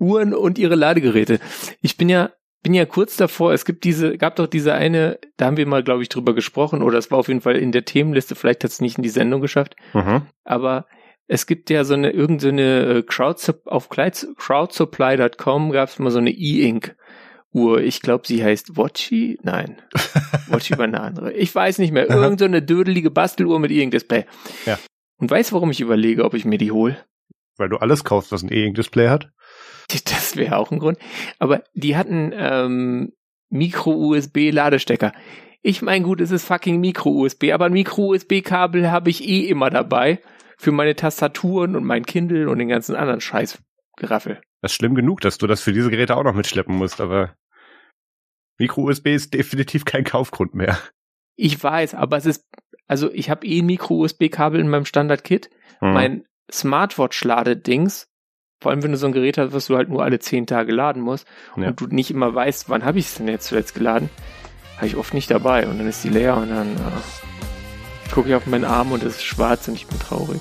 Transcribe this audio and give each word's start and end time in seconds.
Uhren 0.00 0.34
und 0.34 0.58
ihre 0.58 0.74
Ladegeräte. 0.74 1.40
Ich 1.80 1.96
bin 1.96 2.08
ja 2.08 2.30
bin 2.62 2.74
ja 2.74 2.86
kurz 2.86 3.16
davor, 3.16 3.52
es 3.52 3.64
gibt 3.64 3.84
diese, 3.84 4.18
gab 4.18 4.36
doch 4.36 4.48
diese 4.48 4.74
eine, 4.74 5.18
da 5.36 5.46
haben 5.46 5.56
wir 5.56 5.66
mal, 5.66 5.84
glaube 5.84 6.02
ich, 6.02 6.08
drüber 6.08 6.34
gesprochen, 6.34 6.82
oder 6.82 6.98
es 6.98 7.10
war 7.10 7.18
auf 7.18 7.28
jeden 7.28 7.40
Fall 7.40 7.56
in 7.56 7.70
der 7.70 7.84
Themenliste, 7.84 8.34
vielleicht 8.34 8.64
hat 8.64 8.70
es 8.72 8.80
nicht 8.80 8.98
in 8.98 9.04
die 9.04 9.08
Sendung 9.08 9.40
geschafft, 9.40 9.76
mhm. 9.94 10.22
aber 10.44 10.86
es 11.28 11.46
gibt 11.46 11.70
ja 11.70 11.84
so 11.84 11.94
eine, 11.94 12.10
irgendeine 12.10 12.96
so 12.96 13.02
Crowd, 13.04 13.52
auf 13.66 13.88
crowdsupply.com 13.88 15.70
gab 15.70 15.88
es 15.88 15.98
mal 15.98 16.10
so 16.10 16.18
eine 16.18 16.30
E-Ink. 16.30 16.96
Uhr. 17.50 17.80
Ich 17.80 18.02
glaube, 18.02 18.26
sie 18.26 18.44
heißt 18.44 18.76
Watchi. 18.76 19.38
Nein. 19.42 19.80
Watchi 20.48 20.76
war 20.76 20.84
eine 20.84 21.00
andere. 21.00 21.32
Ich 21.32 21.54
weiß 21.54 21.78
nicht 21.78 21.92
mehr. 21.92 22.08
Irgend 22.08 22.40
so 22.40 22.44
eine 22.44 22.60
dödelige 22.62 23.10
Basteluhr 23.10 23.58
mit 23.58 23.70
E-Ink-Display. 23.70 24.26
Ja. 24.66 24.78
Und 25.16 25.30
weißt 25.30 25.50
du, 25.50 25.54
warum 25.54 25.70
ich 25.70 25.80
überlege, 25.80 26.24
ob 26.24 26.34
ich 26.34 26.44
mir 26.44 26.58
die 26.58 26.72
hole? 26.72 26.98
Weil 27.56 27.70
du 27.70 27.78
alles 27.78 28.04
kaufst, 28.04 28.32
was 28.32 28.42
ein 28.42 28.52
E-Ink-Display 28.52 29.08
hat? 29.08 29.30
Das 30.04 30.36
wäre 30.36 30.56
auch 30.56 30.70
ein 30.70 30.78
Grund. 30.78 30.98
Aber 31.38 31.64
die 31.74 31.96
hatten 31.96 32.32
ähm, 32.34 33.12
Micro-USB-Ladestecker. 33.50 35.12
Ich 35.62 35.82
meine, 35.82 36.04
gut, 36.04 36.20
es 36.20 36.30
ist 36.30 36.44
fucking 36.44 36.80
Micro-USB, 36.80 37.52
aber 37.52 37.66
ein 37.66 37.72
Micro-USB-Kabel 37.72 38.90
habe 38.90 39.10
ich 39.10 39.26
eh 39.26 39.48
immer 39.48 39.70
dabei 39.70 40.20
für 40.56 40.72
meine 40.72 40.94
Tastaturen 40.94 41.76
und 41.76 41.84
mein 41.84 42.04
Kindle 42.04 42.48
und 42.48 42.58
den 42.58 42.68
ganzen 42.68 42.96
anderen 42.96 43.20
Scheiß 43.20 43.58
Geraffel. 43.96 44.40
Das 44.60 44.72
ist 44.72 44.76
schlimm 44.76 44.94
genug, 44.94 45.20
dass 45.20 45.38
du 45.38 45.46
das 45.46 45.60
für 45.60 45.72
diese 45.72 45.90
Geräte 45.90 46.16
auch 46.16 46.24
noch 46.24 46.34
mitschleppen 46.34 46.76
musst, 46.76 47.00
aber 47.00 47.34
Micro-USB 48.58 49.08
ist 49.08 49.34
definitiv 49.34 49.84
kein 49.84 50.04
Kaufgrund 50.04 50.54
mehr. 50.54 50.78
Ich 51.36 51.62
weiß, 51.62 51.94
aber 51.94 52.16
es 52.16 52.26
ist, 52.26 52.48
also 52.86 53.12
ich 53.12 53.30
habe 53.30 53.46
eh 53.46 53.60
ein 53.60 53.66
Micro-USB-Kabel 53.66 54.60
in 54.60 54.68
meinem 54.68 54.84
Standard-Kit. 54.84 55.50
Hm. 55.80 55.92
Mein 55.92 56.24
Smartwatch-Ladedings, 56.50 58.08
vor 58.60 58.70
allem 58.70 58.82
wenn 58.82 58.92
du 58.92 58.98
so 58.98 59.06
ein 59.06 59.12
Gerät 59.12 59.38
hast, 59.38 59.52
was 59.52 59.66
du 59.66 59.76
halt 59.76 59.88
nur 59.88 60.02
alle 60.02 60.18
zehn 60.18 60.46
Tage 60.46 60.72
laden 60.72 61.02
musst 61.02 61.26
ja. 61.56 61.68
und 61.68 61.80
du 61.80 61.86
nicht 61.86 62.10
immer 62.10 62.34
weißt, 62.34 62.68
wann 62.68 62.84
habe 62.84 62.98
ich 62.98 63.06
es 63.06 63.14
denn 63.14 63.28
jetzt 63.28 63.46
zuletzt 63.46 63.74
geladen, 63.74 64.10
habe 64.76 64.86
ich 64.86 64.96
oft 64.96 65.14
nicht 65.14 65.30
dabei 65.30 65.66
und 65.66 65.78
dann 65.78 65.88
ist 65.88 66.04
die 66.04 66.08
leer 66.08 66.36
und 66.36 66.50
dann 66.50 66.74
äh, 66.74 68.12
gucke 68.12 68.28
ich 68.28 68.34
auf 68.34 68.46
meinen 68.46 68.64
Arm 68.64 68.92
und 68.92 69.02
es 69.02 69.16
ist 69.16 69.24
schwarz 69.24 69.68
und 69.68 69.74
ich 69.74 69.86
bin 69.86 69.98
traurig. 69.98 70.40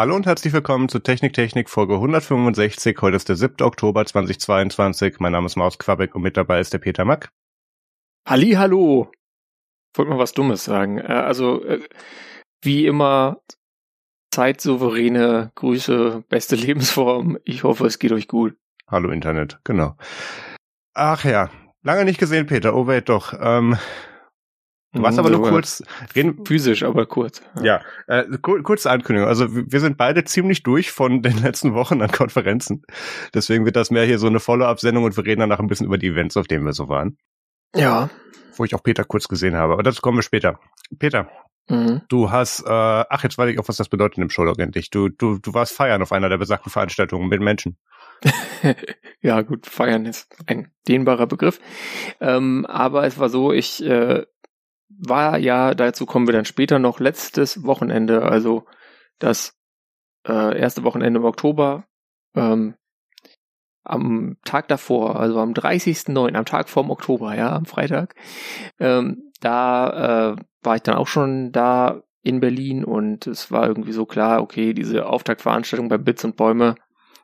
Hallo 0.00 0.16
und 0.16 0.24
herzlich 0.24 0.54
willkommen 0.54 0.88
zu 0.88 0.98
Technik 1.00 1.34
Technik 1.34 1.68
Folge 1.68 1.92
165. 1.96 2.96
Heute 3.02 3.16
ist 3.16 3.28
der 3.28 3.36
7. 3.36 3.56
Oktober 3.60 4.06
2022. 4.06 5.20
Mein 5.20 5.32
Name 5.32 5.44
ist 5.44 5.56
Maus 5.56 5.78
Quabeck 5.78 6.14
und 6.14 6.22
mit 6.22 6.38
dabei 6.38 6.58
ist 6.58 6.72
der 6.72 6.78
Peter 6.78 7.04
Mack. 7.04 7.28
Halli, 8.26 8.52
hallo. 8.52 9.12
Wollte 9.94 10.10
mal 10.10 10.18
was 10.18 10.32
Dummes 10.32 10.64
sagen. 10.64 10.96
Äh, 10.96 11.02
also, 11.02 11.62
äh, 11.66 11.82
wie 12.62 12.86
immer, 12.86 13.42
zeitsouveräne 14.30 15.52
Grüße, 15.54 16.24
beste 16.30 16.56
Lebensform. 16.56 17.36
Ich 17.44 17.62
hoffe, 17.62 17.84
es 17.84 17.98
geht 17.98 18.12
euch 18.12 18.26
gut. 18.26 18.56
Hallo 18.86 19.10
Internet, 19.10 19.60
genau. 19.64 19.98
Ach 20.94 21.26
ja, 21.26 21.50
lange 21.82 22.06
nicht 22.06 22.18
gesehen, 22.18 22.46
Peter. 22.46 22.74
Oh 22.74 22.86
wait, 22.86 23.10
doch. 23.10 23.34
Ähm, 23.38 23.76
Du 24.92 25.02
warst 25.02 25.18
hm, 25.18 25.24
aber 25.24 25.36
nur 25.36 25.48
kurz 25.48 25.84
reden. 26.16 26.44
Physisch, 26.44 26.82
aber 26.82 27.06
kurz. 27.06 27.42
Ja, 27.62 27.80
ja 28.08 28.20
äh, 28.20 28.38
kurze 28.38 28.90
Ankündigung. 28.90 29.28
Also 29.28 29.46
wir 29.48 29.78
sind 29.78 29.96
beide 29.96 30.24
ziemlich 30.24 30.64
durch 30.64 30.90
von 30.90 31.22
den 31.22 31.38
letzten 31.42 31.74
Wochen 31.74 32.02
an 32.02 32.10
Konferenzen. 32.10 32.82
Deswegen 33.32 33.64
wird 33.64 33.76
das 33.76 33.92
mehr 33.92 34.04
hier 34.04 34.18
so 34.18 34.26
eine 34.26 34.40
Follow-up-Sendung 34.40 35.04
und 35.04 35.16
wir 35.16 35.24
reden 35.24 35.40
danach 35.40 35.60
ein 35.60 35.68
bisschen 35.68 35.86
über 35.86 35.96
die 35.96 36.08
Events, 36.08 36.36
auf 36.36 36.48
denen 36.48 36.64
wir 36.64 36.72
so 36.72 36.88
waren. 36.88 37.16
Ja. 37.74 38.10
Wo 38.56 38.64
ich 38.64 38.74
auch 38.74 38.82
Peter 38.82 39.04
kurz 39.04 39.28
gesehen 39.28 39.54
habe. 39.54 39.74
Aber 39.74 39.84
dazu 39.84 40.02
kommen 40.02 40.18
wir 40.18 40.22
später. 40.22 40.58
Peter, 40.98 41.30
mhm. 41.68 42.02
du 42.08 42.32
hast, 42.32 42.64
äh, 42.66 42.68
ach, 42.68 43.22
jetzt 43.22 43.38
weiß 43.38 43.48
ich 43.48 43.60
auch, 43.60 43.68
was 43.68 43.76
das 43.76 43.88
bedeutet 43.88 44.18
im 44.18 44.28
Showlog 44.28 44.58
endlich. 44.58 44.90
Du, 44.90 45.08
du, 45.08 45.38
du 45.38 45.54
warst 45.54 45.72
feiern 45.72 46.02
auf 46.02 46.10
einer 46.10 46.28
der 46.28 46.38
besagten 46.38 46.72
Veranstaltungen 46.72 47.28
mit 47.28 47.40
Menschen. 47.40 47.76
ja, 49.20 49.40
gut, 49.42 49.66
feiern 49.66 50.04
ist 50.04 50.36
ein 50.46 50.72
dehnbarer 50.88 51.28
Begriff. 51.28 51.60
Ähm, 52.20 52.66
aber 52.66 53.06
es 53.06 53.20
war 53.20 53.28
so, 53.28 53.52
ich 53.52 53.84
äh, 53.84 54.24
war 54.98 55.38
ja, 55.38 55.74
dazu 55.74 56.06
kommen 56.06 56.26
wir 56.26 56.32
dann 56.32 56.44
später 56.44 56.78
noch, 56.78 57.00
letztes 57.00 57.64
Wochenende, 57.64 58.22
also 58.22 58.64
das 59.18 59.58
äh, 60.26 60.58
erste 60.58 60.84
Wochenende 60.84 61.20
im 61.20 61.26
Oktober, 61.26 61.84
ähm, 62.34 62.74
am 63.84 64.36
Tag 64.44 64.68
davor, 64.68 65.18
also 65.18 65.38
am 65.38 65.52
30.09., 65.52 66.34
am 66.34 66.44
Tag 66.44 66.68
vorm 66.68 66.90
Oktober, 66.90 67.34
ja, 67.34 67.54
am 67.54 67.64
Freitag, 67.64 68.14
ähm, 68.78 69.30
da 69.40 70.32
äh, 70.32 70.36
war 70.62 70.76
ich 70.76 70.82
dann 70.82 70.96
auch 70.96 71.06
schon 71.06 71.50
da 71.52 72.02
in 72.22 72.40
Berlin 72.40 72.84
und 72.84 73.26
es 73.26 73.50
war 73.50 73.66
irgendwie 73.66 73.92
so 73.92 74.04
klar, 74.04 74.42
okay, 74.42 74.74
diese 74.74 75.06
Auftaktveranstaltung 75.06 75.88
bei 75.88 75.96
Bits 75.96 76.24
und 76.24 76.36
Bäume, 76.36 76.74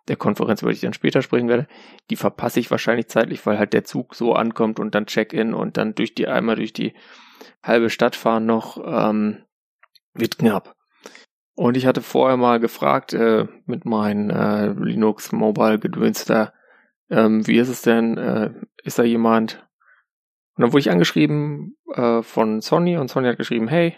der 0.08 0.16
Konferenz, 0.16 0.62
über 0.62 0.70
die 0.70 0.76
ich 0.76 0.80
dann 0.80 0.92
später 0.92 1.20
sprechen 1.20 1.48
werde, 1.48 1.66
die 2.10 2.16
verpasse 2.16 2.60
ich 2.60 2.70
wahrscheinlich 2.70 3.08
zeitlich, 3.08 3.44
weil 3.44 3.58
halt 3.58 3.72
der 3.72 3.84
Zug 3.84 4.14
so 4.14 4.34
ankommt 4.34 4.78
und 4.78 4.94
dann 4.94 5.06
Check-in 5.06 5.52
und 5.52 5.76
dann 5.76 5.94
durch 5.94 6.14
die 6.14 6.28
einmal 6.28 6.56
durch 6.56 6.72
die 6.72 6.94
halbe 7.62 7.90
Stadt 7.90 8.16
fahren 8.16 8.46
noch, 8.46 8.78
ähm, 8.84 9.44
wird 10.14 10.38
knapp. 10.38 10.74
Und 11.54 11.76
ich 11.76 11.86
hatte 11.86 12.02
vorher 12.02 12.36
mal 12.36 12.60
gefragt 12.60 13.14
äh, 13.14 13.46
mit 13.64 13.84
meinem 13.84 14.30
äh, 14.30 14.66
Linux 14.72 15.32
Mobile 15.32 15.78
Gedöns 15.78 16.24
da, 16.26 16.52
ähm, 17.10 17.46
wie 17.46 17.56
ist 17.56 17.68
es 17.68 17.82
denn, 17.82 18.18
äh, 18.18 18.52
ist 18.82 18.98
da 18.98 19.02
jemand? 19.02 19.66
Und 20.56 20.62
dann 20.62 20.72
wurde 20.72 20.80
ich 20.80 20.90
angeschrieben 20.90 21.76
äh, 21.94 22.22
von 22.22 22.60
Sony 22.60 22.96
und 22.96 23.08
Sony 23.08 23.28
hat 23.28 23.38
geschrieben, 23.38 23.68
hey, 23.68 23.96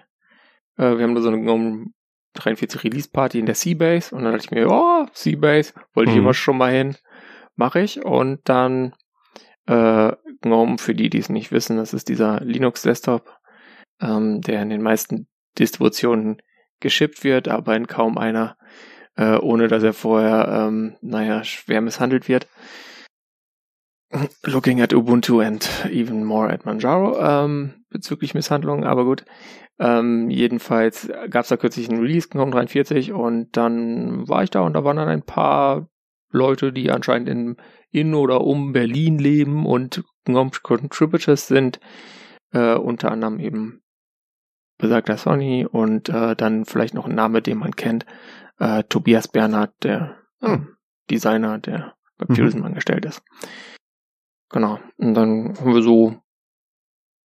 äh, 0.77 0.97
wir 0.97 1.03
haben 1.03 1.15
da 1.15 1.21
so 1.21 1.29
eine 1.29 1.41
GNOME 1.41 1.87
43 2.35 2.85
Release 2.85 3.09
Party 3.11 3.39
in 3.39 3.47
der 3.47 3.55
Seabase 3.55 4.15
und 4.15 4.23
dann 4.23 4.33
dachte 4.33 4.47
ich 4.47 4.51
mir, 4.51 4.69
oh, 4.71 5.07
Seabase, 5.13 5.73
wollte 5.95 6.11
mhm. 6.11 6.17
ich 6.17 6.23
immer 6.23 6.35
schon 6.35 6.59
mal 6.59 6.71
hin, 6.71 6.97
mache 7.57 7.81
ich 7.81 8.05
und 8.05 8.41
dann 8.49 8.95
äh, 9.67 10.13
GNOME, 10.43 10.79
für 10.79 10.95
die, 10.95 11.11
die 11.11 11.19
es 11.19 11.29
nicht 11.29 11.53
wissen, 11.53 11.77
das 11.77 11.95
ist 11.95 12.09
dieser 12.09 12.41
Linux 12.41 12.83
Desktop, 12.83 13.37
ähm, 14.01 14.41
der 14.41 14.63
in 14.63 14.71
den 14.71 14.83
meisten 14.83 15.29
Distributionen 15.59 16.41
geschippt 16.81 17.25
wird, 17.25 17.49
aber 17.49 17.77
in 17.77 17.87
kaum 17.87 18.19
einer, 18.19 18.57
äh, 19.17 19.37
ohne 19.37 19.69
dass 19.69 19.83
er 19.83 19.93
vorher, 19.93 20.49
ähm, 20.49 20.97
naja, 21.01 21.45
schwer 21.45 21.81
misshandelt 21.81 22.29
wird. 22.29 22.47
Looking 24.45 24.81
at 24.81 24.95
Ubuntu 24.95 25.41
and 25.41 25.69
even 25.91 26.25
more 26.25 26.51
at 26.51 26.65
Manjaro 26.65 27.19
ähm, 27.21 27.85
bezüglich 27.91 28.35
Misshandlungen, 28.35 28.85
aber 28.85 29.05
gut. 29.05 29.25
Ähm, 29.79 30.31
jedenfalls 30.31 31.09
gab 31.31 31.43
es 31.43 31.49
da 31.49 31.57
kürzlich 31.57 31.89
einen 31.89 32.01
Release, 32.01 32.29
GNOME 32.29 32.51
43, 32.51 33.13
und 33.13 33.57
dann 33.57 34.27
war 34.29 34.43
ich 34.43 34.51
da 34.51 34.61
und 34.61 34.73
da 34.73 34.83
waren 34.83 34.97
dann 34.97 35.09
ein 35.09 35.23
paar 35.23 35.89
Leute, 36.31 36.73
die 36.73 36.91
anscheinend 36.91 37.29
in, 37.29 37.57
in 37.91 38.15
oder 38.15 38.43
um 38.43 38.73
Berlin 38.73 39.19
leben 39.19 39.67
und 39.67 40.03
GNOME 40.29 40.51
Contributors 40.63 41.49
sind, 41.49 41.81
äh, 42.53 42.75
unter 42.75 43.11
anderem 43.11 43.41
eben 43.41 43.83
besagter 44.79 45.17
Sony 45.17 45.67
und 45.67 46.09
äh, 46.09 46.37
dann 46.37 46.65
vielleicht 46.65 46.95
noch 46.95 47.07
ein 47.07 47.15
Name, 47.15 47.43
den 47.43 47.59
man 47.59 47.75
kennt, 47.75 48.07
äh, 48.59 48.85
Tobias 48.85 49.29
Bernhard, 49.29 49.73
der 49.83 50.17
äh, 50.41 50.59
Designer, 51.11 51.59
der 51.59 51.95
bei 52.17 52.27
mhm. 52.29 52.35
Pearson 52.35 52.65
angestellt 52.65 53.05
ist. 53.05 53.23
Genau. 54.51 54.79
Und 54.97 55.15
dann 55.15 55.55
haben 55.59 55.75
wir 55.75 55.83
so, 55.83 56.17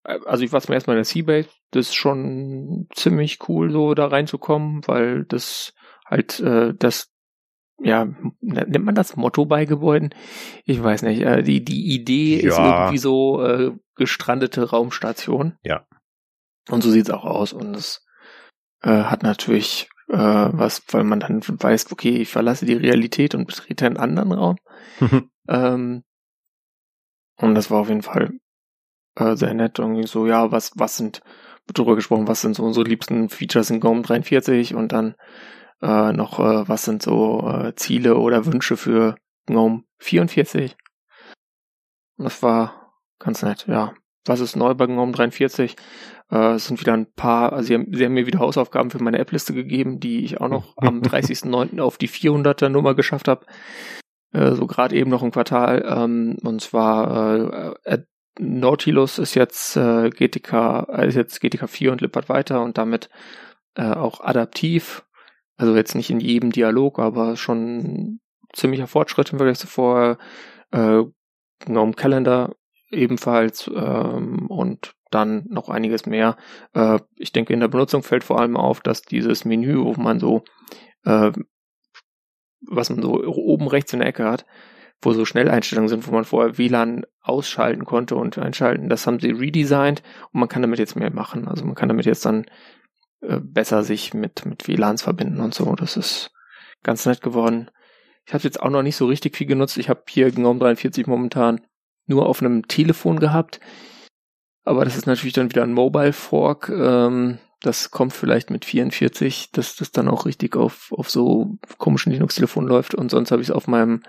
äh, 0.03 0.19
also 0.25 0.43
ich 0.43 0.51
war 0.51 0.61
zum 0.61 0.73
ersten 0.73 0.89
Mal 0.89 0.95
in 0.95 0.99
der 0.99 1.05
Seabase, 1.05 1.49
das 1.71 1.87
ist 1.89 1.95
schon 1.95 2.87
ziemlich 2.93 3.47
cool, 3.47 3.71
so 3.71 3.93
da 3.93 4.07
reinzukommen, 4.07 4.81
weil 4.87 5.25
das 5.25 5.73
halt 6.05 6.39
äh, 6.39 6.73
das 6.73 7.12
ja, 7.83 8.07
nennt 8.39 8.85
man 8.85 8.95
das 8.95 9.15
Motto 9.15 9.45
bei 9.45 9.65
Gebäuden? 9.65 10.15
Ich 10.65 10.81
weiß 10.81 11.01
nicht. 11.03 11.21
Äh, 11.21 11.43
die, 11.43 11.63
die 11.63 11.93
Idee 11.93 12.41
ja. 12.41 12.49
ist 12.49 12.57
irgendwie 12.57 12.97
so 12.97 13.43
äh, 13.43 13.71
gestrandete 13.95 14.69
Raumstation. 14.69 15.57
Ja. 15.63 15.85
Und 16.69 16.81
so 16.81 16.89
sieht's 16.89 17.09
auch 17.09 17.25
aus. 17.25 17.51
Und 17.51 17.75
es 17.75 18.05
äh, 18.81 19.03
hat 19.03 19.23
natürlich 19.23 19.89
äh, 20.07 20.17
was, 20.17 20.83
weil 20.91 21.03
man 21.03 21.19
dann 21.19 21.41
weiß, 21.45 21.91
okay, 21.91 22.17
ich 22.17 22.29
verlasse 22.29 22.65
die 22.65 22.73
Realität 22.73 23.35
und 23.35 23.47
betrete 23.47 23.85
einen 23.85 23.97
anderen 23.97 24.31
Raum. 24.31 24.57
ähm, 25.49 26.03
und 27.37 27.55
das 27.55 27.69
war 27.69 27.81
auf 27.81 27.89
jeden 27.89 28.03
Fall 28.03 28.31
äh, 29.15 29.35
sehr 29.35 29.53
nett. 29.53 29.79
Irgendwie 29.79 30.07
so, 30.07 30.27
ja, 30.27 30.51
was, 30.51 30.71
was 30.75 30.97
sind, 30.97 31.21
drüber 31.73 31.95
gesprochen, 31.95 32.27
was 32.27 32.41
sind 32.41 32.55
so 32.55 32.63
unsere 32.63 32.85
liebsten 32.85 33.29
Features 33.29 33.69
in 33.69 33.79
GOM 33.79 34.03
43 34.03 34.75
und 34.75 34.91
dann 34.91 35.15
äh, 35.83 36.13
noch, 36.13 36.39
äh, 36.39 36.67
was 36.67 36.85
sind 36.85 37.03
so 37.03 37.47
äh, 37.47 37.75
Ziele 37.75 38.15
oder 38.15 38.45
Wünsche 38.45 38.77
für 38.77 39.15
GNOME 39.47 39.83
44. 39.99 40.75
Und 42.17 42.25
das 42.25 42.41
war 42.41 42.93
ganz 43.19 43.43
nett, 43.43 43.65
ja. 43.67 43.93
was 44.25 44.39
ist 44.39 44.55
neu 44.55 44.73
bei 44.73 44.85
GNOME 44.85 45.11
43? 45.11 45.75
Äh, 46.31 46.53
es 46.53 46.67
sind 46.67 46.79
wieder 46.79 46.93
ein 46.93 47.11
paar, 47.13 47.51
also 47.53 47.67
sie 47.67 47.73
haben, 47.73 47.87
sie 47.93 48.05
haben 48.05 48.13
mir 48.13 48.27
wieder 48.27 48.39
Hausaufgaben 48.39 48.91
für 48.91 49.03
meine 49.03 49.19
App-Liste 49.19 49.53
gegeben, 49.53 49.99
die 49.99 50.23
ich 50.23 50.39
auch 50.39 50.47
noch 50.47 50.73
am 50.77 51.01
30.09. 51.01 51.81
auf 51.81 51.97
die 51.97 52.09
400er 52.09 52.69
Nummer 52.69 52.95
geschafft 52.95 53.27
habe. 53.27 53.45
Äh, 54.31 54.53
so 54.53 54.65
gerade 54.67 54.95
eben 54.95 55.09
noch 55.09 55.21
ein 55.21 55.31
Quartal. 55.31 55.83
Ähm, 55.85 56.37
und 56.43 56.61
zwar 56.61 57.75
äh, 57.83 57.99
Nautilus 58.39 59.19
ist 59.19 59.35
jetzt 59.35 59.75
äh, 59.75 60.09
GTK, 60.09 60.87
äh, 60.89 61.07
ist 61.07 61.15
jetzt 61.15 61.41
GTK 61.41 61.69
4 61.69 61.91
und 61.91 62.01
lippert 62.01 62.29
weiter 62.29 62.63
und 62.63 62.77
damit 62.77 63.09
äh, 63.75 63.91
auch 63.91 64.21
adaptiv. 64.21 65.03
Also 65.57 65.75
jetzt 65.75 65.95
nicht 65.95 66.09
in 66.09 66.19
jedem 66.19 66.51
Dialog, 66.51 66.99
aber 66.99 67.35
schon 67.35 68.19
ziemlicher 68.53 68.87
Fortschritt 68.87 69.31
im 69.31 69.37
Vergleich 69.37 69.59
zu 69.59 69.67
vorher. 69.67 70.17
Äh, 70.71 71.03
GNOME 71.65 71.93
Calendar 71.93 72.55
ebenfalls 72.89 73.69
ähm, 73.73 74.47
und 74.47 74.93
dann 75.11 75.45
noch 75.49 75.69
einiges 75.69 76.05
mehr. 76.05 76.37
Äh, 76.73 76.99
ich 77.15 77.31
denke, 77.31 77.53
in 77.53 77.59
der 77.59 77.67
Benutzung 77.67 78.03
fällt 78.03 78.23
vor 78.23 78.39
allem 78.39 78.57
auf, 78.57 78.81
dass 78.81 79.01
dieses 79.01 79.45
Menü, 79.45 79.77
wo 79.77 79.93
man 79.93 80.19
so, 80.19 80.43
äh, 81.05 81.31
was 82.61 82.89
man 82.89 83.01
so 83.01 83.23
oben 83.23 83.67
rechts 83.67 83.93
in 83.93 83.99
der 83.99 84.09
Ecke 84.09 84.25
hat, 84.25 84.45
wo 85.01 85.13
so 85.13 85.25
Schnelleinstellungen 85.25 85.89
sind, 85.89 86.07
wo 86.07 86.11
man 86.11 86.23
vorher 86.23 86.57
WLAN 86.57 87.05
ausschalten 87.21 87.85
konnte 87.85 88.15
und 88.15 88.37
einschalten, 88.37 88.89
das 88.89 89.05
haben 89.05 89.19
sie 89.19 89.31
redesigned 89.31 90.01
und 90.31 90.39
man 90.39 90.49
kann 90.49 90.61
damit 90.61 90.79
jetzt 90.79 90.95
mehr 90.95 91.11
machen. 91.11 91.47
Also 91.47 91.65
man 91.65 91.75
kann 91.75 91.89
damit 91.89 92.05
jetzt 92.05 92.25
dann 92.25 92.45
äh, 93.27 93.39
besser 93.39 93.83
sich 93.83 94.13
mit, 94.13 94.45
mit 94.45 94.67
WLANs 94.67 95.03
verbinden 95.03 95.39
und 95.39 95.53
so. 95.53 95.75
Das 95.75 95.97
ist 95.97 96.31
ganz 96.83 97.05
nett 97.05 97.21
geworden. 97.21 97.71
Ich 98.25 98.33
habe 98.33 98.43
jetzt 98.43 98.61
auch 98.61 98.69
noch 98.69 98.83
nicht 98.83 98.95
so 98.95 99.05
richtig 99.05 99.35
viel 99.35 99.47
genutzt. 99.47 99.77
Ich 99.77 99.89
habe 99.89 100.03
hier 100.07 100.31
GNOME 100.31 100.59
43 100.59 101.07
momentan 101.07 101.61
nur 102.05 102.27
auf 102.27 102.41
einem 102.41 102.67
Telefon 102.67 103.19
gehabt. 103.19 103.59
Aber 104.65 104.85
das 104.85 104.95
ist 104.95 105.07
natürlich 105.07 105.33
dann 105.33 105.49
wieder 105.49 105.63
ein 105.63 105.73
Mobile 105.73 106.13
Fork. 106.13 106.69
Ähm, 106.69 107.39
das 107.61 107.91
kommt 107.91 108.13
vielleicht 108.13 108.49
mit 108.49 108.65
44, 108.65 109.51
dass 109.51 109.75
das 109.75 109.91
dann 109.91 110.09
auch 110.09 110.25
richtig 110.25 110.55
auf, 110.55 110.91
auf 110.91 111.09
so 111.09 111.57
komischen 111.77 112.11
Linux-Telefonen 112.11 112.69
läuft. 112.69 112.95
Und 112.95 113.09
sonst 113.09 113.31
habe 113.31 113.41
ich 113.41 113.49
es 113.49 113.55
auf 113.55 113.67
meinem 113.67 114.03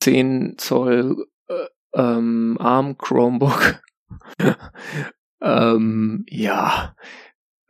10 0.00 0.56
Zoll 0.58 1.26
äh, 1.48 1.66
ähm, 1.94 2.56
ARM 2.60 2.98
Chromebook. 2.98 3.80
ähm, 5.40 6.24
ja, 6.28 6.94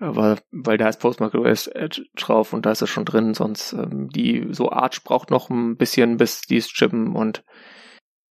aber 0.03 0.39
weil 0.51 0.79
da 0.79 0.89
ist 0.89 1.01
Postmark 1.01 1.35
OS 1.35 1.71
drauf 2.17 2.53
und 2.53 2.67
da 2.67 2.73
ist 2.73 2.83
es 2.83 2.91
schon 2.91 3.05
drin, 3.05 3.35
sonst 3.35 3.73
ähm, 3.73 4.09
die 4.09 4.49
so 4.51 4.71
Arch 4.71 5.05
braucht 5.05 5.31
noch 5.31 5.49
ein 5.49 5.77
bisschen, 5.77 6.17
bis 6.17 6.43
die 6.43 6.57
es 6.57 6.69
chippen 6.69 7.15
und 7.15 7.45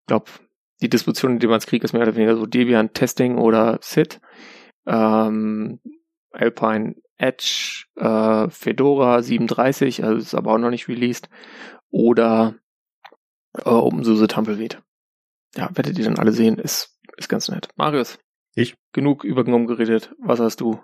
ich 0.00 0.06
glaube, 0.06 0.31
die 0.82 0.88
Distribution, 0.88 1.32
in 1.32 1.38
der 1.38 1.49
man 1.49 1.58
es 1.58 1.67
kriegt, 1.67 1.84
ist 1.84 1.93
mehr 1.93 2.02
oder 2.02 2.17
weniger 2.17 2.37
so 2.37 2.46
Debian 2.46 2.93
Testing 2.93 3.38
oder 3.38 3.78
SID. 3.82 4.20
Ähm, 4.87 5.81
Alpine 6.32 6.96
Edge, 7.17 7.84
äh, 7.96 8.49
Fedora 8.49 9.22
37, 9.22 10.02
also 10.02 10.17
ist 10.17 10.34
aber 10.34 10.52
auch 10.52 10.58
noch 10.58 10.70
nicht 10.70 10.88
released. 10.88 11.28
Oder 11.90 12.56
äh, 13.55 13.69
OpenSUSE 13.69 14.26
Tumbleweed. 14.26 14.82
Ja, 15.55 15.69
werdet 15.75 15.99
ihr 15.99 16.05
dann 16.05 16.19
alle 16.19 16.32
sehen, 16.32 16.58
ist, 16.58 16.99
ist 17.17 17.28
ganz 17.28 17.49
nett. 17.49 17.69
Marius. 17.76 18.19
Ich? 18.55 18.75
Genug 18.93 19.22
über 19.22 19.44
GNOME 19.44 19.67
geredet. 19.67 20.14
Was 20.19 20.40
hast 20.40 20.61
du? 20.61 20.81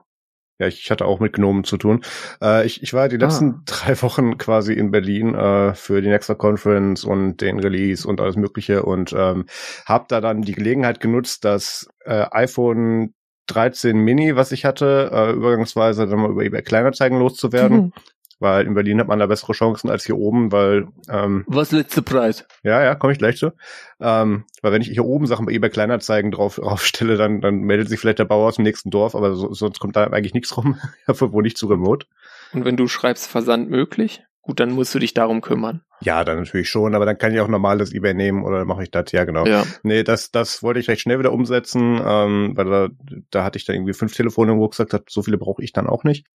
Ja, 0.59 0.67
ich 0.67 0.91
hatte 0.91 1.05
auch 1.05 1.21
mit 1.21 1.35
Gnomen 1.35 1.65
zu 1.65 1.77
tun. 1.77 2.03
Äh, 2.43 2.65
ich, 2.65 2.83
ich 2.83 2.95
war 2.95 3.09
die 3.09 3.19
letzten 3.19 3.51
ah. 3.51 3.63
drei 3.67 4.03
Wochen 4.03 4.39
quasi 4.39 4.73
in 4.73 4.91
Berlin 4.91 5.35
äh, 5.35 5.75
für 5.75 6.01
die 6.01 6.09
Nextcloud 6.09 6.39
Conference 6.39 7.05
und 7.05 7.39
den 7.43 7.61
Release 7.61 8.09
und 8.09 8.21
alles 8.21 8.37
Mögliche 8.37 8.83
und 8.83 9.13
ähm, 9.13 9.47
habe 9.85 10.07
da 10.09 10.21
dann 10.21 10.43
die 10.43 10.55
Gelegenheit 10.55 11.01
genutzt, 11.01 11.45
das 11.45 11.89
äh, 12.05 12.25
iPhone 12.31 13.13
13 13.49 13.97
Mini, 13.97 14.35
was 14.35 14.51
ich 14.51 14.65
hatte, 14.65 15.11
äh, 15.13 15.33
übergangsweise 15.33 16.07
dann 16.07 16.21
mal 16.21 16.31
über 16.31 16.45
eBay 16.45 16.63
Kleinanzeigen 16.63 17.19
loszuwerden. 17.19 17.77
Mhm 17.77 17.93
weil 18.39 18.67
in 18.67 18.75
Berlin 18.75 19.01
hat 19.01 19.09
man 19.09 19.19
da 19.19 19.27
bessere 19.27 19.53
Chancen 19.53 19.91
als 19.91 20.05
hier 20.05 20.17
oben, 20.17 20.53
weil 20.53 20.89
ähm, 21.09 21.45
Was 21.47 21.73
letzte 21.73 22.03
Preis? 22.03 22.47
Ja, 22.63 22.83
ja, 22.83 22.95
komme 22.95 23.13
ich 23.13 23.19
gleich 23.19 23.39
zu. 23.39 23.53
Ähm, 24.01 24.45
weil 24.63 24.73
wenn 24.73 24.83
ich 24.83 24.89
hier 24.89 25.05
oben 25.05 25.27
Sachen 25.27 25.47
bei 25.47 25.53
eBay 25.53 25.71
Kleinanzeigen 25.71 26.31
drauf 26.31 26.57
draufstelle, 26.63 27.17
dann 27.17 27.41
dann 27.41 27.61
meldet 27.61 27.89
sich 27.89 28.01
vielleicht 28.01 28.19
der 28.19 28.25
Bauer 28.25 28.49
aus 28.49 28.57
dem 28.57 28.65
nächsten 28.65 28.91
Dorf, 28.91 29.15
aber 29.15 29.35
so, 29.35 29.53
sonst 29.53 29.81
kommt 29.81 29.97
da 29.97 30.05
eigentlich 30.05 30.35
nichts 30.35 30.57
rum, 30.57 30.79
wo 31.07 31.41
nicht 31.41 31.57
zu 31.57 31.67
remote. 31.67 32.07
Und 32.53 32.65
wenn 32.65 32.77
du 32.77 32.89
schreibst 32.89 33.29
Versand 33.29 33.71
möglich, 33.71 34.23
gut, 34.43 34.61
dann 34.61 34.71
musst 34.71 34.95
du 34.95 34.99
dich 34.99 35.15
darum 35.15 35.41
kümmern. 35.41 35.83
Ja, 36.01 36.25
dann 36.25 36.39
natürlich 36.39 36.69
schon, 36.69 36.95
aber 36.95 37.07
dann 37.07 37.19
kann 37.19 37.33
ich 37.33 37.41
auch 37.41 37.49
normales 37.49 37.93
eBay 37.93 38.15
nehmen 38.15 38.45
oder 38.45 38.65
mache 38.65 38.83
ich 38.83 38.91
das, 38.91 39.13
ja 39.13 39.25
genau. 39.25 39.47
Ja. 39.47 39.65
Nee, 39.83 40.03
das, 40.03 40.31
das 40.31 40.63
wollte 40.63 40.79
ich 40.79 40.89
recht 40.89 41.01
schnell 41.01 41.19
wieder 41.19 41.33
umsetzen, 41.33 42.01
ähm, 42.05 42.53
weil 42.55 42.67
da, 42.67 42.89
da 43.31 43.45
hatte 43.45 43.59
ich 43.59 43.65
dann 43.65 43.77
irgendwie 43.77 43.95
fünf 43.95 44.15
Telefone 44.15 44.53
im 44.53 44.59
Rucksack, 44.59 44.91
so 45.09 45.23
viele 45.23 45.39
brauche 45.39 45.63
ich 45.63 45.73
dann 45.73 45.87
auch 45.87 46.05
nicht. 46.05 46.27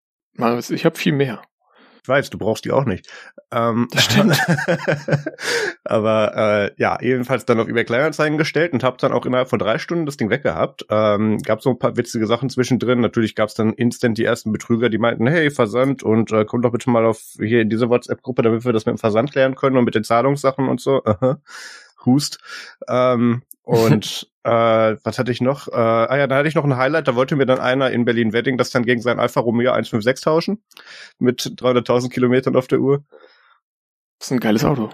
Ich 0.69 0.85
habe 0.85 0.97
viel 0.97 1.13
mehr. 1.13 1.41
Ich 2.03 2.07
weiß, 2.07 2.31
du 2.31 2.39
brauchst 2.39 2.65
die 2.65 2.71
auch 2.71 2.85
nicht. 2.85 3.07
Ähm, 3.51 3.87
das 3.91 4.05
stimmt. 4.05 4.39
aber 5.83 6.35
äh, 6.35 6.71
ja, 6.77 6.99
ebenfalls 6.99 7.45
dann 7.45 7.59
auf 7.59 7.67
eBay 7.67 7.85
Kleinanzeigen 7.85 8.39
gestellt 8.39 8.73
und 8.73 8.83
habe 8.83 8.97
dann 8.99 9.11
auch 9.11 9.25
innerhalb 9.27 9.49
von 9.49 9.59
drei 9.59 9.77
Stunden 9.77 10.07
das 10.07 10.17
Ding 10.17 10.31
weggehabt. 10.31 10.85
Ähm, 10.89 11.37
gab 11.39 11.61
so 11.61 11.69
ein 11.69 11.77
paar 11.77 11.97
witzige 11.97 12.25
Sachen 12.25 12.49
zwischendrin. 12.49 13.01
Natürlich 13.01 13.35
gab 13.35 13.49
es 13.49 13.55
dann 13.55 13.73
instant 13.73 14.17
die 14.17 14.25
ersten 14.25 14.51
Betrüger, 14.51 14.89
die 14.89 14.97
meinten, 14.97 15.27
hey, 15.27 15.51
Versand 15.51 16.01
und 16.01 16.31
äh, 16.31 16.43
komm 16.45 16.63
doch 16.63 16.71
bitte 16.71 16.89
mal 16.89 17.05
auf 17.05 17.21
hier 17.37 17.61
in 17.61 17.69
diese 17.69 17.89
WhatsApp-Gruppe, 17.89 18.41
damit 18.41 18.65
wir 18.65 18.73
das 18.73 18.87
mit 18.87 18.95
dem 18.95 18.99
Versand 18.99 19.31
klären 19.31 19.53
können 19.53 19.77
und 19.77 19.85
mit 19.85 19.93
den 19.93 20.03
Zahlungssachen 20.03 20.67
und 20.67 20.81
so. 20.81 21.03
Hust. 22.05 22.39
Ähm, 22.87 23.43
und 23.63 24.30
äh, 24.43 24.97
was 25.03 25.19
hatte 25.19 25.31
ich 25.31 25.41
noch? 25.41 25.67
Äh, 25.67 25.75
ah 25.75 26.17
ja, 26.17 26.27
da 26.27 26.37
hatte 26.37 26.47
ich 26.47 26.55
noch 26.55 26.63
ein 26.63 26.77
Highlight. 26.77 27.07
Da 27.07 27.15
wollte 27.15 27.35
mir 27.35 27.45
dann 27.45 27.59
einer 27.59 27.91
in 27.91 28.05
Berlin-Wedding 28.05 28.57
das 28.57 28.71
dann 28.71 28.83
gegen 28.83 29.01
sein 29.01 29.19
Alfa 29.19 29.39
Romeo 29.39 29.71
156 29.71 30.23
tauschen. 30.23 30.63
Mit 31.19 31.41
300.000 31.41 32.09
Kilometern 32.09 32.55
auf 32.55 32.67
der 32.67 32.79
Uhr. 32.79 33.03
Das 34.19 34.27
ist 34.27 34.31
ein 34.31 34.39
geiles 34.39 34.65
Auto. 34.65 34.89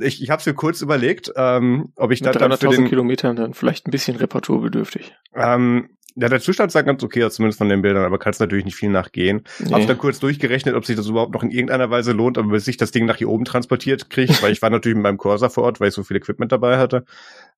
Ich, 0.00 0.22
ich 0.22 0.30
habe 0.30 0.40
es 0.40 0.46
mir 0.46 0.54
kurz 0.54 0.82
überlegt, 0.82 1.32
ähm, 1.36 1.92
ob 1.96 2.10
ich 2.10 2.20
Mit 2.20 2.34
dann, 2.34 2.50
dann 2.50 2.58
für 2.58 2.68
den 2.68 2.88
Kilometern 2.88 3.36
dann 3.36 3.54
vielleicht 3.54 3.86
ein 3.86 3.90
bisschen 3.90 4.16
reparaturbedürftig. 4.16 5.14
Ähm, 5.34 5.95
ja, 6.18 6.28
der 6.28 6.40
Zustand 6.40 6.72
sah 6.72 6.80
ganz 6.80 7.02
okay 7.02 7.24
aus, 7.24 7.34
zumindest 7.34 7.58
von 7.58 7.68
den 7.68 7.82
Bildern, 7.82 8.04
aber 8.04 8.18
kannst 8.18 8.40
natürlich 8.40 8.64
nicht 8.64 8.74
viel 8.74 8.88
nachgehen. 8.88 9.42
Nee. 9.58 9.72
Hab 9.72 9.86
dann 9.86 9.98
kurz 9.98 10.18
durchgerechnet, 10.18 10.74
ob 10.74 10.86
sich 10.86 10.96
das 10.96 11.06
überhaupt 11.06 11.34
noch 11.34 11.42
in 11.42 11.50
irgendeiner 11.50 11.90
Weise 11.90 12.12
lohnt, 12.12 12.38
aber 12.38 12.48
bis 12.52 12.66
ich 12.68 12.78
das 12.78 12.90
Ding 12.90 13.04
nach 13.04 13.16
hier 13.16 13.28
oben 13.28 13.44
transportiert 13.44 14.08
kriege, 14.08 14.32
weil 14.40 14.52
ich 14.52 14.62
war 14.62 14.70
natürlich 14.70 14.96
mit 14.96 15.02
meinem 15.02 15.18
Corsa 15.18 15.50
vor 15.50 15.64
Ort, 15.64 15.78
weil 15.78 15.88
ich 15.88 15.94
so 15.94 16.02
viel 16.02 16.16
Equipment 16.16 16.52
dabei 16.52 16.78
hatte. 16.78 17.04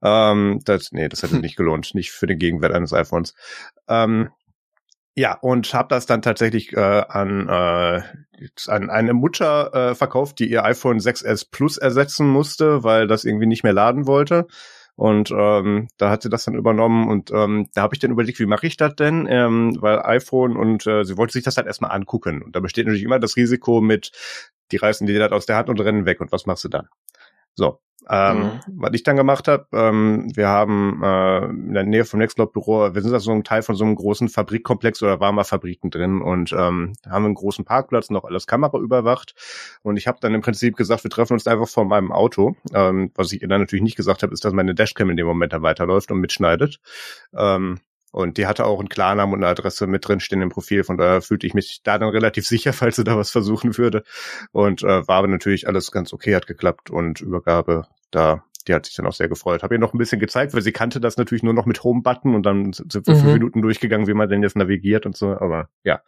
Ähm, 0.03 0.61
das, 0.65 0.91
nee, 0.91 1.09
das 1.09 1.23
hätte 1.23 1.35
hm. 1.35 1.41
nicht 1.41 1.57
gelohnt, 1.57 1.95
nicht 1.95 2.11
für 2.11 2.27
den 2.27 2.39
Gegenwert 2.39 2.73
eines 2.73 2.93
iPhones. 2.93 3.35
Ähm, 3.89 4.31
ja, 5.15 5.35
und 5.35 5.73
habe 5.75 5.89
das 5.89 6.07
dann 6.07 6.23
tatsächlich 6.23 6.73
äh, 6.75 6.81
an, 6.81 7.49
äh, 7.49 8.03
an 8.67 8.91
eine 8.91 9.15
Mutter 9.15 9.91
äh, 9.91 9.95
verkauft, 9.95 10.39
die 10.41 10.51
ihr 10.51 10.65
iPhone 10.65 10.99
6s 10.99 11.49
Plus 11.51 11.77
ersetzen 11.77 12.29
musste, 12.29 12.85
weil 12.85 13.07
das 13.07 13.25
irgendwie 13.25 13.47
nicht 13.47 13.65
mehr 13.65 13.73
laden 13.73 14.07
wollte. 14.07 14.47
Und 14.99 15.31
ähm, 15.31 15.87
da 15.97 16.11
hat 16.11 16.23
sie 16.23 16.29
das 16.29 16.45
dann 16.45 16.57
übernommen 16.57 17.07
und 17.09 17.31
ähm, 17.31 17.69
da 17.73 17.83
habe 17.83 17.95
ich 17.95 18.01
dann 18.01 18.11
überlegt, 18.11 18.41
wie 18.41 18.47
mache 18.47 18.67
ich 18.67 18.77
das 18.77 18.97
denn? 18.97 19.29
Ähm, 19.31 19.77
weil 19.79 20.01
iPhone 20.03 20.57
und 20.57 20.89
äh, 20.89 21.05
sie 21.05 21.17
wollte 21.17 21.35
sich 21.35 21.45
das 21.45 21.57
halt 21.57 21.69
erstmal 21.69 21.93
angucken. 21.93 22.43
Und 22.43 22.57
da 22.57 22.59
besteht 22.59 22.87
natürlich 22.87 23.05
immer 23.05 23.21
das 23.21 23.37
Risiko 23.37 23.81
mit, 23.81 24.11
die 24.73 24.77
reißen 24.77 25.07
dir 25.07 25.21
das 25.21 25.31
aus 25.31 25.47
der 25.47 25.57
Hand 25.57 25.69
und 25.69 25.79
rennen 25.79 26.05
weg. 26.05 26.21
Und 26.21 26.33
was 26.33 26.47
machst 26.47 26.65
du 26.65 26.69
dann? 26.69 26.89
So, 27.59 27.81
ähm, 28.09 28.39
mhm. 28.39 28.61
Was 28.69 28.91
ich 28.95 29.03
dann 29.03 29.17
gemacht 29.17 29.49
habe, 29.49 29.67
ähm, 29.73 30.31
wir 30.35 30.49
haben 30.49 31.03
äh, 31.03 31.45
in 31.45 31.75
der 31.75 31.85
Nähe 31.85 32.05
vom 32.05 32.21
Nextcloud-Büro, 32.21 32.95
wir 32.95 33.03
sind 33.03 33.13
da 33.13 33.19
so 33.19 33.33
ein 33.33 33.43
Teil 33.43 33.63
von 33.63 33.75
so 33.75 33.85
einem 33.85 33.97
großen 33.97 34.29
Fabrikkomplex 34.29 35.03
oder 35.03 35.19
waren 35.21 35.35
mal 35.35 35.45
Fabriken 35.45 35.91
drin 35.91 36.23
und 36.23 36.53
ähm, 36.53 36.95
haben 37.05 37.25
einen 37.25 37.35
großen 37.35 37.65
Parkplatz, 37.65 38.09
noch 38.09 38.25
alles 38.25 38.47
Kamera 38.47 38.79
überwacht. 38.79 39.35
Und 39.83 39.97
ich 39.97 40.07
habe 40.07 40.19
dann 40.21 40.35
im 40.35 40.41
Prinzip 40.41 40.77
gesagt, 40.77 41.05
wir 41.05 41.11
treffen 41.11 41.35
uns 41.35 41.47
einfach 41.49 41.69
vor 41.69 41.85
meinem 41.85 42.13
Auto. 42.13 42.55
Ähm, 42.73 43.11
was 43.17 43.33
ich 43.33 43.43
ihr 43.43 43.49
dann 43.49 43.61
natürlich 43.61 43.83
nicht 43.83 43.97
gesagt 43.97 44.23
habe, 44.23 44.33
ist, 44.33 44.45
dass 44.45 44.53
meine 44.53 44.75
Dashcam 44.77 45.11
in 45.11 45.17
dem 45.17 45.27
Moment 45.27 45.53
dann 45.53 45.63
weiterläuft 45.63 46.13
und 46.13 46.21
mitschneidet. 46.21 46.81
Ähm, 47.37 47.81
und 48.13 48.39
die 48.39 48.47
hatte 48.47 48.65
auch 48.65 48.79
einen 48.79 48.89
Klarnamen 48.89 49.35
und 49.35 49.43
eine 49.43 49.51
Adresse 49.51 49.87
mit 49.87 50.07
drin 50.07 50.21
stehen 50.21 50.43
im 50.43 50.49
Profil. 50.49 50.85
Von 50.85 50.97
daher 50.97 51.21
fühlte 51.23 51.47
ich 51.47 51.55
mich 51.55 51.81
da 51.83 51.99
dann 51.99 52.09
relativ 52.09 52.47
sicher, 52.49 52.73
falls 52.73 52.97
sie 52.97 53.05
da 53.05 53.17
was 53.17 53.31
versuchen 53.31 53.77
würde. 53.79 54.03
Und 54.53 54.83
äh, 54.83 55.07
war 55.07 55.17
aber 55.17 55.29
natürlich 55.29 55.67
alles 55.67 55.91
ganz 55.91 56.13
okay, 56.13 56.35
hat 56.35 56.47
geklappt 56.47 56.91
und 56.91 57.21
Übergabe 57.21 57.87
da, 58.11 58.45
die 58.67 58.75
hat 58.75 58.87
sich 58.87 58.97
dann 58.97 59.07
auch 59.07 59.13
sehr 59.13 59.29
gefreut. 59.29 59.63
Habe 59.63 59.75
ihr 59.75 59.79
noch 59.79 59.93
ein 59.93 59.99
bisschen 59.99 60.21
gezeigt, 60.21 60.55
weil 60.55 60.63
sie 60.63 60.73
kannte 60.73 61.01
das 61.01 61.17
natürlich 61.19 61.43
nur 61.43 61.53
noch 61.53 61.67
mit 61.67 61.85
Home-Button 61.85 62.35
und 62.35 62.45
dann 62.45 62.73
sind 62.73 63.07
wir 63.07 63.15
mhm. 63.15 63.21
fünf 63.21 63.33
Minuten 63.35 63.63
durchgegangen, 63.63 64.07
wie 64.07 64.15
man 64.15 64.29
denn 64.29 64.43
jetzt 64.43 64.57
navigiert 64.57 65.05
und 65.05 65.17
so. 65.17 65.33
Aber 65.33 65.69
ja, 65.85 66.01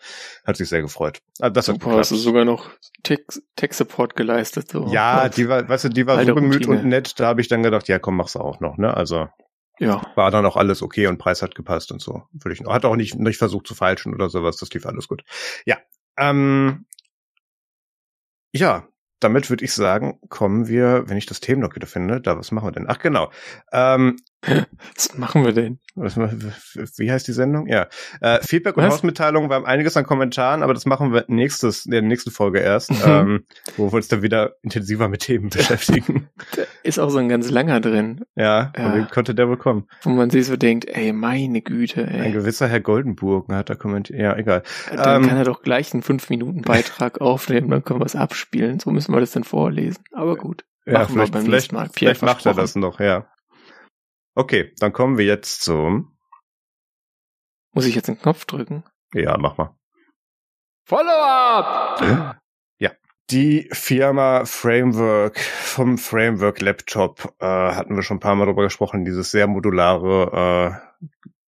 hat 0.44 0.56
sich 0.56 0.68
sehr 0.68 0.80
gefreut. 0.80 1.20
Also 1.38 1.52
das 1.52 1.66
Super, 1.66 1.92
hast 1.92 2.10
du 2.10 2.16
sogar 2.16 2.44
noch 2.44 2.70
Tech-Support 3.02 4.16
geleistet. 4.16 4.70
So. 4.70 4.88
Ja, 4.90 5.28
die 5.28 5.48
war, 5.48 5.68
weißt 5.68 5.84
du, 5.84 5.88
die 5.90 6.06
war 6.06 6.24
so 6.24 6.34
bemüht 6.34 6.66
und 6.66 6.84
nett. 6.86 7.20
Da 7.20 7.26
habe 7.26 7.40
ich 7.40 7.48
dann 7.48 7.62
gedacht, 7.62 7.88
ja, 7.88 7.98
komm, 7.98 8.16
mach's 8.16 8.36
auch 8.36 8.60
noch. 8.60 8.78
Ne? 8.78 8.94
Also 8.94 9.28
ja. 9.80 10.02
War 10.14 10.30
dann 10.30 10.44
auch 10.44 10.56
alles 10.56 10.82
okay 10.82 11.06
und 11.06 11.16
Preis 11.16 11.40
hat 11.40 11.54
gepasst 11.54 11.90
und 11.90 12.02
so. 12.02 12.28
Hat 12.66 12.84
auch 12.84 12.96
nicht, 12.96 13.14
nicht 13.16 13.38
versucht 13.38 13.66
zu 13.66 13.74
falschen 13.74 14.14
oder 14.14 14.28
sowas. 14.28 14.58
Das 14.58 14.70
lief 14.72 14.84
alles 14.84 15.08
gut. 15.08 15.24
Ja. 15.64 15.78
Ähm, 16.18 16.84
ja, 18.52 18.86
damit 19.20 19.48
würde 19.48 19.64
ich 19.64 19.72
sagen, 19.72 20.20
kommen 20.28 20.68
wir, 20.68 21.08
wenn 21.08 21.16
ich 21.16 21.24
das 21.24 21.40
Themenlog 21.40 21.76
wieder 21.76 21.86
finde, 21.86 22.20
da 22.20 22.36
was 22.36 22.52
machen 22.52 22.68
wir 22.68 22.72
denn? 22.72 22.86
Ach 22.88 22.98
genau. 22.98 23.30
Ähm, 23.72 24.16
Was 24.94 25.18
machen 25.18 25.44
wir 25.44 25.52
denn? 25.52 25.80
wie 25.94 27.12
heißt 27.12 27.28
die 27.28 27.32
Sendung? 27.32 27.66
Ja. 27.66 27.88
Äh, 28.20 28.40
Feedback 28.40 28.76
und 28.76 28.84
Hausmitteilungen, 28.84 29.50
wir 29.50 29.54
haben 29.54 29.66
einiges 29.66 29.96
an 29.96 30.04
Kommentaren, 30.04 30.62
aber 30.62 30.72
das 30.72 30.86
machen 30.86 31.12
wir 31.12 31.24
nächstes, 31.28 31.84
in 31.84 31.92
der 31.92 32.02
nächsten 32.02 32.30
Folge 32.30 32.60
erst, 32.60 32.90
ähm, 33.04 33.44
wo 33.76 33.92
wir 33.92 33.96
uns 33.96 34.08
dann 34.08 34.22
wieder 34.22 34.54
intensiver 34.62 35.08
mit 35.08 35.20
Themen 35.20 35.50
beschäftigen. 35.50 36.28
Da 36.56 36.62
ist 36.82 36.98
auch 36.98 37.10
so 37.10 37.18
ein 37.18 37.28
ganz 37.28 37.50
langer 37.50 37.80
drin. 37.80 38.24
Ja, 38.34 38.72
ja. 38.76 38.96
wie 38.96 39.06
konnte 39.06 39.34
der 39.34 39.46
bekommen? 39.46 39.88
Wo 40.02 40.10
man 40.10 40.30
sich 40.30 40.46
so 40.46 40.56
denkt, 40.56 40.86
ey, 40.88 41.12
meine 41.12 41.60
Güte, 41.60 42.06
ey. 42.06 42.20
Ein 42.20 42.32
gewisser 42.32 42.66
Herr 42.66 42.80
Goldenburg 42.80 43.52
hat 43.52 43.68
da 43.68 43.74
kommentiert. 43.74 44.20
Ja, 44.20 44.36
egal. 44.36 44.62
Dann 44.94 45.22
ähm, 45.22 45.28
kann 45.28 45.36
er 45.36 45.44
doch 45.44 45.62
gleich 45.62 45.92
einen 45.92 46.02
5-Minuten-Beitrag 46.02 47.20
aufnehmen, 47.20 47.68
dann 47.68 47.84
können 47.84 48.00
wir 48.00 48.06
es 48.06 48.16
abspielen. 48.16 48.80
So 48.80 48.90
müssen 48.90 49.12
wir 49.12 49.20
das 49.20 49.32
dann 49.32 49.44
vorlesen. 49.44 50.02
Aber 50.12 50.36
gut. 50.36 50.64
Ja, 50.86 51.06
vielleicht, 51.06 51.36
vielleicht, 51.36 51.72
vielleicht 51.92 52.22
macht 52.22 52.46
er 52.46 52.54
das 52.54 52.74
noch, 52.74 53.00
ja. 53.00 53.26
Okay, 54.40 54.72
dann 54.78 54.94
kommen 54.94 55.18
wir 55.18 55.26
jetzt 55.26 55.60
zum. 55.60 56.16
Muss 57.74 57.84
ich 57.84 57.94
jetzt 57.94 58.08
den 58.08 58.18
Knopf 58.18 58.46
drücken? 58.46 58.84
Ja, 59.12 59.36
mach 59.36 59.58
mal. 59.58 59.76
Follow-up! 60.86 62.00
Ja. 62.78 62.90
Die 63.30 63.68
Firma 63.70 64.46
Framework 64.46 65.38
vom 65.38 65.98
Framework 65.98 66.62
Laptop 66.62 67.34
äh, 67.38 67.44
hatten 67.44 67.94
wir 67.94 68.02
schon 68.02 68.16
ein 68.16 68.20
paar 68.20 68.34
Mal 68.34 68.46
drüber 68.46 68.62
gesprochen, 68.62 69.04
dieses 69.04 69.30
sehr 69.30 69.46
modulare 69.46 70.80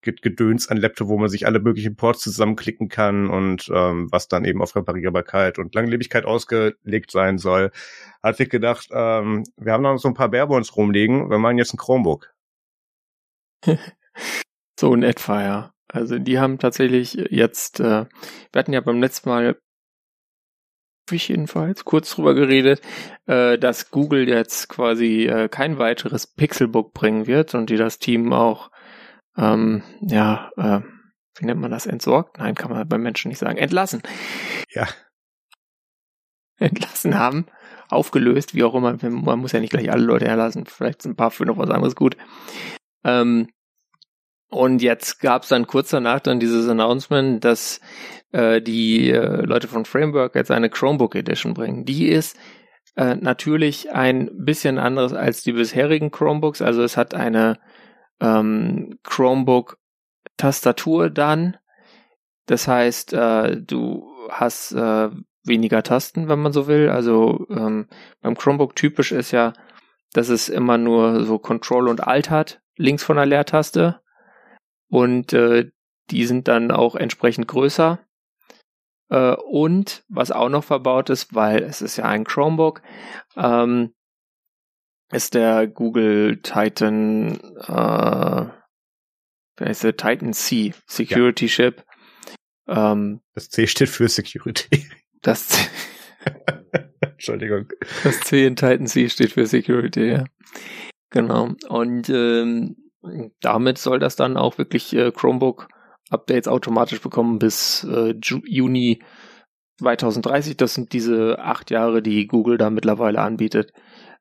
äh, 0.05 0.11
Gedöns 0.13 0.69
an 0.69 0.77
Laptop, 0.77 1.09
wo 1.09 1.17
man 1.17 1.31
sich 1.31 1.47
alle 1.47 1.61
möglichen 1.61 1.97
Ports 1.97 2.21
zusammenklicken 2.21 2.91
kann 2.91 3.31
und 3.31 3.71
ähm, 3.75 4.13
was 4.13 4.29
dann 4.29 4.45
eben 4.45 4.61
auf 4.61 4.77
Reparierbarkeit 4.77 5.59
und 5.59 5.75
Langlebigkeit 5.75 6.27
ausgelegt 6.27 7.11
sein 7.11 7.39
soll, 7.39 7.73
hat 8.23 8.37
sich 8.37 8.51
gedacht, 8.51 8.89
ähm, 8.93 9.45
wir 9.57 9.73
haben 9.73 9.83
noch 9.83 9.97
so 9.97 10.09
ein 10.09 10.15
paar 10.15 10.31
Barebones 10.31 10.77
rumliegen, 10.77 11.31
wir 11.31 11.39
machen 11.39 11.57
jetzt 11.57 11.73
ein 11.73 11.79
Chromebook. 11.79 12.35
so 14.79 14.95
in 14.95 15.03
etwa, 15.03 15.43
ja. 15.43 15.75
Also 15.89 16.19
die 16.19 16.39
haben 16.39 16.59
tatsächlich 16.59 17.15
jetzt, 17.31 17.81
äh, 17.81 18.07
wir 18.53 18.59
hatten 18.59 18.73
ja 18.73 18.81
beim 18.81 19.01
letzten 19.01 19.29
Mal, 19.29 19.59
ich 21.11 21.29
jedenfalls, 21.29 21.85
kurz 21.85 22.15
drüber 22.15 22.35
geredet, 22.35 22.81
äh, 23.27 23.59
dass 23.59 23.91
Google 23.91 24.29
jetzt 24.29 24.69
quasi 24.69 25.27
äh, 25.27 25.49
kein 25.49 25.79
weiteres 25.79 26.27
Pixelbook 26.27 26.95
bringen 26.95 27.27
wird 27.27 27.55
und 27.55 27.69
die 27.69 27.77
das 27.77 27.99
Team 27.99 28.33
auch, 28.33 28.71
ähm, 29.37 29.83
ja, 30.01 30.51
äh, 30.57 30.81
wie 31.39 31.47
nennt 31.47 31.61
man 31.61 31.71
das, 31.71 31.87
entsorgt? 31.87 32.39
Nein, 32.39 32.55
kann 32.55 32.71
man 32.71 32.89
beim 32.89 33.03
Menschen 33.03 33.29
nicht 33.29 33.39
sagen. 33.39 33.59
Entlassen. 33.59 34.03
Ja. 34.71 34.89
Entlassen 36.59 37.19
haben, 37.19 37.47
aufgelöst, 37.89 38.55
wie 38.55 38.65
auch 38.65 38.75
immer. 38.75 38.97
Man 39.03 39.39
muss 39.41 39.53
ja 39.53 39.61
nicht 39.61 39.73
gleich 39.73 39.91
alle 39.91 40.05
Leute 40.05 40.27
erlassen. 40.27 40.67
Vielleicht 40.67 41.03
sind 41.03 41.13
ein 41.13 41.17
paar 41.17 41.31
für 41.31 41.45
noch 41.45 41.59
was 41.59 41.71
anderes 41.71 41.97
gut. 41.97 42.17
Ähm, 43.05 43.49
und 44.53 44.83
jetzt 44.83 45.21
gab 45.21 45.45
es 45.45 45.49
dann 45.49 45.67
kurz 45.67 45.89
danach 45.89 46.21
dann 46.21 46.39
dieses 46.39 46.69
Announcement, 46.69 47.43
dass 47.43 47.81
äh, 48.33 48.61
die 48.61 49.11
äh, 49.11 49.47
Leute 49.47 49.67
von 49.67 49.87
Framework 49.87 50.35
jetzt 50.35 50.51
eine 50.51 50.69
Chromebook 50.69 51.15
Edition 51.15 51.55
bringen. 51.55 51.87
Die 51.87 52.09
ist 52.09 52.37
äh, 52.97 53.15
natürlich 53.15 53.93
ein 53.93 54.31
bisschen 54.45 54.79
anderes 54.79 55.15
als 55.15 55.43
die 55.43 55.53
bisherigen 55.53 56.11
Chromebooks. 56.11 56.61
Also 56.61 56.83
es 56.83 56.99
hat 56.99 57.15
eine 57.15 57.59
ähm, 58.21 58.99
Chromebook 59.05 59.79
Tastatur 60.37 61.09
dann. 61.09 61.57
Das 62.45 62.69
heißt, 62.69 63.15
äh, 63.15 63.57
du 63.57 64.07
hast 64.29 64.73
äh, 64.73 65.09
weniger 65.45 65.83
Tasten, 65.83 66.29
wenn 66.29 66.41
man 66.41 66.53
so 66.53 66.67
will. 66.67 66.91
Also 66.91 67.47
ähm, 67.49 67.89
beim 68.21 68.37
Chromebook 68.37 68.77
typisch 68.77 69.13
ist 69.13 69.31
ja, 69.31 69.55
dass 70.13 70.29
es 70.29 70.51
immer 70.51 70.77
nur 70.77 71.25
so 71.25 71.39
Control 71.39 71.89
und 71.89 72.07
Alt 72.07 72.29
hat 72.29 72.62
links 72.77 73.03
von 73.03 73.17
der 73.17 73.27
Leertaste. 73.27 74.01
Und 74.89 75.33
äh, 75.33 75.71
die 76.11 76.27
sind 76.27 76.49
dann 76.49 76.71
auch 76.71 76.95
entsprechend 76.95 77.49
größer. 77.49 77.99
Äh, 79.11 79.35
und 79.35 80.05
was 80.09 80.31
auch 80.31 80.49
noch 80.49 80.65
verbaut 80.65 81.11
ist, 81.11 81.35
weil 81.35 81.63
es 81.63 81.83
ist 81.83 81.97
ja 81.97 82.05
ein 82.05 82.25
Chromebook, 82.25 82.83
ähm, 83.37 83.95
ist 85.11 85.35
der 85.35 85.67
Google 85.67 86.41
Titan, 86.43 87.39
äh, 87.69 88.47
ist 89.71 89.85
der 89.85 89.97
Titan 89.97 90.33
C, 90.33 90.75
Security 90.87 91.47
ja. 91.47 91.51
Chip. 91.51 91.85
Ähm, 92.67 93.21
das 93.35 93.51
C 93.51 93.67
steht 93.67 93.89
für 93.89 94.09
Security. 94.09 94.89
Das 95.21 95.49
C 95.49 95.69
Entschuldigung. 97.01 97.73
Das 98.05 98.21
C 98.21 98.47
in 98.47 98.57
Titan 98.57 98.87
C 98.87 99.09
steht 99.09 99.33
für 99.33 99.47
Security, 99.47 100.11
ja. 100.13 100.25
Genau. 101.13 101.51
Und 101.69 102.09
ähm, 102.09 102.77
damit 103.41 103.79
soll 103.79 103.99
das 103.99 104.17
dann 104.17 104.37
auch 104.37 104.59
wirklich 104.59 104.95
äh, 104.95 105.13
Chromebook 105.13 105.69
Updates 106.11 106.49
automatisch 106.49 107.01
bekommen 107.01 107.39
bis 107.39 107.85
äh, 107.85 108.15
Juni 108.23 109.03
2030. 109.79 110.57
Das 110.57 110.75
sind 110.75 110.93
diese 110.93 111.39
acht 111.39 111.71
Jahre, 111.71 112.03
die 112.03 112.27
Google 112.27 112.59
da 112.59 112.71
mittlerweile 112.71 113.21
anbietet. 113.21 113.73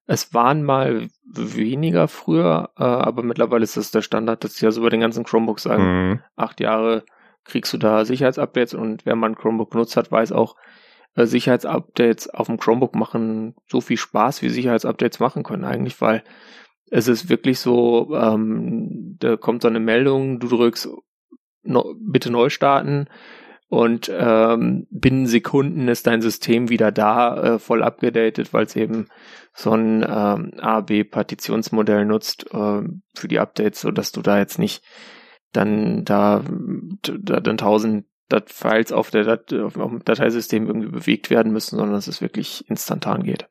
Es 0.08 0.34
waren 0.34 0.64
mal 0.64 1.08
weniger 1.26 2.08
früher, 2.08 2.72
äh, 2.78 2.84
aber 2.84 3.24
mittlerweile 3.24 3.64
ist 3.64 3.78
das 3.78 3.92
der 3.92 4.02
Standard, 4.02 4.44
dass 4.44 4.56
sie 4.56 4.66
also 4.66 4.82
über 4.82 4.90
den 4.90 5.02
ganzen 5.02 5.24
Chromebook 5.24 5.60
sagen, 5.60 5.84
mhm. 5.84 6.20
acht 6.36 6.60
Jahre 6.60 7.04
kriegst 7.44 7.74
du 7.74 7.78
da 7.78 8.06
Sicherheitsupdates 8.06 8.74
und 8.74 9.06
wer 9.06 9.16
man 9.16 9.36
Chromebook 9.36 9.72
genutzt 9.72 9.98
hat, 9.98 10.12
weiß 10.12 10.32
auch, 10.32 10.56
äh, 11.16 11.26
Sicherheitsupdates 11.26 12.30
auf 12.30 12.48
dem 12.48 12.58
Chromebook 12.58 12.96
machen 12.96 13.56
so 13.68 13.82
viel 13.82 13.98
Spaß, 13.98 14.42
wie 14.42 14.50
Sicherheitsupdates 14.50 15.20
machen 15.20 15.44
können 15.44 15.66
eigentlich, 15.66 16.00
weil 16.02 16.24
es 16.92 17.08
ist 17.08 17.30
wirklich 17.30 17.60
so, 17.60 18.14
ähm, 18.16 19.16
da 19.20 19.38
kommt 19.38 19.64
so 19.64 19.70
eine 19.70 19.80
Meldung, 19.80 20.40
du 20.40 20.48
drückst 20.48 20.90
no, 21.64 21.96
bitte 22.00 22.30
neu 22.30 22.50
starten 22.50 23.08
und 23.70 24.12
ähm, 24.14 24.88
binnen 24.92 25.26
Sekunden 25.26 25.88
ist 25.88 26.06
dein 26.06 26.22
System 26.22 26.70
wieder 26.70 26.92
da, 26.92 27.56
äh, 27.56 27.60
voll 27.60 27.82
abgedatet, 27.82 28.54
weil 28.54 28.66
es 28.66 28.76
eben 28.76 29.08
so 29.54 29.72
ein 29.72 30.04
ähm, 30.04 30.52
A-B-Partitionsmodell 30.60 32.06
nutzt 32.06 32.54
äh, 32.54 32.82
für 33.16 33.28
die 33.30 33.40
Updates, 33.40 33.80
so 33.80 33.92
dass 33.92 34.12
du 34.12 34.22
da 34.22 34.38
jetzt 34.38 34.60
nicht 34.60 34.84
dann 35.54 36.04
da, 36.04 36.44
da 37.02 37.40
dann 37.40 37.58
tausend 37.58 38.06
Files 38.48 38.92
auf 38.92 39.12
der 39.12 39.24
Dat 39.24 39.54
auf 39.54 39.74
dem 39.74 40.04
Dateisystem 40.04 40.68
irgendwie 40.68 40.90
bewegt 40.90 41.30
werden 41.30 41.52
müssen, 41.52 41.78
sondern 41.78 41.96
dass 41.96 42.08
es 42.08 42.22
wirklich 42.22 42.70
instantan 42.70 43.24
geht. 43.24 43.48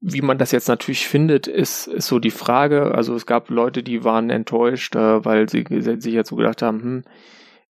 Wie 0.00 0.20
man 0.20 0.38
das 0.38 0.52
jetzt 0.52 0.68
natürlich 0.68 1.08
findet, 1.08 1.46
ist, 1.46 1.86
ist 1.86 2.06
so 2.06 2.18
die 2.18 2.30
Frage. 2.30 2.94
Also 2.94 3.14
es 3.14 3.26
gab 3.26 3.48
Leute, 3.48 3.82
die 3.82 4.04
waren 4.04 4.30
enttäuscht, 4.30 4.94
äh, 4.94 5.24
weil 5.24 5.48
sie 5.48 5.64
sich 5.68 6.12
jetzt 6.12 6.28
so 6.28 6.36
gedacht 6.36 6.62
haben, 6.62 6.82
hm, 6.82 7.04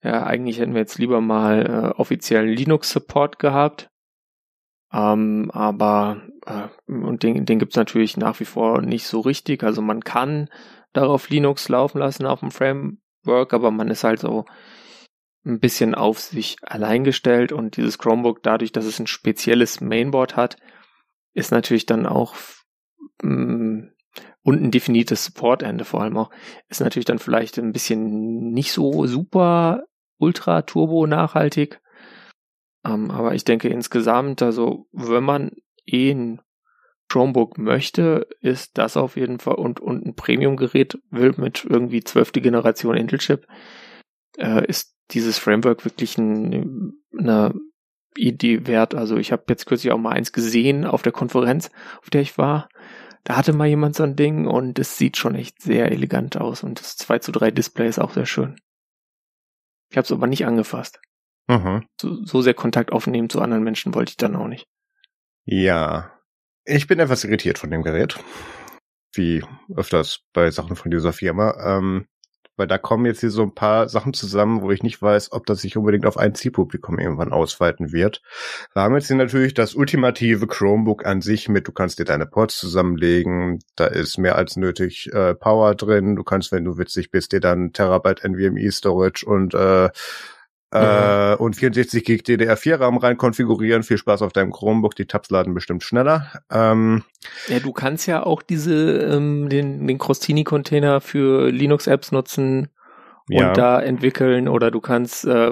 ja, 0.02 0.25
eigentlich 0.25 0.59
hätten 0.59 0.75
wir 0.75 0.80
jetzt 0.80 0.99
lieber 0.99 1.21
mal 1.21 1.66
äh, 1.66 2.00
offiziellen 2.00 2.49
Linux-Support 2.49 3.38
gehabt. 3.38 3.88
Ähm, 4.92 5.50
aber 5.52 6.23
äh, 6.47 6.68
und 6.90 7.23
den, 7.23 7.45
den 7.45 7.59
gibt 7.59 7.73
es 7.73 7.76
natürlich 7.76 8.16
nach 8.16 8.38
wie 8.40 8.45
vor 8.45 8.83
nicht 8.83 9.06
so 9.06 9.21
richtig. 9.21 9.62
Also 9.62 9.83
man 9.83 10.02
kann 10.02 10.49
darauf 10.92 11.28
Linux 11.28 11.68
laufen 11.68 11.99
lassen 11.99 12.26
auf 12.26 12.40
dem 12.40 12.50
Framework, 12.50 13.52
aber 13.52 13.71
man 13.71 13.88
ist 13.88 14.04
halt 14.04 14.21
so 14.21 14.45
ein 15.45 15.61
bisschen 15.61 15.95
auf 15.95 16.18
sich 16.18 16.56
allein 16.62 17.04
gestellt 17.04 17.52
und 17.52 17.76
dieses 17.76 17.99
Chromebook, 17.99 18.42
dadurch, 18.42 18.73
dass 18.73 18.85
es 18.85 18.99
ein 18.99 19.06
spezielles 19.06 19.80
Mainboard 19.80 20.37
hat, 20.37 20.56
ist 21.37 21.52
natürlich 21.52 21.87
dann 21.87 22.07
auch 22.07 22.35
mm, 23.23 23.83
und 24.43 24.62
ein 24.62 24.71
definiertes 24.71 25.25
Supportende 25.25 25.85
vor 25.85 26.02
allem 26.02 26.16
auch, 26.16 26.31
ist 26.69 26.81
natürlich 26.81 27.05
dann 27.05 27.19
vielleicht 27.19 27.59
ein 27.59 27.73
bisschen 27.73 28.52
nicht 28.52 28.73
so 28.73 29.07
super 29.07 29.85
ultra 30.19 30.62
turbo 30.62 31.07
nachhaltig. 31.07 31.81
Ähm, 32.85 33.11
aber 33.11 33.35
ich 33.35 33.45
denke 33.45 33.69
insgesamt, 33.69 34.40
also 34.43 34.87
wenn 34.93 35.25
man 35.25 35.50
eh 35.85 36.11
ein 36.12 36.40
Chromebook 37.09 37.59
möchte, 37.59 38.26
ist 38.40 38.78
das 38.78 38.97
auf 38.97 39.16
jeden 39.16 39.40
Fall 39.40 39.57
und, 39.57 39.81
und 39.81 40.07
ein 40.07 40.14
Premium-Gerät 40.14 40.99
will 41.11 41.35
mit 41.37 41.66
irgendwie 41.69 42.02
zwölfte 42.02 42.40
Generation 42.40 42.97
Intel-Chip, 42.97 43.47
äh, 44.38 44.66
ist 44.66 44.97
dieses 45.11 45.38
Framework 45.38 45.85
wirklich 45.85 46.16
ein, 46.19 46.95
eine 47.16 47.55
Idee 48.16 48.66
wert. 48.66 48.94
Also 48.94 49.16
ich 49.16 49.32
habe 49.32 49.44
jetzt 49.49 49.66
kürzlich 49.66 49.92
auch 49.92 49.99
mal 49.99 50.12
eins 50.12 50.32
gesehen 50.32 50.85
auf 50.85 51.02
der 51.02 51.12
Konferenz, 51.12 51.70
auf 52.00 52.11
der 52.11 52.23
ich 52.23 52.38
war. 52.38 52.68
Da 53.25 53.37
hatte 53.37 53.52
mal 53.52 53.66
jemand 53.66 53.96
so 53.96 54.04
ein 54.04 54.14
Ding 54.14 54.46
und 54.46 54.78
es 54.78 54.99
sieht 54.99 55.16
schon 55.16 55.35
echt 55.35 55.61
sehr 55.61 55.90
elegant 55.90 56.37
aus 56.37 56.62
und 56.62 56.78
das 56.78 56.96
2 56.96 57.18
zu 57.18 57.32
3 57.32 57.50
Display 57.50 57.88
ist 57.88 57.99
auch 57.99 58.12
sehr 58.12 58.26
schön. 58.26 58.56
Ich 59.90 59.96
habe 59.96 60.04
es 60.04 60.12
aber 60.12 60.26
nicht 60.26 60.46
angefasst. 60.46 61.00
Mhm. 61.49 61.87
So, 62.00 62.25
so 62.25 62.42
sehr 62.42 62.54
Kontakt 62.54 62.92
aufnehmen 62.92 63.30
zu 63.30 63.40
anderen 63.40 63.64
Menschen 63.64 63.94
wollte 63.94 64.11
ich 64.11 64.16
dann 64.16 64.37
auch 64.37 64.49
nicht. 64.49 64.66
Ja. 65.44 66.12
Ich 66.64 66.87
bin 66.87 66.99
etwas 66.99 67.25
irritiert 67.25 67.58
von 67.58 67.70
dem 67.70 67.82
Gerät. 67.82 68.18
Wie 69.12 69.44
öfters 69.75 70.20
bei 70.32 70.50
Sachen 70.50 70.76
von 70.76 70.90
dieser 70.90 71.12
Firma. 71.12 71.78
Ähm, 71.78 72.06
weil 72.57 72.67
da 72.67 72.79
kommen 72.79 73.07
jetzt 73.07 73.21
hier 73.21 73.31
so 73.31 73.43
ein 73.43 73.55
paar 73.55 73.89
Sachen 73.89 74.15
zusammen, 74.15 74.63
wo 74.63 74.71
ich 74.71 74.83
nicht 74.83 75.01
weiß, 75.01 75.33
ob 75.33 75.47
das 75.47 75.61
sich 75.61 75.77
unbedingt 75.77 76.07
auf 76.07 76.17
ein 76.17 76.35
Zielpublikum 76.35 76.99
irgendwann 76.99 77.33
ausweiten 77.33 77.93
wird. 77.93 78.23
Wir 78.75 78.83
haben 78.83 78.95
jetzt 78.95 79.09
hier 79.09 79.17
natürlich 79.17 79.55
das 79.55 79.75
ultimative 79.75 80.47
Chromebook 80.47 81.07
an 81.07 81.23
sich 81.23 81.49
mit, 81.49 81.69
du 81.69 81.73
kannst 81.73 81.99
dir 81.99 82.05
deine 82.05 82.27
Ports 82.27 82.59
zusammenlegen, 82.59 83.61
da 83.77 83.87
ist 83.87 84.19
mehr 84.19 84.37
als 84.37 84.57
nötig 84.57 85.13
äh, 85.13 85.35
Power 85.35 85.75
drin, 85.75 86.17
du 86.17 86.25
kannst, 86.25 86.53
wenn 86.53 86.65
du 86.65 86.79
witzig 86.79 87.11
bist, 87.11 87.33
dir 87.33 87.41
dann 87.41 87.73
Terabyte 87.73 88.25
NVMe 88.25 88.71
Storage 88.73 89.25
und 89.27 89.55
äh, 89.55 89.91
äh, 90.73 91.35
und 91.37 91.56
64 91.56 92.04
Gig 92.04 92.23
DDR4-RAM 92.23 92.99
rein 92.99 93.16
konfigurieren. 93.16 93.82
Viel 93.82 93.99
Spaß 93.99 94.23
auf 94.23 94.32
deinem 94.32 94.52
Chromebook. 94.52 94.94
Die 94.94 95.06
Tabs 95.06 95.30
laden 95.30 95.54
bestimmt 95.54 95.82
schneller. 95.82 96.32
Ähm, 96.50 97.04
ja, 97.49 97.61
du 97.61 97.73
kannst 97.73 98.06
ja 98.06 98.25
auch 98.25 98.42
diese 98.42 98.99
ähm, 99.02 99.49
den 99.49 99.87
den 99.87 99.99
Crostini-Container 99.99 101.00
für 101.00 101.50
Linux-Apps 101.50 102.12
nutzen 102.12 102.68
und 103.28 103.38
ja. 103.38 103.52
da 103.52 103.80
entwickeln 103.80 104.49
oder 104.49 104.70
du 104.70 104.80
kannst 104.80 105.25
äh, 105.25 105.50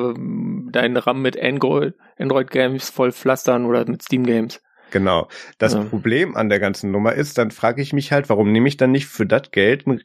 deinen 0.71 0.97
RAM 0.97 1.23
mit 1.23 1.41
Android 1.41 1.95
Android 2.19 2.51
Games 2.51 2.91
voll 2.91 3.13
pflastern 3.13 3.67
oder 3.67 3.89
mit 3.89 4.03
Steam 4.03 4.25
Games. 4.25 4.61
Genau. 4.91 5.29
Das 5.59 5.75
ja. 5.75 5.83
Problem 5.83 6.37
an 6.37 6.49
der 6.49 6.61
ganzen 6.61 6.93
Nummer 6.93 7.15
ist, 7.15 7.37
dann 7.39 7.51
frage 7.51 7.83
ich 7.83 7.93
mich 7.93 8.13
halt, 8.13 8.29
warum 8.29 8.53
nehme 8.53 8.69
ich 8.69 8.77
dann 8.77 8.93
nicht 8.93 9.07
für 9.07 9.27
das 9.27 9.51
Geld 9.51 9.87
einen 9.87 10.03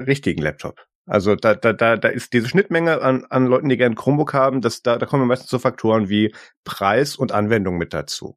richtigen 0.00 0.42
Laptop? 0.42 0.86
Also 1.06 1.36
da, 1.36 1.54
da, 1.54 1.72
da, 1.72 1.96
da 1.96 2.08
ist 2.08 2.32
diese 2.32 2.48
Schnittmenge 2.48 3.02
an, 3.02 3.26
an 3.28 3.46
Leuten, 3.46 3.68
die 3.68 3.76
gerne 3.76 3.94
Chromebook 3.94 4.32
haben, 4.32 4.60
das, 4.62 4.82
da, 4.82 4.96
da 4.96 5.06
kommen 5.06 5.26
meistens 5.26 5.50
so 5.50 5.58
Faktoren 5.58 6.08
wie 6.08 6.34
Preis 6.64 7.16
und 7.16 7.32
Anwendung 7.32 7.76
mit 7.76 7.92
dazu. 7.92 8.36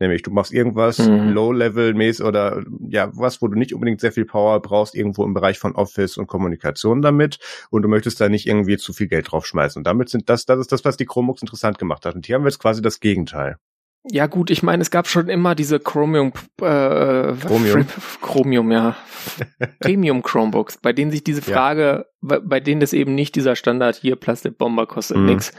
Nämlich, 0.00 0.22
du 0.22 0.32
machst 0.32 0.52
irgendwas 0.52 0.98
mhm. 0.98 1.28
Low-Level-mäßig 1.28 2.24
oder 2.24 2.64
ja, 2.88 3.12
was, 3.14 3.40
wo 3.40 3.46
du 3.46 3.56
nicht 3.56 3.72
unbedingt 3.72 4.00
sehr 4.00 4.10
viel 4.10 4.24
Power 4.24 4.60
brauchst, 4.60 4.96
irgendwo 4.96 5.24
im 5.24 5.32
Bereich 5.32 5.60
von 5.60 5.76
Office 5.76 6.16
und 6.18 6.26
Kommunikation 6.26 7.02
damit 7.02 7.38
und 7.70 7.82
du 7.82 7.88
möchtest 7.88 8.20
da 8.20 8.28
nicht 8.28 8.48
irgendwie 8.48 8.78
zu 8.78 8.92
viel 8.92 9.06
Geld 9.06 9.30
draufschmeißen. 9.30 9.78
Und 9.78 9.86
damit 9.86 10.08
sind 10.08 10.28
das, 10.28 10.44
das 10.44 10.58
ist 10.58 10.72
das, 10.72 10.84
was 10.84 10.96
die 10.96 11.06
Chromebooks 11.06 11.42
interessant 11.42 11.78
gemacht 11.78 12.04
hat. 12.04 12.16
Und 12.16 12.26
hier 12.26 12.34
haben 12.34 12.42
wir 12.42 12.48
jetzt 12.48 12.58
quasi 12.58 12.82
das 12.82 12.98
Gegenteil. 12.98 13.58
Ja 14.04 14.26
gut, 14.26 14.50
ich 14.50 14.64
meine, 14.64 14.82
es 14.82 14.90
gab 14.90 15.06
schon 15.06 15.28
immer 15.28 15.54
diese 15.54 15.78
Chromium, 15.78 16.32
äh, 16.60 17.32
Chromium, 17.34 17.86
Chromium 18.20 18.72
ja, 18.72 18.96
Premium 19.78 20.22
Chromebooks, 20.22 20.78
bei 20.78 20.92
denen 20.92 21.12
sich 21.12 21.22
diese 21.22 21.40
Frage, 21.40 22.06
ja. 22.20 22.40
bei, 22.42 22.58
denen 22.58 22.80
das 22.80 22.92
eben 22.94 23.14
nicht 23.14 23.36
dieser 23.36 23.54
Standard 23.54 23.94
hier 23.94 24.16
Plastikbomber 24.16 24.86
kostet 24.86 25.18
mhm. 25.18 25.26
nix, 25.26 25.52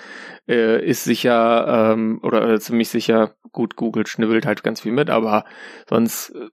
äh, 0.50 0.86
ist 0.86 1.06
sicher 1.06 1.94
ähm, 1.94 2.20
oder, 2.22 2.44
oder 2.44 2.60
ziemlich 2.60 2.90
sicher. 2.90 3.36
Gut, 3.54 3.78
Google 3.78 4.08
schnibbelt 4.08 4.46
halt 4.46 4.62
ganz 4.62 4.82
viel 4.82 4.92
mit, 4.92 5.10
aber 5.10 5.46
sonst 5.88 6.32
äh, 6.32 6.50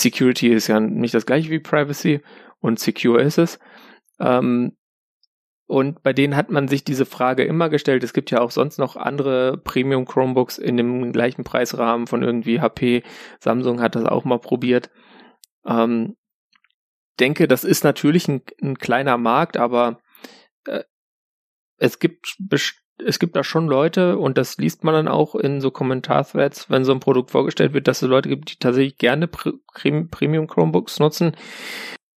Security 0.00 0.48
ist 0.48 0.68
ja 0.68 0.78
nicht 0.78 1.14
das 1.14 1.26
gleiche 1.26 1.50
wie 1.50 1.58
Privacy 1.58 2.20
und 2.60 2.78
secure 2.78 3.20
ist 3.20 3.38
es. 3.38 3.58
Ähm, 4.20 4.76
und 5.70 6.02
bei 6.02 6.12
denen 6.12 6.34
hat 6.34 6.50
man 6.50 6.66
sich 6.66 6.82
diese 6.82 7.06
Frage 7.06 7.44
immer 7.44 7.68
gestellt. 7.68 8.02
Es 8.02 8.12
gibt 8.12 8.32
ja 8.32 8.40
auch 8.40 8.50
sonst 8.50 8.78
noch 8.78 8.96
andere 8.96 9.56
Premium 9.56 10.04
Chromebooks 10.04 10.58
in 10.58 10.76
dem 10.76 11.12
gleichen 11.12 11.44
Preisrahmen 11.44 12.08
von 12.08 12.24
irgendwie 12.24 12.60
HP. 12.60 13.04
Samsung 13.38 13.80
hat 13.80 13.94
das 13.94 14.04
auch 14.04 14.24
mal 14.24 14.40
probiert. 14.40 14.90
Ähm, 15.64 16.16
denke, 17.20 17.46
das 17.46 17.62
ist 17.62 17.84
natürlich 17.84 18.26
ein, 18.26 18.42
ein 18.60 18.78
kleiner 18.78 19.16
Markt, 19.16 19.56
aber 19.56 20.00
äh, 20.66 20.82
es 21.76 22.00
gibt 22.00 22.36
es 22.98 23.20
gibt 23.20 23.36
da 23.36 23.44
schon 23.44 23.68
Leute 23.68 24.18
und 24.18 24.38
das 24.38 24.58
liest 24.58 24.82
man 24.82 24.94
dann 24.94 25.08
auch 25.08 25.36
in 25.36 25.60
so 25.60 25.70
Kommentarthreads, 25.70 26.68
wenn 26.68 26.84
so 26.84 26.90
ein 26.90 27.00
Produkt 27.00 27.30
vorgestellt 27.30 27.74
wird, 27.74 27.86
dass 27.86 28.02
es 28.02 28.08
Leute 28.08 28.28
gibt, 28.28 28.50
die 28.50 28.56
tatsächlich 28.56 28.98
gerne 28.98 29.28
Premium 29.28 30.48
Chromebooks 30.48 30.98
nutzen. 30.98 31.36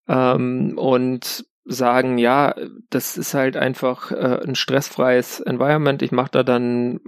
Ähm, 0.07 0.75
und 0.75 1.45
sagen, 1.65 2.17
ja, 2.17 2.55
das 2.89 3.17
ist 3.17 3.34
halt 3.34 3.55
einfach 3.55 4.12
äh, 4.12 4.41
ein 4.46 4.55
stressfreies 4.55 5.39
Environment. 5.39 6.01
Ich 6.01 6.12
mache 6.12 6.32
da 6.32 6.43
dann 6.43 7.00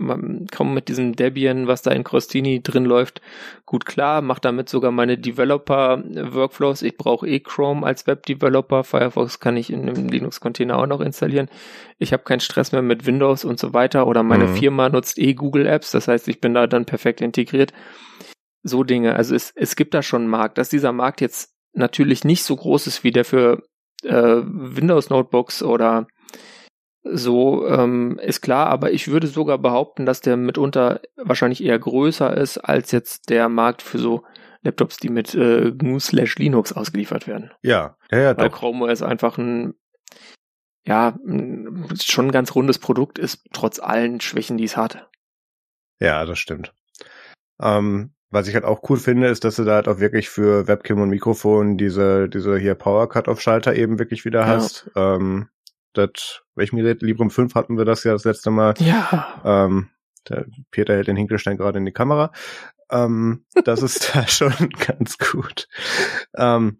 kaum 0.50 0.74
mit 0.74 0.88
diesem 0.88 1.16
Debian, 1.16 1.68
was 1.68 1.82
da 1.82 1.92
in 1.92 2.06
Crostini 2.06 2.64
drin 2.64 2.86
läuft, 2.86 3.22
gut 3.66 3.86
klar, 3.86 4.22
mache 4.22 4.40
damit 4.40 4.70
sogar 4.70 4.92
meine 4.92 5.18
Developer-Workflows. 5.18 6.84
Ich 6.84 6.96
brauche 6.98 7.28
eh 7.28 7.42
Chrome 7.42 7.86
als 7.86 8.08
Web-Developer. 8.08 8.86
Firefox 8.86 9.42
kann 9.42 9.58
ich 9.58 9.74
in 9.74 9.90
einem 9.90 10.08
Linux-Container 10.08 10.78
auch 10.78 10.88
noch 10.88 11.02
installieren. 11.02 11.50
Ich 11.98 12.14
habe 12.14 12.24
keinen 12.24 12.40
Stress 12.40 12.72
mehr 12.72 12.82
mit 12.82 13.06
Windows 13.06 13.44
und 13.44 13.60
so 13.60 13.74
weiter. 13.74 14.08
Oder 14.08 14.24
meine 14.24 14.48
mhm. 14.48 14.56
Firma 14.56 14.88
nutzt 14.88 15.18
eh 15.18 15.34
Google 15.34 15.66
Apps. 15.66 15.92
Das 15.92 16.08
heißt, 16.08 16.30
ich 16.30 16.40
bin 16.40 16.54
da 16.54 16.68
dann 16.68 16.86
perfekt 16.86 17.20
integriert. 17.20 17.74
So 18.64 18.84
Dinge. 18.84 19.16
Also 19.16 19.36
es, 19.36 19.52
es 19.56 19.76
gibt 19.76 19.94
da 19.94 20.02
schon 20.02 20.24
einen 20.24 20.32
Markt. 20.32 20.58
Dass 20.58 20.70
dieser 20.70 20.94
Markt 20.94 21.20
jetzt 21.20 21.54
natürlich 21.74 22.24
nicht 22.24 22.44
so 22.44 22.56
groß 22.56 22.88
ist 22.88 23.04
wie 23.04 23.12
der 23.12 23.26
für 23.26 23.64
äh, 24.06 24.42
Windows 24.46 25.10
Notebooks 25.10 25.64
oder 25.64 26.08
so 27.04 27.68
ähm, 27.68 28.20
ist 28.20 28.42
klar, 28.42 28.68
aber 28.68 28.92
ich 28.92 29.08
würde 29.08 29.28
sogar 29.28 29.60
behaupten, 29.60 30.06
dass 30.06 30.22
der 30.22 30.38
mitunter 30.38 31.02
wahrscheinlich 31.16 31.64
eher 31.64 31.78
größer 31.78 32.36
ist 32.36 32.58
als 32.58 32.92
jetzt 32.92 33.30
der 33.30 33.48
Markt 33.48 33.84
für 33.84 34.00
so 34.00 34.24
Laptops, 34.64 34.98
die 34.98 35.10
mit 35.10 35.36
äh, 35.36 35.72
GNU 35.72 36.00
slash 36.00 36.38
Linux 36.38 36.74
ausgeliefert 36.74 37.28
werden. 37.28 37.52
Ja, 37.62 37.98
ja, 38.12 38.18
ja 38.18 38.38
Weil 38.38 38.50
doch. 38.50 38.58
Chrome 38.58 38.86
OS 38.86 39.04
einfach 39.04 39.38
ein 39.38 39.76
ja, 40.88 41.18
schon 42.00 42.28
ein 42.28 42.32
ganz 42.32 42.54
rundes 42.54 42.78
Produkt 42.80 43.18
ist, 43.18 43.48
trotz 43.52 43.80
allen 43.80 44.22
Schwächen, 44.22 44.58
die 44.58 44.66
es 44.66 44.78
hat. 44.78 45.10
Ja, 46.00 46.26
das 46.26 46.38
stimmt. 46.38 46.74
Ähm, 47.60 48.14
was 48.32 48.48
ich 48.48 48.56
halt 48.56 48.66
auch 48.66 48.82
cool 48.90 48.98
finde, 48.98 49.28
ist, 49.28 49.44
dass 49.44 49.56
du 49.56 49.64
da 49.64 49.76
halt 49.76 49.88
auch 49.88 50.00
wirklich 50.00 50.30
für 50.30 50.68
Webcam 50.68 51.02
und 51.02 51.10
Mikrofon 51.10 51.78
diese, 51.78 52.28
diese 52.28 52.58
hier 52.58 52.76
Power 52.76 53.08
Cut-Off-Schalter 53.08 53.76
eben 53.76 54.00
wirklich 54.00 54.26
wieder 54.26 54.42
ja. 54.42 54.48
hast. 54.48 54.90
Ähm, 54.96 55.50
das, 55.94 56.42
welchem 56.56 56.78
Gerät? 56.78 57.02
Librem 57.02 57.30
5 57.30 57.56
hatten 57.56 57.78
wir 57.78 57.86
das 57.86 58.04
ja 58.04 58.12
das 58.14 58.26
letzte 58.26 58.52
Mal. 58.52 58.74
Ja. 58.80 59.42
Ähm, 59.46 59.90
der 60.28 60.46
Peter 60.72 60.94
hält 60.94 61.08
den 61.08 61.16
Hinkelstein 61.16 61.58
gerade 61.58 61.80
in 61.80 61.86
die 61.86 61.92
Kamera. 61.92 62.32
Ähm, 62.90 63.46
das 63.64 63.82
ist 63.82 64.16
da 64.16 64.28
schon 64.28 64.54
ganz 64.86 65.18
gut. 65.18 65.68
Ähm, 66.36 66.80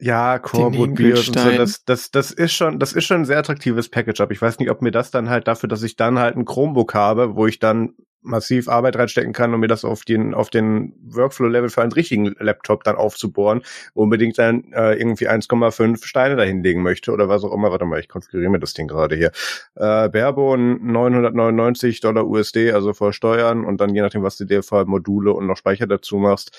ja, 0.00 0.38
Coreboot 0.38 0.96
Bier 0.96 1.16
und 1.16 1.24
so, 1.24 1.32
das, 1.32 1.84
das, 1.84 2.10
das 2.10 2.30
ist 2.30 2.52
schon, 2.52 2.78
das 2.78 2.92
ist 2.92 3.04
schon 3.04 3.22
ein 3.22 3.24
sehr 3.24 3.38
attraktives 3.38 3.88
Package, 3.88 4.20
aber 4.20 4.32
ich 4.32 4.42
weiß 4.42 4.58
nicht, 4.58 4.70
ob 4.70 4.82
mir 4.82 4.90
das 4.90 5.10
dann 5.10 5.30
halt 5.30 5.46
dafür, 5.48 5.68
dass 5.68 5.82
ich 5.82 5.96
dann 5.96 6.18
halt 6.18 6.36
ein 6.36 6.44
Chromebook 6.44 6.94
habe, 6.94 7.36
wo 7.36 7.46
ich 7.46 7.58
dann 7.58 7.94
massiv 8.24 8.68
Arbeit 8.68 8.96
reinstecken 8.96 9.32
kann, 9.32 9.54
um 9.54 9.60
mir 9.60 9.68
das 9.68 9.84
auf 9.84 10.04
den, 10.04 10.34
auf 10.34 10.50
den 10.50 10.94
Workflow-Level 11.02 11.68
für 11.68 11.82
einen 11.82 11.92
richtigen 11.92 12.34
Laptop 12.38 12.84
dann 12.84 12.96
aufzubohren, 12.96 13.62
unbedingt 13.92 14.38
dann 14.38 14.72
äh, 14.72 14.94
irgendwie 14.94 15.28
1,5 15.28 16.04
Steine 16.04 16.36
dahinlegen 16.36 16.82
möchte 16.82 17.12
oder 17.12 17.28
was 17.28 17.44
auch 17.44 17.52
immer. 17.52 17.70
Warte 17.70 17.84
mal, 17.84 18.00
ich 18.00 18.08
konfiguriere 18.08 18.50
mir 18.50 18.58
das 18.58 18.74
Ding 18.74 18.88
gerade 18.88 19.14
hier. 19.14 19.30
Äh, 19.76 20.08
Barebone 20.08 20.78
999 20.80 22.00
Dollar 22.00 22.26
USD, 22.26 22.72
also 22.72 22.94
vor 22.94 23.12
Steuern 23.12 23.64
und 23.64 23.80
dann 23.80 23.94
je 23.94 24.00
nachdem, 24.00 24.22
was 24.22 24.36
du 24.36 24.44
dir 24.44 24.62
für 24.62 24.84
Module 24.86 25.32
und 25.32 25.46
noch 25.46 25.56
Speicher 25.56 25.86
dazu 25.86 26.16
machst, 26.16 26.56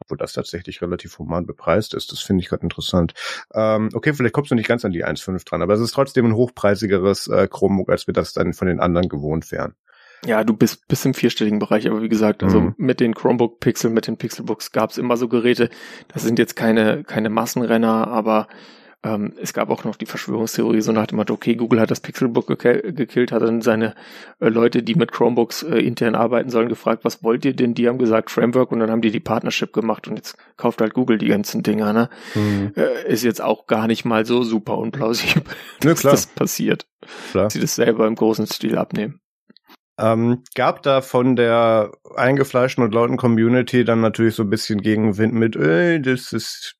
obwohl 0.00 0.18
das 0.18 0.32
tatsächlich 0.32 0.82
relativ 0.82 1.18
human 1.18 1.46
bepreist 1.46 1.94
ist. 1.94 2.12
Das 2.12 2.20
finde 2.20 2.42
ich 2.42 2.48
gerade 2.48 2.62
interessant. 2.62 3.14
Ähm, 3.54 3.90
okay, 3.94 4.12
vielleicht 4.12 4.34
kommst 4.34 4.50
du 4.50 4.54
nicht 4.54 4.68
ganz 4.68 4.84
an 4.84 4.92
die 4.92 5.04
1,5 5.04 5.44
dran, 5.44 5.62
aber 5.62 5.74
es 5.74 5.80
ist 5.80 5.92
trotzdem 5.92 6.26
ein 6.26 6.34
hochpreisigeres 6.34 7.28
äh, 7.28 7.48
Chromebook, 7.48 7.90
als 7.90 8.06
wir 8.06 8.14
das 8.14 8.32
dann 8.32 8.52
von 8.52 8.68
den 8.68 8.80
anderen 8.80 9.08
gewohnt 9.08 9.50
wären. 9.52 9.74
Ja, 10.26 10.44
du 10.44 10.54
bist 10.54 10.86
bis 10.86 11.04
im 11.04 11.14
vierstelligen 11.14 11.58
Bereich, 11.58 11.88
aber 11.88 12.02
wie 12.02 12.08
gesagt, 12.08 12.42
also 12.42 12.60
mhm. 12.60 12.74
mit 12.76 13.00
den 13.00 13.14
Chromebook 13.14 13.60
Pixel, 13.60 13.90
mit 13.90 14.06
den 14.06 14.18
Pixelbooks 14.18 14.72
gab 14.72 14.90
es 14.90 14.98
immer 14.98 15.16
so 15.16 15.28
Geräte. 15.28 15.70
Das 16.08 16.22
sind 16.22 16.38
jetzt 16.38 16.56
keine 16.56 17.04
keine 17.04 17.30
Massenrenner, 17.30 18.08
aber 18.08 18.48
ähm, 19.02 19.32
es 19.40 19.54
gab 19.54 19.70
auch 19.70 19.84
noch 19.84 19.96
die 19.96 20.04
Verschwörungstheorie, 20.04 20.82
so 20.82 20.92
nach 20.92 21.06
dem 21.06 21.16
Motto, 21.16 21.32
okay, 21.32 21.54
Google 21.54 21.80
hat 21.80 21.90
das 21.90 22.00
Pixelbook 22.00 22.58
ge 22.58 22.92
gekillt, 22.92 23.32
hat 23.32 23.40
dann 23.40 23.62
seine 23.62 23.94
äh, 24.40 24.50
Leute, 24.50 24.82
die 24.82 24.94
mit 24.94 25.10
Chromebooks 25.10 25.62
äh, 25.62 25.78
intern 25.78 26.14
arbeiten 26.14 26.50
sollen, 26.50 26.68
gefragt, 26.68 27.02
was 27.02 27.22
wollt 27.22 27.46
ihr 27.46 27.54
denn? 27.54 27.72
Die 27.72 27.88
haben 27.88 27.96
gesagt 27.96 28.30
Framework 28.30 28.72
und 28.72 28.80
dann 28.80 28.90
haben 28.90 29.00
die 29.00 29.10
die 29.10 29.20
Partnership 29.20 29.72
gemacht 29.72 30.06
und 30.06 30.16
jetzt 30.16 30.36
kauft 30.58 30.82
halt 30.82 30.92
Google 30.92 31.16
die 31.16 31.28
ganzen 31.28 31.62
Dinger, 31.62 31.94
ne? 31.94 32.10
Mhm. 32.34 32.72
Äh, 32.76 33.10
ist 33.10 33.24
jetzt 33.24 33.40
auch 33.40 33.66
gar 33.66 33.86
nicht 33.86 34.04
mal 34.04 34.26
so 34.26 34.42
super 34.42 34.76
unplausibel, 34.76 35.44
ja, 35.82 35.90
dass 35.90 36.02
das 36.02 36.26
passiert. 36.26 36.86
Klar. 37.30 37.48
Sie 37.48 37.60
das 37.60 37.76
selber 37.76 38.06
im 38.06 38.16
großen 38.16 38.46
Stil 38.46 38.76
abnehmen. 38.76 39.20
Ähm, 40.00 40.44
gab 40.54 40.82
da 40.82 41.02
von 41.02 41.36
der 41.36 41.92
eingefleischten 42.16 42.82
und 42.82 42.94
lauten 42.94 43.18
Community 43.18 43.84
dann 43.84 44.00
natürlich 44.00 44.34
so 44.34 44.42
ein 44.44 44.50
bisschen 44.50 44.80
Gegenwind 44.80 45.34
mit, 45.34 45.56
ey, 45.56 46.00
das 46.00 46.32
ist, 46.32 46.76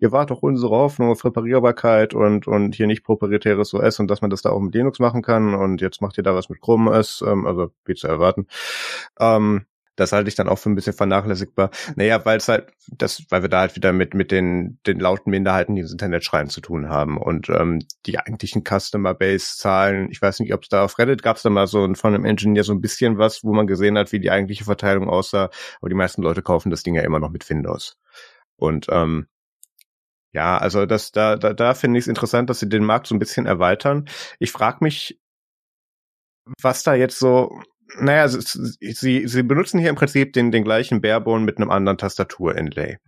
ihr 0.00 0.12
wart 0.12 0.30
doch 0.30 0.42
unsere 0.42 0.74
Hoffnung 0.74 1.10
auf 1.10 1.24
Reparierbarkeit 1.24 2.14
und, 2.14 2.46
und 2.46 2.74
hier 2.74 2.86
nicht 2.86 3.04
proprietäres 3.04 3.74
OS 3.74 4.00
und 4.00 4.10
dass 4.10 4.22
man 4.22 4.30
das 4.30 4.42
da 4.42 4.50
auch 4.50 4.60
mit 4.60 4.74
Linux 4.74 5.00
machen 5.00 5.20
kann 5.20 5.54
und 5.54 5.82
jetzt 5.82 6.00
macht 6.00 6.16
ihr 6.16 6.24
da 6.24 6.34
was 6.34 6.48
mit 6.48 6.60
Chrome 6.62 6.90
OS, 6.90 7.22
ähm, 7.26 7.46
also 7.46 7.70
wie 7.84 7.94
zu 7.94 8.08
erwarten. 8.08 8.46
Ähm, 9.20 9.66
das 9.96 10.12
halte 10.12 10.28
ich 10.28 10.34
dann 10.34 10.48
auch 10.48 10.58
für 10.58 10.70
ein 10.70 10.74
bisschen 10.74 10.92
vernachlässigbar. 10.94 11.70
Naja, 11.96 12.24
weil 12.24 12.38
es 12.38 12.48
halt, 12.48 12.72
das, 12.88 13.24
weil 13.28 13.42
wir 13.42 13.48
da 13.48 13.60
halt 13.60 13.76
wieder 13.76 13.92
mit, 13.92 14.14
mit 14.14 14.30
den, 14.30 14.78
den 14.86 14.98
lauten 15.00 15.30
Minderheiten, 15.30 15.74
die 15.74 15.82
ins 15.82 15.92
Internet 15.92 16.24
schreien, 16.24 16.48
zu 16.48 16.60
tun 16.60 16.88
haben. 16.88 17.18
Und 17.18 17.48
ähm, 17.50 17.80
die 18.06 18.18
eigentlichen 18.18 18.64
Customer-Base-Zahlen, 18.64 20.10
ich 20.10 20.22
weiß 20.22 20.40
nicht, 20.40 20.54
ob 20.54 20.62
es 20.62 20.68
da 20.68 20.84
auf 20.84 20.98
Reddit 20.98 21.22
gab 21.22 21.36
es 21.36 21.42
da 21.42 21.50
mal 21.50 21.66
so 21.66 21.92
von 21.94 22.14
einem 22.14 22.24
Engineer 22.24 22.64
so 22.64 22.72
ein 22.72 22.80
bisschen 22.80 23.18
was, 23.18 23.44
wo 23.44 23.52
man 23.52 23.66
gesehen 23.66 23.98
hat, 23.98 24.12
wie 24.12 24.20
die 24.20 24.30
eigentliche 24.30 24.64
Verteilung 24.64 25.08
aussah. 25.08 25.50
Aber 25.80 25.88
die 25.88 25.94
meisten 25.94 26.22
Leute 26.22 26.42
kaufen 26.42 26.70
das 26.70 26.82
Ding 26.82 26.94
ja 26.94 27.02
immer 27.02 27.20
noch 27.20 27.30
mit 27.30 27.48
Windows. 27.50 27.98
Und 28.56 28.86
ähm, 28.90 29.26
Ja, 30.34 30.56
also 30.58 30.86
das, 30.86 31.12
da, 31.12 31.36
da, 31.36 31.52
da 31.52 31.74
finde 31.74 31.98
ich 31.98 32.04
es 32.04 32.08
interessant, 32.08 32.48
dass 32.48 32.60
sie 32.60 32.68
den 32.68 32.84
Markt 32.84 33.06
so 33.06 33.14
ein 33.14 33.18
bisschen 33.18 33.46
erweitern. 33.46 34.06
Ich 34.38 34.50
frage 34.52 34.78
mich, 34.80 35.18
was 36.60 36.82
da 36.82 36.94
jetzt 36.94 37.18
so, 37.18 37.60
naja, 37.98 38.28
sie, 38.28 39.26
sie 39.26 39.42
benutzen 39.42 39.78
hier 39.78 39.90
im 39.90 39.96
Prinzip 39.96 40.32
den, 40.32 40.50
den 40.50 40.64
gleichen 40.64 41.00
Barebone 41.00 41.44
mit 41.44 41.58
einem 41.58 41.70
anderen 41.70 41.98
Tastatur-Inlay 41.98 42.98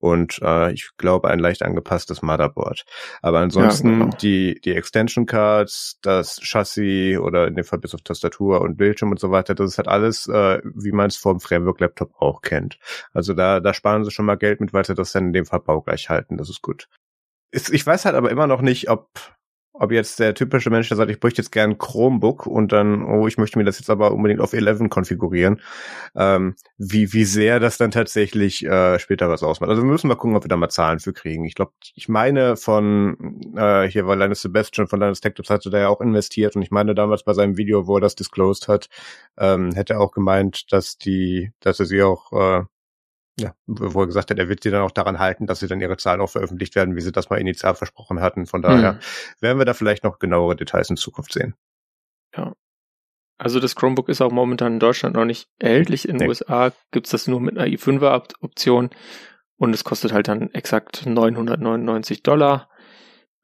und 0.00 0.40
äh, 0.42 0.72
ich 0.72 0.90
glaube 0.96 1.28
ein 1.28 1.38
leicht 1.38 1.62
angepasstes 1.62 2.22
Motherboard. 2.22 2.84
Aber 3.22 3.38
ansonsten 3.38 3.90
ja, 3.90 3.98
genau. 3.98 4.16
die 4.16 4.60
die 4.64 4.74
Extension 4.74 5.26
Cards, 5.26 5.98
das 6.02 6.40
Chassis 6.42 7.18
oder 7.18 7.46
in 7.46 7.54
dem 7.54 7.64
Fall 7.64 7.78
bis 7.78 7.94
auf 7.94 8.00
Tastatur 8.00 8.62
und 8.62 8.76
Bildschirm 8.76 9.10
und 9.10 9.20
so 9.20 9.30
weiter, 9.30 9.54
das 9.54 9.72
ist 9.72 9.78
halt 9.78 9.88
alles, 9.88 10.26
äh, 10.26 10.60
wie 10.64 10.92
man 10.92 11.08
es 11.08 11.16
vom 11.16 11.40
Framework 11.40 11.80
Laptop 11.80 12.14
auch 12.18 12.40
kennt. 12.40 12.78
Also 13.12 13.34
da 13.34 13.60
da 13.60 13.74
sparen 13.74 14.04
sie 14.04 14.10
schon 14.10 14.26
mal 14.26 14.36
Geld 14.36 14.60
mit, 14.60 14.72
weil 14.72 14.84
sie 14.84 14.94
das 14.94 15.12
dann 15.12 15.26
in 15.26 15.32
dem 15.34 15.46
Fall 15.46 15.60
baugleich 15.60 16.08
halten. 16.08 16.38
Das 16.38 16.48
ist 16.48 16.62
gut. 16.62 16.88
Ich 17.52 17.86
weiß 17.86 18.04
halt 18.04 18.14
aber 18.14 18.30
immer 18.30 18.46
noch 18.46 18.62
nicht, 18.62 18.88
ob 18.88 19.08
ob 19.72 19.92
jetzt 19.92 20.18
der 20.18 20.34
typische 20.34 20.70
Mensch, 20.70 20.88
der 20.88 20.96
sagt, 20.96 21.10
ich 21.10 21.20
bräuchte 21.20 21.40
jetzt 21.40 21.52
gern 21.52 21.78
Chromebook 21.78 22.46
und 22.46 22.72
dann, 22.72 23.04
oh, 23.04 23.26
ich 23.26 23.38
möchte 23.38 23.58
mir 23.58 23.64
das 23.64 23.78
jetzt 23.78 23.90
aber 23.90 24.12
unbedingt 24.12 24.40
auf 24.40 24.52
11 24.52 24.90
konfigurieren, 24.90 25.60
ähm, 26.14 26.54
wie, 26.76 27.12
wie 27.12 27.24
sehr 27.24 27.60
das 27.60 27.78
dann 27.78 27.90
tatsächlich 27.90 28.64
äh, 28.64 28.98
später 28.98 29.28
was 29.28 29.42
ausmacht. 29.42 29.70
Also 29.70 29.82
wir 29.82 29.90
müssen 29.90 30.08
mal 30.08 30.16
gucken, 30.16 30.36
ob 30.36 30.44
wir 30.44 30.48
da 30.48 30.56
mal 30.56 30.68
Zahlen 30.68 31.00
für 31.00 31.12
kriegen. 31.12 31.44
Ich 31.44 31.54
glaube, 31.54 31.72
ich 31.94 32.08
meine 32.08 32.56
von, 32.56 33.40
äh, 33.56 33.88
hier 33.88 34.06
war 34.06 34.16
Linus 34.16 34.42
Sebastian 34.42 34.88
von 34.88 35.00
Linus 35.00 35.20
Tech 35.20 35.34
Tips 35.34 35.50
hatte 35.50 35.70
da 35.70 35.78
ja 35.78 35.88
auch 35.88 36.00
investiert 36.00 36.56
und 36.56 36.62
ich 36.62 36.70
meine 36.70 36.94
damals 36.94 37.22
bei 37.22 37.32
seinem 37.32 37.56
Video, 37.56 37.86
wo 37.86 37.96
er 37.96 38.00
das 38.00 38.14
disclosed 38.16 38.68
hat, 38.68 38.88
ähm, 39.38 39.72
hätte 39.72 39.94
er 39.94 40.00
auch 40.00 40.12
gemeint, 40.12 40.72
dass 40.72 40.98
die, 40.98 41.52
dass 41.60 41.80
er 41.80 41.86
sie 41.86 42.02
auch 42.02 42.32
äh, 42.32 42.64
ja, 43.40 43.54
wo 43.66 44.02
er 44.02 44.06
gesagt 44.06 44.30
hat, 44.30 44.38
er 44.38 44.48
wird 44.48 44.62
sie 44.62 44.70
dann 44.70 44.82
auch 44.82 44.90
daran 44.90 45.18
halten, 45.18 45.46
dass 45.46 45.60
sie 45.60 45.68
dann 45.68 45.80
ihre 45.80 45.96
Zahlen 45.96 46.20
auch 46.20 46.30
veröffentlicht 46.30 46.74
werden, 46.74 46.96
wie 46.96 47.00
sie 47.00 47.12
das 47.12 47.30
mal 47.30 47.40
initial 47.40 47.74
versprochen 47.74 48.20
hatten. 48.20 48.46
Von 48.46 48.62
daher 48.62 48.94
mhm. 48.94 48.98
werden 49.40 49.58
wir 49.58 49.64
da 49.64 49.74
vielleicht 49.74 50.04
noch 50.04 50.18
genauere 50.18 50.56
Details 50.56 50.90
in 50.90 50.96
Zukunft 50.96 51.32
sehen. 51.32 51.54
Ja. 52.36 52.54
Also 53.38 53.58
das 53.58 53.74
Chromebook 53.74 54.10
ist 54.10 54.20
auch 54.20 54.30
momentan 54.30 54.74
in 54.74 54.80
Deutschland 54.80 55.16
noch 55.16 55.24
nicht 55.24 55.48
erhältlich. 55.58 56.06
In 56.06 56.18
den 56.18 56.24
nee. 56.24 56.28
USA 56.28 56.72
gibt's 56.90 57.10
das 57.10 57.26
nur 57.26 57.40
mit 57.40 57.56
einer 57.56 57.66
i5er-Option 57.66 58.90
und 59.56 59.74
es 59.74 59.82
kostet 59.82 60.12
halt 60.12 60.28
dann 60.28 60.50
exakt 60.52 61.06
999 61.06 62.22
Dollar. 62.22 62.68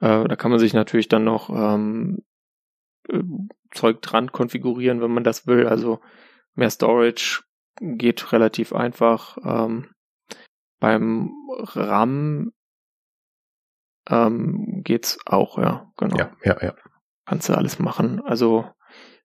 Äh, 0.00 0.28
da 0.28 0.36
kann 0.36 0.50
man 0.50 0.60
sich 0.60 0.74
natürlich 0.74 1.08
dann 1.08 1.24
noch 1.24 1.48
ähm, 1.48 2.22
äh, 3.08 3.22
Zeug 3.72 4.02
dran 4.02 4.32
konfigurieren, 4.32 5.00
wenn 5.00 5.12
man 5.12 5.24
das 5.24 5.46
will. 5.46 5.66
Also 5.66 6.00
mehr 6.54 6.70
Storage, 6.70 7.42
geht 7.80 8.32
relativ 8.32 8.72
einfach. 8.72 9.38
Ähm, 9.44 9.90
beim 10.78 11.30
RAM 11.58 12.52
ähm, 14.08 14.82
geht's 14.84 15.18
auch, 15.26 15.58
ja, 15.58 15.90
genau. 15.96 16.16
Ja, 16.16 16.30
ja, 16.44 16.56
ja. 16.62 16.74
Kannst 17.24 17.48
du 17.48 17.54
alles 17.54 17.78
machen. 17.78 18.20
Also 18.24 18.70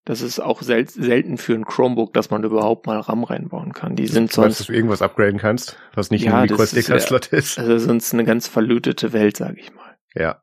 das 0.06 0.22
ist 0.22 0.40
auch 0.40 0.64
sel 0.64 0.90
selten 0.90 1.38
für 1.38 1.54
ein 1.54 1.66
Chromebook, 1.66 2.14
dass 2.14 2.32
man 2.32 2.44
überhaupt 2.44 2.88
mal 2.88 3.00
RAM 3.00 3.24
reinbauen 3.24 3.74
kann. 3.74 3.96
Die 3.96 4.08
sind 4.08 4.32
sonst, 4.32 4.60
dass 4.60 4.68
du 4.68 4.74
irgendwas 4.74 5.04
upgraden 5.04 5.40
kannst, 5.40 5.78
was 5.94 6.10
nicht 6.10 6.24
ja, 6.24 6.36
ein 6.36 6.42
Micro-SD-Slot 6.50 7.28
ist, 7.28 7.58
ist. 7.58 7.60
Also 7.60 7.78
sonst 7.78 8.12
eine 8.14 8.24
ganz 8.24 8.48
verlötete 8.48 9.14
Welt, 9.14 9.38
sage 9.38 9.60
ich 9.60 9.74
mal. 9.76 9.96
Ja. 10.16 10.42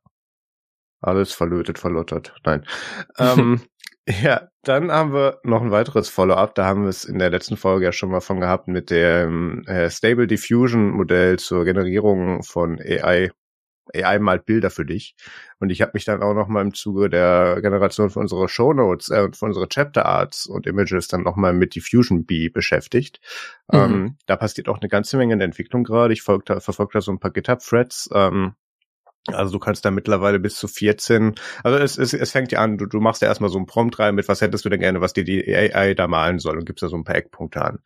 Alles 1.00 1.32
verlötet, 1.32 1.78
verlottert. 1.78 2.34
Nein. 2.44 2.64
ähm, 3.18 3.62
ja, 4.08 4.48
dann 4.62 4.90
haben 4.90 5.12
wir 5.12 5.38
noch 5.44 5.60
ein 5.60 5.70
weiteres 5.70 6.08
Follow-up. 6.08 6.54
Da 6.54 6.64
haben 6.64 6.82
wir 6.82 6.88
es 6.88 7.04
in 7.04 7.18
der 7.18 7.30
letzten 7.30 7.56
Folge 7.56 7.86
ja 7.86 7.92
schon 7.92 8.10
mal 8.10 8.20
von 8.20 8.40
gehabt 8.40 8.66
mit 8.66 8.90
dem 8.90 9.64
äh, 9.66 9.90
Stable 9.90 10.26
Diffusion 10.26 10.90
Modell 10.90 11.38
zur 11.38 11.64
Generierung 11.64 12.42
von 12.42 12.80
AI. 12.80 13.30
AI 13.94 14.18
malt 14.18 14.44
Bilder 14.46 14.70
für 14.70 14.84
dich. 14.84 15.14
Und 15.60 15.70
ich 15.70 15.82
habe 15.82 15.92
mich 15.94 16.04
dann 16.04 16.22
auch 16.22 16.34
noch 16.34 16.48
mal 16.48 16.62
im 16.62 16.74
Zuge 16.74 17.08
der 17.08 17.60
Generation 17.60 18.10
für 18.10 18.20
unsere 18.20 18.48
Shownotes, 18.48 19.10
äh, 19.10 19.28
für 19.32 19.44
unsere 19.44 19.68
Chapter 19.68 20.06
Arts 20.06 20.46
und 20.46 20.66
Images 20.66 21.08
dann 21.08 21.22
noch 21.22 21.36
mal 21.36 21.52
mit 21.52 21.74
Diffusion 21.74 22.24
B 22.24 22.48
beschäftigt. 22.48 23.20
Mhm. 23.72 23.78
Ähm, 23.78 24.16
da 24.26 24.36
passiert 24.36 24.68
auch 24.68 24.80
eine 24.80 24.88
ganze 24.88 25.16
Menge 25.16 25.34
in 25.34 25.38
der 25.38 25.46
Entwicklung 25.46 25.84
gerade. 25.84 26.12
Ich 26.12 26.22
folge 26.22 26.60
verfolge 26.60 26.92
da 26.94 27.00
so 27.00 27.12
ein 27.12 27.20
paar 27.20 27.30
GitHub-Threads. 27.30 28.10
Ähm, 28.14 28.54
also 29.32 29.52
du 29.52 29.58
kannst 29.58 29.84
da 29.84 29.90
mittlerweile 29.90 30.38
bis 30.38 30.56
zu 30.56 30.68
14, 30.68 31.34
also 31.62 31.78
es, 31.78 31.98
es, 31.98 32.12
es 32.12 32.32
fängt 32.32 32.52
ja 32.52 32.60
an, 32.60 32.78
du, 32.78 32.86
du 32.86 33.00
machst 33.00 33.22
ja 33.22 33.28
erstmal 33.28 33.50
so 33.50 33.58
ein 33.58 33.66
Prompt 33.66 33.98
rein 33.98 34.14
mit, 34.14 34.28
was 34.28 34.40
hättest 34.40 34.64
du 34.64 34.68
denn 34.68 34.80
gerne, 34.80 35.00
was 35.00 35.12
dir 35.12 35.24
die 35.24 35.44
AI 35.54 35.94
da 35.94 36.08
malen 36.08 36.38
soll 36.38 36.56
und 36.56 36.64
gibst 36.64 36.82
da 36.82 36.88
so 36.88 36.96
ein 36.96 37.04
paar 37.04 37.16
Eckpunkte 37.16 37.62
an. 37.62 37.78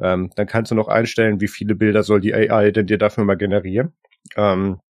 Ähm, 0.00 0.30
dann 0.36 0.46
kannst 0.46 0.70
du 0.70 0.74
noch 0.74 0.88
einstellen, 0.88 1.40
wie 1.40 1.48
viele 1.48 1.74
Bilder 1.74 2.02
soll 2.02 2.20
die 2.20 2.34
AI 2.34 2.70
denn 2.70 2.86
dir 2.86 2.98
dafür 2.98 3.24
mal 3.24 3.36
generieren. 3.36 3.94
Ähm, 4.36 4.80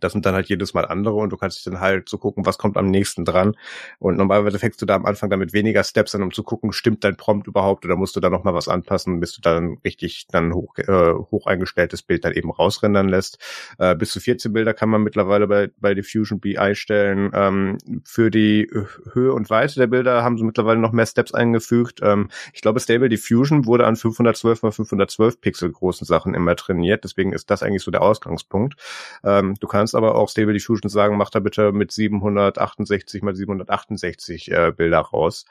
das 0.00 0.12
sind 0.12 0.26
dann 0.26 0.34
halt 0.34 0.48
jedes 0.48 0.74
Mal 0.74 0.86
andere 0.86 1.16
und 1.16 1.30
du 1.30 1.36
kannst 1.36 1.58
dich 1.58 1.64
dann 1.64 1.80
halt 1.80 2.08
so 2.08 2.18
gucken, 2.18 2.46
was 2.46 2.58
kommt 2.58 2.76
am 2.76 2.86
nächsten 2.86 3.24
dran. 3.24 3.56
Und 3.98 4.16
normalerweise 4.16 4.58
fängst 4.58 4.80
du 4.80 4.86
da 4.86 4.94
am 4.94 5.06
Anfang 5.06 5.30
damit 5.30 5.52
weniger 5.52 5.84
Steps 5.84 6.14
an, 6.14 6.22
um 6.22 6.32
zu 6.32 6.42
gucken, 6.42 6.72
stimmt 6.72 7.04
dein 7.04 7.16
Prompt 7.16 7.46
überhaupt 7.46 7.84
oder 7.84 7.96
musst 7.96 8.16
du 8.16 8.20
da 8.20 8.30
nochmal 8.30 8.54
was 8.54 8.68
anpassen, 8.68 9.20
bis 9.20 9.34
du 9.34 9.40
dann 9.40 9.78
richtig 9.84 10.26
dann 10.30 10.54
hoch, 10.54 10.76
äh, 10.78 11.12
hoch 11.12 11.46
eingestelltes 11.46 12.02
Bild 12.02 12.24
dann 12.24 12.32
eben 12.32 12.50
rausrendern 12.50 13.08
lässt. 13.08 13.38
Äh, 13.78 13.94
bis 13.94 14.10
zu 14.10 14.20
14 14.20 14.52
Bilder 14.52 14.74
kann 14.74 14.88
man 14.88 15.02
mittlerweile 15.02 15.46
bei, 15.46 15.70
bei 15.78 15.94
Diffusion 15.94 16.40
B 16.40 16.58
einstellen. 16.58 17.30
Ähm, 17.34 17.78
für 18.04 18.30
die 18.30 18.70
Höhe 19.12 19.32
und 19.32 19.50
Weite 19.50 19.74
der 19.76 19.86
Bilder 19.86 20.22
haben 20.22 20.38
sie 20.38 20.44
mittlerweile 20.44 20.80
noch 20.80 20.92
mehr 20.92 21.06
Steps 21.06 21.34
eingefügt. 21.34 22.00
Ähm, 22.02 22.28
ich 22.52 22.62
glaube, 22.62 22.80
Stable 22.80 23.08
Diffusion 23.08 23.66
wurde 23.66 23.86
an 23.86 23.96
512 23.96 24.62
mal 24.62 24.72
512 24.72 25.40
Pixel 25.40 25.70
großen 25.70 26.06
Sachen 26.06 26.34
immer 26.34 26.56
trainiert. 26.56 27.04
Deswegen 27.04 27.32
ist 27.32 27.50
das 27.50 27.62
eigentlich 27.62 27.82
so 27.82 27.90
der 27.90 28.02
Ausgangspunkt. 28.02 28.76
Ähm, 29.24 29.54
du 29.60 29.66
kannst 29.72 29.94
aber 29.94 30.14
auch 30.14 30.28
Stable 30.28 30.52
Diffusion 30.52 30.88
sagen, 30.88 31.16
mach 31.16 31.30
da 31.30 31.40
bitte 31.40 31.72
mit 31.72 31.90
768 31.90 33.22
mal 33.22 33.34
768 33.34 34.52
äh, 34.52 34.72
Bilder 34.76 35.00
raus. 35.00 35.46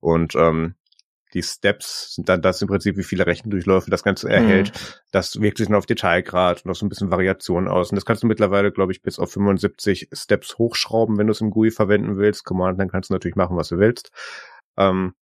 Und 0.00 0.34
ähm, 0.36 0.76
die 1.34 1.42
Steps 1.42 2.14
sind 2.14 2.28
dann 2.28 2.40
das 2.40 2.62
im 2.62 2.68
Prinzip, 2.68 2.96
wie 2.96 3.02
viele 3.02 3.26
Rechendurchläufe 3.26 3.90
das 3.90 4.04
Ganze 4.04 4.30
erhält. 4.30 4.72
Mhm. 4.72 4.78
Das 5.10 5.40
wirkt 5.40 5.58
sich 5.58 5.66
dann 5.66 5.76
auf 5.76 5.86
Detailgrad 5.86 6.64
und 6.64 6.70
auch 6.70 6.76
so 6.76 6.86
ein 6.86 6.88
bisschen 6.88 7.10
Variation 7.10 7.66
aus. 7.66 7.90
Und 7.90 7.96
das 7.96 8.04
kannst 8.04 8.22
du 8.22 8.28
mittlerweile, 8.28 8.70
glaube 8.70 8.92
ich, 8.92 9.02
bis 9.02 9.18
auf 9.18 9.32
75 9.32 10.10
Steps 10.12 10.56
hochschrauben, 10.58 11.18
wenn 11.18 11.26
du 11.26 11.32
es 11.32 11.40
im 11.40 11.50
GUI 11.50 11.72
verwenden 11.72 12.16
willst. 12.16 12.44
Command, 12.44 12.78
dann 12.78 12.88
kannst 12.88 13.10
du 13.10 13.14
natürlich 13.14 13.36
machen, 13.36 13.56
was 13.56 13.68
du 13.68 13.78
willst. 13.78 14.12
Ähm, 14.76 15.14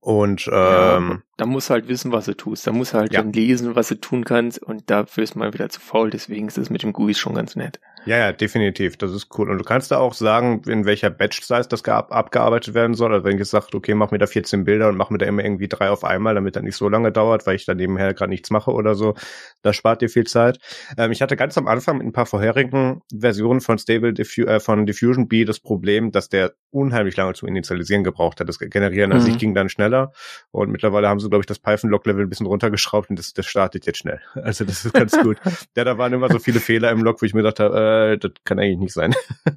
und 0.00 0.48
ähm, 0.52 0.52
ja, 0.52 1.22
da 1.36 1.46
muss 1.46 1.70
halt 1.70 1.88
wissen, 1.88 2.12
was 2.12 2.26
du 2.26 2.36
tust. 2.36 2.66
Da 2.66 2.72
muss 2.72 2.94
halt 2.94 3.12
ja. 3.12 3.22
dann 3.22 3.32
lesen, 3.32 3.74
was 3.74 3.88
du 3.88 4.00
tun 4.00 4.24
kannst. 4.24 4.62
Und 4.62 4.90
dafür 4.90 5.24
ist 5.24 5.36
man 5.36 5.52
wieder 5.52 5.68
zu 5.68 5.80
faul. 5.80 6.10
Deswegen 6.10 6.48
ist 6.48 6.58
es 6.58 6.70
mit 6.70 6.82
dem 6.82 6.92
GUI 6.92 7.14
schon 7.14 7.34
ganz 7.34 7.56
nett. 7.56 7.80
Ja, 8.06 8.16
ja, 8.16 8.32
definitiv. 8.32 8.96
Das 8.96 9.12
ist 9.12 9.28
cool. 9.38 9.50
Und 9.50 9.58
du 9.58 9.64
kannst 9.64 9.90
da 9.90 9.98
auch 9.98 10.14
sagen, 10.14 10.62
in 10.66 10.84
welcher 10.84 11.10
Batch-Size 11.10 11.68
das 11.68 11.84
abgearbeitet 11.84 12.74
werden 12.74 12.94
soll. 12.94 13.12
Also 13.12 13.24
wenn 13.24 13.38
ich 13.38 13.48
sage, 13.48 13.66
okay, 13.74 13.94
mach 13.94 14.10
mir 14.10 14.18
da 14.18 14.26
14 14.26 14.64
Bilder 14.64 14.88
und 14.88 14.96
mach 14.96 15.10
mir 15.10 15.18
da 15.18 15.26
immer 15.26 15.44
irgendwie 15.44 15.68
drei 15.68 15.90
auf 15.90 16.04
einmal, 16.04 16.34
damit 16.34 16.56
das 16.56 16.62
nicht 16.62 16.76
so 16.76 16.88
lange 16.88 17.12
dauert, 17.12 17.46
weil 17.46 17.56
ich 17.56 17.66
da 17.66 17.74
nebenher 17.74 18.14
gerade 18.14 18.30
nichts 18.30 18.50
mache 18.50 18.70
oder 18.72 18.94
so. 18.94 19.14
Das 19.62 19.76
spart 19.76 20.02
dir 20.02 20.08
viel 20.08 20.24
Zeit. 20.24 20.58
Ähm, 20.96 21.12
ich 21.12 21.22
hatte 21.22 21.36
ganz 21.36 21.58
am 21.58 21.68
Anfang 21.68 21.98
mit 21.98 22.06
ein 22.06 22.12
paar 22.12 22.26
vorherigen 22.26 23.02
Versionen 23.16 23.60
von 23.60 23.78
Stable 23.78 24.14
Diffu 24.14 24.42
äh, 24.42 24.60
von 24.60 24.86
Diffusion 24.86 25.28
B 25.28 25.44
das 25.44 25.60
Problem, 25.60 26.12
dass 26.12 26.28
der 26.28 26.52
unheimlich 26.70 27.16
lange 27.16 27.34
zu 27.34 27.46
initialisieren 27.46 28.04
gebraucht 28.04 28.40
hat. 28.40 28.48
Das 28.48 28.58
Generieren 28.58 29.10
mhm. 29.10 29.16
an 29.16 29.22
sich 29.22 29.38
ging 29.38 29.54
dann 29.54 29.68
schneller. 29.68 30.12
Und 30.50 30.70
mittlerweile 30.70 31.08
haben 31.08 31.20
sie, 31.20 31.28
glaube 31.28 31.42
ich, 31.42 31.46
das 31.46 31.58
Python-Log-Level 31.58 32.24
ein 32.24 32.28
bisschen 32.28 32.46
runtergeschraubt 32.46 33.10
und 33.10 33.18
das, 33.18 33.32
das 33.32 33.46
startet 33.46 33.86
jetzt 33.86 33.98
schnell. 33.98 34.20
Also 34.50 34.64
das 34.64 34.84
ist 34.84 34.94
ganz 34.94 35.16
gut. 35.20 35.36
ja, 35.76 35.84
da 35.84 35.96
waren 35.98 36.12
immer 36.12 36.30
so 36.30 36.38
viele 36.38 36.60
Fehler 36.60 36.90
im 36.90 37.02
Log, 37.02 37.20
wo 37.22 37.26
ich 37.26 37.34
mir 37.34 37.42
gedacht 37.42 37.60
habe, 37.60 37.76
äh, 37.90 38.18
das 38.18 38.32
kann 38.44 38.58
eigentlich 38.58 38.78
nicht 38.78 38.94
sein. 38.94 39.14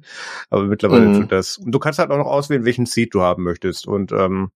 Aber 0.50 0.64
mittlerweile 0.64 1.08
mhm. 1.08 1.20
tut 1.22 1.32
das. 1.32 1.58
Und 1.58 1.72
du 1.72 1.78
kannst 1.78 1.98
halt 1.98 2.10
auch 2.10 2.18
noch 2.18 2.26
auswählen, 2.26 2.64
welchen 2.64 2.86
Seed 2.86 3.14
du 3.14 3.22
haben 3.22 3.42
möchtest. 3.42 3.86
Und 3.86 4.12
ähm, 4.12 4.50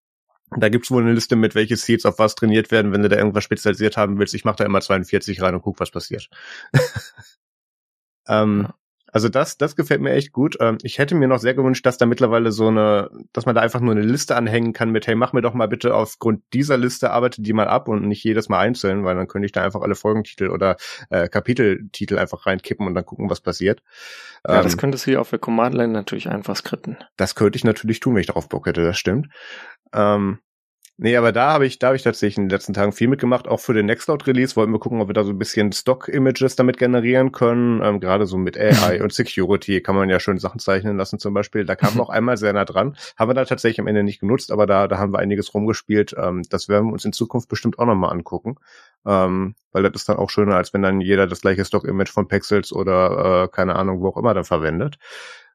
da 0.56 0.68
gibt's 0.68 0.90
wohl 0.90 1.02
eine 1.02 1.12
Liste 1.12 1.36
mit, 1.36 1.54
welche 1.54 1.76
Seeds 1.76 2.06
auf 2.06 2.18
was 2.18 2.34
trainiert 2.34 2.70
werden, 2.70 2.92
wenn 2.92 3.02
du 3.02 3.08
da 3.08 3.16
irgendwas 3.16 3.44
spezialisiert 3.44 3.96
haben 3.96 4.18
willst. 4.18 4.34
Ich 4.34 4.44
mache 4.44 4.56
da 4.56 4.64
immer 4.64 4.80
42 4.80 5.42
rein 5.42 5.54
und 5.54 5.62
guck, 5.62 5.80
was 5.80 5.90
passiert. 5.90 6.28
ähm, 8.28 8.68
also 9.14 9.28
das, 9.28 9.56
das 9.56 9.76
gefällt 9.76 10.00
mir 10.00 10.10
echt 10.10 10.32
gut. 10.32 10.56
Ähm, 10.58 10.78
ich 10.82 10.98
hätte 10.98 11.14
mir 11.14 11.28
noch 11.28 11.38
sehr 11.38 11.54
gewünscht, 11.54 11.86
dass 11.86 11.98
da 11.98 12.04
mittlerweile 12.04 12.50
so 12.50 12.66
eine, 12.66 13.10
dass 13.32 13.46
man 13.46 13.54
da 13.54 13.60
einfach 13.60 13.78
nur 13.78 13.92
eine 13.92 14.02
Liste 14.02 14.34
anhängen 14.34 14.72
kann 14.72 14.90
mit, 14.90 15.06
hey, 15.06 15.14
mach 15.14 15.32
mir 15.32 15.40
doch 15.40 15.54
mal 15.54 15.68
bitte 15.68 15.94
aufgrund 15.94 16.42
dieser 16.52 16.76
Liste, 16.76 17.12
arbeite 17.12 17.40
die 17.40 17.52
mal 17.52 17.68
ab 17.68 17.86
und 17.86 18.08
nicht 18.08 18.24
jedes 18.24 18.48
Mal 18.48 18.58
einzeln, 18.58 19.04
weil 19.04 19.14
dann 19.14 19.28
könnte 19.28 19.46
ich 19.46 19.52
da 19.52 19.62
einfach 19.62 19.82
alle 19.82 19.94
Folgentitel 19.94 20.48
oder 20.48 20.76
äh, 21.10 21.28
Kapiteltitel 21.28 22.18
einfach 22.18 22.44
reinkippen 22.44 22.88
und 22.88 22.94
dann 22.94 23.06
gucken, 23.06 23.30
was 23.30 23.40
passiert. 23.40 23.84
Ja, 24.44 24.56
ähm, 24.56 24.64
das 24.64 24.76
könntest 24.76 25.06
du 25.06 25.12
ja 25.12 25.20
auf 25.20 25.30
der 25.30 25.38
Command-Line 25.38 25.92
natürlich 25.92 26.28
einfach 26.28 26.56
skripten. 26.56 26.98
Das 27.16 27.36
könnte 27.36 27.56
ich 27.56 27.62
natürlich 27.62 28.00
tun, 28.00 28.14
wenn 28.14 28.20
ich 28.20 28.26
darauf 28.26 28.48
Bock 28.48 28.66
hätte, 28.66 28.82
das 28.82 28.98
stimmt. 28.98 29.28
Ähm, 29.92 30.40
Nee, 30.96 31.16
aber 31.16 31.32
da 31.32 31.52
habe 31.52 31.66
ich, 31.66 31.80
da 31.80 31.88
habe 31.88 31.96
ich 31.96 32.04
tatsächlich 32.04 32.36
in 32.36 32.44
den 32.44 32.50
letzten 32.50 32.72
Tagen 32.72 32.92
viel 32.92 33.08
mitgemacht. 33.08 33.48
Auch 33.48 33.58
für 33.58 33.74
den 33.74 33.86
Nextcloud-Release 33.86 34.54
wollten 34.54 34.70
wir 34.70 34.78
gucken, 34.78 35.00
ob 35.00 35.08
wir 35.08 35.14
da 35.14 35.24
so 35.24 35.32
ein 35.32 35.38
bisschen 35.38 35.72
Stock-Images 35.72 36.54
damit 36.54 36.76
generieren 36.78 37.32
können. 37.32 37.82
Ähm, 37.82 37.98
Gerade 37.98 38.26
so 38.26 38.36
mit 38.36 38.56
AI 38.56 39.00
und 39.02 39.12
Security 39.12 39.80
kann 39.80 39.96
man 39.96 40.08
ja 40.08 40.20
schön 40.20 40.38
Sachen 40.38 40.60
zeichnen 40.60 40.96
lassen 40.96 41.18
zum 41.18 41.34
Beispiel. 41.34 41.64
Da 41.64 41.74
kam 41.74 41.96
noch 41.96 42.08
einmal 42.10 42.36
sehr 42.36 42.52
nah 42.52 42.64
dran. 42.64 42.96
Haben 43.16 43.30
wir 43.30 43.34
da 43.34 43.44
tatsächlich 43.44 43.80
am 43.80 43.88
Ende 43.88 44.04
nicht 44.04 44.20
genutzt, 44.20 44.52
aber 44.52 44.66
da, 44.66 44.86
da 44.86 44.98
haben 44.98 45.12
wir 45.12 45.18
einiges 45.18 45.52
rumgespielt. 45.52 46.14
Ähm, 46.16 46.42
das 46.48 46.68
werden 46.68 46.86
wir 46.86 46.92
uns 46.92 47.04
in 47.04 47.12
Zukunft 47.12 47.48
bestimmt 47.48 47.80
auch 47.80 47.86
nochmal 47.86 48.12
angucken. 48.12 48.54
Ähm, 49.04 49.56
weil 49.72 49.82
das 49.82 50.02
ist 50.02 50.08
dann 50.08 50.18
auch 50.18 50.30
schöner, 50.30 50.54
als 50.54 50.72
wenn 50.74 50.82
dann 50.82 51.00
jeder 51.00 51.26
das 51.26 51.40
gleiche 51.40 51.64
Stock-Image 51.64 52.12
von 52.12 52.28
Pexels 52.28 52.72
oder 52.72 53.44
äh, 53.44 53.48
keine 53.48 53.74
Ahnung, 53.74 54.00
wo 54.00 54.10
auch 54.10 54.16
immer 54.16 54.32
dann 54.32 54.44
verwendet. 54.44 54.98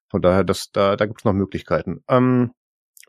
Von 0.10 0.22
daher, 0.22 0.44
das, 0.44 0.72
da, 0.74 0.98
da 0.98 1.06
gibt 1.06 1.22
es 1.22 1.26
noch 1.26 1.34
Möglichkeiten. 1.34 2.04
Ähm, 2.10 2.52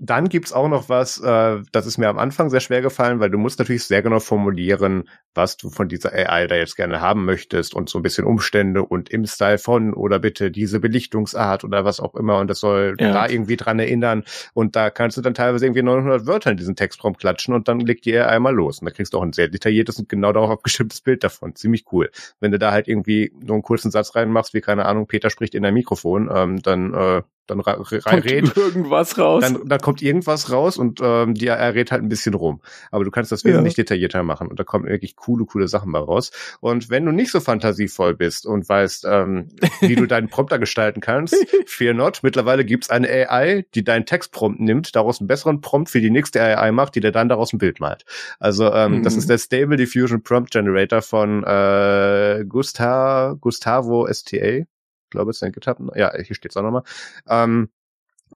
dann 0.02 0.30
gibt's 0.30 0.52
auch 0.52 0.68
noch 0.68 0.88
was, 0.88 1.20
äh, 1.20 1.62
das 1.72 1.86
ist 1.86 1.98
mir 1.98 2.08
am 2.08 2.18
Anfang 2.18 2.48
sehr 2.48 2.60
schwer 2.60 2.80
gefallen, 2.80 3.20
weil 3.20 3.30
du 3.30 3.36
musst 3.36 3.58
natürlich 3.58 3.84
sehr 3.84 4.00
genau 4.02 4.18
formulieren, 4.18 5.08
was 5.34 5.56
du 5.56 5.70
von 5.70 5.88
dieser 5.88 6.12
AI 6.12 6.46
da 6.46 6.56
jetzt 6.56 6.76
gerne 6.76 7.00
haben 7.00 7.24
möchtest 7.24 7.74
und 7.74 7.88
so 7.88 7.98
ein 7.98 8.02
bisschen 8.02 8.24
Umstände 8.24 8.82
und 8.82 9.10
im 9.10 9.26
Style 9.26 9.58
von 9.58 9.94
oder 9.94 10.18
bitte 10.18 10.50
diese 10.50 10.80
Belichtungsart 10.80 11.64
oder 11.64 11.84
was 11.84 12.00
auch 12.00 12.14
immer 12.14 12.38
und 12.38 12.48
das 12.48 12.60
soll 12.60 12.96
ja. 12.98 13.12
da 13.12 13.28
irgendwie 13.28 13.56
dran 13.56 13.78
erinnern 13.78 14.24
und 14.54 14.76
da 14.76 14.90
kannst 14.90 15.16
du 15.16 15.20
dann 15.20 15.34
teilweise 15.34 15.66
irgendwie 15.66 15.82
900 15.82 16.26
Wörter 16.26 16.50
in 16.50 16.56
diesen 16.56 16.76
Textraum 16.76 17.16
klatschen 17.16 17.54
und 17.54 17.68
dann 17.68 17.80
legt 17.80 18.04
die 18.04 18.16
AI 18.16 18.38
mal 18.40 18.54
los 18.54 18.80
und 18.80 18.86
da 18.86 18.92
kriegst 18.92 19.14
du 19.14 19.18
auch 19.18 19.22
ein 19.22 19.32
sehr 19.32 19.48
detailliertes 19.48 19.98
und 19.98 20.08
genau 20.08 20.32
darauf 20.32 20.50
abgestimmtes 20.50 21.00
Bild 21.00 21.22
davon. 21.22 21.54
Ziemlich 21.54 21.84
cool. 21.92 22.10
Wenn 22.40 22.50
du 22.50 22.58
da 22.58 22.72
halt 22.72 22.88
irgendwie 22.88 23.32
nur 23.40 23.54
einen 23.54 23.62
kurzen 23.62 23.90
Satz 23.90 24.14
reinmachst, 24.14 24.54
wie 24.54 24.60
keine 24.60 24.86
Ahnung, 24.86 25.06
Peter 25.06 25.30
spricht 25.30 25.54
in 25.54 25.64
ein 25.64 25.74
Mikrofon, 25.74 26.30
ähm, 26.32 26.62
dann 26.62 26.94
äh, 26.94 27.22
dann 27.50 27.60
reinredet. 27.60 28.56
irgendwas 28.56 29.18
raus. 29.18 29.42
Dann, 29.42 29.68
dann 29.68 29.80
kommt 29.80 30.02
irgendwas 30.02 30.50
raus 30.50 30.76
und 30.78 31.00
ähm, 31.02 31.34
die 31.34 31.48
er 31.48 31.74
redet 31.74 31.92
halt 31.92 32.02
ein 32.02 32.08
bisschen 32.08 32.34
rum. 32.34 32.60
Aber 32.90 33.04
du 33.04 33.10
kannst 33.10 33.32
das 33.32 33.44
wesentlich 33.44 33.76
ja. 33.76 33.82
detaillierter 33.82 34.22
machen 34.22 34.46
und 34.46 34.58
da 34.58 34.64
kommen 34.64 34.86
wirklich 34.86 35.16
coole, 35.20 35.44
coole 35.44 35.68
Sachen 35.68 35.90
mal 35.90 36.02
raus. 36.02 36.30
Und 36.60 36.90
wenn 36.90 37.04
du 37.04 37.12
nicht 37.12 37.30
so 37.30 37.40
fantasievoll 37.40 38.14
bist 38.14 38.46
und 38.46 38.68
weißt, 38.68 39.04
ähm, 39.08 39.48
wie 39.80 39.94
du 39.94 40.06
deinen 40.08 40.28
Prompter 40.28 40.58
gestalten 40.58 41.00
kannst, 41.00 41.36
fear 41.66 41.94
not. 41.94 42.20
Mittlerweile 42.22 42.64
gibt's 42.64 42.90
eine 42.90 43.08
AI, 43.08 43.66
die 43.74 43.84
deinen 43.84 44.06
Textprompt 44.06 44.60
nimmt, 44.60 44.96
daraus 44.96 45.20
einen 45.20 45.28
besseren 45.28 45.60
Prompt 45.60 45.90
für 45.90 46.00
die 46.00 46.10
nächste 46.10 46.42
AI 46.42 46.72
macht, 46.72 46.94
die 46.94 47.00
dir 47.00 47.12
dann 47.12 47.28
daraus 47.28 47.52
ein 47.52 47.58
Bild 47.58 47.80
malt. 47.80 48.04
Also 48.38 48.72
ähm, 48.72 48.98
mhm. 48.98 49.02
das 49.02 49.16
ist 49.16 49.30
der 49.30 49.38
Stable 49.38 49.76
Diffusion 49.76 50.22
Prompt 50.22 50.50
Generator 50.50 51.02
von 51.02 51.44
äh, 51.44 52.44
Gustav, 52.48 53.40
Gustavo 53.40 54.08
STA 54.12 54.64
glaube, 55.10 55.32
sein 55.32 55.52
GitHub. 55.52 55.78
Ja, 55.96 56.12
hier 56.16 56.34
steht's 56.34 56.56
auch 56.56 56.62
nochmal. 56.62 56.84
Ähm, 57.28 57.68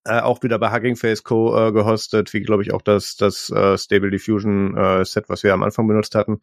äh, 0.04 0.20
auch 0.20 0.42
wieder 0.42 0.58
bei 0.58 0.70
Hugging 0.70 0.96
Face 0.96 1.24
Co. 1.24 1.56
Äh, 1.56 1.72
gehostet, 1.72 2.32
wie 2.32 2.42
glaube 2.42 2.62
ich 2.62 2.72
auch 2.72 2.82
das, 2.82 3.16
das 3.16 3.50
äh, 3.50 3.78
Stable 3.78 4.10
Diffusion 4.10 4.76
äh, 4.76 5.04
Set, 5.04 5.28
was 5.28 5.42
wir 5.42 5.54
am 5.54 5.62
Anfang 5.62 5.86
benutzt 5.86 6.14
hatten. 6.14 6.40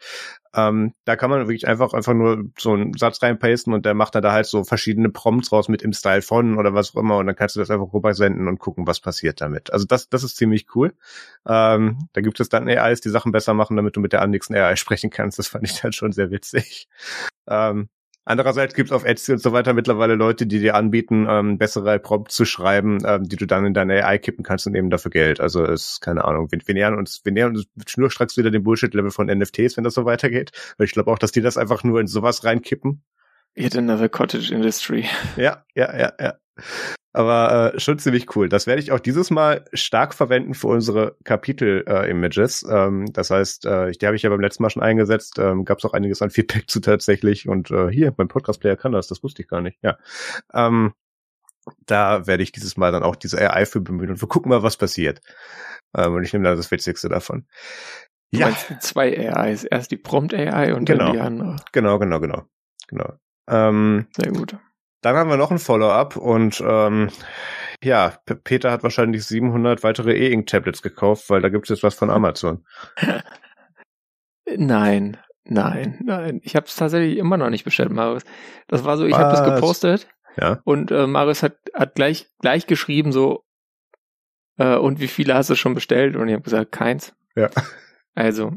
Ähm, 0.56 0.93
da 1.06 1.15
kann 1.15 1.30
man 1.30 1.41
wirklich 1.41 1.67
einfach 1.67 1.93
einfach 1.93 2.13
nur 2.13 2.45
so 2.58 2.74
einen 2.74 2.93
Satz 2.93 3.21
reinpasten 3.21 3.74
und 3.74 3.86
der 3.86 3.93
macht 3.93 4.15
da 4.15 4.32
halt 4.32 4.47
so 4.47 4.63
verschiedene 4.63 5.10
Prompts 5.10 5.52
raus 5.52 5.69
mit 5.69 5.82
im 5.82 5.93
Style 5.93 6.21
von 6.21 6.58
oder 6.58 6.74
was 6.74 6.95
auch 6.95 7.00
immer 7.00 7.17
und 7.17 7.28
dann 7.28 7.36
kannst 7.36 7.56
du 7.56 7.60
das 7.60 7.69
einfach 7.69 7.93
rüber 7.93 8.13
senden 8.13 8.47
und 8.47 8.60
gucken, 8.60 8.88
was 8.88 9.00
passiert 9.00 9.41
damit. 9.41 9.71
Also 9.71 9.86
das, 9.86 10.10
das 10.10 10.24
ist 10.24 10.38
ziemlich 10.38 10.67
cool. 10.76 10.93
Ähm, 11.47 12.08
da 12.13 12.21
gibt 12.21 12.39
es 12.39 12.50
dann 12.50 12.67
AIs, 12.67 13.02
die 13.02 13.10
Sachen 13.10 13.32
besser 13.32 13.54
machen, 13.54 13.78
damit 13.78 13.95
du 13.95 14.00
mit 14.02 14.13
der 14.13 14.26
nächsten 14.28 14.56
AI 14.56 14.76
sprechen 14.76 15.10
kannst. 15.10 15.39
Das 15.39 15.47
fand 15.47 15.65
ich 15.69 15.84
halt 15.84 15.95
schon 15.95 16.12
sehr 16.12 16.32
witzig. 16.32 16.88
Ähm, 17.47 17.89
Andererseits 18.23 18.75
gibt 18.75 18.89
es 18.89 18.93
auf 18.93 19.03
Etsy 19.03 19.31
und 19.31 19.41
so 19.41 19.51
weiter 19.51 19.73
mittlerweile 19.73 20.13
Leute, 20.13 20.45
die 20.45 20.60
dir 20.60 20.75
anbieten, 20.75 21.25
ähm, 21.27 21.57
bessere 21.57 21.97
Prompts 21.97 22.36
zu 22.36 22.45
schreiben, 22.45 22.99
ähm, 23.03 23.27
die 23.27 23.36
du 23.36 23.47
dann 23.47 23.65
in 23.65 23.73
deine 23.73 24.05
AI 24.05 24.19
kippen 24.19 24.43
kannst 24.43 24.67
und 24.67 24.75
eben 24.75 24.91
dafür 24.91 25.10
Geld. 25.10 25.39
Also 25.41 25.63
ist 25.65 26.01
keine 26.01 26.23
Ahnung. 26.23 26.51
Wir, 26.51 26.60
wir 26.63 26.75
nähern 26.75 26.95
uns, 26.95 27.21
wir 27.23 27.31
nähern 27.31 27.55
uns 27.55 27.65
schnurstracks 27.88 28.38
wieder 28.38 28.51
dem 28.51 28.63
Bullshit-Level 28.63 29.10
von 29.10 29.25
NFTs, 29.25 29.75
wenn 29.75 29.84
das 29.84 29.95
so 29.95 30.05
weitergeht. 30.05 30.51
Weil 30.77 30.86
ich 30.86 30.93
glaube 30.93 31.12
auch, 31.12 31.17
dass 31.17 31.31
die 31.31 31.41
das 31.41 31.57
einfach 31.57 31.84
nur 31.84 31.99
in 31.99 32.07
sowas 32.07 32.43
reinkippen. 32.43 33.03
Yet 33.58 33.76
another 33.76 34.10
cottage 34.10 34.54
industry. 34.54 35.06
Ja, 35.36 35.66
ja, 35.76 35.98
ja, 35.98 36.14
ja. 36.20 36.34
Aber 37.14 37.74
äh, 37.74 37.80
schon 37.80 38.00
ziemlich 38.00 38.36
cool. 38.36 38.48
Das 38.48 38.68
werde 38.68 38.82
ich 38.82 38.94
auch 38.94 39.00
dieses 39.00 39.32
Mal 39.32 39.66
stark 39.74 40.14
verwenden 40.14 40.54
für 40.54 40.68
unsere 40.68 41.18
Kapitel-Images. 41.26 42.64
Äh, 42.64 42.74
ähm, 42.74 43.12
das 43.12 43.30
heißt, 43.30 43.66
äh, 43.66 43.92
die 43.92 44.06
habe 44.06 44.16
ich 44.16 44.22
ja 44.22 44.30
beim 44.30 44.40
letzten 44.40 44.64
Mal 44.64 44.70
schon 44.70 44.82
eingesetzt. 44.84 45.38
Ähm, 45.38 45.66
Gab 45.66 45.80
es 45.80 45.86
auch 45.86 45.94
einiges 45.94 46.22
an 46.22 46.30
Feedback 46.30 46.70
zu 46.70 46.80
tatsächlich. 46.80 47.50
Und 47.50 47.70
äh, 47.72 47.90
hier, 47.90 48.14
mein 48.18 48.30
Podcast-Player 48.30 48.78
kann 48.78 48.94
das. 48.94 49.08
Das 49.08 49.24
wusste 49.24 49.42
ich 49.42 49.50
gar 49.50 49.60
nicht. 49.60 49.78
Ja. 49.82 49.98
Ähm, 50.54 50.94
da 51.86 52.26
werde 52.28 52.44
ich 52.44 52.54
dieses 52.54 52.78
Mal 52.78 52.94
dann 52.94 53.04
auch 53.04 53.18
diese 53.18 53.38
AI 53.38 53.66
für 53.66 53.82
bemühen 53.82 54.10
und 54.10 54.22
wir 54.22 54.28
gucken 54.28 54.50
mal, 54.50 54.64
was 54.64 54.78
passiert. 54.78 55.22
Ähm, 55.96 56.14
und 56.14 56.24
ich 56.24 56.32
nehme 56.32 56.46
dann 56.46 56.58
das 56.58 56.72
Witzigste 56.72 57.10
davon. 57.10 57.46
Du 58.32 58.40
ja. 58.40 58.56
zwei 58.80 59.30
AIs. 59.30 59.66
Erst 59.66 59.92
die 59.92 59.98
Prompt-AI 59.98 60.74
und 60.74 60.86
genau. 60.86 61.06
dann 61.06 61.14
die 61.14 61.20
andere. 61.20 61.56
Genau, 61.74 62.00
genau, 62.00 62.20
genau. 62.22 62.46
genau. 62.88 63.18
Ähm, 63.47 64.08
Sehr 64.15 64.32
gut. 64.32 64.58
Dann 65.01 65.15
haben 65.15 65.30
wir 65.30 65.38
noch 65.38 65.51
ein 65.51 65.60
Follow-up 65.60 66.15
und 66.15 66.62
ähm, 66.65 67.10
ja, 67.84 68.13
Peter 68.43 68.71
hat 68.71 68.84
wahrscheinlich 68.84 69.25
700 69.25 69.84
weitere 69.84 70.15
E-Ink-Tablets 70.15 70.84
gekauft, 70.84 71.30
weil 71.30 71.41
da 71.41 71.49
gibt 71.49 71.65
es 71.65 71.69
jetzt 71.69 71.84
was 71.84 71.95
von 71.95 72.10
Amazon. 72.12 72.65
nein, 74.45 75.17
nein, 75.43 75.99
nein. 76.04 76.39
Ich 76.43 76.56
habe 76.56 76.67
es 76.67 76.75
tatsächlich 76.75 77.17
immer 77.17 77.38
noch 77.38 77.49
nicht 77.49 77.63
bestellt, 77.63 77.91
Marius. 77.91 78.23
Das 78.67 78.84
war 78.84 78.97
so, 78.97 79.06
ich 79.06 79.15
habe 79.15 79.32
das 79.32 79.43
gepostet 79.43 80.08
ja. 80.38 80.60
und 80.65 80.91
äh, 80.91 81.08
Marius 81.08 81.41
hat, 81.41 81.58
hat 81.73 81.95
gleich, 81.95 82.27
gleich 82.39 82.67
geschrieben 82.67 83.12
so, 83.12 83.43
äh, 84.58 84.75
und 84.75 84.99
wie 84.99 85.08
viele 85.08 85.34
hast 85.34 85.49
du 85.49 85.56
schon 85.56 85.73
bestellt? 85.73 86.15
Und 86.15 86.27
ich 86.27 86.34
habe 86.34 86.43
gesagt, 86.43 86.71
keins. 86.71 87.15
Ja. 87.36 87.49
Also, 88.13 88.51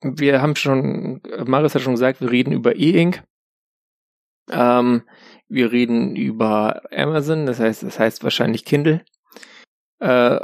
wir 0.00 0.40
haben 0.40 0.56
schon, 0.56 1.20
Marius 1.44 1.74
hat 1.74 1.82
schon 1.82 1.94
gesagt, 1.94 2.20
wir 2.20 2.30
reden 2.30 2.52
über 2.52 2.76
E-Ink. 2.76 3.22
Ähm, 4.50 5.02
wir 5.48 5.72
reden 5.72 6.16
über 6.16 6.82
Amazon, 6.92 7.46
das 7.46 7.60
heißt, 7.60 7.82
das 7.82 7.98
heißt 7.98 8.24
wahrscheinlich 8.24 8.64
Kindle. 8.64 9.02
Äh, 10.00 10.40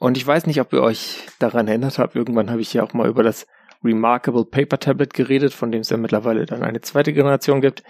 und 0.00 0.16
ich 0.16 0.26
weiß 0.26 0.46
nicht, 0.46 0.60
ob 0.60 0.72
ihr 0.72 0.82
euch 0.82 1.26
daran 1.38 1.68
erinnert 1.68 1.98
habt. 1.98 2.16
Irgendwann 2.16 2.50
habe 2.50 2.60
ich 2.60 2.72
ja 2.74 2.82
auch 2.82 2.92
mal 2.92 3.08
über 3.08 3.22
das 3.22 3.46
Remarkable 3.82 4.44
Paper 4.44 4.78
Tablet 4.78 5.14
geredet, 5.14 5.52
von 5.52 5.70
dem 5.70 5.82
es 5.82 5.90
ja 5.90 5.96
mittlerweile 5.96 6.46
dann 6.46 6.62
eine 6.62 6.80
zweite 6.80 7.12
Generation 7.12 7.60
gibt, 7.60 7.82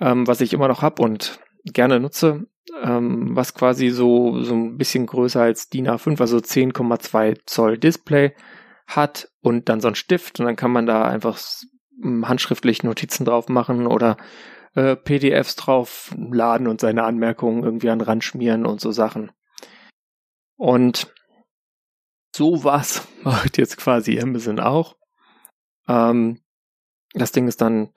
ähm, 0.00 0.26
was 0.26 0.40
ich 0.40 0.52
immer 0.52 0.68
noch 0.68 0.82
hab 0.82 1.00
und 1.00 1.38
gerne 1.64 2.00
nutze, 2.00 2.46
ähm, 2.82 3.34
was 3.34 3.54
quasi 3.54 3.90
so, 3.90 4.42
so 4.42 4.54
ein 4.54 4.76
bisschen 4.76 5.06
größer 5.06 5.40
als 5.40 5.68
DIN 5.68 5.88
A5, 5.88 6.20
also 6.20 6.38
10,2 6.38 7.38
Zoll 7.46 7.78
Display 7.78 8.34
hat 8.86 9.30
und 9.40 9.68
dann 9.68 9.80
so 9.80 9.88
ein 9.88 9.94
Stift 9.94 10.38
und 10.38 10.46
dann 10.46 10.56
kann 10.56 10.70
man 10.70 10.86
da 10.86 11.04
einfach 11.04 11.38
handschriftlich 12.22 12.82
Notizen 12.82 13.24
drauf 13.24 13.48
machen 13.48 13.86
oder 13.86 14.16
äh, 14.76 14.94
PDFs 14.94 15.56
drauf 15.56 16.14
laden 16.16 16.68
und 16.68 16.80
seine 16.80 17.04
Anmerkungen 17.04 17.64
irgendwie 17.64 17.90
an 17.90 18.00
Rand 18.00 18.22
schmieren 18.22 18.66
und 18.66 18.80
so 18.80 18.92
Sachen. 18.92 19.32
Und 20.56 21.12
sowas 22.34 23.08
macht 23.22 23.58
jetzt 23.58 23.78
quasi 23.78 24.20
Amazon 24.20 24.60
auch. 24.60 24.96
Ähm, 25.88 26.40
das 27.14 27.32
Ding 27.32 27.48
ist 27.48 27.60
dann 27.60 27.90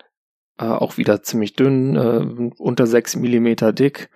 äh, 0.57 0.65
auch 0.65 0.97
wieder 0.97 1.21
ziemlich 1.21 1.53
dünn, 1.53 1.95
äh, 1.95 2.53
unter 2.57 2.87
6 2.87 3.17
Millimeter 3.17 3.73
dick, 3.73 4.09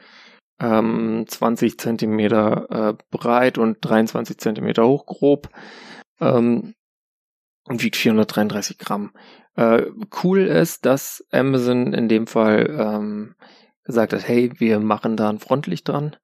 ähm, 0.60 1.26
20 1.28 1.78
Zentimeter 1.78 2.67
äh, 2.69 3.04
breit 3.12 3.58
und 3.58 3.78
23 3.82 4.38
Zentimeter 4.38 4.88
hoch 4.88 5.06
grob 5.06 5.49
ähm, 6.21 6.76
und 7.65 7.84
wiegt 7.84 7.95
433 7.95 8.78
Gramm. 8.78 9.12
Äh, 9.56 9.84
cool 10.23 10.39
ist, 10.39 10.86
dass 10.86 11.26
Amazon 11.32 11.93
in 11.93 12.10
dem 12.10 12.28
Fall 12.28 12.76
ähm, 12.78 13.36
gesagt 13.84 14.13
hat, 14.13 14.28
hey, 14.28 14.52
wir 14.60 14.80
machen 14.80 15.17
da 15.17 15.30
ein 15.30 15.39
Frontlicht 15.39 15.88
dran 15.88 16.15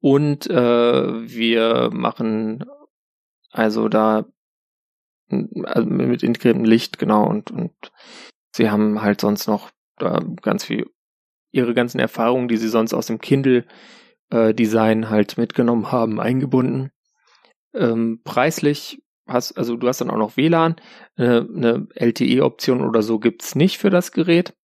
und 0.00 0.48
äh, 0.48 0.54
wir 1.28 1.90
machen 1.92 2.64
also 3.50 3.88
da 3.88 4.26
also 5.64 5.88
mit 5.88 6.22
integriertem 6.22 6.64
Licht, 6.64 6.98
genau, 6.98 7.26
und, 7.26 7.50
und 7.50 7.72
sie 8.52 8.70
haben 8.70 9.02
halt 9.02 9.20
sonst 9.20 9.46
noch 9.46 9.70
da 9.98 10.20
ganz 10.40 10.64
viel 10.64 10.86
ihre 11.50 11.74
ganzen 11.74 11.98
Erfahrungen, 11.98 12.48
die 12.48 12.56
sie 12.56 12.68
sonst 12.68 12.94
aus 12.94 13.06
dem 13.06 13.18
Kindle-Design 13.18 15.02
äh, 15.02 15.06
halt 15.06 15.38
mitgenommen 15.38 15.90
haben, 15.92 16.20
eingebunden. 16.20 16.90
Ähm, 17.74 18.20
preislich 18.24 19.02
hast, 19.28 19.52
also 19.56 19.76
du 19.76 19.86
hast 19.86 20.00
dann 20.00 20.10
auch 20.10 20.16
noch 20.16 20.36
WLAN, 20.36 20.76
äh, 21.16 21.40
eine 21.40 21.86
LTE-Option 21.94 22.80
oder 22.82 23.02
so 23.02 23.18
gibt's 23.18 23.54
nicht 23.54 23.78
für 23.78 23.90
das 23.90 24.12
Gerät. 24.12 24.54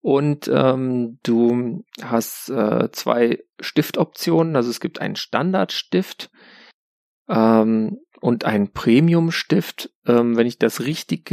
Und 0.00 0.50
ähm, 0.52 1.18
du 1.22 1.84
hast 2.02 2.48
äh, 2.48 2.90
zwei 2.90 3.44
Stiftoptionen, 3.60 4.56
also 4.56 4.68
es 4.68 4.80
gibt 4.80 5.00
einen 5.00 5.14
Standardstift 5.14 6.30
ähm, 7.28 7.98
und 8.20 8.44
einen 8.44 8.72
Premium-Stift. 8.72 9.90
Ähm, 10.04 10.36
wenn 10.36 10.48
ich 10.48 10.58
das 10.58 10.80
richtig 10.80 11.30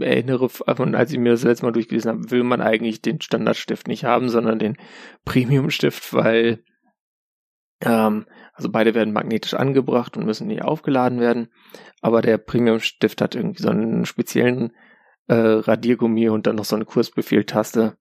erinnere, 0.00 0.50
als 0.66 1.12
ich 1.12 1.18
mir 1.18 1.32
das 1.32 1.42
letzte 1.42 1.66
Mal 1.66 1.72
durchgelesen 1.72 2.12
habe, 2.12 2.30
will 2.30 2.44
man 2.44 2.60
eigentlich 2.60 3.02
den 3.02 3.20
Standardstift 3.20 3.88
nicht 3.88 4.04
haben, 4.04 4.28
sondern 4.28 4.60
den 4.60 4.76
Premium-Stift, 5.24 6.14
weil 6.14 6.62
Ähm, 7.82 8.26
also 8.54 8.70
beide 8.70 8.94
werden 8.94 9.12
magnetisch 9.12 9.54
angebracht 9.54 10.16
und 10.16 10.24
müssen 10.24 10.46
nicht 10.46 10.62
aufgeladen 10.62 11.20
werden. 11.20 11.48
Aber 12.00 12.22
der 12.22 12.38
Premium-Stift 12.38 13.20
hat 13.20 13.34
irgendwie 13.34 13.62
so 13.62 13.70
einen 13.70 14.06
speziellen 14.06 14.72
äh, 15.28 15.34
Radiergummi 15.34 16.28
und 16.28 16.46
dann 16.46 16.56
noch 16.56 16.64
so 16.64 16.76
eine 16.76 16.84
Kursbefehltaste. 16.84 17.96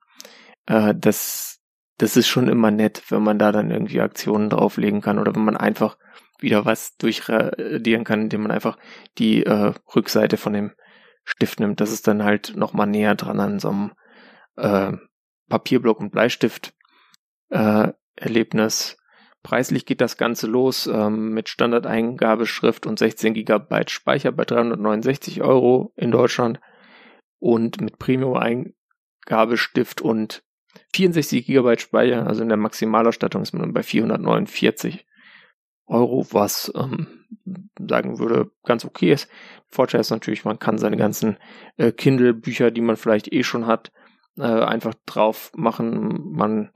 Äh, 0.67 0.93
das, 0.97 1.59
das 1.97 2.17
ist 2.17 2.27
schon 2.27 2.47
immer 2.47 2.71
nett, 2.71 3.03
wenn 3.09 3.23
man 3.23 3.39
da 3.39 3.51
dann 3.51 3.71
irgendwie 3.71 4.01
Aktionen 4.01 4.49
drauflegen 4.49 5.01
kann 5.01 5.19
oder 5.19 5.35
wenn 5.35 5.45
man 5.45 5.57
einfach 5.57 5.97
wieder 6.39 6.65
was 6.65 6.97
durchradieren 6.97 8.03
kann, 8.03 8.21
indem 8.21 8.41
man 8.41 8.51
einfach 8.51 8.77
die 9.17 9.43
äh, 9.45 9.73
Rückseite 9.95 10.37
von 10.37 10.53
dem 10.53 10.71
Stift 11.23 11.59
nimmt. 11.59 11.79
Das 11.79 11.91
ist 11.91 12.07
dann 12.07 12.23
halt 12.23 12.55
nochmal 12.55 12.87
näher 12.87 13.15
dran 13.15 13.39
an 13.39 13.59
so 13.59 13.69
einem 13.69 13.91
äh, 14.57 14.97
Papierblock 15.49 15.99
und 15.99 16.11
Bleistift 16.11 16.73
äh, 17.49 17.89
Erlebnis. 18.15 18.97
Preislich 19.43 19.85
geht 19.85 20.01
das 20.01 20.17
Ganze 20.17 20.47
los 20.47 20.87
ähm, 20.87 21.33
mit 21.33 21.49
Standardeingabeschrift 21.49 22.85
und 22.85 22.99
16 22.99 23.33
GB 23.33 23.83
Speicher 23.87 24.31
bei 24.31 24.45
369 24.45 25.41
Euro 25.41 25.91
in 25.95 26.11
Deutschland 26.11 26.59
und 27.39 27.81
mit 27.81 27.97
Premium-Eingabestift 27.97 30.01
und 30.01 30.43
64 30.93 31.47
GB 31.47 31.79
Speicher, 31.79 32.27
also 32.27 32.43
in 32.43 32.49
der 32.49 32.57
Maximalausstattung 32.57 33.41
ist 33.41 33.53
man 33.53 33.73
bei 33.73 33.83
449 33.83 35.07
Euro, 35.87 36.27
was 36.31 36.71
ähm, 36.75 37.07
sagen 37.79 38.19
würde 38.19 38.51
ganz 38.63 38.85
okay 38.85 39.11
ist. 39.11 39.27
Vorteil 39.69 40.01
ist 40.01 40.11
natürlich, 40.11 40.45
man 40.45 40.59
kann 40.59 40.77
seine 40.77 40.97
ganzen 40.97 41.37
äh, 41.77 41.91
Kindle-Bücher, 41.91 42.69
die 42.71 42.81
man 42.81 42.95
vielleicht 42.95 43.33
eh 43.33 43.43
schon 43.43 43.67
hat, 43.67 43.91
äh, 44.37 44.43
einfach 44.43 44.93
drauf 45.05 45.51
machen. 45.55 46.31
Man 46.31 46.71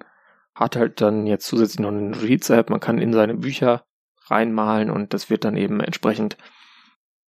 hat 0.56 0.76
halt 0.76 1.02
dann 1.02 1.28
jetzt 1.28 1.46
zusätzlich 1.46 1.80
noch 1.80 1.90
eine 1.90 2.02
Notiz-App, 2.02 2.70
man 2.70 2.80
kann 2.80 2.98
in 2.98 3.14
seine 3.14 3.36
Bücher 3.36 3.86
reinmalen 4.28 4.90
und 4.90 5.14
das 5.14 5.30
wird 5.30 5.44
dann 5.44 5.58
eben 5.58 5.82
entsprechend 5.82 6.38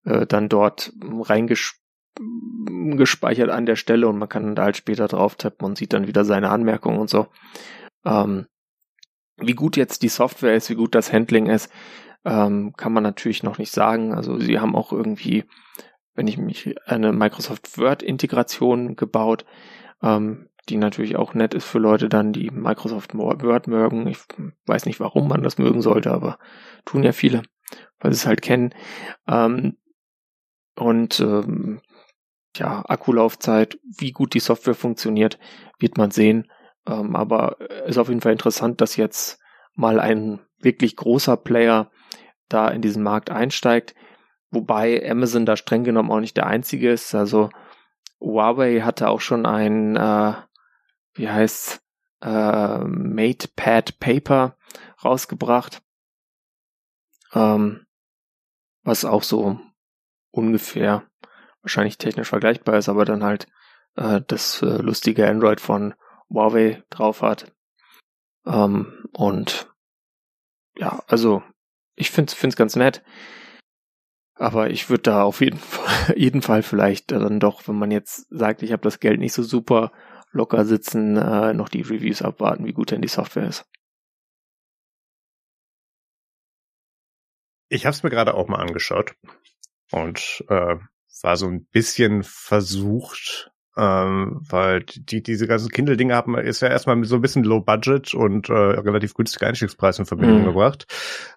äh, 0.06 0.26
dann 0.26 0.50
dort 0.50 0.94
reingespeichert 1.04 3.50
an 3.50 3.66
der 3.66 3.76
Stelle 3.76 4.08
und 4.08 4.18
man 4.18 4.30
kann 4.30 4.56
da 4.56 4.64
halt 4.64 4.78
später 4.78 5.08
drauf 5.08 5.36
tappen 5.36 5.66
und 5.66 5.78
sieht 5.78 5.94
dann 5.94 6.08
wieder 6.08 6.26
seine 6.26 6.50
Anmerkungen 6.50 7.00
und 7.00 7.10
so. 7.10 7.28
Ähm, 8.06 8.48
wie 9.38 9.54
gut 9.54 9.78
jetzt 9.78 10.02
die 10.02 10.10
Software 10.10 10.56
ist, 10.56 10.70
wie 10.70 10.76
gut 10.76 10.96
das 10.96 11.14
Handling 11.14 11.48
ist, 11.48 11.72
ähm, 12.26 12.74
kann 12.76 12.94
man 12.94 13.04
natürlich 13.04 13.44
noch 13.44 13.60
nicht 13.60 13.72
sagen. 13.72 14.14
Also 14.14 14.40
sie 14.40 14.60
haben 14.60 14.76
auch 14.76 14.92
irgendwie, 14.92 15.46
wenn 16.16 16.28
ich 16.28 16.38
mich 16.38 16.76
eine 16.86 17.14
Microsoft 17.14 17.78
Word 17.78 18.02
Integration 18.02 18.96
gebaut, 18.96 19.46
ähm, 20.02 20.50
die 20.70 20.78
natürlich 20.78 21.16
auch 21.16 21.34
nett 21.34 21.54
ist 21.54 21.66
für 21.66 21.80
Leute 21.80 22.10
dann, 22.10 22.34
die 22.34 22.52
Microsoft 22.52 23.16
Word 23.16 23.68
mögen. 23.68 24.08
Ich 24.08 24.20
weiß 24.66 24.86
nicht, 24.86 25.00
warum 25.00 25.28
man 25.28 25.44
das 25.44 25.58
mögen 25.58 25.82
sollte, 25.82 26.12
aber 26.12 26.40
tun 26.86 27.04
ja 27.04 27.12
viele, 27.12 27.44
weil 28.00 28.12
sie 28.12 28.18
es 28.18 28.28
halt 28.28 28.42
kennen. 28.42 28.74
Ähm, 29.28 29.78
und 30.76 31.20
ähm, 31.20 31.82
ja, 32.56 32.84
Akkulaufzeit, 32.88 33.80
wie 33.84 34.12
gut 34.12 34.34
die 34.34 34.40
Software 34.40 34.76
funktioniert, 34.76 35.40
wird 35.80 35.98
man 35.98 36.12
sehen. 36.12 36.52
Ähm, 36.88 37.16
aber 37.16 37.58
ist 37.86 37.98
auf 37.98 38.10
jeden 38.10 38.22
Fall 38.22 38.32
interessant, 38.32 38.82
dass 38.82 38.96
jetzt 38.96 39.40
mal 39.76 40.00
ein 40.00 40.40
wirklich 40.60 40.96
großer 40.96 41.38
Player 41.38 41.92
da 42.50 42.68
in 42.70 42.82
diesen 42.82 43.04
Markt 43.04 43.30
einsteigt. 43.30 43.96
Wobei 44.50 45.10
Amazon 45.10 45.46
da 45.46 45.58
streng 45.58 45.84
genommen 45.84 46.12
auch 46.12 46.20
nicht 46.20 46.38
der 46.38 46.48
einzige 46.48 46.92
ist. 46.92 47.14
Also 47.14 47.50
Huawei 48.20 48.82
hatte 48.82 49.10
auch 49.10 49.22
schon 49.22 49.46
ein 49.46 49.96
äh, 49.96 50.34
wie 51.18 51.30
heißt 51.30 51.82
äh, 52.22 52.80
MatePad 52.80 54.00
Paper 54.00 54.58
rausgebracht, 55.04 55.82
ähm, 57.34 57.86
was 58.84 59.06
auch 59.06 59.24
so 59.24 59.60
ungefähr 60.32 61.04
wahrscheinlich 61.62 61.98
technisch 61.98 62.30
vergleichbar 62.30 62.78
ist, 62.78 62.90
aber 62.90 63.06
dann 63.06 63.24
halt 63.24 63.48
äh, 63.96 64.22
das 64.26 64.62
äh, 64.62 64.78
lustige 64.78 65.28
Android 65.28 65.60
von 65.60 65.94
Huawei 66.30 66.84
drauf 66.90 67.22
hat. 67.22 67.52
Ähm, 68.46 69.06
und 69.14 69.74
ja, 70.78 71.04
also 71.08 71.44
ich 71.96 72.12
finde 72.12 72.34
es 72.38 72.56
ganz 72.56 72.76
nett. 72.76 73.04
Aber 74.36 74.70
ich 74.70 74.90
würde 74.92 75.04
da 75.04 75.24
auf 75.24 75.42
jeden 75.42 75.58
Fall, 75.58 76.18
jeden 76.18 76.42
Fall 76.42 76.64
vielleicht 76.64 77.12
dann 77.12 77.40
doch, 77.40 77.68
wenn 77.68 77.78
man 77.78 77.92
jetzt 77.92 78.28
sagt, 78.30 78.62
ich 78.64 78.72
habe 78.72 78.84
das 78.84 79.00
Geld 79.00 79.20
nicht 79.20 79.34
so 79.34 79.44
super 79.44 79.92
locker 80.32 80.66
sitzen, 80.66 81.18
äh, 81.18 81.54
noch 81.54 81.70
die 81.70 81.82
Reviews 81.82 82.22
abwarten, 82.22 82.66
wie 82.66 82.74
gut 82.74 82.92
denn 82.92 83.02
die 83.02 83.08
Software 83.08 83.48
ist. 83.48 83.66
Ich 87.70 87.86
habe 87.86 87.94
es 87.94 88.04
mir 88.04 88.10
gerade 88.10 88.34
auch 88.34 88.48
mal 88.48 88.60
angeschaut 88.60 89.16
und 89.92 90.46
äh, 90.48 90.78
war 91.22 91.38
so 91.38 91.48
ein 91.48 91.66
bisschen 91.66 92.24
versucht, 92.24 93.52
ähm, 93.76 94.40
weil 94.50 94.84
die 94.84 95.22
diese 95.22 95.48
ganzen 95.48 95.70
Kindle-Dinge 95.70 96.16
haben 96.16 96.38
ist 96.38 96.62
ja 96.62 96.70
erstmal 96.70 97.04
so 97.04 97.16
ein 97.16 97.22
bisschen 97.22 97.44
Low 97.44 97.62
Budget 97.62 98.14
und 98.14 98.50
äh, 98.50 98.54
relativ 98.54 99.14
günstiger 99.14 99.48
Einstiegspreis 99.48 100.00
in 100.00 100.06
Verbindung 100.06 100.42
mhm. 100.42 100.46
gebracht 100.46 100.88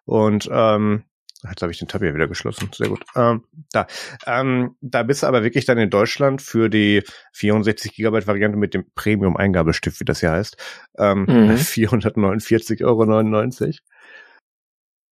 und 0.04 0.48
ähm, 0.52 1.04
Jetzt 1.48 1.62
habe 1.62 1.72
ich 1.72 1.78
den 1.78 1.88
Tab 1.88 2.02
hier 2.02 2.14
wieder 2.14 2.28
geschlossen. 2.28 2.70
Sehr 2.74 2.88
gut. 2.88 3.04
Ähm, 3.16 3.44
da. 3.72 3.86
Ähm, 4.26 4.76
da 4.80 5.02
bist 5.02 5.22
du 5.22 5.26
aber 5.26 5.42
wirklich 5.42 5.64
dann 5.64 5.78
in 5.78 5.90
Deutschland 5.90 6.42
für 6.42 6.68
die 6.68 7.02
64 7.32 7.94
Gigabyte 7.94 8.26
Variante 8.26 8.58
mit 8.58 8.74
dem 8.74 8.84
Premium 8.94 9.36
Eingabestift, 9.36 10.00
wie 10.00 10.04
das 10.04 10.20
hier 10.20 10.32
heißt, 10.32 10.56
ähm, 10.98 11.20
mhm. 11.20 11.50
449,99 11.56 12.84
Euro. 12.84 13.04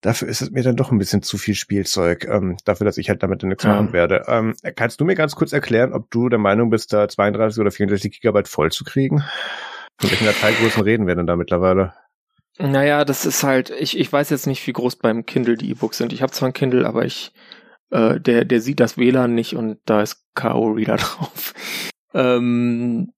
Dafür 0.03 0.29
ist 0.29 0.43
es 0.43 0.51
mir 0.51 0.63
dann 0.63 0.77
doch 0.77 0.93
ein 0.93 0.99
bisschen 0.99 1.23
zu 1.23 1.39
viel 1.39 1.55
Spielzeug, 1.55 2.27
ähm, 2.29 2.57
dafür, 2.65 2.85
dass 2.85 2.99
ich 2.99 3.09
halt 3.09 3.23
damit 3.23 3.43
nichts 3.43 3.65
ja. 3.65 3.71
machen 3.71 3.93
werde. 3.93 4.25
Ähm, 4.29 4.55
kannst 4.77 5.01
du 5.01 5.05
mir 5.05 5.15
ganz 5.15 5.35
kurz 5.35 5.53
erklären, 5.53 5.93
ob 5.93 6.11
du 6.11 6.29
der 6.29 6.39
Meinung 6.39 6.71
bist, 6.71 6.93
da 6.93 7.09
32 7.09 7.61
oder 7.61 7.71
64 7.71 8.13
Gigabyte 8.13 8.49
voll 8.49 8.71
zu 8.71 8.85
kriegen? 8.85 9.25
Von 9.99 10.11
welchen 10.11 10.27
Dateigrößen 10.27 10.83
reden 10.83 11.07
wir 11.07 11.15
denn 11.15 11.27
da 11.27 11.37
mittlerweile? 11.37 11.95
Naja, 12.59 13.05
das 13.05 13.27
ist 13.27 13.43
halt, 13.43 13.71
ich, 13.71 13.99
ich 13.99 14.13
weiß 14.13 14.31
jetzt 14.31 14.47
nicht, 14.47 14.67
wie 14.67 14.73
groß 14.73 14.97
beim 14.97 15.27
Kindle 15.27 15.57
die 15.57 15.71
E-Books 15.71 15.99
sind. 15.99 16.13
Ich 16.13 16.23
habe 16.23 16.33
zwar 16.33 16.49
ein 16.49 16.55
Kindle, 16.55 16.87
aber 16.87 17.05
ich, 17.05 17.33
äh, 17.91 18.19
der, 18.19 18.45
der 18.45 18.61
sieht 18.61 18.81
das 18.81 18.97
WLAN 18.97 19.35
nicht 19.35 19.55
und 19.55 19.79
da 19.85 20.01
ist 20.01 20.25
K.O.-Reader 20.35 20.97
drauf. 20.97 21.55
Ähm, 22.15 23.13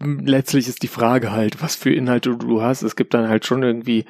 letztlich 0.00 0.66
ist 0.68 0.82
die 0.82 0.88
Frage 0.88 1.30
halt, 1.30 1.62
was 1.62 1.76
für 1.76 1.92
Inhalte 1.92 2.36
du 2.36 2.62
hast. 2.62 2.82
Es 2.82 2.96
gibt 2.96 3.14
dann 3.14 3.28
halt 3.28 3.46
schon 3.46 3.62
irgendwie 3.62 4.06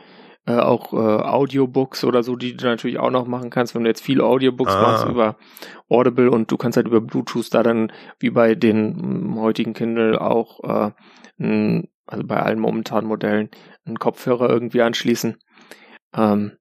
äh, 0.47 0.57
auch 0.57 0.93
äh, 0.93 0.97
Audiobooks 0.97 2.05
oder 2.05 2.23
so, 2.23 2.37
die 2.37 2.57
du 2.57 2.65
natürlich 2.65 2.99
auch 2.99 3.11
noch 3.11 3.27
machen 3.27 3.51
kannst, 3.51 3.75
wenn 3.75 3.85
du 3.85 3.91
jetzt 3.91 4.03
viele 4.03 4.25
Audiobooks 4.25 4.73
ah. 4.73 4.83
machst 4.83 5.07
über 5.07 5.37
Audible 5.89 6.31
und 6.31 6.51
du 6.51 6.57
kannst 6.57 6.77
halt 6.77 6.87
über 6.87 7.01
Bluetooth 7.01 7.53
da 7.53 7.63
dann 7.63 7.93
wie 8.19 8.31
bei 8.31 8.55
den 8.55 8.99
m, 8.99 9.41
heutigen 9.41 9.75
Kindle 9.75 10.21
auch 10.21 10.65
äh, 10.65 10.93
ein 11.39 11.89
also 12.11 12.27
bei 12.27 12.41
allen 12.41 12.59
momentanen 12.59 13.09
Modellen, 13.09 13.51
einen 13.85 13.99
Kopfhörer 13.99 14.49
irgendwie 14.49 14.83
anschließen. 14.83 15.39
Ähm, 16.15 16.57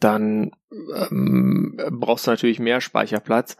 dann 0.00 0.50
ähm, 0.70 1.78
brauchst 1.90 2.26
du 2.26 2.30
natürlich 2.30 2.58
mehr 2.58 2.80
Speicherplatz. 2.80 3.56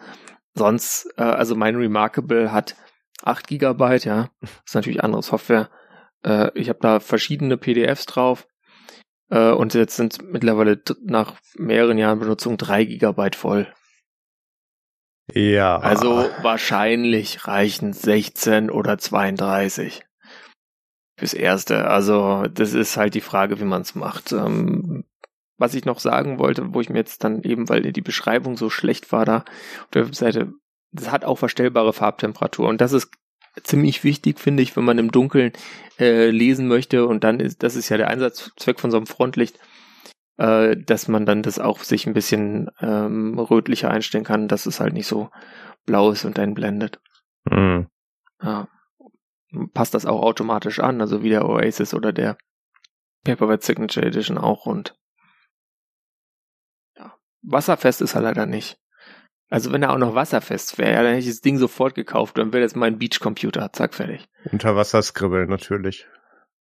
Sonst, 0.54 1.08
äh, 1.16 1.22
also 1.22 1.54
mein 1.54 1.76
Remarkable 1.76 2.52
hat 2.52 2.76
8 3.22 3.46
Gigabyte, 3.46 4.04
ja, 4.04 4.30
das 4.40 4.50
ist 4.66 4.74
natürlich 4.74 5.02
andere 5.02 5.22
Software. 5.22 5.70
Äh, 6.24 6.50
ich 6.54 6.68
habe 6.68 6.80
da 6.80 7.00
verschiedene 7.00 7.56
PDFs 7.56 8.06
drauf 8.06 8.46
äh, 9.30 9.50
und 9.50 9.74
jetzt 9.74 9.96
sind 9.96 10.22
mittlerweile 10.22 10.82
nach 11.04 11.36
mehreren 11.56 11.98
Jahren 11.98 12.18
Benutzung 12.18 12.58
3 12.58 12.84
Gigabyte 12.84 13.36
voll. 13.36 13.72
Ja. 15.32 15.78
Also 15.78 16.28
wahrscheinlich 16.42 17.46
reichen 17.46 17.92
16 17.92 18.70
oder 18.70 18.98
32 18.98 20.04
fürs 21.22 21.34
Erste. 21.34 21.86
Also 21.86 22.46
das 22.52 22.74
ist 22.74 22.96
halt 22.96 23.14
die 23.14 23.20
Frage, 23.20 23.60
wie 23.60 23.64
man 23.64 23.82
es 23.82 23.94
macht. 23.94 24.32
Ähm, 24.32 25.04
was 25.56 25.74
ich 25.74 25.84
noch 25.84 26.00
sagen 26.00 26.40
wollte, 26.40 26.74
wo 26.74 26.80
ich 26.80 26.88
mir 26.88 26.98
jetzt 26.98 27.22
dann 27.22 27.44
eben, 27.44 27.68
weil 27.68 27.92
die 27.92 28.00
Beschreibung 28.00 28.56
so 28.56 28.70
schlecht 28.70 29.12
war 29.12 29.24
da 29.24 29.36
auf 29.36 29.90
der 29.92 30.06
Webseite, 30.06 30.52
das 30.90 31.12
hat 31.12 31.24
auch 31.24 31.38
verstellbare 31.38 31.92
Farbtemperatur 31.92 32.68
und 32.68 32.80
das 32.80 32.92
ist 32.92 33.12
ziemlich 33.62 34.02
wichtig, 34.02 34.40
finde 34.40 34.64
ich, 34.64 34.76
wenn 34.76 34.84
man 34.84 34.98
im 34.98 35.12
Dunkeln 35.12 35.52
äh, 36.00 36.30
lesen 36.30 36.66
möchte 36.66 37.06
und 37.06 37.22
dann 37.22 37.38
ist, 37.38 37.62
das 37.62 37.76
ist 37.76 37.88
ja 37.88 37.96
der 37.96 38.08
Einsatzzweck 38.08 38.80
von 38.80 38.90
so 38.90 38.96
einem 38.96 39.06
Frontlicht, 39.06 39.60
äh, 40.38 40.76
dass 40.76 41.06
man 41.06 41.24
dann 41.24 41.44
das 41.44 41.60
auch 41.60 41.84
sich 41.84 42.08
ein 42.08 42.14
bisschen 42.14 42.68
ähm, 42.80 43.38
rötlicher 43.38 43.92
einstellen 43.92 44.24
kann, 44.24 44.48
dass 44.48 44.66
es 44.66 44.80
halt 44.80 44.94
nicht 44.94 45.06
so 45.06 45.30
blau 45.86 46.10
ist 46.10 46.24
und 46.24 46.40
einen 46.40 46.54
blendet. 46.54 47.00
Mhm. 47.44 47.86
Ja 48.42 48.66
passt 49.72 49.94
das 49.94 50.06
auch 50.06 50.22
automatisch 50.22 50.80
an, 50.80 51.00
also 51.00 51.22
wie 51.22 51.30
der 51.30 51.48
Oasis 51.48 51.94
oder 51.94 52.12
der 52.12 52.36
Paperwhite 53.24 53.64
Signature 53.64 54.06
Edition 54.06 54.38
auch 54.38 54.66
und 54.66 54.94
ja, 56.96 57.16
wasserfest 57.42 58.00
ist 58.00 58.14
er 58.14 58.22
leider 58.22 58.46
nicht. 58.46 58.78
Also 59.48 59.70
wenn 59.70 59.82
er 59.82 59.92
auch 59.92 59.98
noch 59.98 60.14
wasserfest 60.14 60.78
wäre, 60.78 61.02
dann 61.02 61.12
hätte 61.12 61.18
ich 61.18 61.28
das 61.28 61.42
Ding 61.42 61.58
sofort 61.58 61.94
gekauft, 61.94 62.38
dann 62.38 62.52
wäre 62.52 62.62
das 62.62 62.74
mein 62.74 62.98
Beachcomputer, 62.98 63.70
zack, 63.72 63.94
fertig. 63.94 64.26
Unterwasserskribbeln 64.50 65.48
natürlich. 65.48 66.06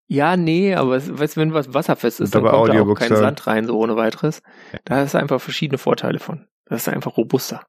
Ja, 0.09 0.37
nee, 0.37 0.74
aber 0.74 0.96
weißt 0.96 1.37
du, 1.37 1.40
wenn 1.40 1.54
was 1.54 1.73
wasserfest 1.73 2.21
ist, 2.21 2.35
dann 2.35 2.42
kommt 2.42 2.75
da 2.75 2.83
auch 2.83 2.94
kein 2.94 3.15
Sand 3.15 3.46
rein, 3.46 3.65
so 3.65 3.79
ohne 3.79 3.94
weiteres. 3.94 4.42
Da 4.85 5.04
ist 5.04 5.15
einfach 5.15 5.40
verschiedene 5.40 5.79
Vorteile 5.79 6.19
von. 6.19 6.48
Das 6.65 6.83
ist 6.83 6.88
einfach 6.88 7.17
robuster. 7.17 7.65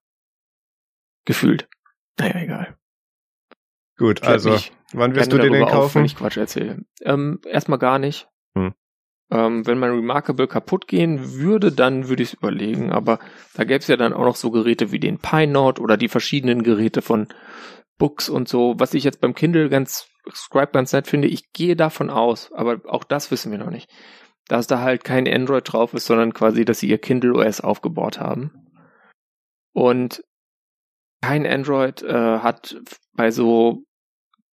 Gefühlt. 1.25 1.69
Naja, 2.17 2.39
egal. 2.41 2.77
Gut, 4.01 4.23
also, 4.23 4.57
wann 4.93 5.13
wirst 5.13 5.31
du 5.31 5.37
den 5.37 5.53
denn 5.53 5.61
kaufen? 5.61 5.77
Auf, 5.77 5.93
wenn 5.93 6.05
ich 6.05 6.15
Quatsch 6.15 6.37
erzähle. 6.37 6.79
Ähm, 7.03 7.39
erstmal 7.45 7.77
gar 7.77 7.99
nicht. 7.99 8.27
Hm. 8.57 8.73
Ähm, 9.29 9.67
wenn 9.67 9.77
mein 9.77 9.91
Remarkable 9.91 10.47
kaputt 10.47 10.87
gehen 10.87 11.35
würde, 11.35 11.71
dann 11.71 12.09
würde 12.09 12.23
ich 12.23 12.29
es 12.29 12.33
überlegen. 12.33 12.91
Aber 12.91 13.19
da 13.53 13.63
gäbe 13.63 13.77
es 13.77 13.87
ja 13.87 13.97
dann 13.97 14.13
auch 14.13 14.25
noch 14.25 14.37
so 14.37 14.49
Geräte 14.49 14.91
wie 14.91 14.99
den 14.99 15.19
Pinode 15.19 15.79
oder 15.79 15.97
die 15.97 16.07
verschiedenen 16.07 16.63
Geräte 16.63 17.03
von 17.03 17.27
Books 17.99 18.27
und 18.27 18.49
so. 18.49 18.73
Was 18.79 18.95
ich 18.95 19.03
jetzt 19.03 19.21
beim 19.21 19.35
Kindle 19.35 19.69
ganz, 19.69 20.07
Scribe 20.33 20.71
ganz 20.71 20.91
nett 20.93 21.05
finde, 21.05 21.27
ich 21.27 21.53
gehe 21.53 21.75
davon 21.75 22.09
aus, 22.09 22.51
aber 22.53 22.81
auch 22.87 23.03
das 23.03 23.29
wissen 23.29 23.51
wir 23.51 23.59
noch 23.59 23.69
nicht, 23.69 23.87
dass 24.47 24.65
da 24.65 24.79
halt 24.79 25.03
kein 25.03 25.27
Android 25.27 25.71
drauf 25.71 25.93
ist, 25.93 26.07
sondern 26.07 26.33
quasi, 26.33 26.65
dass 26.65 26.79
sie 26.79 26.89
ihr 26.89 26.97
Kindle 26.97 27.35
OS 27.35 27.61
aufgebaut 27.61 28.19
haben. 28.19 28.51
Und 29.73 30.23
kein 31.21 31.45
Android 31.45 32.01
äh, 32.01 32.39
hat 32.39 32.81
bei 33.13 33.29
so 33.29 33.83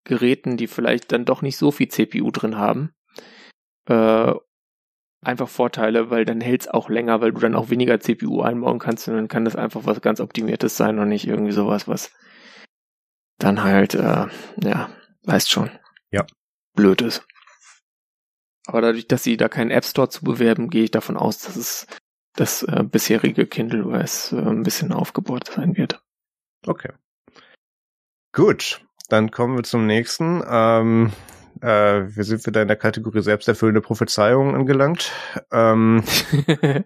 Geräten, 0.07 0.57
die 0.57 0.67
vielleicht 0.67 1.13
dann 1.13 1.25
doch 1.27 1.43
nicht 1.43 1.59
so 1.59 1.71
viel 1.71 1.89
CPU 1.89 2.31
drin 2.31 2.57
haben, 2.57 2.95
äh, 3.89 4.33
einfach 5.23 5.49
Vorteile, 5.49 6.11
weil 6.11 6.25
dann 6.25 6.41
hält's 6.41 6.69
auch 6.69 6.89
länger, 6.89 7.21
weil 7.21 7.33
du 7.33 7.41
dann 7.41 7.55
auch 7.55 7.69
weniger 7.69 8.01
CPU 8.01 8.43
einbauen 8.43 8.79
kannst 8.79 9.09
und 9.09 9.15
dann 9.15 9.29
kann 9.29 9.45
das 9.45 9.57
einfach 9.57 9.83
was 9.85 10.01
ganz 10.01 10.21
Optimiertes 10.21 10.77
sein 10.77 10.99
und 10.99 11.09
nicht 11.09 11.27
irgendwie 11.27 11.53
sowas, 11.53 11.89
was 11.89 12.13
dann 13.39 13.63
halt, 13.63 13.95
äh, 13.95 14.27
ja, 14.63 14.91
weißt 15.25 15.51
schon. 15.51 15.71
Ja. 16.11 16.25
Blöd 16.75 17.03
ist. 17.03 17.27
Aber 18.67 18.81
dadurch, 18.81 19.07
dass 19.07 19.23
sie 19.23 19.37
da 19.37 19.49
keinen 19.49 19.71
App 19.71 19.85
Store 19.85 20.09
zu 20.09 20.25
bewerben, 20.25 20.71
gehe 20.71 20.85
ich 20.85 20.91
davon 20.91 21.17
aus, 21.17 21.39
dass 21.39 21.57
es 21.57 21.87
das 22.35 22.63
äh, 22.63 22.85
bisherige 22.85 23.47
Kindle 23.47 23.87
OS 23.87 24.33
äh, 24.33 24.37
ein 24.37 24.63
bisschen 24.63 24.93
aufgebaut 24.93 25.49
sein 25.49 25.77
wird. 25.77 26.03
Okay. 26.67 26.93
Gut, 28.33 28.86
dann 29.09 29.31
kommen 29.31 29.57
wir 29.57 29.65
zum 29.65 29.87
nächsten. 29.87 30.43
Ähm, 30.49 31.13
äh, 31.61 31.67
wir 32.15 32.25
sind 32.25 32.47
wieder 32.47 32.63
in 32.63 32.69
der 32.69 32.77
Kategorie 32.77 33.23
selbsterfüllende 33.23 33.81
Prophezeiungen 33.81 34.55
angelangt. 34.55 35.13
Ähm, 35.53 36.03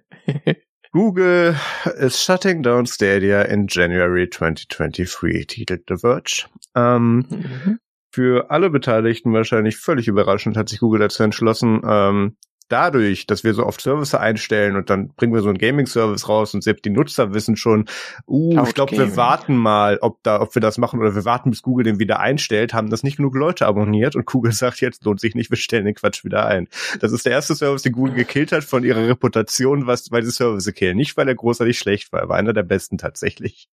Google 0.93 1.57
is 1.99 2.21
shutting 2.21 2.63
down 2.63 2.87
Stadia 2.87 3.43
in 3.43 3.67
January 3.69 4.29
2023, 4.29 5.47
titelt 5.47 5.85
The 5.89 5.97
Verge. 5.97 6.47
Ähm, 6.75 7.27
mhm. 7.29 7.79
Für 8.13 8.51
alle 8.51 8.71
Beteiligten 8.71 9.33
wahrscheinlich 9.33 9.77
völlig 9.77 10.09
überraschend 10.09 10.57
hat 10.57 10.69
sich 10.69 10.81
Google 10.81 11.01
dazu 11.01 11.23
entschlossen, 11.23 11.81
ähm, 11.87 12.37
dadurch, 12.71 13.27
dass 13.27 13.45
wir 13.45 13.53
so 13.53 13.67
oft 13.67 13.81
Services 13.81 14.15
einstellen 14.15 14.77
und 14.77 14.89
dann 14.89 15.09
bringen 15.09 15.35
wir 15.35 15.43
so 15.43 15.49
einen 15.49 15.59
Gaming-Service 15.59 16.29
raus 16.29 16.55
und 16.55 16.63
selbst 16.63 16.85
die 16.85 16.91
Nutzer 16.91 17.35
wissen 17.35 17.57
schon, 17.57 17.87
uh, 18.27 18.63
ich 18.65 18.75
glaube, 18.75 18.97
wir 18.97 19.17
warten 19.17 19.57
mal, 19.57 19.99
ob 20.01 20.23
da, 20.23 20.41
ob 20.41 20.55
wir 20.55 20.63
das 20.63 20.79
machen 20.79 21.01
oder 21.01 21.15
wir 21.15 21.25
warten, 21.25 21.51
bis 21.51 21.63
Google 21.63 21.85
den 21.85 21.99
wieder 21.99 22.21
einstellt, 22.21 22.73
haben 22.73 22.91
das 22.91 23.03
nicht 23.03 23.17
genug 23.17 23.35
Leute 23.35 23.67
abonniert 23.67 24.17
und 24.17 24.27
Google 24.27 24.53
sagt, 24.53 24.81
jetzt 24.81 25.05
lohnt 25.05 25.21
sich 25.21 25.35
nicht, 25.35 25.51
wir 25.51 25.59
stellen 25.59 25.85
den 25.85 25.95
Quatsch 25.95 26.25
wieder 26.25 26.47
ein. 26.47 26.69
Das 27.01 27.13
ist 27.13 27.27
der 27.27 27.33
erste 27.33 27.55
Service, 27.55 27.83
den 27.83 27.93
Google 27.93 28.15
gekillt 28.15 28.53
hat 28.53 28.65
von 28.65 28.85
ihrer 28.85 29.07
Reputation, 29.07 29.87
was, 29.87 30.11
weil 30.11 30.23
die 30.23 30.31
Services 30.31 30.73
killen. 30.75 30.97
Nicht, 30.97 31.17
weil 31.17 31.29
er 31.29 31.35
großartig 31.35 31.79
schlecht 31.79 32.13
war, 32.13 32.21
er 32.21 32.29
war 32.29 32.37
einer 32.37 32.53
der 32.53 32.63
besten 32.63 32.99
tatsächlich. 32.99 33.69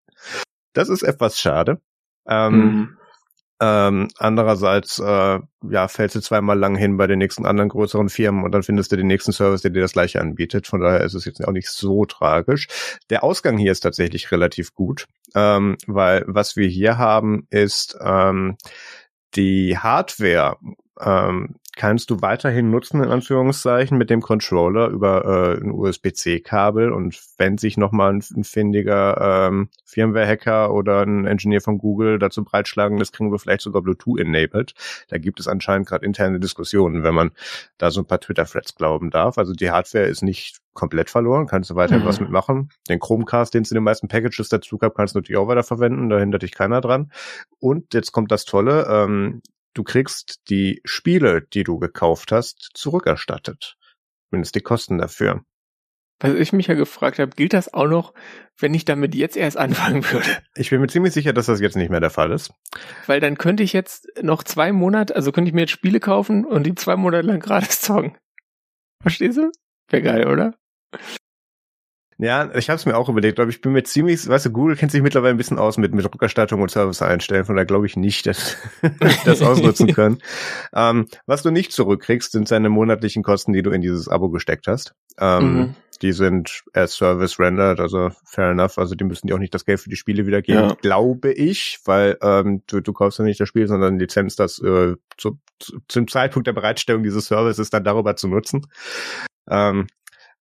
Das 0.73 0.89
ist 0.89 1.03
etwas 1.03 1.39
schade. 1.39 1.81
Ähm, 2.27 2.53
mhm. 2.53 2.97
Ähm, 3.60 4.10
andererseits 4.18 4.99
äh, 4.99 5.39
ja, 5.70 5.88
fällst 5.88 6.16
du 6.16 6.22
zweimal 6.22 6.60
lang 6.60 6.76
hin 6.76 6.97
bei 6.97 7.08
den 7.08 7.18
nächsten 7.18 7.45
anderen 7.45 7.70
größeren 7.70 8.10
Firmen 8.10 8.43
und 8.43 8.51
dann 8.51 8.62
findest 8.62 8.91
du 8.91 8.97
den 8.97 9.08
nächsten 9.08 9.32
Service, 9.32 9.62
der 9.62 9.72
dir 9.72 9.82
das 9.82 9.93
gleiche 9.93 10.22
anbietet. 10.22 10.68
Von 10.68 10.82
daher 10.82 11.01
ist 11.01 11.16
es 11.16 11.26
jetzt 11.26 11.43
auch 11.43 11.51
nicht 11.51 11.70
so 11.70 12.05
tragisch. 12.05 12.68
Der 13.10 13.24
Ausgang 13.24 13.58
hier 13.58 13.72
ist 13.72 13.80
tatsächlich 13.80 14.32
relativ 14.32 14.76
gut, 14.76 15.08
ähm, 15.34 15.78
weil 15.88 16.24
was 16.28 16.55
wir 16.55 16.68
hier 16.68 16.99
haben, 16.99 17.47
ist 17.49 17.97
ähm, 17.99 18.58
die 19.36 19.78
Hardware 19.78 20.58
ähm, 20.99 21.55
kannst 21.78 22.09
du 22.09 22.21
weiterhin 22.21 22.71
nutzen, 22.71 23.03
in 23.03 23.09
Anführungszeichen, 23.09 23.97
mit 23.97 24.09
dem 24.09 24.21
Controller 24.21 24.88
über 24.88 25.25
äh, 25.25 25.63
ein 25.63 25.71
USB-C-Kabel. 25.71 26.91
Und 26.91 27.21
wenn 27.38 27.57
sich 27.59 27.78
nochmal 27.78 28.13
ein, 28.13 28.23
ein 28.36 28.43
findiger 28.43 29.47
ähm, 29.47 29.69
Firmware-Hacker 29.86 30.73
oder 30.73 31.03
ein 31.03 31.25
Engineer 31.25 31.61
von 31.61 31.78
Google 31.78 32.17
dazu 32.17 32.43
breitschlagen, 32.43 32.97
das 32.97 33.11
kriegen 33.11 33.32
wir 33.32 33.38
vielleicht 33.38 33.61
sogar 33.61 33.84
Bluetooth-enabled. 33.84 34.73
Da 35.07 35.19
gibt 35.19 35.39
es 35.39 35.47
anscheinend 35.47 35.88
gerade 35.88 36.05
interne 36.05 36.39
Diskussionen, 36.39 37.03
wenn 37.03 37.13
man 37.13 37.32
da 37.78 37.91
so 37.91 38.01
ein 38.01 38.07
paar 38.07 38.19
Twitter-Threads 38.19 38.75
glauben 38.75 39.11
darf. 39.11 39.38
Also 39.38 39.53
die 39.53 39.69
Hardware 39.69 40.05
ist 40.05 40.23
nicht 40.23 40.57
komplett 40.73 41.11
verloren, 41.11 41.45
kannst 41.45 41.69
du 41.69 41.75
weiterhin 41.75 42.03
mhm. 42.03 42.07
was 42.07 42.19
mitmachen. 42.19 42.69
Den 42.89 42.99
Chromecast, 42.99 43.53
den 43.53 43.63
es 43.63 43.71
in 43.71 43.75
den 43.75 43.84
meisten 43.84 44.07
Packages 44.07 44.49
dazu 44.49 44.78
gab, 44.80 44.95
kannst 44.95 45.13
du 45.13 45.19
natürlich 45.19 45.38
auch 45.38 45.47
weiter 45.47 45.63
verwenden, 45.63 46.09
da 46.09 46.17
hindert 46.19 46.41
dich 46.41 46.51
keiner 46.51 46.82
dran. 46.82 47.11
Und 47.59 47.93
jetzt 47.93 48.11
kommt 48.11 48.32
das 48.32 48.45
Tolle, 48.45 48.88
ähm, 48.89 49.41
du 49.78 49.84
kriegst 49.84 50.41
die 50.49 50.82
Spiele, 50.86 51.41
die 51.41 51.63
du 51.63 51.78
gekauft 51.78 52.32
hast, 52.32 52.71
zurückerstattet. 52.73 53.78
Zumindest 54.30 54.55
die 54.55 54.61
Kosten 54.61 54.97
dafür. 54.97 55.43
Was 56.19 56.34
ich 56.34 56.51
mich 56.51 56.65
ja 56.65 56.73
gefragt 56.73 57.19
habe, 57.19 57.36
gilt 57.36 57.53
das 57.53 57.71
auch 57.71 57.86
noch, 57.86 58.13
wenn 58.57 58.73
ich 58.73 58.86
damit 58.86 59.13
jetzt 59.13 59.38
erst 59.38 59.55
anfangen 59.55 60.03
würde? 60.11 60.25
Ich 60.55 60.71
bin 60.71 60.82
mir 60.82 60.88
ziemlich 60.88 61.13
sicher, 61.13 61.32
dass 61.32 61.45
das 61.45 61.61
jetzt 61.61 61.75
nicht 61.75 61.91
mehr 61.91 61.99
der 61.99 62.09
Fall 62.09 62.32
ist. 62.32 62.51
Weil 63.05 63.19
dann 63.19 63.38
könnte 63.38 63.61
ich 63.61 63.71
jetzt 63.71 64.07
noch 64.23 64.41
zwei 64.41 64.71
Monate, 64.71 65.15
also 65.15 65.32
könnte 65.32 65.49
ich 65.49 65.53
mir 65.53 65.61
jetzt 65.61 65.71
Spiele 65.71 65.99
kaufen 65.99 66.43
und 66.43 66.63
die 66.63 66.73
zwei 66.73 66.95
Monate 66.95 67.28
lang 67.28 67.39
gratis 67.41 67.82
zocken. 67.82 68.17
Verstehst 69.03 69.38
du? 69.38 69.51
Wäre 69.89 70.01
geil, 70.01 70.28
oder? 70.28 70.55
Ja, 72.20 72.49
ich 72.55 72.70
habe 72.70 72.78
es 72.78 72.86
mir 72.88 72.97
auch 72.97 73.09
überlegt, 73.09 73.39
aber 73.39 73.49
ich 73.49 73.61
bin 73.61 73.74
mir 73.74 73.84
ziemlich, 73.84 74.28
weißt 74.28 74.47
du, 74.47 74.49
Google 74.49 74.76
kennt 74.76 74.91
sich 74.91 75.03
mittlerweile 75.03 75.36
ein 75.36 75.38
bisschen 75.38 75.59
aus 75.59 75.78
mit, 75.78 75.93
mit 75.93 76.03
Rückerstattung 76.03 76.61
und 76.61 76.72
Service 76.72 77.03
einstellen, 77.03 77.45
von 77.45 77.55
daher 77.55 77.68
glaube 77.68 77.86
ich 77.86 77.95
nicht, 77.95 78.26
dass 78.26 78.57
das 79.26 79.43
ausnutzen 79.43 79.93
können. 79.93 80.18
ähm, 80.74 81.07
was 81.28 81.43
du 81.43 81.51
nicht 81.51 81.72
zurückkriegst, 81.74 82.32
sind 82.32 82.47
seine 82.47 82.70
monatlichen 82.70 83.22
Kosten, 83.22 83.53
die 83.53 83.61
du 83.61 83.70
in 83.70 83.82
dieses 83.82 84.07
Abo 84.07 84.30
gesteckt 84.30 84.65
hast. 84.65 84.95
Ähm, 85.20 85.53
mhm. 85.53 85.76
Die 86.01 86.11
sind 86.11 86.63
as 86.74 86.93
Service 86.93 87.39
rendered, 87.39 87.80
also 87.80 88.09
fair 88.26 88.51
enough. 88.51 88.80
Also 88.80 88.95
die 88.95 89.03
müssen 89.03 89.28
dir 89.28 89.36
auch 89.36 89.39
nicht 89.39 89.53
das 89.53 89.65
Geld 89.65 89.80
für 89.80 89.89
die 89.89 89.95
Spiele 89.95 90.26
wiedergeben, 90.26 90.70
ja. 90.70 90.76
glaube 90.82 91.32
ich, 91.32 91.80
weil 91.86 92.18
ähm, 92.22 92.63
du, 92.68 92.82
du 92.82 92.93
kaufst 92.93 93.20
ja 93.20 93.26
nicht 93.26 93.39
das 93.39 93.49
Spiel, 93.49 93.68
sondern 93.68 93.99
Lizenz, 93.99 94.36
das 94.36 94.59
äh, 94.59 94.95
zu, 95.18 95.39
zu, 95.59 95.80
zum 95.88 96.07
Zeitpunkt 96.07 96.47
der 96.47 96.53
Bereitstellung 96.53 97.03
dieses 97.03 97.28
Services 97.28 97.70
dann 97.70 97.84
darüber 97.84 98.15
zu 98.15 98.28
nutzen. 98.28 98.68
Ähm, 99.49 99.88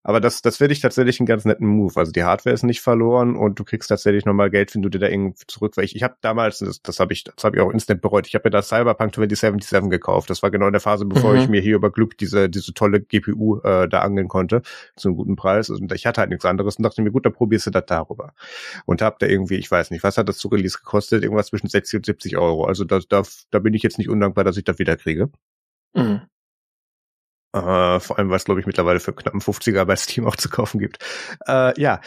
aber 0.06 0.20
das, 0.20 0.40
das 0.40 0.58
finde 0.58 0.72
ich 0.72 0.78
tatsächlich 0.78 1.18
einen 1.18 1.26
ganz 1.26 1.44
netten 1.44 1.66
Move. 1.66 1.92
Also 1.96 2.12
die 2.12 2.22
Hardware 2.22 2.54
ist 2.54 2.62
nicht 2.62 2.80
verloren 2.80 3.34
und 3.34 3.58
du 3.58 3.64
kriegst 3.64 3.88
tatsächlich 3.88 4.24
nochmal 4.24 4.50
Geld, 4.50 4.72
wenn 4.72 4.82
du 4.82 4.88
dir 4.88 5.00
da 5.00 5.08
irgendwie 5.08 5.34
zurück, 5.48 5.76
weil 5.76 5.84
ich, 5.84 5.96
ich 5.96 6.04
habe 6.04 6.14
damals, 6.20 6.60
das, 6.60 6.80
das 6.80 7.00
habe 7.00 7.12
ich, 7.12 7.24
das 7.24 7.42
habe 7.42 7.56
ich 7.56 7.62
auch 7.62 7.72
instant 7.72 8.02
bereut, 8.02 8.28
ich 8.28 8.36
habe 8.36 8.46
mir 8.46 8.52
da 8.52 8.62
Cyberpunk 8.62 9.12
2077 9.16 9.90
gekauft. 9.90 10.30
Das 10.30 10.44
war 10.44 10.52
genau 10.52 10.68
in 10.68 10.72
der 10.72 10.80
Phase, 10.80 11.06
bevor 11.06 11.32
mhm. 11.32 11.40
ich 11.40 11.48
mir 11.48 11.60
hier 11.60 11.74
über 11.74 11.90
Glück 11.90 12.16
diese, 12.18 12.48
diese 12.48 12.72
tolle 12.72 13.00
GPU 13.00 13.58
äh, 13.64 13.88
da 13.88 14.02
angeln 14.02 14.28
konnte, 14.28 14.62
zu 14.94 15.08
einem 15.08 15.16
guten 15.16 15.34
Preis. 15.34 15.70
Und 15.70 15.92
ich 15.92 16.06
hatte 16.06 16.20
halt 16.20 16.30
nichts 16.30 16.44
anderes 16.44 16.76
und 16.76 16.84
dachte 16.84 17.02
mir, 17.02 17.10
gut, 17.10 17.26
dann 17.26 17.32
probierst 17.32 17.66
du 17.66 17.70
das 17.72 17.86
darüber. 17.86 18.32
Und 18.84 19.02
hab 19.02 19.18
da 19.18 19.26
irgendwie, 19.26 19.56
ich 19.56 19.68
weiß 19.68 19.90
nicht, 19.90 20.04
was 20.04 20.18
hat 20.18 20.28
das 20.28 20.38
zu 20.38 20.46
Release 20.46 20.78
gekostet? 20.78 21.24
Irgendwas 21.24 21.48
zwischen 21.48 21.66
60 21.66 21.96
und 21.96 22.06
70 22.06 22.36
Euro. 22.36 22.64
Also 22.64 22.84
da, 22.84 23.00
da, 23.08 23.24
da 23.50 23.58
bin 23.58 23.74
ich 23.74 23.82
jetzt 23.82 23.98
nicht 23.98 24.08
undankbar, 24.08 24.44
dass 24.44 24.56
ich 24.56 24.62
das 24.62 24.78
wieder 24.78 24.96
kriege. 24.96 25.30
Mhm. 25.94 26.20
Äh, 27.56 28.00
vor 28.00 28.18
allem, 28.18 28.28
weil 28.28 28.36
es, 28.36 28.44
glaube 28.44 28.60
ich, 28.60 28.66
mittlerweile 28.66 29.00
für 29.00 29.12
knapp 29.12 29.34
50er 29.34 29.84
bei 29.84 29.96
Steam 29.96 30.26
auch 30.26 30.36
zu 30.36 30.48
kaufen 30.50 30.78
gibt. 30.78 30.98
Äh, 31.46 31.80
ja, 31.80 32.00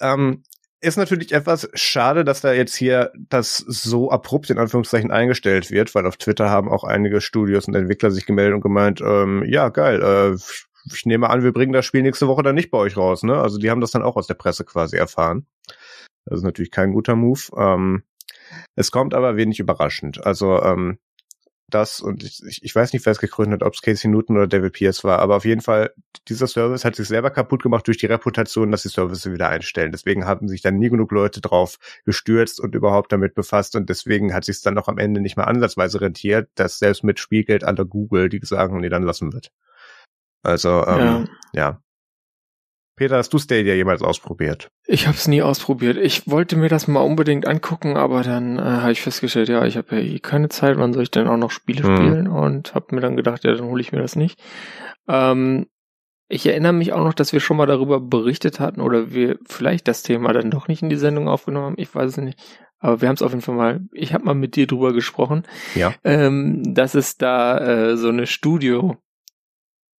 ähm, 0.00 0.42
ist 0.80 0.96
natürlich 0.96 1.32
etwas 1.32 1.68
schade, 1.74 2.24
dass 2.24 2.40
da 2.40 2.52
jetzt 2.52 2.74
hier 2.76 3.12
das 3.16 3.56
so 3.56 4.10
abrupt 4.10 4.50
in 4.50 4.58
Anführungszeichen 4.58 5.10
eingestellt 5.10 5.70
wird, 5.70 5.94
weil 5.94 6.06
auf 6.06 6.16
Twitter 6.16 6.50
haben 6.50 6.68
auch 6.68 6.84
einige 6.84 7.20
Studios 7.20 7.66
und 7.66 7.74
Entwickler 7.74 8.10
sich 8.10 8.26
gemeldet 8.26 8.54
und 8.54 8.60
gemeint, 8.60 9.00
ähm, 9.00 9.44
ja, 9.44 9.70
geil, 9.70 10.02
äh, 10.02 10.38
ich 10.92 11.06
nehme 11.06 11.30
an, 11.30 11.42
wir 11.42 11.52
bringen 11.52 11.72
das 11.72 11.84
Spiel 11.84 12.02
nächste 12.02 12.28
Woche 12.28 12.42
dann 12.42 12.54
nicht 12.54 12.70
bei 12.70 12.78
euch 12.78 12.96
raus, 12.96 13.22
ne? 13.22 13.36
Also 13.40 13.58
die 13.58 13.70
haben 13.70 13.80
das 13.80 13.90
dann 13.90 14.02
auch 14.02 14.16
aus 14.16 14.26
der 14.26 14.34
Presse 14.34 14.64
quasi 14.64 14.96
erfahren. 14.96 15.46
Das 16.24 16.38
ist 16.38 16.44
natürlich 16.44 16.70
kein 16.70 16.92
guter 16.92 17.16
Move. 17.16 17.40
Ähm, 17.56 18.04
es 18.74 18.90
kommt 18.90 19.14
aber 19.14 19.36
wenig 19.36 19.60
überraschend. 19.60 20.24
Also 20.24 20.62
ähm, 20.62 20.98
das, 21.70 22.00
und 22.00 22.24
ich, 22.24 22.62
ich 22.62 22.74
weiß 22.74 22.92
nicht, 22.92 23.04
wer 23.04 23.12
es 23.12 23.18
gegründet 23.18 23.60
hat, 23.60 23.66
ob 23.66 23.74
es 23.74 23.82
Casey 23.82 24.10
Newton 24.10 24.36
oder 24.36 24.46
David 24.46 24.72
Pierce 24.72 25.04
war, 25.04 25.18
aber 25.18 25.36
auf 25.36 25.44
jeden 25.44 25.60
Fall, 25.60 25.92
dieser 26.28 26.46
Service 26.46 26.84
hat 26.84 26.96
sich 26.96 27.08
selber 27.08 27.30
kaputt 27.30 27.62
gemacht 27.62 27.86
durch 27.86 27.98
die 27.98 28.06
Reputation, 28.06 28.70
dass 28.70 28.82
die 28.82 28.88
Services 28.88 29.30
wieder 29.32 29.48
einstellen. 29.48 29.92
Deswegen 29.92 30.24
haben 30.24 30.48
sich 30.48 30.62
dann 30.62 30.78
nie 30.78 30.88
genug 30.88 31.12
Leute 31.12 31.40
drauf 31.40 31.78
gestürzt 32.04 32.60
und 32.60 32.74
überhaupt 32.74 33.12
damit 33.12 33.34
befasst 33.34 33.76
und 33.76 33.88
deswegen 33.90 34.32
hat 34.32 34.44
sich 34.44 34.56
es 34.56 34.62
dann 34.62 34.74
noch 34.74 34.88
am 34.88 34.98
Ende 34.98 35.20
nicht 35.20 35.36
mal 35.36 35.44
ansatzweise 35.44 36.00
rentiert, 36.00 36.48
dass 36.54 36.78
selbst 36.78 37.04
mit 37.04 37.20
Spielgeld 37.20 37.64
an 37.64 37.76
der 37.76 37.84
Google, 37.84 38.28
die 38.28 38.40
sagen, 38.42 38.80
nee, 38.80 38.88
dann 38.88 39.02
lassen 39.02 39.32
wird. 39.32 39.52
Also, 40.42 40.86
ähm, 40.86 41.28
ja. 41.52 41.70
ja. 41.70 41.82
Peter, 42.98 43.16
hast 43.16 43.32
du 43.32 43.38
Stadia 43.38 43.74
jemals 43.74 44.02
ausprobiert? 44.02 44.70
Ich 44.86 45.06
habe 45.06 45.16
es 45.16 45.28
nie 45.28 45.40
ausprobiert. 45.40 45.96
Ich 45.96 46.28
wollte 46.28 46.56
mir 46.56 46.68
das 46.68 46.88
mal 46.88 47.00
unbedingt 47.00 47.46
angucken, 47.46 47.96
aber 47.96 48.22
dann 48.22 48.58
äh, 48.58 48.62
habe 48.62 48.92
ich 48.92 49.00
festgestellt, 49.00 49.48
ja, 49.48 49.64
ich 49.64 49.76
habe 49.76 49.96
ja 49.96 50.02
eh 50.02 50.18
keine 50.18 50.48
Zeit, 50.48 50.76
wann 50.78 50.92
soll 50.92 51.04
ich 51.04 51.10
denn 51.12 51.28
auch 51.28 51.36
noch 51.36 51.52
Spiele 51.52 51.84
hm. 51.84 51.96
spielen? 51.96 52.28
Und 52.28 52.74
habe 52.74 52.94
mir 52.96 53.00
dann 53.00 53.16
gedacht, 53.16 53.44
ja, 53.44 53.54
dann 53.54 53.66
hole 53.66 53.80
ich 53.80 53.92
mir 53.92 54.00
das 54.00 54.16
nicht. 54.16 54.40
Ähm, 55.06 55.66
ich 56.28 56.44
erinnere 56.46 56.72
mich 56.72 56.92
auch 56.92 57.04
noch, 57.04 57.14
dass 57.14 57.32
wir 57.32 57.40
schon 57.40 57.56
mal 57.56 57.66
darüber 57.66 58.00
berichtet 58.00 58.58
hatten 58.58 58.80
oder 58.80 59.12
wir 59.12 59.38
vielleicht 59.46 59.86
das 59.86 60.02
Thema 60.02 60.32
dann 60.32 60.50
doch 60.50 60.66
nicht 60.66 60.82
in 60.82 60.90
die 60.90 60.96
Sendung 60.96 61.28
aufgenommen 61.28 61.66
haben. 61.66 61.78
Ich 61.78 61.94
weiß 61.94 62.10
es 62.10 62.16
nicht. 62.16 62.38
Aber 62.80 63.00
wir 63.00 63.08
haben 63.08 63.14
es 63.14 63.22
auf 63.22 63.30
jeden 63.30 63.42
Fall 63.42 63.54
mal, 63.54 63.80
ich 63.92 64.12
habe 64.12 64.24
mal 64.24 64.34
mit 64.34 64.56
dir 64.56 64.66
drüber 64.66 64.92
gesprochen, 64.92 65.44
ja. 65.74 65.94
ähm, 66.04 66.74
dass 66.74 66.94
es 66.94 67.16
da 67.16 67.58
äh, 67.58 67.96
so 67.96 68.08
eine 68.08 68.26
Studio 68.26 68.96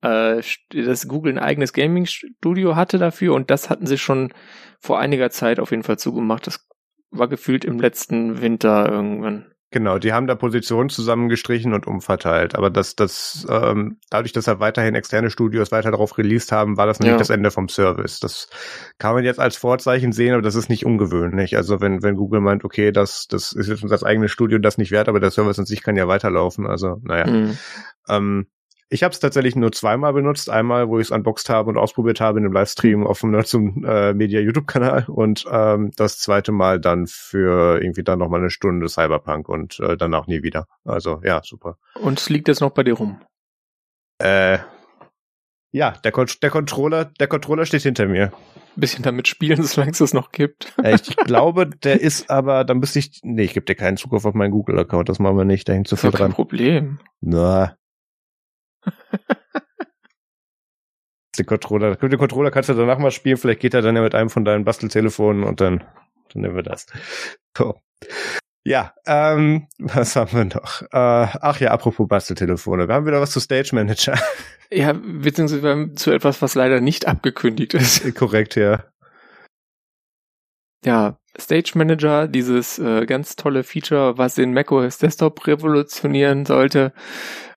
äh, 0.03 0.43
dass 0.71 1.09
Google 1.09 1.33
ein 1.33 1.39
eigenes 1.39 1.73
Gaming-Studio 1.73 2.77
hatte 2.77 2.99
dafür 2.99 3.35
und 3.35 3.51
das 3.51 3.71
hatten 3.71 3.87
sie 3.87 3.99
schon 3.99 4.33
vor 4.79 4.99
einiger 4.99 5.31
Zeit 5.31 5.61
auf 5.61 5.71
jeden 5.71 5.83
Fall 5.83 5.99
zugemacht. 5.99 6.47
Das 6.47 6.67
war 7.11 7.29
gefühlt 7.29 7.65
im 7.65 7.81
letzten 7.81 8.41
Winter 8.41 8.89
irgendwann. 8.89 9.47
Genau, 9.71 9.99
die 9.99 10.15
haben 10.15 10.27
da 10.27 10.35
Positionen 10.35 10.89
zusammengestrichen 10.89 11.75
und 11.75 11.87
umverteilt. 11.87 12.55
Aber 12.55 12.71
das, 12.71 12.97
das, 12.97 13.47
ähm, 13.51 13.99
dadurch, 14.09 14.33
dass 14.33 14.47
er 14.47 14.61
weiterhin 14.61 14.95
externe 14.95 15.29
Studios 15.29 15.71
weiter 15.73 15.91
darauf 15.91 16.17
released 16.17 16.53
haben, 16.53 16.79
war 16.79 16.87
das 16.87 17.01
nicht 17.01 17.11
ja. 17.11 17.19
das 17.19 17.29
Ende 17.29 17.51
vom 17.51 17.69
Service. 17.69 18.19
Das 18.19 18.49
kann 18.97 19.15
man 19.15 19.25
jetzt 19.25 19.39
als 19.39 19.59
Vorzeichen 19.59 20.13
sehen, 20.13 20.33
aber 20.33 20.41
das 20.41 20.55
ist 20.55 20.71
nicht 20.71 20.87
ungewöhnlich. 20.87 21.55
Also 21.59 21.83
wenn, 21.83 22.03
wenn 22.03 22.17
Google 22.17 22.41
meint, 22.41 22.65
okay, 22.65 22.93
das, 22.93 23.27
das 23.29 23.53
ist 23.53 23.69
jetzt 23.69 23.83
unser 23.83 24.03
eigenes 24.07 24.31
Studio, 24.31 24.57
das 24.57 24.79
nicht 24.79 24.91
wert, 24.91 25.07
aber 25.07 25.21
der 25.21 25.31
Service 25.31 25.59
an 25.59 25.67
sich 25.67 25.83
kann 25.83 25.97
ja 25.97 26.09
weiterlaufen. 26.09 26.67
Also, 26.67 26.97
naja. 27.03 27.27
Mhm. 27.27 27.59
Ähm, 28.09 28.47
ich 28.91 29.03
habe 29.03 29.13
es 29.13 29.21
tatsächlich 29.21 29.55
nur 29.55 29.73
zweimal 29.73 30.13
benutzt. 30.13 30.49
Einmal, 30.49 30.89
wo 30.89 30.99
ich 30.99 31.09
es 31.09 31.11
unboxed 31.11 31.51
habe 31.51 31.69
und 31.69 31.77
ausprobiert 31.77 32.21
habe 32.21 32.39
in 32.39 32.45
einem 32.45 32.55
Livestream 32.55 33.07
auf 33.07 33.21
dem 33.21 33.39
zum 33.45 33.85
äh, 33.85 34.15
Media 34.15 34.41
YouTube-Kanal 34.41 35.05
und 35.09 35.45
ähm, 35.51 35.91
das 35.97 36.19
zweite 36.19 36.53
Mal 36.53 36.81
dann 36.81 37.07
für 37.07 37.81
irgendwie 37.83 38.03
dann 38.03 38.19
noch 38.19 38.29
mal 38.29 38.39
eine 38.41 38.51
Stunde 38.51 38.89
Cyberpunk 38.89 39.49
und 39.49 39.79
äh, 39.81 39.97
danach 39.97 40.27
nie 40.27 40.43
wieder. 40.43 40.67
Also 40.85 41.21
ja, 41.25 41.43
super. 41.45 41.77
Und 42.01 42.19
es 42.19 42.29
liegt 42.29 42.49
jetzt 42.49 42.61
noch 42.61 42.71
bei 42.71 42.83
dir 42.83 42.95
rum? 42.95 43.21
Äh, 44.19 44.59
ja, 45.71 45.91
der, 46.03 46.13
Kon 46.13 46.27
der 46.43 46.51
Controller, 46.51 47.05
der 47.05 47.27
Controller 47.27 47.67
steht 47.67 47.83
hinter 47.83 48.07
mir. 48.07 48.33
Bisschen 48.75 49.03
damit 49.03 49.29
spielen, 49.29 49.63
solange 49.65 49.93
es 49.93 50.01
es 50.01 50.15
noch 50.15 50.33
gibt. 50.33 50.73
Äh, 50.83 50.95
ich 50.95 51.17
glaube, 51.17 51.67
der 51.67 52.01
ist 52.01 52.31
aber, 52.31 52.65
dann 52.65 52.79
müsste 52.79 53.01
ich, 53.01 53.21
nee, 53.23 53.45
ich 53.45 53.53
gebe 53.53 53.67
dir 53.67 53.75
keinen 53.75 53.99
Zugriff 53.99 54.25
auf 54.25 54.35
meinen 54.35 54.51
Google-Account, 54.51 55.09
das 55.09 55.19
machen 55.19 55.37
wir 55.37 55.45
nicht, 55.45 55.69
da 55.69 55.75
hängt 55.75 55.89
zu 55.89 55.97
viel 55.97 56.11
dran. 56.11 56.29
Kein 56.29 56.33
Problem. 56.33 57.01
Na, 57.21 57.77
den 61.39 61.47
Controller, 61.47 61.97
den 61.97 62.19
Controller 62.19 62.51
kannst 62.51 62.69
du 62.69 62.75
danach 62.75 62.99
mal 62.99 63.11
spielen, 63.11 63.37
vielleicht 63.37 63.61
geht 63.61 63.75
er 63.75 63.83
dann 63.83 63.97
ja 63.97 64.03
mit 64.03 64.15
einem 64.15 64.31
von 64.31 64.45
deinen 64.45 64.65
Basteltelefonen 64.65 65.45
und 65.45 65.61
dann, 65.61 65.85
dann 66.33 66.43
nehmen 66.43 66.57
wir 66.57 66.63
das. 66.63 66.87
So. 67.57 67.81
Ja, 68.65 68.93
ähm, 69.07 69.67
was 69.79 70.17
haben 70.17 70.33
wir 70.37 70.45
noch? 70.45 70.83
Äh, 70.83 70.87
ach 71.41 71.61
ja, 71.61 71.71
apropos 71.71 72.07
Basteltelefone, 72.09 72.89
wir 72.89 72.95
haben 72.95 73.07
wieder 73.07 73.21
was 73.21 73.31
zu 73.31 73.41
Stage 73.41 73.71
Manager. 73.73 74.19
Ja, 74.71 74.93
beziehungsweise 74.93 75.95
zu 75.95 76.11
etwas, 76.11 76.43
was 76.43 76.55
leider 76.55 76.83
nicht 76.83 77.09
abgekündigt 77.09 77.73
ist. 77.73 78.15
Korrekt, 78.15 78.55
ja. 78.55 78.85
Ja, 80.85 81.19
Stage 81.41 81.73
Manager, 81.75 82.29
dieses 82.29 82.79
äh, 82.79 83.07
ganz 83.07 83.35
tolle 83.35 83.65
Feature, 83.65 84.19
was 84.19 84.35
den 84.35 84.53
macOS 84.53 84.99
Desktop 84.99 85.47
revolutionieren 85.47 86.45
sollte, 86.45 86.93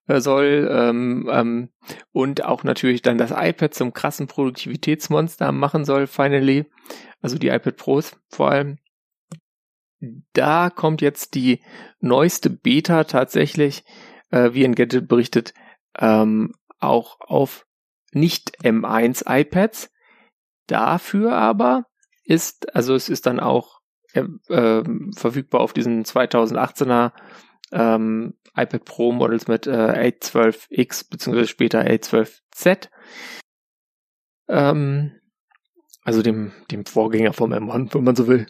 soll 0.07 0.69
ähm, 0.71 1.29
ähm, 1.31 1.69
und 2.11 2.43
auch 2.43 2.63
natürlich 2.63 3.01
dann 3.01 3.17
das 3.17 3.31
iPad 3.31 3.73
zum 3.73 3.93
krassen 3.93 4.27
Produktivitätsmonster 4.27 5.51
machen 5.51 5.85
soll, 5.85 6.07
finally. 6.07 6.65
Also 7.21 7.37
die 7.37 7.49
iPad 7.49 7.77
Pros 7.77 8.17
vor 8.29 8.51
allem. 8.51 8.77
Da 10.33 10.69
kommt 10.71 11.01
jetzt 11.01 11.35
die 11.35 11.61
neueste 11.99 12.49
Beta 12.49 13.03
tatsächlich, 13.03 13.83
äh, 14.31 14.53
wie 14.53 14.63
in 14.63 14.73
Gadget 14.73 15.07
berichtet, 15.07 15.53
ähm, 15.99 16.53
auch 16.79 17.19
auf 17.19 17.67
nicht 18.11 18.57
M1 18.63 19.23
iPads. 19.27 19.91
Dafür 20.67 21.33
aber 21.33 21.85
ist, 22.23 22.75
also 22.75 22.95
es 22.95 23.09
ist 23.09 23.27
dann 23.27 23.39
auch 23.39 23.81
äh, 24.13 24.23
äh, 24.49 24.83
verfügbar 25.15 25.61
auf 25.61 25.73
diesen 25.73 26.03
2018er 26.03 27.11
ähm, 27.71 28.35
iPad 28.55 28.85
Pro 28.85 29.11
Models 29.11 29.47
mit 29.47 29.67
äh, 29.67 30.11
A12X 30.11 31.09
beziehungsweise 31.09 31.47
später 31.47 31.81
A12Z. 31.81 32.89
Ähm, 34.49 35.19
also 36.03 36.21
dem, 36.21 36.51
dem 36.71 36.85
Vorgänger 36.85 37.33
vom 37.33 37.53
M1, 37.53 37.93
wenn 37.93 38.03
man 38.03 38.15
so 38.15 38.27
will. 38.27 38.47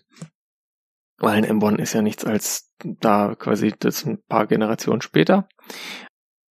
Weil 1.17 1.36
ein 1.36 1.45
M1 1.45 1.80
ist 1.80 1.93
ja 1.93 2.01
nichts 2.01 2.26
als 2.26 2.74
da 2.80 3.36
quasi 3.36 3.74
das 3.78 4.05
ein 4.05 4.24
paar 4.28 4.47
Generationen 4.47 5.01
später. 5.01 5.47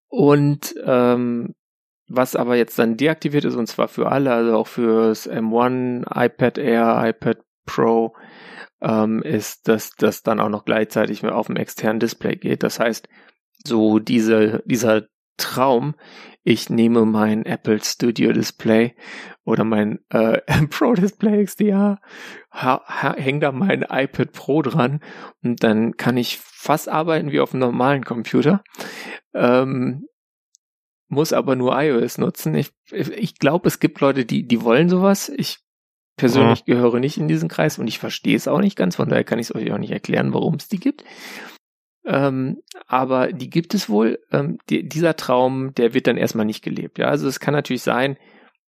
Und 0.08 0.74
ähm, 0.84 1.54
was 2.08 2.36
aber 2.36 2.56
jetzt 2.56 2.78
dann 2.78 2.96
deaktiviert 2.96 3.44
ist, 3.44 3.54
und 3.54 3.66
zwar 3.66 3.88
für 3.88 4.10
alle, 4.10 4.32
also 4.32 4.56
auch 4.56 4.66
fürs 4.66 5.28
M1, 5.28 6.04
iPad 6.14 6.58
Air, 6.58 7.02
iPad 7.04 7.38
Pro, 7.68 8.14
ähm, 8.80 9.22
ist, 9.22 9.68
dass 9.68 9.90
das 9.90 10.22
dann 10.22 10.40
auch 10.40 10.48
noch 10.48 10.64
gleichzeitig 10.64 11.24
auf 11.24 11.46
dem 11.46 11.56
externen 11.56 12.00
Display 12.00 12.36
geht. 12.36 12.62
Das 12.62 12.80
heißt, 12.80 13.08
so 13.64 13.98
diese, 13.98 14.62
dieser 14.66 15.06
Traum, 15.36 15.94
ich 16.42 16.70
nehme 16.70 17.04
mein 17.04 17.44
Apple 17.44 17.82
Studio 17.82 18.32
Display 18.32 18.96
oder 19.44 19.64
mein 19.64 20.00
äh, 20.10 20.40
Pro 20.70 20.94
Display 20.94 21.44
XDR, 21.44 22.00
hänge 22.50 23.40
da 23.40 23.52
mein 23.52 23.82
iPad 23.82 24.32
Pro 24.32 24.62
dran 24.62 25.00
und 25.42 25.62
dann 25.62 25.96
kann 25.96 26.16
ich 26.16 26.38
fast 26.38 26.88
arbeiten 26.88 27.30
wie 27.30 27.40
auf 27.40 27.52
einem 27.52 27.60
normalen 27.60 28.04
Computer. 28.04 28.62
Ähm, 29.34 30.06
muss 31.08 31.32
aber 31.32 31.56
nur 31.56 31.80
iOS 31.80 32.18
nutzen. 32.18 32.54
Ich, 32.54 32.72
ich 32.90 33.38
glaube, 33.38 33.68
es 33.68 33.80
gibt 33.80 34.00
Leute, 34.00 34.26
die, 34.26 34.46
die 34.46 34.62
wollen 34.62 34.88
sowas. 34.88 35.30
Ich 35.34 35.58
persönlich 36.18 36.66
mhm. 36.66 36.72
gehöre 36.72 37.00
nicht 37.00 37.16
in 37.16 37.28
diesen 37.28 37.48
Kreis 37.48 37.78
und 37.78 37.88
ich 37.88 37.98
verstehe 37.98 38.36
es 38.36 38.46
auch 38.46 38.60
nicht 38.60 38.76
ganz, 38.76 38.96
von 38.96 39.08
daher 39.08 39.24
kann 39.24 39.38
ich 39.38 39.46
es 39.46 39.54
euch 39.54 39.72
auch 39.72 39.78
nicht 39.78 39.92
erklären, 39.92 40.34
warum 40.34 40.56
es 40.56 40.68
die 40.68 40.78
gibt. 40.78 41.04
Ähm, 42.04 42.62
aber 42.86 43.32
die 43.32 43.50
gibt 43.50 43.74
es 43.74 43.88
wohl. 43.88 44.18
Ähm, 44.30 44.58
die, 44.68 44.88
dieser 44.88 45.16
Traum, 45.16 45.74
der 45.74 45.94
wird 45.94 46.06
dann 46.06 46.16
erstmal 46.16 46.46
nicht 46.46 46.62
gelebt. 46.62 46.98
Ja, 46.98 47.06
also 47.06 47.28
es 47.28 47.40
kann 47.40 47.54
natürlich 47.54 47.82
sein, 47.82 48.16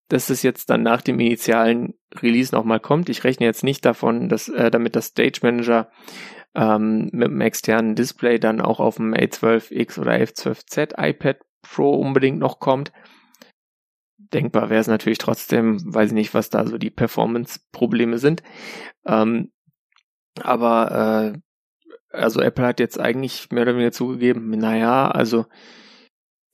dass 0.09 0.29
es 0.29 0.43
jetzt 0.43 0.69
dann 0.71 0.83
nach 0.83 1.03
dem 1.03 1.21
initialen 1.21 1.95
Release 2.21 2.55
nochmal 2.55 2.81
kommt. 2.81 3.09
Ich 3.09 3.25
rechne 3.25 3.47
jetzt 3.47 3.65
nicht 3.65 3.85
davon, 3.85 4.29
dass 4.29 4.49
äh, 4.49 4.71
damit 4.71 4.97
das 4.97 5.07
Stage 5.07 5.41
Manager 5.43 5.91
ähm, 6.55 7.09
mit 7.13 7.29
einem 7.29 7.41
externen 7.41 7.95
Display 7.95 8.39
dann 8.39 8.61
auch 8.61 8.81
auf 8.81 8.97
dem 8.97 9.15
A12X 9.15 9.99
oder 9.99 10.13
A12Z 10.13 10.95
iPad 10.99 11.39
Pro 11.63 11.95
unbedingt 11.95 12.39
noch 12.39 12.59
kommt. 12.59 12.93
Denkbar 14.33 14.71
wäre 14.71 14.81
es 14.81 14.87
natürlich 14.87 15.19
trotzdem, 15.19 15.81
weiß 15.93 16.09
ich 16.09 16.15
nicht, 16.15 16.35
was 16.35 16.51
da 16.51 16.67
so 16.67 16.79
die 16.79 16.91
Performance-Probleme 16.91 18.19
sind. 18.19 18.43
Ähm, 19.07 19.51
aber 20.41 21.35
äh, 21.35 21.39
also 22.13 22.41
Apple 22.41 22.67
hat 22.67 22.81
jetzt 22.81 22.99
eigentlich 22.99 23.51
mehr 23.51 23.63
oder 23.63 23.75
weniger 23.75 23.93
zugegeben, 23.93 24.51
naja, 24.51 25.11
also 25.11 25.47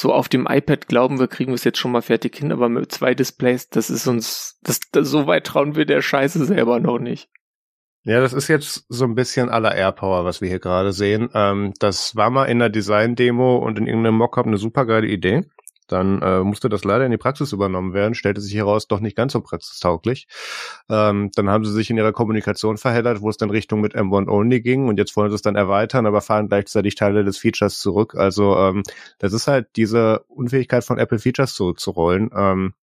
so 0.00 0.12
auf 0.12 0.28
dem 0.28 0.46
iPad 0.48 0.88
glauben 0.88 1.18
wir, 1.18 1.26
kriegen 1.26 1.52
wir 1.52 1.56
es 1.56 1.64
jetzt 1.64 1.78
schon 1.78 1.92
mal 1.92 2.02
fertig 2.02 2.36
hin, 2.36 2.52
aber 2.52 2.68
mit 2.68 2.92
zwei 2.92 3.14
Displays, 3.14 3.68
das 3.70 3.88
ist 3.88 4.06
uns, 4.06 4.58
das, 4.62 4.80
das 4.92 5.08
so 5.08 5.26
weit 5.26 5.44
trauen 5.44 5.74
wir 5.74 5.86
der 5.86 6.02
Scheiße 6.02 6.44
selber 6.44 6.80
noch 6.80 6.98
nicht. 6.98 7.30
Ja, 8.04 8.20
das 8.20 8.32
ist 8.32 8.46
jetzt 8.48 8.84
so 8.88 9.04
ein 9.04 9.16
bisschen 9.16 9.48
aller 9.48 9.74
Airpower, 9.74 10.24
was 10.24 10.40
wir 10.40 10.48
hier 10.48 10.60
gerade 10.60 10.92
sehen. 10.92 11.28
Ähm, 11.34 11.72
das 11.80 12.14
war 12.14 12.30
mal 12.30 12.44
in 12.44 12.60
der 12.60 12.68
Design-Demo 12.68 13.56
und 13.56 13.78
in 13.78 13.86
irgendeinem 13.88 14.18
Mockup 14.18 14.46
eine 14.46 14.58
super 14.58 14.86
geile 14.86 15.08
Idee. 15.08 15.42
Dann 15.86 16.22
äh, 16.22 16.40
musste 16.40 16.68
das 16.68 16.84
leider 16.84 17.04
in 17.04 17.10
die 17.10 17.16
Praxis 17.16 17.52
übernommen 17.52 17.94
werden, 17.94 18.14
stellte 18.14 18.40
sich 18.40 18.54
heraus, 18.54 18.88
doch 18.88 19.00
nicht 19.00 19.16
ganz 19.16 19.32
so 19.32 19.40
praxistauglich. 19.40 20.26
Ähm, 20.90 21.30
dann 21.34 21.50
haben 21.50 21.64
sie 21.64 21.72
sich 21.72 21.90
in 21.90 21.96
ihrer 21.96 22.12
Kommunikation 22.12 22.76
verheddert, 22.76 23.22
wo 23.22 23.30
es 23.30 23.36
dann 23.36 23.50
Richtung 23.50 23.80
mit 23.80 23.94
M1 23.94 24.28
Only 24.28 24.60
ging 24.60 24.88
und 24.88 24.98
jetzt 24.98 25.16
wollen 25.16 25.30
sie 25.30 25.36
es 25.36 25.42
dann 25.42 25.56
erweitern, 25.56 26.06
aber 26.06 26.20
fahren 26.20 26.48
gleichzeitig 26.48 26.94
Teile 26.94 27.24
des 27.24 27.38
Features 27.38 27.78
zurück. 27.78 28.14
Also 28.14 28.56
ähm, 28.56 28.82
das 29.18 29.32
ist 29.32 29.46
halt 29.46 29.68
diese 29.76 30.24
Unfähigkeit 30.28 30.84
von 30.84 30.98
Apple 30.98 31.18
Features 31.18 31.54
zurückzurollen. 31.54 32.30
Ähm, 32.34 32.74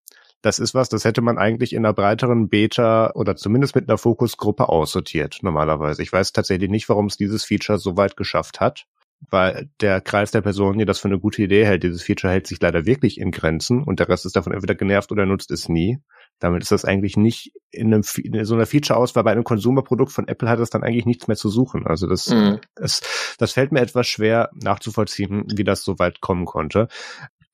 das 0.42 0.58
ist 0.58 0.74
was, 0.74 0.88
das 0.88 1.04
hätte 1.04 1.22
man 1.22 1.38
eigentlich 1.38 1.72
in 1.72 1.86
einer 1.86 1.94
breiteren 1.94 2.48
Beta 2.48 3.12
oder 3.14 3.36
zumindest 3.36 3.76
mit 3.76 3.88
einer 3.88 3.96
Fokusgruppe 3.96 4.68
aussortiert, 4.68 5.38
normalerweise. 5.42 6.02
Ich 6.02 6.12
weiß 6.12 6.32
tatsächlich 6.32 6.68
nicht, 6.68 6.88
warum 6.88 7.06
es 7.06 7.16
dieses 7.16 7.44
Feature 7.44 7.78
so 7.78 7.96
weit 7.96 8.16
geschafft 8.16 8.60
hat 8.60 8.86
weil 9.30 9.68
der 9.80 10.00
Kreis 10.00 10.30
der 10.30 10.40
Personen, 10.40 10.78
die 10.78 10.84
das 10.84 10.98
für 10.98 11.08
eine 11.08 11.18
gute 11.18 11.42
Idee 11.42 11.64
hält, 11.64 11.82
dieses 11.82 12.02
Feature 12.02 12.32
hält 12.32 12.46
sich 12.46 12.60
leider 12.60 12.86
wirklich 12.86 13.18
in 13.18 13.30
Grenzen 13.30 13.82
und 13.82 14.00
der 14.00 14.08
Rest 14.08 14.26
ist 14.26 14.36
davon 14.36 14.52
entweder 14.52 14.74
genervt 14.74 15.12
oder 15.12 15.26
nutzt 15.26 15.50
es 15.50 15.68
nie. 15.68 15.98
Damit 16.38 16.62
ist 16.62 16.72
das 16.72 16.84
eigentlich 16.84 17.16
nicht 17.16 17.52
in, 17.70 17.94
einem, 17.94 18.02
in 18.22 18.44
so 18.44 18.54
einer 18.54 18.66
Feature-Auswahl 18.66 19.22
bei 19.22 19.32
einem 19.32 19.44
Konsumerprodukt 19.44 20.12
von 20.12 20.26
Apple 20.26 20.48
hat 20.48 20.58
es 20.58 20.70
dann 20.70 20.82
eigentlich 20.82 21.06
nichts 21.06 21.28
mehr 21.28 21.36
zu 21.36 21.48
suchen. 21.48 21.86
Also 21.86 22.08
das, 22.08 22.28
mhm. 22.28 22.58
das, 22.74 23.02
das 23.38 23.52
fällt 23.52 23.70
mir 23.70 23.80
etwas 23.80 24.08
schwer 24.08 24.50
nachzuvollziehen, 24.54 25.44
wie 25.54 25.64
das 25.64 25.84
so 25.84 25.98
weit 25.98 26.20
kommen 26.20 26.44
konnte. 26.44 26.88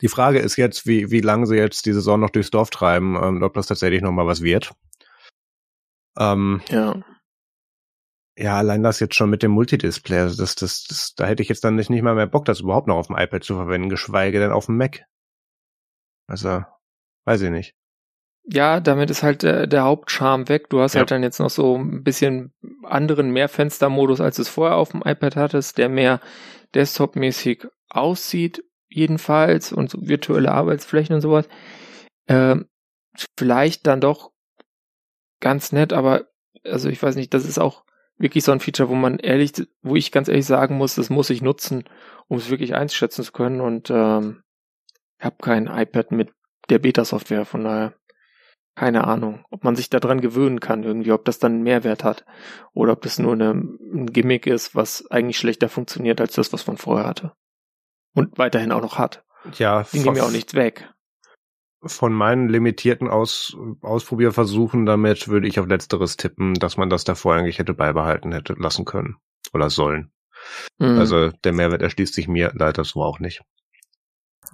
Die 0.01 0.09
Frage 0.09 0.39
ist 0.39 0.57
jetzt, 0.57 0.87
wie, 0.87 1.11
wie 1.11 1.21
lange 1.21 1.47
sie 1.47 1.57
jetzt 1.57 1.85
die 1.87 1.93
Saison 1.93 2.21
noch 2.21 2.31
durchs 2.31 2.51
Dorf 2.51 2.71
treiben, 2.71 3.17
ähm, 3.21 3.43
ob 3.43 3.55
das 3.55 3.67
tatsächlich 3.67 4.01
nochmal 4.01 4.27
was 4.27 4.43
wird. 4.43 4.73
Ähm, 6.19 6.61
ja. 6.71 6.95
Ja, 8.41 8.57
allein 8.57 8.85
das 8.85 9.01
jetzt 9.01 9.17
schon 9.17 9.31
mit 9.31 9.43
dem 9.43 9.51
Multidisplay, 9.51 10.19
also 10.19 10.41
das, 10.41 10.55
das, 10.55 10.85
das, 10.85 11.13
da 11.17 11.27
hätte 11.27 11.43
ich 11.43 11.49
jetzt 11.49 11.65
dann 11.65 11.75
nicht, 11.75 11.91
nicht 11.91 12.03
mal 12.03 12.15
mehr 12.15 12.29
Bock, 12.29 12.45
das 12.45 12.61
überhaupt 12.61 12.87
noch 12.87 12.95
auf 12.95 13.09
dem 13.09 13.17
iPad 13.17 13.43
zu 13.43 13.57
verwenden, 13.57 13.89
geschweige 13.89 14.39
denn 14.39 14.53
auf 14.53 14.67
dem 14.67 14.77
Mac. 14.77 15.07
Also, 16.29 16.63
weiß 17.25 17.43
ich 17.43 17.51
nicht. 17.51 17.75
Ja, 18.45 18.79
damit 18.79 19.11
ist 19.11 19.25
halt 19.25 19.43
der, 19.43 19.67
der 19.67 19.83
Hauptcharme 19.83 20.49
weg. 20.49 20.71
Du 20.71 20.81
hast 20.81 20.95
ja. 20.95 21.01
halt 21.01 21.11
dann 21.11 21.25
jetzt 21.25 21.41
noch 21.41 21.51
so 21.51 21.77
ein 21.79 22.05
bisschen 22.05 22.55
anderen 22.85 23.33
Mehrfenstermodus, 23.33 24.21
als 24.21 24.39
es 24.39 24.49
vorher 24.49 24.77
auf 24.77 24.91
dem 24.91 25.03
iPad 25.05 25.35
hattest, 25.35 25.77
der 25.77 25.89
mehr 25.89 26.21
desktop-mäßig 26.77 27.67
aussieht, 27.89 28.63
jedenfalls, 28.89 29.73
und 29.73 29.91
so 29.91 29.99
virtuelle 30.07 30.53
Arbeitsflächen 30.53 31.17
und 31.17 31.23
sowas. 31.23 31.49
Ähm, 32.29 32.69
vielleicht 33.37 33.89
dann 33.89 34.01
doch 34.01 34.31
ganz 35.41 35.73
nett, 35.73 35.93
aber 35.93 36.29
also 36.63 36.89
ich 36.89 37.03
weiß 37.03 37.17
nicht, 37.17 37.35
das 37.35 37.45
ist 37.45 37.59
auch 37.59 37.85
wirklich 38.19 38.45
so 38.45 38.53
ein 38.53 38.61
Feature, 38.61 38.89
wo 38.89 38.95
man 38.95 39.19
ehrlich, 39.19 39.53
wo 39.83 39.97
ich 39.97 40.13
ganz 40.13 40.29
ehrlich 40.29 40.47
sagen 40.47 40.77
muss, 40.77 40.97
das 40.97 41.11
muss 41.11 41.31
ich 41.31 41.43
nutzen, 41.43 41.85
um 42.27 42.39
es 42.39 42.51
wirklich 42.51 42.75
einschätzen 42.75 43.25
zu 43.25 43.33
können. 43.33 43.61
Und 43.61 43.91
ähm, 43.91 44.43
ich 45.19 45.25
habe 45.25 45.37
kein 45.41 45.67
iPad 45.67 46.13
mit 46.13 46.33
der 46.69 46.79
Beta-Software, 46.79 47.45
von 47.45 47.65
daher 47.65 47.95
keine 48.75 49.09
Ahnung, 49.09 49.45
ob 49.51 49.65
man 49.65 49.75
sich 49.75 49.91
daran 49.91 50.21
gewöhnen 50.21 50.61
kann 50.61 50.85
irgendwie, 50.85 51.11
ob 51.11 51.25
das 51.25 51.41
dann 51.41 51.55
einen 51.55 51.63
Mehrwert 51.65 52.05
hat 52.05 52.25
oder 52.75 52.93
ob 52.93 53.03
das 53.03 53.19
nur 53.19 53.33
eine, 53.33 53.51
ein 53.51 54.07
Gimmick 54.07 54.47
ist, 54.47 54.77
was 54.77 55.11
eigentlich 55.11 55.37
schlechter 55.37 55.69
funktioniert 55.69 56.21
als 56.21 56.35
das, 56.35 56.53
was 56.53 56.69
man 56.69 56.77
vorher 56.77 57.09
hatte 57.09 57.33
und 58.15 58.39
weiterhin 58.39 58.71
auch 58.71 58.81
noch 58.81 58.97
hat. 58.97 59.25
Ja, 59.55 59.85
die 59.93 59.99
nehmen 59.99 60.15
ja 60.15 60.23
auch 60.23 60.31
nichts 60.31 60.55
weg 60.55 60.89
von 61.83 62.13
meinen 62.13 62.49
limitierten 62.49 63.09
Aus 63.09 63.57
Ausprobierversuchen 63.83 64.87
damit 64.87 65.29
würde 65.29 65.47
ich 65.47 65.61
auf 65.61 65.69
letzteres 65.69 66.17
tippen, 66.17 66.55
dass 66.55 66.77
man 66.77 66.91
das 66.91 67.05
davor 67.05 67.35
eigentlich 67.35 67.59
hätte 67.59 67.75
beibehalten 67.75 68.33
hätte 68.33 68.55
lassen 68.55 68.85
können 68.85 69.17
oder 69.53 69.71
sollen. 69.71 70.11
Mhm. 70.79 70.99
Also 70.99 71.31
der 71.31 71.53
Mehrwert 71.53 71.83
erschließt 71.83 72.15
sich 72.15 72.29
mir 72.29 72.53
leider 72.55 72.85
so 72.85 73.03
auch 73.03 73.21
nicht. 73.21 73.43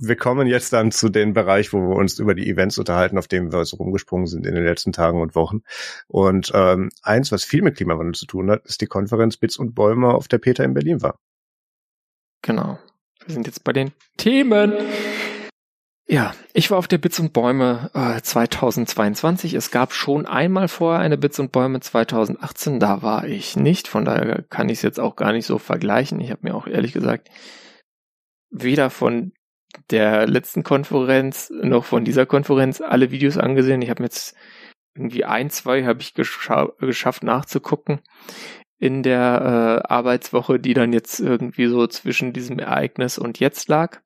Wir 0.01 0.17
kommen 0.17 0.49
jetzt 0.49 0.73
dann 0.73 0.91
zu 0.91 1.09
dem 1.09 1.35
Bereich, 1.35 1.73
wo 1.73 1.79
wir 1.79 1.97
uns 1.97 2.19
über 2.19 2.35
die 2.35 2.49
Events 2.49 2.79
unterhalten, 2.79 3.17
auf 3.17 3.29
dem 3.29 3.53
wir 3.53 3.65
so 3.65 3.77
rumgesprungen 3.77 4.27
sind 4.27 4.45
in 4.45 4.55
den 4.55 4.65
letzten 4.65 4.93
Tagen 4.93 5.21
und 5.21 5.37
Wochen. 5.37 5.61
Und 6.09 6.51
ähm, 6.53 6.91
eins, 7.03 7.31
was 7.31 7.45
viel 7.45 7.63
mit 7.63 7.77
Klimawandel 7.77 8.15
zu 8.15 8.27
tun 8.27 8.51
hat, 8.51 8.65
ist 8.67 8.81
die 8.81 8.87
Konferenz 8.87 9.37
Bits 9.37 9.57
und 9.57 9.75
Bäume, 9.75 10.09
auf 10.09 10.27
der 10.27 10.39
Peter 10.39 10.65
in 10.65 10.75
Berlin 10.75 11.01
war. 11.01 11.21
Genau. 12.43 12.79
Wir 13.25 13.35
sind 13.35 13.47
jetzt 13.47 13.63
bei 13.63 13.73
den 13.73 13.93
Themen. 14.17 14.75
Ja, 16.07 16.35
ich 16.53 16.71
war 16.71 16.77
auf 16.77 16.89
der 16.89 16.99
Bits 16.99 17.19
und 17.19 17.33
Bäume 17.33 17.91
äh, 17.95 18.21
2022. 18.21 19.55
Es 19.55 19.71
gab 19.71 19.95
schon 19.95 20.27
einmal 20.27 20.69
vorher 20.69 21.01
eine 21.01 21.17
Bits 21.17 21.39
und 21.39 21.51
Bäume 21.51 21.81
2018, 21.81 22.79
da 22.79 23.01
war 23.03 23.27
ich 23.27 23.57
nicht. 23.57 23.89
Von 23.89 24.05
daher 24.05 24.43
kann 24.43 24.69
ich 24.69 24.79
es 24.79 24.83
jetzt 24.83 25.01
auch 25.01 25.17
gar 25.17 25.33
nicht 25.33 25.47
so 25.47 25.59
vergleichen. 25.59 26.21
Ich 26.21 26.31
habe 26.31 26.41
mir 26.43 26.55
auch 26.55 26.67
ehrlich 26.67 26.93
gesagt 26.93 27.31
weder 28.51 28.91
von 28.91 29.33
der 29.91 30.27
letzten 30.27 30.63
Konferenz 30.63 31.51
noch 31.51 31.85
von 31.85 32.05
dieser 32.05 32.27
Konferenz 32.27 32.83
alle 32.83 33.11
Videos 33.11 33.39
angesehen. 33.39 33.81
Ich 33.81 33.91
habe 33.91 34.03
jetzt 34.03 34.37
irgendwie 34.95 35.25
ein, 35.25 35.49
zwei 35.51 35.85
habe 35.85 36.03
ich 36.03 36.13
gescha 36.13 36.69
geschafft 36.79 37.25
nachzugucken 37.25 38.01
in 38.79 39.03
der 39.03 39.83
äh, 39.87 39.89
Arbeitswoche, 39.89 40.61
die 40.61 40.75
dann 40.75 40.93
jetzt 40.93 41.19
irgendwie 41.19 41.67
so 41.67 41.87
zwischen 41.87 42.35
diesem 42.35 42.59
Ereignis 42.59 43.17
und 43.17 43.41
jetzt 43.41 43.69
lag 43.69 44.01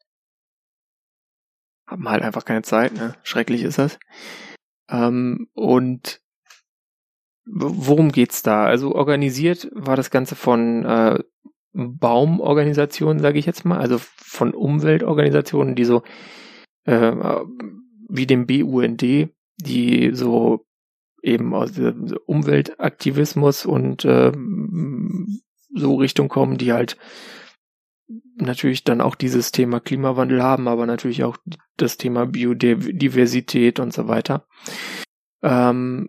haben 1.88 2.08
halt 2.08 2.22
einfach 2.22 2.44
keine 2.44 2.62
Zeit, 2.62 2.94
ne? 2.94 3.14
Schrecklich 3.22 3.62
ist 3.62 3.78
das. 3.78 3.98
Ähm, 4.90 5.48
und 5.54 6.20
worum 7.46 8.12
geht's 8.12 8.42
da? 8.42 8.64
Also 8.64 8.94
organisiert 8.94 9.68
war 9.72 9.96
das 9.96 10.10
Ganze 10.10 10.36
von 10.36 10.84
äh, 10.84 11.18
Baumorganisationen, 11.72 13.20
sage 13.20 13.38
ich 13.38 13.46
jetzt 13.46 13.64
mal, 13.64 13.78
also 13.78 13.98
von 14.16 14.52
Umweltorganisationen, 14.52 15.74
die 15.74 15.84
so 15.84 16.02
äh, 16.84 17.12
wie 18.08 18.26
dem 18.26 18.46
BUND, 18.46 19.02
die 19.02 20.10
so 20.12 20.66
eben 21.22 21.54
aus 21.54 21.72
Umweltaktivismus 22.26 23.66
und 23.66 24.04
äh, 24.04 24.32
so 25.74 25.94
Richtung 25.96 26.28
kommen, 26.28 26.58
die 26.58 26.72
halt 26.72 26.96
natürlich 28.36 28.84
dann 28.84 29.00
auch 29.00 29.14
dieses 29.14 29.52
Thema 29.52 29.80
Klimawandel 29.80 30.42
haben, 30.42 30.68
aber 30.68 30.86
natürlich 30.86 31.24
auch 31.24 31.36
das 31.76 31.96
Thema 31.96 32.26
Biodiversität 32.26 33.80
und 33.80 33.92
so 33.92 34.08
weiter. 34.08 34.46
Ähm, 35.42 36.08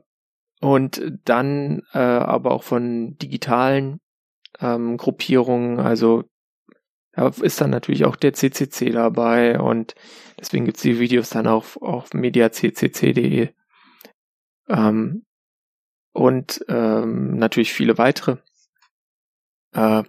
und 0.61 1.01
dann 1.25 1.83
äh, 1.93 1.99
aber 1.99 2.51
auch 2.51 2.63
von 2.63 3.17
digitalen 3.17 3.99
ähm, 4.59 4.97
Gruppierungen, 4.97 5.79
also 5.79 6.23
da 7.13 7.27
ist 7.41 7.59
dann 7.59 7.69
natürlich 7.69 8.05
auch 8.05 8.15
der 8.15 8.33
CCC 8.33 8.91
dabei 8.91 9.59
und 9.59 9.95
deswegen 10.39 10.65
gibt's 10.65 10.81
die 10.81 10.99
Videos 10.99 11.29
dann 11.29 11.47
auf, 11.47 11.81
auf 11.81 12.13
mediaccc.de 12.13 13.49
ähm, 14.69 15.25
und 16.13 16.65
ähm, 16.67 17.37
natürlich 17.37 17.73
viele 17.73 17.97
weitere. 17.97 18.37
Äh, 19.73 20.03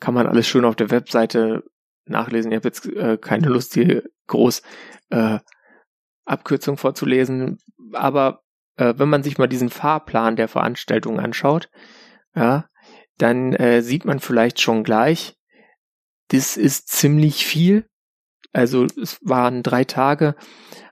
kann 0.00 0.14
man 0.14 0.26
alles 0.26 0.46
schön 0.46 0.64
auf 0.64 0.76
der 0.76 0.90
Webseite 0.90 1.62
nachlesen. 2.06 2.52
Ich 2.52 2.56
habe 2.56 2.68
jetzt 2.68 2.86
äh, 2.86 3.18
keine 3.18 3.48
Lust, 3.48 3.74
hier 3.74 4.04
groß 4.26 4.62
äh, 5.10 5.38
Abkürzung 6.24 6.76
vorzulesen. 6.76 7.58
Aber 7.92 8.42
äh, 8.76 8.94
wenn 8.96 9.08
man 9.08 9.22
sich 9.22 9.38
mal 9.38 9.46
diesen 9.46 9.70
Fahrplan 9.70 10.36
der 10.36 10.48
Veranstaltung 10.48 11.20
anschaut, 11.20 11.70
ja, 12.34 12.68
dann 13.18 13.52
äh, 13.54 13.82
sieht 13.82 14.04
man 14.04 14.20
vielleicht 14.20 14.60
schon 14.60 14.82
gleich, 14.82 15.36
das 16.28 16.56
ist 16.56 16.88
ziemlich 16.88 17.46
viel. 17.46 17.86
Also 18.52 18.84
es 18.84 19.18
waren 19.22 19.62
drei 19.62 19.84
Tage. 19.84 20.36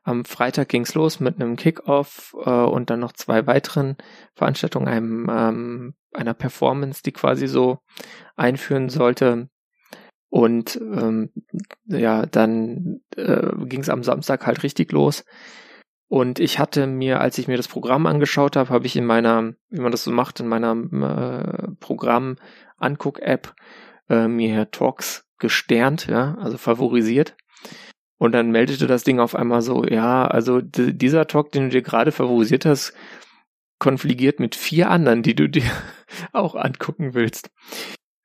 Am 0.04 0.24
Freitag 0.24 0.68
ging's 0.68 0.94
los 0.94 1.20
mit 1.20 1.36
einem 1.36 1.56
Kickoff 1.56 2.34
äh, 2.44 2.50
und 2.50 2.90
dann 2.90 3.00
noch 3.00 3.12
zwei 3.12 3.46
weiteren 3.46 3.96
Veranstaltungen, 4.34 4.88
einem 4.88 5.30
ähm, 5.30 5.94
einer 6.12 6.34
Performance, 6.34 7.02
die 7.04 7.12
quasi 7.12 7.46
so 7.46 7.78
einführen 8.36 8.88
sollte. 8.88 9.48
Und 10.28 10.76
ähm, 10.76 11.30
ja, 11.84 12.26
dann 12.26 13.00
äh, 13.16 13.48
ging 13.66 13.80
es 13.80 13.88
am 13.88 14.02
Samstag 14.02 14.46
halt 14.46 14.62
richtig 14.62 14.90
los. 14.92 15.24
Und 16.08 16.40
ich 16.40 16.58
hatte 16.58 16.86
mir, 16.86 17.20
als 17.20 17.38
ich 17.38 17.48
mir 17.48 17.56
das 17.56 17.68
Programm 17.68 18.06
angeschaut 18.06 18.56
habe, 18.56 18.70
habe 18.70 18.86
ich 18.86 18.96
in 18.96 19.06
meiner, 19.06 19.54
wie 19.70 19.80
man 19.80 19.92
das 19.92 20.04
so 20.04 20.10
macht, 20.10 20.40
in 20.40 20.48
meiner 20.48 20.72
äh, 20.72 21.68
Programm-Anguck-App 21.80 23.54
äh, 24.10 24.28
mir 24.28 24.70
Talks 24.70 25.26
gesternt, 25.38 26.06
ja, 26.08 26.36
also 26.38 26.58
favorisiert. 26.58 27.34
Und 28.22 28.30
dann 28.30 28.52
meldete 28.52 28.86
das 28.86 29.02
Ding 29.02 29.18
auf 29.18 29.34
einmal 29.34 29.62
so, 29.62 29.84
ja, 29.84 30.24
also 30.24 30.60
dieser 30.60 31.26
Talk, 31.26 31.50
den 31.50 31.64
du 31.64 31.68
dir 31.70 31.82
gerade 31.82 32.12
favorisiert 32.12 32.64
hast, 32.64 32.92
konfligiert 33.80 34.38
mit 34.38 34.54
vier 34.54 34.90
anderen, 34.90 35.24
die 35.24 35.34
du 35.34 35.48
dir 35.48 35.68
auch 36.32 36.54
angucken 36.54 37.14
willst. 37.14 37.50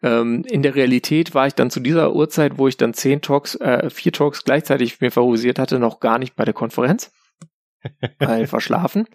Ähm, 0.04 0.44
in 0.48 0.62
der 0.62 0.76
Realität 0.76 1.34
war 1.34 1.48
ich 1.48 1.56
dann 1.56 1.72
zu 1.72 1.80
dieser 1.80 2.14
Uhrzeit, 2.14 2.60
wo 2.60 2.68
ich 2.68 2.78
dann 2.78 2.94
zehn 2.94 3.24
Talks, 3.24 3.56
äh, 3.56 3.90
vier 3.90 4.12
Talks 4.12 4.44
gleichzeitig 4.44 5.02
mir 5.02 5.10
favorisiert 5.10 5.58
hatte, 5.58 5.80
noch 5.80 6.00
gar 6.00 6.20
nicht 6.20 6.36
bei 6.36 6.46
der 6.46 6.54
Konferenz. 6.54 7.12
weil 8.20 8.46
verschlafen. 8.46 9.08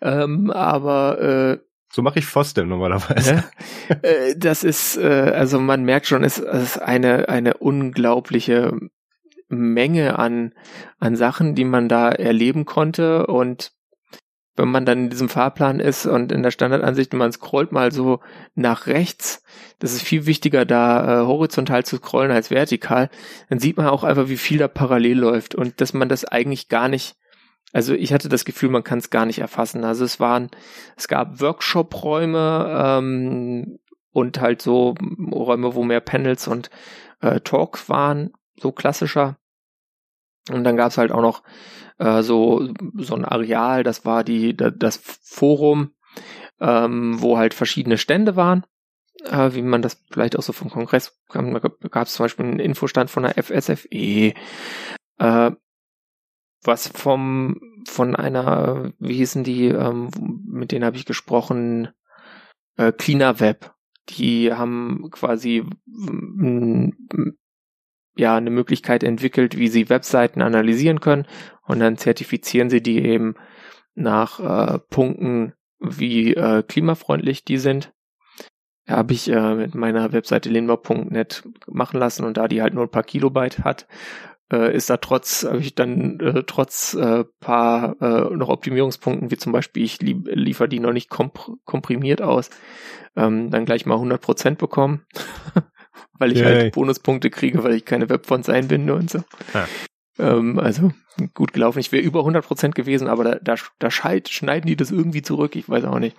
Ähm, 0.00 0.52
aber 0.52 1.20
äh, 1.20 1.58
so 1.92 2.02
mache 2.02 2.20
ich 2.20 2.26
Fostem 2.26 2.68
normalerweise. 2.68 3.42
Ja, 3.88 3.96
äh, 4.02 4.36
das 4.36 4.62
ist, 4.62 4.98
äh, 4.98 5.32
also 5.34 5.58
man 5.58 5.82
merkt 5.82 6.06
schon, 6.06 6.22
es 6.22 6.38
ist 6.38 6.80
eine, 6.80 7.28
eine 7.28 7.54
unglaubliche 7.54 8.78
Menge 9.52 10.18
an, 10.18 10.54
an 10.98 11.16
Sachen, 11.16 11.54
die 11.54 11.64
man 11.64 11.88
da 11.88 12.10
erleben 12.10 12.64
konnte 12.64 13.26
und 13.26 13.72
wenn 14.54 14.68
man 14.68 14.84
dann 14.84 15.04
in 15.04 15.10
diesem 15.10 15.28
Fahrplan 15.28 15.80
ist 15.80 16.04
und 16.04 16.30
in 16.30 16.42
der 16.42 16.50
Standardansicht, 16.50 17.14
man 17.14 17.32
scrollt 17.32 17.72
mal 17.72 17.90
so 17.90 18.20
nach 18.54 18.86
rechts, 18.86 19.42
das 19.78 19.94
ist 19.94 20.02
viel 20.02 20.26
wichtiger, 20.26 20.66
da 20.66 21.22
äh, 21.22 21.26
horizontal 21.26 21.84
zu 21.84 21.96
scrollen 21.96 22.30
als 22.30 22.50
vertikal, 22.50 23.08
dann 23.48 23.58
sieht 23.58 23.78
man 23.78 23.86
auch 23.86 24.04
einfach, 24.04 24.28
wie 24.28 24.36
viel 24.36 24.58
da 24.58 24.68
parallel 24.68 25.18
läuft 25.18 25.54
und 25.54 25.80
dass 25.80 25.94
man 25.94 26.08
das 26.08 26.26
eigentlich 26.26 26.68
gar 26.68 26.88
nicht, 26.88 27.16
also 27.72 27.94
ich 27.94 28.12
hatte 28.12 28.28
das 28.28 28.44
Gefühl, 28.44 28.68
man 28.68 28.84
kann 28.84 28.98
es 28.98 29.08
gar 29.08 29.24
nicht 29.24 29.38
erfassen. 29.38 29.84
Also 29.84 30.04
es 30.04 30.20
waren, 30.20 30.50
es 30.96 31.08
gab 31.08 31.40
Workshop-Räume 31.40 32.98
ähm, 32.98 33.78
und 34.10 34.40
halt 34.40 34.60
so 34.60 34.94
Räume, 35.32 35.74
wo 35.74 35.82
mehr 35.82 36.00
Panels 36.00 36.46
und 36.46 36.68
äh, 37.22 37.40
Talks 37.40 37.88
waren, 37.88 38.32
so 38.60 38.70
klassischer. 38.70 39.38
Und 40.50 40.64
dann 40.64 40.76
gab 40.76 40.90
es 40.90 40.98
halt 40.98 41.12
auch 41.12 41.22
noch 41.22 41.42
äh, 41.98 42.22
so, 42.22 42.68
so 42.94 43.14
ein 43.14 43.24
Areal, 43.24 43.82
das 43.82 44.04
war 44.04 44.24
die, 44.24 44.56
das 44.56 44.96
Forum, 44.96 45.92
ähm, 46.60 47.20
wo 47.20 47.38
halt 47.38 47.54
verschiedene 47.54 47.98
Stände 47.98 48.34
waren, 48.34 48.64
äh, 49.24 49.54
wie 49.54 49.62
man 49.62 49.82
das 49.82 50.02
vielleicht 50.10 50.36
auch 50.36 50.42
so 50.42 50.52
vom 50.52 50.70
Kongress, 50.70 51.16
da 51.32 51.42
gab 51.42 52.06
es 52.06 52.14
zum 52.14 52.24
Beispiel 52.24 52.46
einen 52.46 52.58
Infostand 52.58 53.10
von 53.10 53.22
der 53.22 53.42
FSFE, 53.42 54.34
äh, 55.18 55.50
was 56.64 56.88
vom 56.88 57.60
von 57.88 58.14
einer, 58.16 58.92
wie 58.98 59.14
hießen 59.14 59.44
die, 59.44 59.66
ähm, 59.66 60.10
mit 60.46 60.72
denen 60.72 60.84
habe 60.84 60.96
ich 60.96 61.04
gesprochen, 61.04 61.88
äh, 62.76 62.92
Cleaner 62.92 63.40
Web. 63.40 63.74
Die 64.08 64.52
haben 64.52 65.08
quasi 65.10 65.64
ja 68.16 68.36
eine 68.36 68.50
Möglichkeit 68.50 69.02
entwickelt, 69.02 69.56
wie 69.56 69.68
sie 69.68 69.88
Webseiten 69.88 70.42
analysieren 70.42 71.00
können. 71.00 71.26
Und 71.66 71.80
dann 71.80 71.96
zertifizieren 71.96 72.70
sie 72.70 72.82
die 72.82 73.04
eben 73.04 73.34
nach 73.94 74.40
äh, 74.40 74.78
Punkten, 74.90 75.54
wie 75.78 76.34
äh, 76.34 76.62
klimafreundlich 76.62 77.44
die 77.44 77.58
sind. 77.58 77.92
Habe 78.88 79.12
ich 79.12 79.30
äh, 79.30 79.54
mit 79.54 79.74
meiner 79.74 80.12
Webseite 80.12 80.48
linbar.net 80.48 81.44
machen 81.66 81.98
lassen. 81.98 82.24
Und 82.24 82.36
da 82.36 82.48
die 82.48 82.62
halt 82.62 82.74
nur 82.74 82.84
ein 82.84 82.90
paar 82.90 83.04
Kilobyte 83.04 83.64
hat, 83.64 83.86
äh, 84.52 84.74
ist 84.76 84.90
da 84.90 84.98
trotz, 84.98 85.44
habe 85.44 85.58
ich 85.58 85.74
dann 85.74 86.20
äh, 86.20 86.42
trotz 86.46 86.94
äh, 86.94 87.24
paar 87.40 87.96
äh, 88.00 88.36
noch 88.36 88.48
Optimierungspunkten, 88.48 89.30
wie 89.30 89.36
zum 89.36 89.52
Beispiel 89.52 89.82
ich 89.82 90.00
lieb, 90.00 90.28
liefere 90.30 90.68
die 90.68 90.80
noch 90.80 90.92
nicht 90.92 91.08
komp 91.08 91.50
komprimiert 91.64 92.22
aus, 92.22 92.50
ähm, 93.16 93.50
dann 93.50 93.64
gleich 93.64 93.86
mal 93.86 93.96
100% 93.96 94.56
bekommen, 94.56 95.06
weil 96.22 96.32
ich 96.32 96.38
Yay. 96.38 96.44
halt 96.44 96.74
Bonuspunkte 96.74 97.28
kriege, 97.28 97.62
weil 97.62 97.74
ich 97.74 97.84
keine 97.84 98.08
Webfonts 98.08 98.48
einbinde 98.48 98.94
und 98.94 99.10
so. 99.10 99.22
Ja. 99.52 99.68
Ähm, 100.18 100.58
also 100.58 100.92
gut 101.34 101.52
gelaufen. 101.52 101.80
Ich 101.80 101.92
wäre 101.92 102.02
über 102.02 102.20
100% 102.20 102.70
gewesen, 102.70 103.08
aber 103.08 103.24
da, 103.24 103.34
da, 103.36 103.54
da 103.78 103.90
scheit, 103.90 104.28
schneiden 104.30 104.68
die 104.68 104.76
das 104.76 104.90
irgendwie 104.90 105.22
zurück, 105.22 105.56
ich 105.56 105.68
weiß 105.68 105.84
auch 105.84 105.98
nicht. 105.98 106.16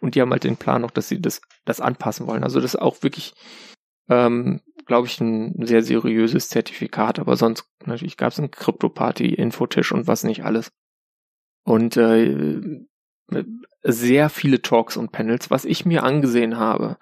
Und 0.00 0.14
die 0.14 0.20
haben 0.20 0.32
halt 0.32 0.44
den 0.44 0.56
Plan 0.56 0.82
noch, 0.82 0.90
dass 0.90 1.08
sie 1.08 1.20
das, 1.20 1.42
das 1.64 1.80
anpassen 1.80 2.26
wollen. 2.26 2.42
Also 2.42 2.60
das 2.60 2.74
ist 2.74 2.80
auch 2.80 3.02
wirklich 3.02 3.34
ähm, 4.08 4.60
glaube 4.86 5.06
ich, 5.06 5.20
ein 5.20 5.66
sehr 5.66 5.82
seriöses 5.82 6.48
Zertifikat, 6.48 7.18
aber 7.18 7.36
sonst 7.36 7.64
natürlich 7.84 8.16
gab 8.16 8.32
es 8.32 8.40
ein 8.40 8.50
Krypto-Party, 8.50 9.34
Infotisch 9.34 9.92
und 9.92 10.06
was 10.06 10.24
nicht 10.24 10.44
alles. 10.44 10.72
Und 11.64 11.96
äh, 11.96 12.80
sehr 13.82 14.28
viele 14.28 14.62
Talks 14.62 14.96
und 14.96 15.12
Panels. 15.12 15.50
Was 15.50 15.64
ich 15.64 15.86
mir 15.86 16.02
angesehen 16.02 16.56
habe, 16.56 16.98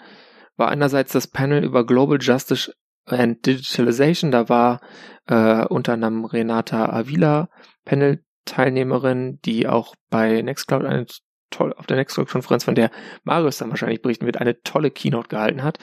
war 0.61 0.68
einerseits 0.68 1.12
das 1.12 1.26
Panel 1.26 1.64
über 1.64 1.84
Global 1.84 2.18
Justice 2.20 2.72
and 3.06 3.44
Digitalization. 3.44 4.30
Da 4.30 4.48
war 4.48 4.80
äh, 5.26 5.64
unter 5.64 5.94
anderem 5.94 6.26
Renata 6.26 6.90
Avila 6.90 7.48
Panel-Teilnehmerin, 7.86 9.40
die 9.44 9.66
auch 9.66 9.96
bei 10.11 10.42
Nextcloud 10.42 11.22
toll 11.50 11.72
auf 11.72 11.86
der 11.86 11.96
Nextcloud-Konferenz, 11.96 12.64
von 12.64 12.76
der 12.76 12.90
Marius 13.24 13.58
dann 13.58 13.70
wahrscheinlich 13.70 14.02
berichten 14.02 14.26
wird, 14.26 14.36
eine 14.36 14.61
tolle 14.62 14.90
Keynote 14.90 15.28
gehalten 15.28 15.64
hat. 15.64 15.78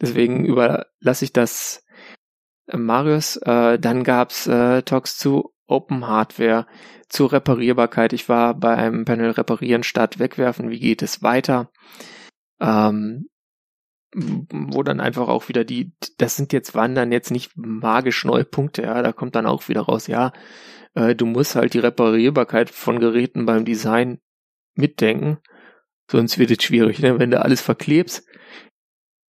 Deswegen 0.00 0.44
überlasse 0.44 1.24
ich 1.24 1.32
das 1.32 1.84
äh, 2.66 2.76
Marius. 2.76 3.36
Äh, 3.38 3.78
dann 3.78 4.04
gab's 4.04 4.46
äh, 4.46 4.82
Talks 4.82 5.16
zu 5.16 5.54
Open 5.66 6.06
Hardware, 6.06 6.66
zu 7.08 7.26
Reparierbarkeit. 7.26 8.12
Ich 8.12 8.28
war 8.28 8.54
bei 8.54 8.74
einem 8.74 9.04
Panel 9.04 9.30
Reparieren 9.30 9.82
statt 9.82 10.18
Wegwerfen. 10.18 10.70
Wie 10.70 10.80
geht 10.80 11.02
es 11.02 11.22
weiter? 11.22 11.70
Ähm, 12.60 13.28
wo 14.14 14.82
dann 14.82 15.00
einfach 15.00 15.28
auch 15.28 15.48
wieder 15.48 15.64
die, 15.64 15.92
das 16.16 16.36
sind 16.36 16.52
jetzt 16.52 16.74
wandern 16.74 17.12
jetzt 17.12 17.30
nicht 17.30 17.52
magisch 17.56 18.24
neue 18.24 18.44
Punkte, 18.44 18.82
ja, 18.82 19.02
da 19.02 19.12
kommt 19.12 19.34
dann 19.34 19.46
auch 19.46 19.68
wieder 19.68 19.82
raus, 19.82 20.06
ja, 20.06 20.32
äh, 20.94 21.14
du 21.14 21.26
musst 21.26 21.56
halt 21.56 21.74
die 21.74 21.78
Reparierbarkeit 21.78 22.70
von 22.70 23.00
Geräten 23.00 23.46
beim 23.46 23.64
Design 23.64 24.20
mitdenken. 24.74 25.38
Sonst 26.10 26.38
wird 26.38 26.50
es 26.50 26.64
schwierig. 26.64 27.00
Ne? 27.00 27.18
Wenn 27.18 27.30
du 27.30 27.42
alles 27.42 27.60
verklebst, 27.60 28.26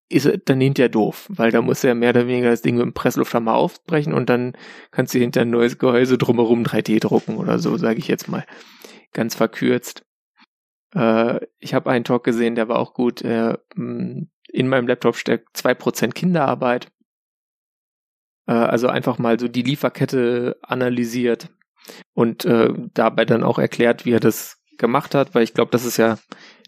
ist, 0.09 0.29
dann 0.45 0.57
nimmt 0.57 0.77
der 0.77 0.89
doof, 0.89 1.27
weil 1.29 1.51
da 1.51 1.61
muss 1.61 1.83
er 1.83 1.93
mehr 1.93 2.09
oder 2.09 2.25
weniger 2.25 2.49
das 2.49 2.63
Ding 2.63 2.75
mit 2.75 2.85
dem 2.85 2.93
Presslufthammer 2.93 3.53
aufbrechen 3.53 4.13
und 4.13 4.29
dann 4.29 4.53
kannst 4.89 5.13
du 5.13 5.19
hinter 5.19 5.41
ein 5.41 5.51
neues 5.51 5.77
Gehäuse 5.77 6.17
drumherum 6.17 6.63
3D 6.63 6.99
drucken 6.99 7.37
oder 7.37 7.59
so, 7.59 7.77
sage 7.77 7.99
ich 7.99 8.07
jetzt 8.07 8.27
mal. 8.27 8.45
Ganz 9.13 9.35
verkürzt. 9.35 10.05
Äh, 10.95 11.41
ich 11.59 11.75
habe 11.75 11.91
einen 11.91 12.05
Talk 12.05 12.23
gesehen, 12.23 12.55
der 12.55 12.69
war 12.69 12.79
auch 12.79 12.93
gut. 12.93 13.21
Äh, 13.21 13.57
in 14.51 14.67
meinem 14.67 14.87
Laptop 14.87 15.15
steckt 15.15 15.55
zwei 15.55 15.73
Prozent 15.73 16.15
Kinderarbeit. 16.15 16.91
Äh, 18.47 18.53
also 18.53 18.87
einfach 18.87 19.17
mal 19.17 19.39
so 19.39 19.47
die 19.47 19.63
Lieferkette 19.63 20.57
analysiert 20.61 21.49
und 22.13 22.45
äh, 22.45 22.73
dabei 22.93 23.25
dann 23.25 23.43
auch 23.43 23.59
erklärt, 23.59 24.05
wie 24.05 24.11
er 24.11 24.19
das 24.19 24.57
gemacht 24.77 25.15
hat, 25.15 25.35
weil 25.35 25.43
ich 25.43 25.53
glaube, 25.53 25.71
das 25.71 25.85
ist 25.85 25.97
ja 25.97 26.17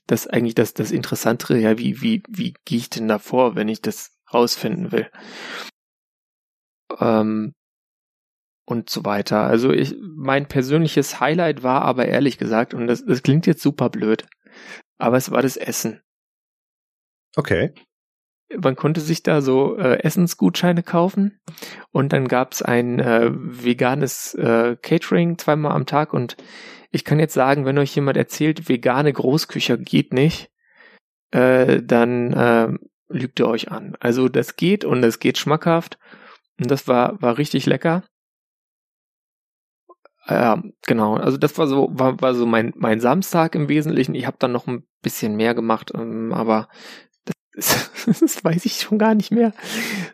das 0.08 0.28
eigentlich 0.28 0.56
das, 0.56 0.74
das 0.74 0.92
Interessantere, 0.92 1.58
ja, 1.58 1.78
wie, 1.78 2.02
wie, 2.02 2.24
wie 2.28 2.54
gehe 2.66 2.80
ich 2.80 2.90
denn 2.90 3.08
da 3.08 3.20
vor, 3.20 3.56
wenn 3.56 3.70
ich 3.70 3.82
das 3.82 4.12
rausfinden 4.34 4.92
will? 4.92 5.10
Ähm, 7.00 7.54
und 8.66 8.90
so 8.90 9.06
weiter. 9.06 9.44
Also 9.44 9.72
ich, 9.72 9.96
mein 10.02 10.48
persönliches 10.48 11.20
Highlight 11.20 11.64
war 11.64 11.82
aber 11.82 12.06
ehrlich 12.06 12.38
gesagt, 12.38 12.74
und 12.74 12.88
das, 12.88 13.06
das 13.06 13.24
klingt 13.24 13.48
jetzt 13.48 13.62
super 13.62 13.90
blöd, 13.90 14.26
aber 14.98 15.18
es 15.18 15.32
war 15.32 15.42
das 15.42 15.58
Essen. 15.58 16.02
Okay. 17.36 17.74
Man 18.58 18.76
konnte 18.76 19.00
sich 19.00 19.24
da 19.24 19.42
so 19.42 19.78
äh, 19.78 20.00
Essensgutscheine 20.04 20.84
kaufen 20.84 21.40
und 21.92 22.12
dann 22.12 22.28
gab's 22.28 22.62
ein 22.62 23.00
äh, 23.00 23.30
veganes 23.32 24.34
äh, 24.34 24.76
Catering 24.82 25.38
zweimal 25.38 25.72
am 25.72 25.86
Tag 25.86 26.14
und 26.14 26.36
ich 26.92 27.06
kann 27.06 27.20
jetzt 27.20 27.34
sagen, 27.34 27.64
wenn 27.66 27.78
euch 27.78 27.96
jemand 27.96 28.18
erzählt, 28.18 28.68
vegane 28.68 29.14
Großküche 29.14 29.78
geht 29.78 30.12
nicht, 30.12 30.52
äh, 31.32 31.82
dann 31.82 32.34
äh, 32.34 32.68
lügt 33.08 33.40
ihr 33.40 33.48
euch 33.48 33.72
an. 33.72 33.96
Also 34.02 34.28
das 34.28 34.58
geht 34.58 34.84
und 34.84 35.02
es 35.04 35.20
geht 35.20 35.38
schmackhaft 35.38 35.98
und 36.60 36.70
das 36.70 36.90
war 36.90 37.22
war 37.22 37.38
richtig 37.38 37.66
lecker. 37.66 38.04
Ja, 40.28 40.56
äh, 40.56 40.62
genau. 40.86 41.16
Also 41.16 41.38
das 41.38 41.58
war 41.58 41.68
so 41.68 41.90
war, 41.92 42.20
war 42.22 42.36
so 42.36 42.46
mein 42.46 42.74
mein 42.76 43.00
Samstag 43.00 43.56
im 43.56 43.70
Wesentlichen. 43.70 44.16
Ich 44.16 44.26
habe 44.28 44.38
dann 44.40 44.52
noch 44.52 44.68
ein 44.68 44.86
bisschen 45.02 45.36
mehr 45.36 45.56
gemacht, 45.56 45.92
ähm, 45.96 46.34
aber 46.34 46.68
das, 48.06 48.44
weiß 48.44 48.66
ich 48.66 48.74
schon 48.82 48.98
gar 48.98 49.16
nicht 49.16 49.32
mehr 49.32 49.54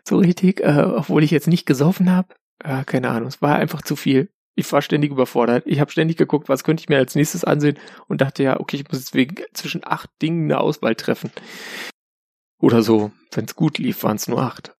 so 0.04 0.18
richtig, 0.18 0.60
äh, 0.60 0.82
obwohl 0.82 1.24
ich 1.24 1.30
jetzt 1.30 1.48
nicht 1.48 1.66
gesoffen 1.66 2.12
habe. 2.12 2.34
Äh, 2.62 2.84
keine 2.84 3.10
Ahnung, 3.10 3.28
es 3.28 3.42
war 3.42 3.56
einfach 3.56 3.82
zu 3.82 3.96
viel 3.96 4.30
ich 4.58 4.72
war 4.72 4.82
ständig 4.82 5.12
überfordert. 5.12 5.62
Ich 5.66 5.78
habe 5.78 5.92
ständig 5.92 6.16
geguckt, 6.16 6.48
was 6.48 6.64
könnte 6.64 6.80
ich 6.80 6.88
mir 6.88 6.98
als 6.98 7.14
nächstes 7.14 7.44
ansehen 7.44 7.78
und 8.08 8.20
dachte 8.20 8.42
ja, 8.42 8.58
okay, 8.58 8.76
ich 8.76 8.88
muss 8.88 8.98
jetzt 8.98 9.14
wegen 9.14 9.36
zwischen 9.52 9.82
acht 9.84 10.10
Dingen 10.20 10.50
eine 10.50 10.60
Auswahl 10.60 10.96
treffen. 10.96 11.30
Oder 12.60 12.82
so. 12.82 13.12
Wenn 13.30 13.44
es 13.44 13.54
gut 13.54 13.78
lief, 13.78 14.02
waren 14.02 14.16
es 14.16 14.26
nur 14.26 14.42
acht. 14.42 14.74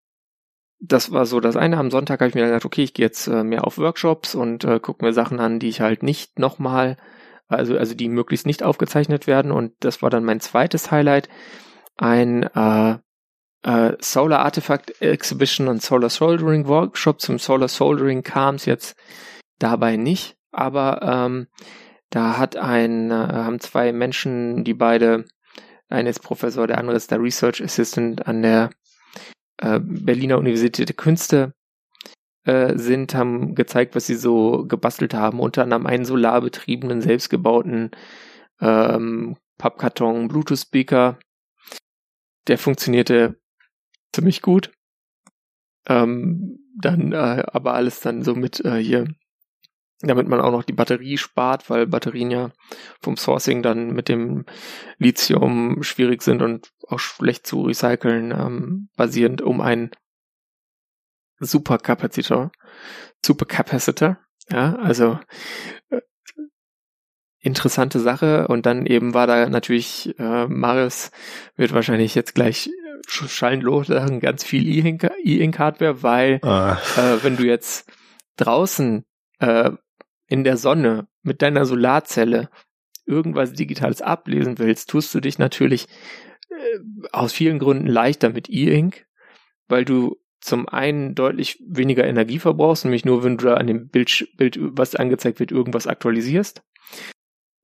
Das 0.81 1.12
war 1.12 1.27
so 1.27 1.39
das 1.39 1.57
eine. 1.57 1.77
Am 1.79 1.93
Sonntag 1.93 2.19
habe 2.19 2.29
ich 2.29 2.35
mir 2.35 2.47
gedacht, 2.47 2.64
okay, 2.64 2.83
ich 2.83 2.93
gehe 2.93 3.07
jetzt 3.07 3.29
äh, 3.29 3.45
mehr 3.45 3.64
auf 3.64 3.79
Workshops 3.79 4.35
und 4.35 4.64
äh, 4.64 4.81
gucke 4.81 5.05
mir 5.05 5.12
Sachen 5.12 5.39
an, 5.39 5.61
die 5.61 5.69
ich 5.69 5.81
halt 5.81 6.03
nicht 6.03 6.41
nochmal, 6.41 6.97
also, 7.47 7.79
also 7.79 7.95
die 7.95 8.09
möglichst 8.09 8.47
nicht 8.47 8.64
aufgezeichnet 8.64 9.29
werden. 9.29 9.53
Und 9.53 9.75
das 9.79 10.03
war 10.03 10.11
dann 10.11 10.25
mein 10.25 10.41
zweites 10.41 10.91
Highlight. 10.91 11.29
Ein 11.99 12.44
äh, 12.44 12.99
äh, 13.62 13.96
Solar 14.01 14.40
Artifact 14.40 15.03
Exhibition 15.03 15.68
und 15.68 15.82
Solar 15.82 16.11
Soldering 16.11 16.66
Workshop. 16.66 17.20
Zum 17.20 17.38
Solar 17.38 17.68
Soldering 17.68 18.22
kam 18.22 18.55
es 18.55 18.64
jetzt 18.64 18.96
dabei 19.59 19.96
nicht, 19.96 20.36
aber 20.53 21.03
ähm, 21.03 21.49
da 22.11 22.38
hat 22.38 22.57
ein, 22.57 23.11
äh, 23.11 23.14
haben 23.14 23.61
zwei 23.61 23.92
Menschen, 23.92 24.64
die 24.64 24.74
beide, 24.74 25.24
einer 25.88 26.11
ist 26.11 26.22
Professor, 26.22 26.66
der 26.66 26.78
andere 26.78 26.96
ist 26.96 27.11
der 27.11 27.20
Research 27.20 27.62
Assistant 27.62 28.26
an 28.26 28.42
der 28.42 28.70
äh, 29.59 29.80
Berliner 29.82 30.38
Universität 30.38 30.88
der 30.88 30.96
Künste 30.96 31.53
äh, 32.44 32.78
sind, 32.78 33.14
haben 33.14 33.55
gezeigt, 33.55 33.94
was 33.94 34.07
sie 34.07 34.14
so 34.14 34.64
gebastelt 34.66 35.14
haben, 35.14 35.40
unter 35.40 35.62
anderem 35.62 35.86
einen 35.86 36.05
solarbetriebenen, 36.05 37.03
selbstgebauten 37.03 37.90
ähm, 38.61 39.36
Pappkarton 39.59 40.28
Bluetooth 40.28 40.59
Speaker. 40.59 41.18
Der 42.49 42.59
funktionierte 42.59 43.40
ziemlich 44.12 44.42
gut. 44.42 44.72
Ähm, 45.86 46.59
dann 46.80 47.12
äh, 47.12 47.44
aber 47.46 47.74
alles 47.74 48.01
dann 48.01 48.22
so 48.22 48.34
mit 48.34 48.64
äh, 48.64 48.76
hier 48.82 49.07
damit 50.01 50.28
man 50.28 50.40
auch 50.40 50.53
noch 50.53 50.62
die 50.62 50.72
Batterie 50.72 51.18
spart, 51.18 51.70
weil 51.70 51.86
Batterien 51.86 52.30
ja 52.30 52.51
vom 53.01 53.16
Sourcing 53.16 53.62
dann 53.62 53.90
mit 53.92 54.09
dem 54.09 54.44
Lithium 54.99 55.82
schwierig 55.82 56.22
sind 56.22 56.40
und 56.40 56.70
auch 56.86 57.01
schlecht 57.01 57.46
zu 57.46 57.62
recyceln, 57.62 58.30
ähm, 58.30 58.88
basierend 58.96 59.42
um 59.42 59.61
einen 59.61 59.90
Superkapazitor, 61.40 62.53
Supercapacitor, 63.24 64.18
ja, 64.51 64.76
also 64.76 65.18
äh, 65.90 66.01
interessante 67.49 67.99
Sache 67.99 68.46
und 68.46 68.66
dann 68.66 68.86
eben 68.86 69.14
war 69.14 69.26
da 69.26 69.49
natürlich 69.49 70.14
äh, 70.18 70.46
Marius 70.46 71.11
wird 71.57 71.72
wahrscheinlich 71.72 72.14
jetzt 72.14 72.34
gleich 72.34 72.70
schallend 73.09 73.62
lossagen, 73.62 74.20
ganz 74.20 74.44
viel 74.44 74.66
E-Ink-Hardware, 74.68 76.03
weil 76.03 76.40
ah. 76.42 76.78
äh, 76.96 77.22
wenn 77.22 77.36
du 77.36 77.44
jetzt 77.44 77.90
draußen 78.36 79.05
äh, 79.40 79.70
in 80.26 80.44
der 80.44 80.57
Sonne 80.57 81.09
mit 81.22 81.42
deiner 81.42 81.64
Solarzelle 81.64 82.51
irgendwas 83.07 83.55
Digitales 83.55 84.03
ablesen 84.03 84.59
willst, 84.59 84.90
tust 84.90 85.14
du 85.14 85.20
dich 85.20 85.38
natürlich 85.38 85.86
äh, 86.51 86.78
aus 87.12 87.32
vielen 87.32 87.59
Gründen 87.59 87.86
leichter 87.86 88.30
mit 88.30 88.51
E-Ink, 88.51 89.07
weil 89.68 89.84
du 89.84 90.16
zum 90.40 90.68
einen 90.68 91.14
deutlich 91.14 91.61
weniger 91.66 92.05
Energie 92.07 92.38
verbrauchst, 92.38 92.84
nämlich 92.84 93.05
nur, 93.05 93.24
wenn 93.24 93.38
du 93.38 93.46
da 93.46 93.55
an 93.55 93.66
dem 93.66 93.88
Bild, 93.88 94.28
Bild 94.36 94.59
was 94.61 94.94
angezeigt 94.94 95.40
wird, 95.40 95.51
irgendwas 95.51 95.86
aktualisierst. 95.86 96.62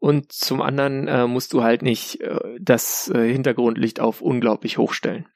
Und 0.05 0.33
zum 0.33 0.61
anderen 0.61 1.09
äh, 1.09 1.27
musst 1.27 1.55
du 1.55 1.63
halt 1.63 1.81
nicht 1.81 2.21
äh, 2.21 2.39
das 2.61 3.09
äh, 3.09 3.27
Hintergrundlicht 3.27 4.01
auf 4.01 4.21
unglaublich 4.21 4.77
hochstellen. 4.77 5.27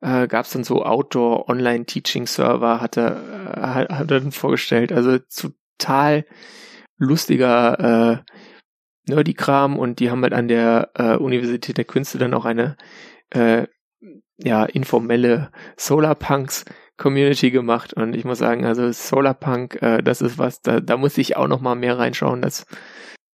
Äh, 0.00 0.26
Gab 0.26 0.46
es 0.46 0.50
dann 0.50 0.64
so 0.64 0.84
Outdoor-Online-Teaching-Server, 0.84 2.80
hat 2.80 2.96
er, 2.96 3.12
äh, 3.12 3.60
hat, 3.60 3.90
er 3.90 4.04
dann 4.06 4.32
vorgestellt. 4.32 4.90
Also 4.90 5.18
total 5.18 6.26
lustiger 6.96 8.24
äh, 9.06 9.08
Nerdy-Kram 9.08 9.78
und 9.78 10.00
die 10.00 10.10
haben 10.10 10.24
halt 10.24 10.34
an 10.34 10.48
der 10.48 10.90
äh, 10.94 11.14
Universität 11.14 11.76
der 11.76 11.84
Künste 11.84 12.18
dann 12.18 12.34
auch 12.34 12.44
eine 12.44 12.76
äh, 13.30 13.68
ja, 14.36 14.64
informelle 14.64 15.52
Solarpunks 15.76 16.64
Community 16.96 17.52
gemacht 17.52 17.94
und 17.94 18.16
ich 18.16 18.24
muss 18.24 18.38
sagen, 18.38 18.64
also 18.64 18.90
Solarpunk, 18.90 19.80
äh, 19.80 20.02
das 20.02 20.22
ist 20.22 20.38
was, 20.38 20.60
da, 20.60 20.80
da 20.80 20.96
muss 20.96 21.16
ich 21.18 21.36
auch 21.36 21.46
noch 21.46 21.60
mal 21.60 21.76
mehr 21.76 21.98
reinschauen. 21.98 22.42
Das 22.42 22.66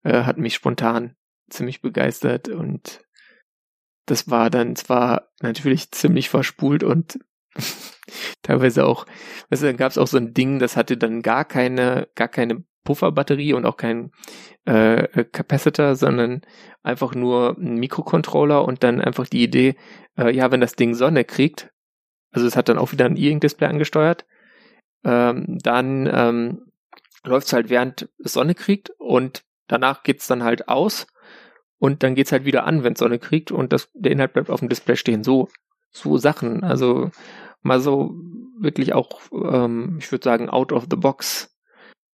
äh, 0.05 0.23
hat 0.23 0.39
mich 0.39 0.55
spontan 0.55 1.17
ziemlich 1.51 1.83
begeistert 1.83 2.49
und 2.49 3.01
das 4.07 4.31
war 4.31 4.51
dann 4.51 4.77
zwar 4.77 5.31
natürlich 5.41 5.91
ziemlich 5.91 6.29
verspult 6.29 6.85
und 6.85 7.19
teilweise 8.43 8.87
auch, 8.87 9.07
weißt 9.49 9.63
du, 9.63 9.67
dann 9.67 9.77
gab 9.77 9.91
es 9.91 9.99
auch 9.99 10.07
so 10.07 10.19
ein 10.19 10.35
Ding, 10.35 10.59
das 10.59 10.77
hatte 10.77 10.97
dann 10.97 11.23
gar 11.23 11.45
keine, 11.45 12.09
gar 12.15 12.29
keine 12.29 12.65
Pufferbatterie 12.85 13.55
und 13.55 13.65
auch 13.65 13.79
kein 13.79 14.13
äh, 14.67 15.25
Capacitor, 15.25 15.97
sondern 15.97 16.43
einfach 16.83 17.15
nur 17.15 17.57
ein 17.59 17.77
Mikrocontroller 17.77 18.65
und 18.65 18.83
dann 18.83 19.01
einfach 19.01 19.27
die 19.27 19.43
Idee, 19.43 19.77
äh, 20.19 20.35
ja, 20.35 20.51
wenn 20.51 20.61
das 20.61 20.77
Ding 20.77 20.95
Sonne 20.95 21.25
kriegt, 21.25 21.73
also 22.31 22.47
es 22.47 22.57
hat 22.57 22.69
dann 22.69 22.79
auch 22.79 22.93
wieder 22.93 23.07
ein 23.07 23.17
E-Ink-Display 23.17 23.69
angesteuert, 23.69 24.27
ähm, 25.05 25.59
dann 25.63 26.11
ähm, 26.13 26.73
läuft 27.25 27.47
es 27.47 27.53
halt 27.55 27.71
während 27.71 28.11
es 28.23 28.35
Sonne 28.35 28.55
kriegt 28.55 28.91
und 28.99 29.45
danach 29.67 30.03
geht's 30.03 30.27
dann 30.27 30.43
halt 30.43 30.69
aus 30.69 31.07
und 31.79 32.03
dann 32.03 32.15
geht's 32.15 32.33
halt 32.33 32.45
wieder 32.45 32.65
an, 32.65 32.83
wenn 32.85 32.97
Sonne 32.97 33.19
kriegt 33.19 33.51
und 33.51 33.73
das, 33.73 33.91
der 33.95 34.13
Inhalt 34.13 34.33
bleibt 34.33 34.51
auf 34.51 34.61
dem 34.61 34.69
Display 34.69 34.97
stehen. 34.97 35.25
So, 35.25 35.49
so 35.91 36.17
Sachen. 36.17 36.65
Also 36.65 37.11
mal 37.63 37.81
so 37.81 38.15
wirklich 38.59 38.93
auch, 38.93 39.21
ähm, 39.33 39.97
ich 39.99 40.11
würde 40.13 40.25
sagen, 40.25 40.49
out 40.49 40.73
of 40.73 40.87
the 40.91 40.97
box 40.97 41.55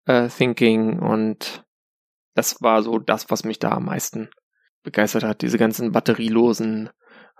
äh, 0.07 0.29
Thinking 0.29 0.99
und 0.99 1.65
das 2.35 2.63
war 2.63 2.83
so 2.83 2.99
das, 2.99 3.31
was 3.31 3.45
mich 3.45 3.59
da 3.59 3.73
am 3.73 3.87
meisten 3.87 4.31
begeistert 4.83 5.25
hat. 5.25 5.43
Diese 5.43 5.59
ganzen 5.59 5.93
batterielosen, 5.93 6.91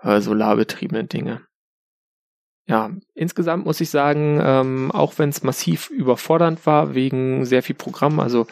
äh, 0.01 0.21
solarbetriebenen 0.21 1.07
Dinge. 1.07 1.41
Ja, 2.67 2.91
insgesamt 3.15 3.65
muss 3.65 3.81
ich 3.81 3.89
sagen, 3.89 4.39
ähm, 4.41 4.91
auch 4.91 5.17
wenn 5.17 5.29
es 5.29 5.43
massiv 5.43 5.89
überfordernd 5.89 6.65
war 6.65 6.93
wegen 6.93 7.43
sehr 7.45 7.63
viel 7.63 7.75
Programm, 7.75 8.19
also 8.19 8.45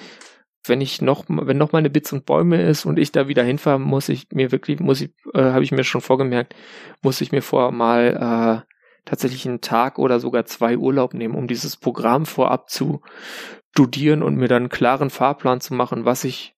wenn 0.65 0.81
ich 0.81 1.01
noch, 1.01 1.25
wenn 1.27 1.57
noch 1.57 1.71
mal 1.71 1.79
eine 1.79 1.89
Bits 1.89 2.11
und 2.13 2.25
Bäume 2.25 2.61
ist 2.61 2.85
und 2.85 2.99
ich 2.99 3.11
da 3.11 3.27
wieder 3.27 3.43
hinfahre, 3.43 3.79
muss 3.79 4.09
ich 4.09 4.27
mir 4.31 4.51
wirklich, 4.51 4.79
muss 4.79 5.01
ich, 5.01 5.11
äh, 5.33 5.41
habe 5.41 5.63
ich 5.63 5.71
mir 5.71 5.83
schon 5.83 6.01
vorgemerkt, 6.01 6.55
muss 7.01 7.21
ich 7.21 7.31
mir 7.31 7.41
vorher 7.41 7.71
mal 7.71 8.65
äh, 8.65 8.73
tatsächlich 9.05 9.47
einen 9.47 9.61
Tag 9.61 9.97
oder 9.97 10.19
sogar 10.19 10.45
zwei 10.45 10.77
Urlaub 10.77 11.13
nehmen, 11.13 11.35
um 11.35 11.47
dieses 11.47 11.77
Programm 11.77 12.25
vorab 12.25 12.69
zu 12.69 13.01
studieren 13.71 14.23
und 14.23 14.35
mir 14.35 14.47
dann 14.47 14.63
einen 14.63 14.69
klaren 14.69 15.09
Fahrplan 15.09 15.61
zu 15.61 15.73
machen, 15.73 16.05
was 16.05 16.23
ich 16.23 16.55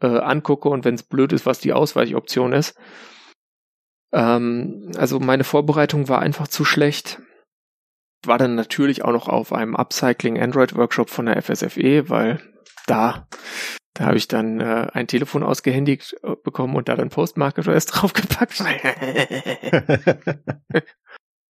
äh, 0.00 0.06
angucke 0.06 0.68
und 0.68 0.84
wenn 0.84 0.94
es 0.94 1.02
blöd 1.02 1.32
ist, 1.32 1.46
was 1.46 1.60
die 1.60 1.72
Ausweichoption 1.72 2.52
ist. 2.52 2.76
Ähm, 4.12 4.90
also 4.96 5.20
meine 5.20 5.44
Vorbereitung 5.44 6.08
war 6.08 6.20
einfach 6.20 6.48
zu 6.48 6.64
schlecht. 6.64 7.20
War 8.24 8.38
dann 8.38 8.54
natürlich 8.54 9.04
auch 9.04 9.12
noch 9.12 9.28
auf 9.28 9.52
einem 9.52 9.76
Upcycling 9.76 10.40
Android 10.40 10.74
Workshop 10.74 11.10
von 11.10 11.26
der 11.26 11.40
FSFE, 11.40 12.08
weil 12.08 12.40
da 12.86 13.26
da 13.96 14.04
habe 14.04 14.18
ich 14.18 14.28
dann 14.28 14.60
äh, 14.60 14.88
ein 14.92 15.06
Telefon 15.06 15.42
ausgehändigt 15.42 16.14
äh, 16.22 16.36
bekommen 16.44 16.76
und 16.76 16.90
da 16.90 16.96
dann 16.96 17.08
Postmarket 17.08 17.66
OS 17.66 17.86
draufgepackt. 17.86 18.60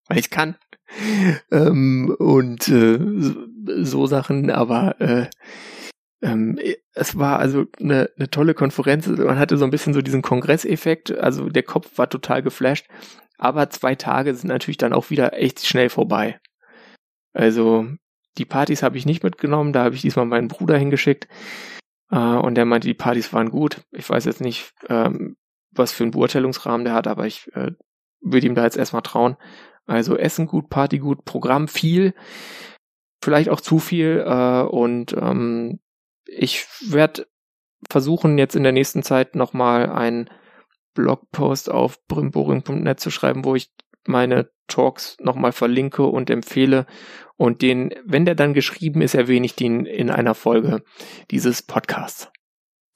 weil 0.09 0.19
ich 0.19 0.31
kann. 0.31 0.55
Ähm, 1.51 2.15
und 2.19 2.69
äh, 2.69 3.01
so 3.83 4.07
Sachen, 4.07 4.53
aber 4.53 5.01
äh, 5.01 5.27
ähm, 6.23 6.61
es 6.95 7.19
war 7.19 7.41
also 7.41 7.65
eine, 7.81 8.11
eine 8.17 8.31
tolle 8.31 8.55
Konferenz. 8.55 9.09
Man 9.09 9.41
hatte 9.41 9.57
so 9.57 9.65
ein 9.65 9.73
bisschen 9.73 9.93
so 9.93 10.01
diesen 10.01 10.23
Kongresseffekt. 10.23 11.11
Also 11.19 11.49
der 11.49 11.65
Kopf 11.65 11.99
war 11.99 12.09
total 12.09 12.43
geflasht. 12.43 12.87
Aber 13.39 13.71
zwei 13.71 13.97
Tage 13.97 14.33
sind 14.35 14.49
natürlich 14.49 14.79
dann 14.79 14.93
auch 14.93 15.11
wieder 15.11 15.33
echt 15.35 15.67
schnell 15.67 15.91
vorbei. 15.91 16.39
Also 17.33 17.89
die 18.39 18.45
Partys 18.45 18.83
habe 18.83 18.97
ich 18.97 19.07
nicht 19.07 19.23
mitgenommen. 19.23 19.73
Da 19.73 19.85
habe 19.85 19.95
ich 19.95 20.03
diesmal 20.03 20.27
meinen 20.27 20.49
Bruder 20.49 20.77
hingeschickt. 20.77 21.29
Äh, 22.11 22.17
und 22.17 22.55
der 22.55 22.65
meinte, 22.65 22.89
die 22.89 22.95
Partys 22.95 23.33
waren 23.33 23.51
gut. 23.51 23.83
Ich 23.93 24.09
weiß 24.09 24.25
jetzt 24.25 24.41
nicht, 24.41 24.73
ähm, 24.89 25.37
was 25.71 25.93
für 25.93 26.05
einen 26.05 26.13
Beurteilungsrahmen 26.13 26.85
der 26.85 26.95
hat, 26.95 27.07
aber 27.07 27.27
ich 27.27 27.51
äh, 27.55 27.73
würde 28.21 28.47
ihm 28.47 28.55
da 28.55 28.65
jetzt 28.65 28.77
erstmal 28.77 29.03
trauen. 29.03 29.37
Also 29.87 30.17
Essen 30.17 30.47
gut, 30.47 30.69
Party 30.69 30.99
gut, 30.99 31.25
Programm 31.25 31.69
viel, 31.69 32.15
vielleicht 33.23 33.49
auch 33.51 33.61
zu 33.61 33.79
viel. 33.79 34.25
Äh, 34.27 34.63
und 34.63 35.13
ähm, 35.15 35.81
ich 36.27 36.67
werde 36.89 37.27
versuchen, 37.89 38.39
jetzt 38.39 38.57
in 38.57 38.63
der 38.63 38.73
nächsten 38.73 39.03
Zeit 39.03 39.37
nochmal 39.37 39.91
einen 39.91 40.29
Blogpost 40.95 41.71
auf 41.71 42.05
brimboring.net 42.07 42.99
zu 42.99 43.11
schreiben, 43.11 43.45
wo 43.45 43.55
ich 43.55 43.71
meine 44.09 44.51
Talks 44.69 45.17
nochmal 45.21 45.53
verlinke 45.53 46.05
und 46.05 46.31
empfehle. 46.31 46.87
Und 47.37 47.63
den, 47.63 47.95
wenn 48.05 48.25
der 48.25 48.35
dann 48.35 48.55
geschrieben 48.55 49.03
ist, 49.03 49.15
erwähne 49.15 49.47
ich 49.47 49.55
den 49.55 49.87
in 49.87 50.11
einer 50.11 50.35
Folge 50.35 50.83
dieses 51.31 51.63
Podcasts. 51.63 52.31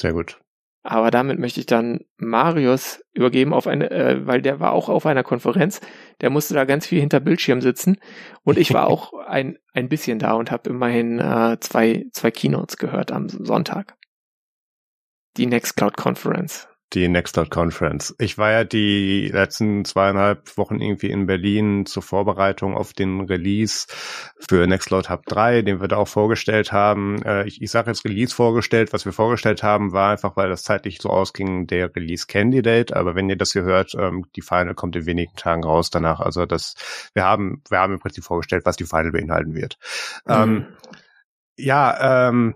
Sehr 0.01 0.13
gut. 0.13 0.41
Aber 0.83 1.11
damit 1.11 1.39
möchte 1.39 1.61
ich 1.61 1.67
dann 1.67 2.01
Marius 2.17 3.05
übergeben 3.13 3.53
auf 3.53 3.67
eine, 3.67 3.91
äh, 3.91 4.27
weil 4.27 4.41
der 4.41 4.61
war 4.61 4.73
auch 4.73 4.89
auf 4.89 5.05
einer 5.05 5.23
Konferenz. 5.23 5.81
Der 6.23 6.31
musste 6.31 6.55
da 6.55 6.65
ganz 6.65 6.87
viel 6.87 7.01
hinter 7.01 7.21
Bildschirm 7.21 7.61
sitzen 7.61 7.99
und 8.45 8.57
ich 8.57 8.73
war 8.73 8.87
auch 8.89 9.13
ein 9.13 9.59
ein 9.75 9.91
bisschen 9.91 10.19
da 10.19 10.33
und 10.33 10.51
habe 10.51 10.71
immerhin 10.71 11.19
äh, 11.19 11.59
zwei 11.61 12.07
zwei 12.13 12.31
Keynotes 12.31 12.79
gehört 12.79 13.13
am 13.13 13.29
Sonntag. 13.29 13.97
Die 15.37 15.47
Nextcloud 15.47 15.99
Conference 15.99 16.70
die 16.93 17.09
Nextcloud 17.09 17.51
Conference. 17.51 18.15
Ich 18.19 18.37
war 18.37 18.51
ja 18.51 18.65
die 18.65 19.29
letzten 19.29 19.85
zweieinhalb 19.85 20.57
Wochen 20.57 20.81
irgendwie 20.81 21.11
in 21.11 21.27
Berlin 21.27 21.87
zur 21.87 22.03
Vorbereitung 22.03 22.77
auf 22.77 22.93
den 22.93 23.21
Release 23.21 23.87
für 24.39 24.67
Nextcloud 24.67 25.09
Hub 25.09 25.25
3, 25.27 25.63
den 25.63 25.81
wir 25.81 25.89
da 25.89 25.99
auch 25.99 26.09
vorgestellt 26.09 26.73
haben. 26.73 27.23
Äh, 27.23 27.47
ich, 27.47 27.63
ich 27.63 27.71
sage 27.71 27.91
jetzt 27.91 28.05
Release 28.05 28.35
vorgestellt. 28.35 28.93
Was 28.93 29.05
wir 29.05 29.13
vorgestellt 29.13 29.63
haben, 29.63 29.93
war 29.93 30.11
einfach, 30.11 30.37
weil 30.37 30.49
das 30.49 30.65
zeitlich 30.65 30.99
so 31.01 31.11
ausging, 31.11 31.67
der 31.67 31.95
Release 31.95 32.27
Candidate. 32.27 32.97
Aber 32.97 33.15
wenn 33.15 33.31
ihr 33.31 33.37
das 33.37 33.53
hier 33.53 33.63
hört, 33.63 33.95
ähm, 33.95 34.27
die 34.35 34.43
Final 34.43 34.75
kommt 34.75 34.97
in 34.97 35.07
wenigen 35.07 35.37
Tagen 35.37 35.63
raus 35.63 35.91
danach. 35.91 36.21
Also 36.21 36.45
das, 36.45 36.75
wir 37.15 37.25
haben, 37.25 37.63
wir 37.69 37.79
haben 37.79 37.95
im 37.95 38.01
Prinzip 38.01 38.25
vorgestellt, 38.25 38.67
was 38.67 38.77
die 38.77 38.85
Final 38.85 39.13
beinhalten 39.13 39.55
wird. 39.55 39.79
Mhm. 40.27 40.35
Ähm, 40.35 40.67
ja, 41.57 42.29
ähm, 42.29 42.55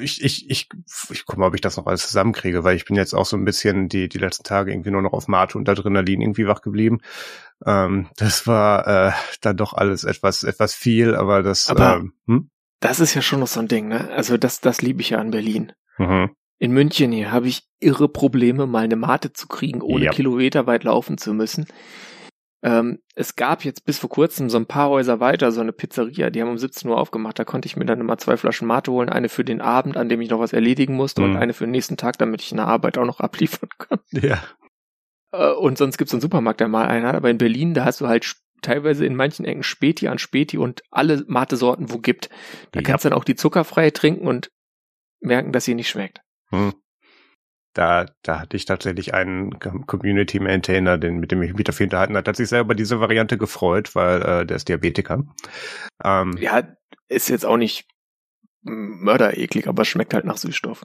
ich, 0.00 0.22
ich, 0.22 0.50
ich, 0.50 0.68
ich 1.10 1.26
gucke 1.26 1.40
mal, 1.40 1.48
ob 1.48 1.54
ich 1.54 1.60
das 1.60 1.76
noch 1.76 1.86
alles 1.86 2.06
zusammenkriege, 2.06 2.64
weil 2.64 2.76
ich 2.76 2.84
bin 2.84 2.96
jetzt 2.96 3.14
auch 3.14 3.26
so 3.26 3.36
ein 3.36 3.44
bisschen 3.44 3.88
die, 3.88 4.08
die 4.08 4.18
letzten 4.18 4.44
Tage 4.44 4.72
irgendwie 4.72 4.90
nur 4.90 5.02
noch 5.02 5.12
auf 5.12 5.28
Mate 5.28 5.58
und 5.58 5.68
Adrenalin 5.68 6.20
irgendwie 6.20 6.46
wach 6.46 6.62
geblieben. 6.62 6.98
Ähm, 7.64 8.08
das 8.16 8.46
war 8.46 8.86
äh, 9.08 9.12
dann 9.40 9.56
doch 9.56 9.72
alles 9.72 10.04
etwas, 10.04 10.42
etwas 10.42 10.74
viel, 10.74 11.14
aber 11.14 11.42
das. 11.42 11.68
Aber 11.68 11.96
ähm, 11.96 12.12
hm? 12.26 12.50
das 12.80 13.00
ist 13.00 13.14
ja 13.14 13.22
schon 13.22 13.40
noch 13.40 13.48
so 13.48 13.60
ein 13.60 13.68
Ding, 13.68 13.88
ne? 13.88 14.10
Also 14.10 14.36
das, 14.36 14.60
das 14.60 14.82
liebe 14.82 15.00
ich 15.00 15.10
ja 15.10 15.18
an 15.18 15.30
Berlin. 15.30 15.72
Mhm. 15.98 16.30
In 16.58 16.72
München 16.72 17.12
hier 17.12 17.30
habe 17.30 17.48
ich 17.48 17.62
irre 17.78 18.08
Probleme, 18.08 18.66
mal 18.66 18.84
eine 18.84 18.96
Mate 18.96 19.32
zu 19.32 19.46
kriegen, 19.46 19.80
ohne 19.80 20.06
ja. 20.06 20.10
Kilometer 20.10 20.66
weit 20.66 20.84
laufen 20.84 21.18
zu 21.18 21.32
müssen. 21.32 21.66
Ähm, 22.62 22.98
es 23.14 23.36
gab 23.36 23.64
jetzt 23.64 23.84
bis 23.84 23.98
vor 23.98 24.10
kurzem 24.10 24.50
so 24.50 24.58
ein 24.58 24.66
paar 24.66 24.88
Häuser 24.88 25.20
weiter 25.20 25.52
so 25.52 25.60
eine 25.60 25.72
Pizzeria, 25.72 26.30
die 26.30 26.42
haben 26.42 26.50
um 26.50 26.58
17 26.58 26.90
Uhr 26.90 26.98
aufgemacht. 26.98 27.38
Da 27.38 27.44
konnte 27.44 27.66
ich 27.66 27.76
mir 27.76 27.84
dann 27.84 28.00
immer 28.00 28.18
zwei 28.18 28.36
Flaschen 28.36 28.66
Mate 28.66 28.90
holen, 28.90 29.08
eine 29.08 29.28
für 29.28 29.44
den 29.44 29.60
Abend, 29.60 29.96
an 29.96 30.08
dem 30.08 30.20
ich 30.20 30.30
noch 30.30 30.40
was 30.40 30.52
erledigen 30.52 30.94
musste, 30.94 31.22
mhm. 31.22 31.30
und 31.30 31.36
eine 31.36 31.52
für 31.52 31.64
den 31.64 31.70
nächsten 31.70 31.96
Tag, 31.96 32.18
damit 32.18 32.42
ich 32.42 32.50
in 32.50 32.56
der 32.56 32.66
Arbeit 32.66 32.98
auch 32.98 33.04
noch 33.04 33.20
abliefern 33.20 33.68
kann. 33.78 34.00
Ja. 34.10 34.42
Äh, 35.30 35.52
und 35.52 35.78
sonst 35.78 35.98
gibt's 35.98 36.12
einen 36.12 36.20
Supermarkt, 36.20 36.60
der 36.60 36.68
mal 36.68 36.86
einen 36.86 37.06
hat. 37.06 37.14
Aber 37.14 37.30
in 37.30 37.38
Berlin, 37.38 37.74
da 37.74 37.84
hast 37.84 38.00
du 38.00 38.08
halt 38.08 38.36
teilweise 38.62 39.06
in 39.06 39.14
manchen 39.14 39.44
Ecken 39.44 39.62
Späti 39.62 40.08
an 40.08 40.18
Späti 40.18 40.58
und 40.58 40.82
alle 40.90 41.24
Mate-Sorten, 41.28 41.92
wo 41.92 41.98
gibt. 41.98 42.30
Da 42.72 42.80
ja. 42.80 42.84
kannst 42.84 43.04
du 43.04 43.10
dann 43.10 43.18
auch 43.18 43.24
die 43.24 43.36
zuckerfreie 43.36 43.92
trinken 43.92 44.26
und 44.26 44.50
merken, 45.20 45.52
dass 45.52 45.64
sie 45.64 45.74
nicht 45.74 45.88
schmeckt. 45.88 46.20
Mhm 46.50 46.72
da, 47.72 48.06
da 48.22 48.40
hatte 48.40 48.56
ich 48.56 48.64
tatsächlich 48.64 49.14
einen 49.14 49.58
Community 49.58 50.40
Maintainer, 50.40 50.98
den, 50.98 51.18
mit 51.18 51.30
dem 51.30 51.42
ich 51.42 51.54
mich 51.54 51.64
dafür 51.64 51.84
unterhalten 51.84 52.16
hat, 52.16 52.26
hat 52.26 52.36
sich 52.36 52.48
selber 52.48 52.74
diese 52.74 53.00
Variante 53.00 53.38
gefreut, 53.38 53.94
weil 53.94 54.22
äh, 54.22 54.46
der 54.46 54.56
ist 54.56 54.68
Diabetiker. 54.68 55.24
Ähm, 56.02 56.36
ja, 56.38 56.62
ist 57.08 57.28
jetzt 57.28 57.46
auch 57.46 57.56
nicht 57.56 57.86
mördereklig, 58.62 59.68
aber 59.68 59.84
schmeckt 59.84 60.14
halt 60.14 60.24
nach 60.24 60.36
Süßstoff. 60.36 60.82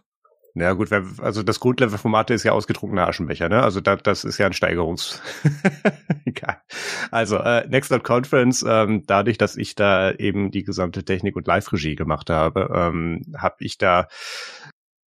Ja 0.55 0.73
gut, 0.73 0.91
also 0.91 1.41
das 1.41 1.59
Grundlevel-Format 1.59 2.29
ist 2.29 2.43
ja 2.43 2.51
ausgetrunkener 2.51 3.07
Aschenbecher, 3.07 3.49
ne? 3.49 3.63
Also 3.63 3.81
da, 3.81 3.95
das 3.95 4.23
ist 4.23 4.37
ja 4.37 4.45
ein 4.45 4.53
Steigerungs. 4.53 5.19
Egal. 6.25 6.61
Also 7.09 7.37
äh, 7.37 7.67
Nextcloud 7.67 8.03
Conference, 8.03 8.63
ähm, 8.67 9.03
dadurch, 9.07 9.39
dass 9.39 9.57
ich 9.57 9.73
da 9.73 10.11
eben 10.11 10.51
die 10.51 10.63
gesamte 10.63 11.03
Technik 11.03 11.35
und 11.35 11.47
Live-Regie 11.47 11.95
gemacht 11.95 12.29
habe, 12.29 12.69
ähm, 12.71 13.21
habe 13.35 13.55
ich 13.61 13.79
da 13.79 14.07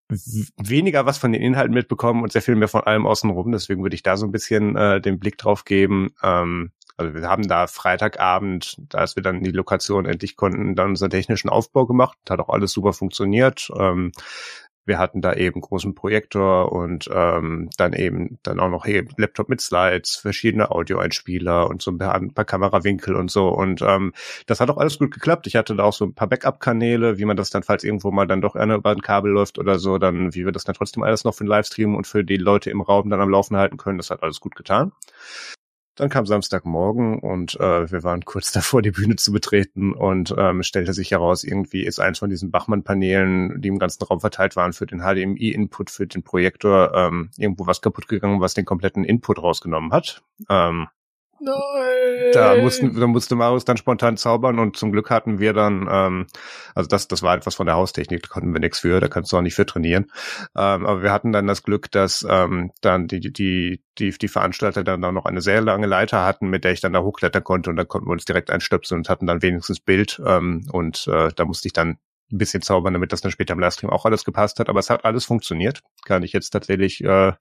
weniger 0.09 1.07
was 1.07 1.19
von 1.19 1.33
den 1.33 1.43
Inhalten 1.43 1.75
mitbekommen 1.75 2.23
und 2.23 2.33
sehr 2.33 2.43
viel 2.43 2.55
mehr 2.57 2.69
von 2.69 2.83
allem 2.83 3.07
außenrum. 3.07 3.53
Deswegen 3.53 3.83
würde 3.83 3.95
ich 3.95 4.03
da 4.03 4.17
so 4.17 4.27
ein 4.27 4.33
bisschen 4.33 4.77
äh, 4.77 5.01
den 5.01 5.19
Blick 5.19 5.39
drauf 5.39 5.65
geben. 5.65 6.15
Ähm, 6.23 6.71
also 6.97 7.15
wir 7.15 7.29
haben 7.29 7.47
da 7.47 7.67
Freitagabend, 7.67 8.79
als 8.95 9.17
wir 9.17 9.23
dann 9.23 9.43
die 9.43 9.51
Lokation 9.51 10.07
endlich 10.07 10.37
konnten, 10.37 10.75
dann 10.75 10.91
unseren 10.91 11.11
technischen 11.11 11.51
Aufbau 11.51 11.87
gemacht. 11.87 12.17
Hat 12.29 12.41
auch 12.41 12.49
alles 12.49 12.73
super 12.73 12.93
funktioniert. 12.93 13.69
Ähm, 13.79 14.13
wir 14.87 14.99
hatten 14.99 15.20
da 15.20 15.34
eben 15.34 15.61
großen 15.61 15.95
Projektor 15.95 16.72
und 16.72 17.11
ähm, 17.12 17.68
dann 17.76 17.93
eben 17.93 18.39
dann 18.43 18.61
auch 18.61 18.70
noch 18.70 18.87
eben 18.87 19.09
Laptop 19.16 19.49
mit 19.49 19.61
Slides, 19.61 20.16
verschiedene 20.16 20.70
Audioeinspieler 20.70 21.68
und 21.68 21.82
so 21.82 21.91
ein 21.91 21.99
paar, 21.99 22.14
ein 22.14 22.32
paar 22.32 22.45
Kamerawinkel 22.45 23.16
und 23.16 23.30
so. 23.30 23.49
Und 23.49 23.82
ähm, 23.82 24.12
das 24.47 24.61
hat 24.61 24.70
auch 24.70 24.78
alles 24.78 24.99
gut 24.99 25.12
geklappt. 25.12 25.47
Ich 25.47 25.57
hatte 25.57 25.74
da 25.74 25.84
auch 25.84 25.93
so 25.93 26.07
ein 26.07 26.14
paar 26.14 26.28
Backup-Kanäle, 26.28 27.18
wie 27.18 27.24
man 27.24 27.37
das 27.37 27.51
dann, 27.51 27.64
falls 27.64 27.84
irgendwo 27.84 28.11
mal 28.11 28.26
dann 28.26 28.41
doch 28.41 28.55
einer 28.55 28.76
über 28.76 28.91
ein 28.91 29.03
Kabel 29.03 29.32
läuft 29.32 29.59
oder 29.59 29.78
so, 29.78 29.99
dann 29.99 30.34
wie 30.34 30.45
wir 30.45 30.53
das 30.53 30.64
dann 30.64 30.74
trotzdem 30.74 31.03
alles 31.03 31.24
noch 31.24 31.34
für 31.34 31.45
den 31.45 31.49
Livestream 31.49 31.95
und 31.95 32.07
für 32.07 32.24
die 32.24 32.37
Leute 32.37 32.70
im 32.70 32.80
Raum 32.80 33.11
dann 33.11 33.20
am 33.20 33.30
Laufen 33.30 33.57
halten 33.57 33.76
können. 33.76 33.99
Das 33.99 34.11
hat 34.11 34.22
alles 34.22 34.41
gut 34.41 34.55
getan. 34.55 34.93
Dann 35.97 36.11
kam 36.11 36.27
Samstagmorgen 36.27 37.19
und 37.19 37.59
äh, 37.59 37.91
wir 37.91 38.05
waren 38.05 38.25
kurz 38.25 38.53
davor, 38.53 38.83
die 38.83 38.91
Bühne 38.91 39.17
zu 39.17 39.33
betreten 39.33 39.93
und 39.93 40.35
ähm, 40.37 40.63
stellte 40.63 40.93
sich 40.93 41.11
heraus, 41.11 41.43
irgendwie 41.43 41.85
ist 41.85 41.99
eins 41.99 42.19
von 42.19 42.31
diesen 42.31 42.51
Bachmann-Paneelen, 42.51 43.61
die 43.61 43.69
im 43.69 43.79
ganzen 43.79 44.05
Raum 44.05 44.21
verteilt 44.21 44.57
waren, 44.57 44.75
für 44.75 44.87
den 44.87 45.01
HDMI-Input, 45.01 45.91
für 45.91 46.07
den 46.07 46.23
Projektor, 46.23 46.95
ähm, 46.95 47.31
irgendwo 47.37 47.67
was 47.67 47.81
kaputt 47.81 48.09
gegangen, 48.09 48.41
was 48.41 48.55
den 48.55 48.67
kompletten 48.67 49.05
Input 49.05 49.43
rausgenommen 49.43 49.93
hat. 49.93 50.23
Ähm, 50.49 50.89
Nein. 51.39 52.32
Da, 52.32 52.57
mussten, 52.57 52.99
da 52.99 53.07
musste 53.07 53.34
Marius 53.34 53.64
dann 53.64 53.76
spontan 53.76 54.16
zaubern 54.16 54.59
und 54.59 54.76
zum 54.76 54.93
Glück 54.93 55.11
hatten 55.11 55.39
wir 55.39 55.53
dann, 55.53 55.87
ähm, 55.91 56.26
also 56.74 56.89
das, 56.89 57.09
das 57.09 57.22
war 57.22 57.37
etwas 57.37 57.55
von 57.55 57.66
der 57.66 57.76
Haustechnik, 57.76 58.22
da 58.22 58.28
konnten 58.28 58.53
wir 58.53 58.61
nichts 58.61 58.80
für, 58.80 59.01
da 59.01 59.09
kannst 59.09 59.32
du 59.32 59.37
auch 59.37 59.43
nicht 59.43 59.55
für 59.55 59.66
trainieren. 59.66 60.07
Ähm, 60.57 60.87
aber 60.87 61.03
wir 61.03 61.12
hatten 61.12 61.32
dann 61.32 61.47
das 61.47 61.62
Glück, 61.62 61.91
dass 61.91 62.26
ähm, 62.28 62.72
dann 62.80 63.07
die, 63.07 63.20
die, 63.20 63.82
die, 63.99 64.11
die 64.11 64.28
Veranstalter 64.28 64.82
dann 64.82 65.05
auch 65.05 65.12
noch 65.12 65.26
eine 65.26 65.41
sehr 65.41 65.61
lange 65.61 65.87
Leiter 65.87 66.24
hatten, 66.24 66.49
mit 66.49 66.64
der 66.64 66.72
ich 66.72 66.80
dann 66.80 66.93
da 66.93 67.03
hochklettern 67.03 67.45
konnte 67.45 67.70
und 67.70 67.76
dann 67.76 67.89
konnten 67.89 68.09
wir 68.09 68.12
uns 68.12 68.24
direkt 68.24 68.51
einstöpseln 68.51 69.01
und 69.01 69.09
hatten 69.09 69.26
dann 69.26 69.43
wenigstens 69.43 69.80
Bild 69.80 70.20
ähm, 70.24 70.66
und 70.72 71.07
äh, 71.09 71.30
da 71.34 71.45
musste 71.45 71.68
ich 71.68 71.72
dann 71.72 71.99
ein 72.33 72.39
bisschen 72.39 72.62
zaubern, 72.62 72.93
damit 72.93 73.12
das 73.12 73.20
dann 73.20 73.31
später 73.31 73.55
im 73.55 73.61
Livestream 73.61 73.91
auch 73.91 74.05
alles 74.05 74.24
gepasst 74.24 74.59
hat. 74.59 74.68
Aber 74.68 74.81
es 74.81 74.91
hat 74.91 75.05
alles 75.05 75.24
funktioniert. 75.24 75.83
Kann 76.05 76.22
ich 76.22 76.33
jetzt 76.33 76.51
tatsächlich 76.51 77.03
äh, 77.05 77.33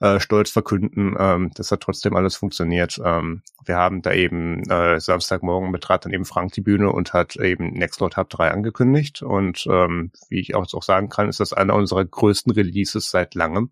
äh, 0.00 0.20
stolz 0.20 0.50
verkünden. 0.50 1.14
Ähm, 1.18 1.50
das 1.54 1.70
hat 1.70 1.80
trotzdem 1.80 2.16
alles 2.16 2.34
funktioniert. 2.34 3.00
Ähm, 3.04 3.42
wir 3.64 3.76
haben 3.76 4.02
da 4.02 4.12
eben 4.12 4.68
äh, 4.68 4.98
Samstagmorgen 5.00 5.70
betrat 5.70 6.04
dann 6.04 6.12
eben 6.12 6.24
Frank 6.24 6.52
die 6.52 6.60
Bühne 6.60 6.90
und 6.90 7.12
hat 7.12 7.36
eben 7.36 7.70
Nextcloud 7.72 8.16
Hub 8.16 8.28
3 8.30 8.50
angekündigt. 8.50 9.22
Und 9.22 9.66
ähm, 9.70 10.10
wie 10.28 10.40
ich 10.40 10.54
auch, 10.54 10.66
auch 10.72 10.82
sagen 10.82 11.08
kann, 11.08 11.28
ist 11.28 11.40
das 11.40 11.52
einer 11.52 11.74
unserer 11.74 12.04
größten 12.04 12.52
Releases 12.52 13.10
seit 13.10 13.34
langem. 13.34 13.70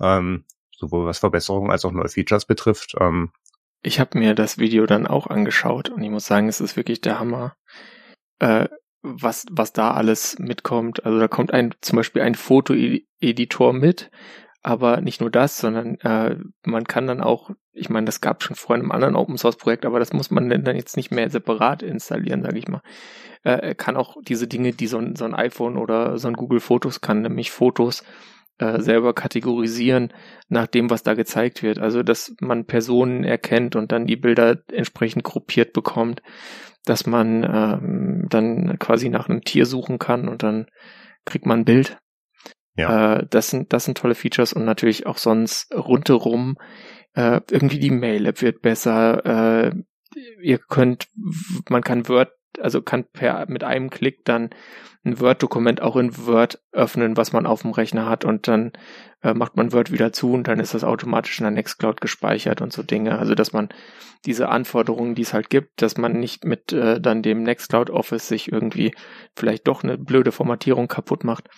Ähm, 0.00 0.44
sowohl 0.76 1.06
was 1.06 1.18
Verbesserungen 1.18 1.70
als 1.70 1.84
auch 1.84 1.92
neue 1.92 2.08
Features 2.08 2.44
betrifft. 2.44 2.94
Ähm, 3.00 3.30
ich 3.82 4.00
habe 4.00 4.18
mir 4.18 4.34
das 4.34 4.58
Video 4.58 4.86
dann 4.86 5.06
auch 5.06 5.28
angeschaut 5.28 5.88
und 5.88 6.02
ich 6.02 6.10
muss 6.10 6.26
sagen, 6.26 6.48
es 6.48 6.60
ist 6.60 6.76
wirklich 6.76 7.00
der 7.00 7.18
Hammer. 7.18 7.56
Äh, 8.38 8.68
was, 9.02 9.46
was 9.50 9.72
da 9.72 9.92
alles 9.92 10.38
mitkommt. 10.38 11.04
Also 11.04 11.18
da 11.18 11.28
kommt 11.28 11.52
ein, 11.52 11.74
zum 11.80 11.96
Beispiel 11.96 12.22
ein 12.22 12.34
Fotoeditor 12.34 13.72
mit, 13.72 14.10
aber 14.62 15.00
nicht 15.00 15.20
nur 15.20 15.30
das, 15.30 15.58
sondern 15.58 15.96
äh, 16.00 16.36
man 16.64 16.84
kann 16.84 17.06
dann 17.06 17.20
auch, 17.20 17.50
ich 17.72 17.90
meine, 17.90 18.06
das 18.06 18.20
gab 18.20 18.42
schon 18.42 18.56
vor 18.56 18.74
einem 18.74 18.90
anderen 18.90 19.16
Open 19.16 19.38
Source 19.38 19.56
Projekt, 19.56 19.86
aber 19.86 19.98
das 19.98 20.12
muss 20.12 20.30
man 20.30 20.48
dann 20.48 20.76
jetzt 20.76 20.96
nicht 20.96 21.10
mehr 21.10 21.30
separat 21.30 21.82
installieren, 21.82 22.42
sage 22.42 22.58
ich 22.58 22.68
mal. 22.68 22.82
Äh, 23.44 23.74
kann 23.74 23.96
auch 23.96 24.16
diese 24.22 24.48
Dinge, 24.48 24.72
die 24.72 24.88
so 24.88 24.98
ein, 24.98 25.14
so 25.14 25.24
ein 25.24 25.34
iPhone 25.34 25.76
oder 25.76 26.18
so 26.18 26.28
ein 26.28 26.34
Google 26.34 26.60
Fotos 26.60 27.00
kann, 27.00 27.22
nämlich 27.22 27.52
Fotos 27.52 28.02
äh, 28.58 28.80
selber 28.80 29.14
kategorisieren 29.14 30.12
nach 30.48 30.66
dem, 30.66 30.90
was 30.90 31.04
da 31.04 31.14
gezeigt 31.14 31.62
wird. 31.62 31.78
Also 31.78 32.02
dass 32.02 32.34
man 32.40 32.64
Personen 32.64 33.22
erkennt 33.22 33.76
und 33.76 33.92
dann 33.92 34.06
die 34.06 34.16
Bilder 34.16 34.58
entsprechend 34.72 35.22
gruppiert 35.22 35.72
bekommt 35.72 36.20
dass 36.88 37.06
man 37.06 37.44
ähm, 37.44 38.26
dann 38.28 38.78
quasi 38.78 39.08
nach 39.08 39.28
einem 39.28 39.42
Tier 39.42 39.66
suchen 39.66 39.98
kann 39.98 40.28
und 40.28 40.42
dann 40.42 40.66
kriegt 41.24 41.46
man 41.46 41.60
ein 41.60 41.64
Bild. 41.64 41.98
Ja. 42.76 43.16
Äh, 43.18 43.26
das 43.28 43.50
sind 43.50 43.72
das 43.72 43.84
sind 43.84 43.98
tolle 43.98 44.14
Features 44.14 44.52
und 44.52 44.64
natürlich 44.64 45.06
auch 45.06 45.18
sonst 45.18 45.74
rundherum 45.74 46.56
äh, 47.14 47.40
irgendwie 47.50 47.78
die 47.80 47.90
Mail-App 47.90 48.42
wird 48.42 48.62
besser. 48.62 49.68
Äh, 49.68 49.72
ihr 50.42 50.58
könnt, 50.58 51.08
man 51.68 51.82
kann 51.82 52.08
Word, 52.08 52.30
also 52.60 52.82
kann 52.82 53.04
per 53.04 53.46
mit 53.48 53.64
einem 53.64 53.90
Klick 53.90 54.24
dann 54.24 54.50
ein 55.04 55.20
Word-Dokument 55.20 55.80
auch 55.80 55.96
in 55.96 56.26
Word 56.26 56.60
öffnen, 56.72 57.16
was 57.16 57.32
man 57.32 57.46
auf 57.46 57.62
dem 57.62 57.70
Rechner 57.70 58.06
hat 58.06 58.24
und 58.24 58.48
dann 58.48 58.72
äh, 59.22 59.34
macht 59.34 59.56
man 59.56 59.72
Word 59.72 59.92
wieder 59.92 60.12
zu 60.12 60.32
und 60.32 60.48
dann 60.48 60.60
ist 60.60 60.74
das 60.74 60.84
automatisch 60.84 61.38
in 61.38 61.44
der 61.44 61.50
Nextcloud 61.52 62.00
gespeichert 62.00 62.60
und 62.60 62.72
so 62.72 62.82
Dinge. 62.82 63.18
Also 63.18 63.34
dass 63.34 63.52
man 63.52 63.68
diese 64.24 64.48
Anforderungen, 64.48 65.14
die 65.14 65.22
es 65.22 65.32
halt 65.32 65.50
gibt, 65.50 65.82
dass 65.82 65.96
man 65.96 66.18
nicht 66.18 66.44
mit 66.44 66.72
äh, 66.72 67.00
dann 67.00 67.22
dem 67.22 67.42
Nextcloud 67.42 67.90
Office 67.90 68.28
sich 68.28 68.50
irgendwie 68.52 68.94
vielleicht 69.36 69.68
doch 69.68 69.82
eine 69.82 69.98
blöde 69.98 70.32
Formatierung 70.32 70.88
kaputt 70.88 71.24
macht. 71.24 71.48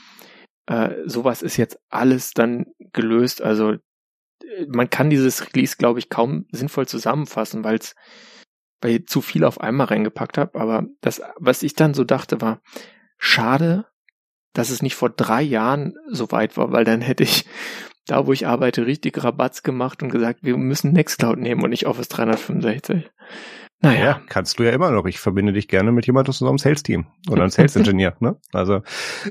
Äh, 0.67 0.91
sowas 1.07 1.43
ist 1.43 1.57
jetzt 1.57 1.79
alles 1.89 2.33
dann 2.33 2.67
gelöst. 2.93 3.43
Also 3.43 3.73
äh, 3.73 4.67
man 4.69 4.91
kann 4.91 5.11
dieses 5.11 5.47
Release, 5.47 5.77
glaube 5.77 5.99
ich, 5.99 6.11
kaum 6.11 6.47
sinnvoll 6.53 6.87
zusammenfassen, 6.87 7.65
weil 7.65 7.77
es 7.77 7.95
weil 8.81 8.93
ich 8.93 9.07
zu 9.07 9.21
viel 9.21 9.45
auf 9.45 9.61
einmal 9.61 9.89
reingepackt 9.89 10.39
habe. 10.39 10.59
Aber 10.59 10.87
das, 11.01 11.23
was 11.37 11.63
ich 11.63 11.75
dann 11.75 11.95
so 11.95 12.05
dachte, 12.05 12.41
war, 12.41 12.61
schade, 13.19 13.87
dass 14.53 14.71
es 14.71 14.83
nicht 14.83 14.95
vor 14.95 15.11
drei 15.11 15.43
Jahren 15.43 15.95
so 16.09 16.31
weit 16.33 16.57
war, 16.57 16.73
weil 16.73 16.85
dann 16.85 17.01
hätte 17.01 17.23
ich 17.23 17.47
da, 18.07 18.27
wo 18.27 18.33
ich 18.33 18.47
arbeite, 18.47 18.87
richtig 18.87 19.23
Rabatz 19.23 19.63
gemacht 19.63 20.03
und 20.03 20.11
gesagt, 20.11 20.41
wir 20.43 20.57
müssen 20.57 20.93
Nextcloud 20.93 21.39
nehmen 21.39 21.63
und 21.63 21.71
nicht 21.71 21.87
Office 21.87 22.09
365. 22.09 23.11
Naja. 23.83 24.05
Ja, 24.05 24.23
kannst 24.29 24.59
du 24.59 24.65
ja 24.65 24.73
immer 24.73 24.91
noch. 24.91 25.07
Ich 25.07 25.21
verbinde 25.21 25.55
dich 25.55 25.67
gerne 25.67 25.91
mit 25.91 26.07
jemandem 26.07 26.31
aus 26.31 26.43
unserem 26.43 26.59
Sales-Team 26.59 27.07
oder 27.31 27.43
einem 27.43 27.51
Sales-Engineer. 27.51 28.15
ne? 28.21 28.37
Also 28.53 28.83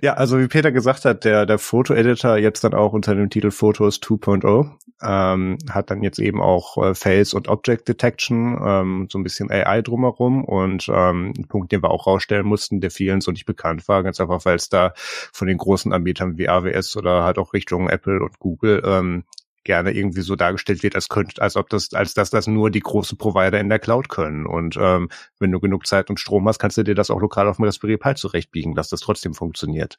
ja, 0.01 0.13
also 0.13 0.39
wie 0.39 0.47
Peter 0.47 0.71
gesagt 0.71 1.05
hat, 1.05 1.23
der, 1.23 1.45
der 1.45 1.59
Foto-Editor 1.59 2.37
jetzt 2.37 2.63
dann 2.63 2.73
auch 2.73 2.93
unter 2.93 3.13
dem 3.13 3.29
Titel 3.29 3.51
Photos 3.51 4.01
2.0 4.01 4.71
ähm, 5.01 5.57
hat 5.69 5.91
dann 5.91 6.03
jetzt 6.03 6.19
eben 6.19 6.41
auch 6.41 6.77
äh, 6.77 6.93
Face 6.93 7.33
und 7.33 7.47
Object 7.47 7.87
Detection, 7.87 8.59
ähm, 8.63 9.07
so 9.09 9.17
ein 9.17 9.23
bisschen 9.23 9.51
AI 9.51 9.81
drumherum 9.81 10.43
und 10.43 10.89
ähm, 10.93 11.33
ein 11.37 11.47
Punkt, 11.47 11.71
den 11.71 11.83
wir 11.83 11.91
auch 11.91 12.07
rausstellen 12.07 12.45
mussten, 12.45 12.81
der 12.81 12.91
vielen 12.91 13.21
so 13.21 13.31
nicht 13.31 13.45
bekannt 13.45 13.87
war, 13.87 14.03
ganz 14.03 14.19
einfach, 14.19 14.45
weil 14.45 14.55
es 14.55 14.69
da 14.69 14.93
von 14.95 15.47
den 15.47 15.57
großen 15.57 15.93
Anbietern 15.93 16.37
wie 16.37 16.49
AWS 16.49 16.97
oder 16.97 17.23
halt 17.23 17.37
auch 17.37 17.53
Richtung 17.53 17.89
Apple 17.89 18.21
und 18.21 18.39
Google 18.39 18.81
ähm, 18.85 19.23
gerne 19.63 19.91
irgendwie 19.91 20.21
so 20.21 20.35
dargestellt 20.35 20.83
wird, 20.83 20.95
als 20.95 21.09
könnte, 21.09 21.41
als 21.41 21.55
ob 21.55 21.69
das, 21.69 21.93
als 21.93 22.13
dass 22.13 22.29
das 22.29 22.47
nur 22.47 22.71
die 22.71 22.79
großen 22.79 23.17
Provider 23.17 23.59
in 23.59 23.69
der 23.69 23.79
Cloud 23.79 24.09
können. 24.09 24.45
Und 24.45 24.77
ähm, 24.81 25.09
wenn 25.39 25.51
du 25.51 25.59
genug 25.59 25.85
Zeit 25.85 26.09
und 26.09 26.19
Strom 26.19 26.47
hast, 26.47 26.59
kannst 26.59 26.77
du 26.77 26.83
dir 26.83 26.95
das 26.95 27.11
auch 27.11 27.19
lokal 27.19 27.47
auf 27.47 27.57
dem 27.57 27.65
Raspberry 27.65 27.97
Pi 27.97 28.15
zurechtbiegen, 28.15 28.73
dass 28.73 28.89
das 28.89 29.01
trotzdem 29.01 29.33
funktioniert. 29.33 29.97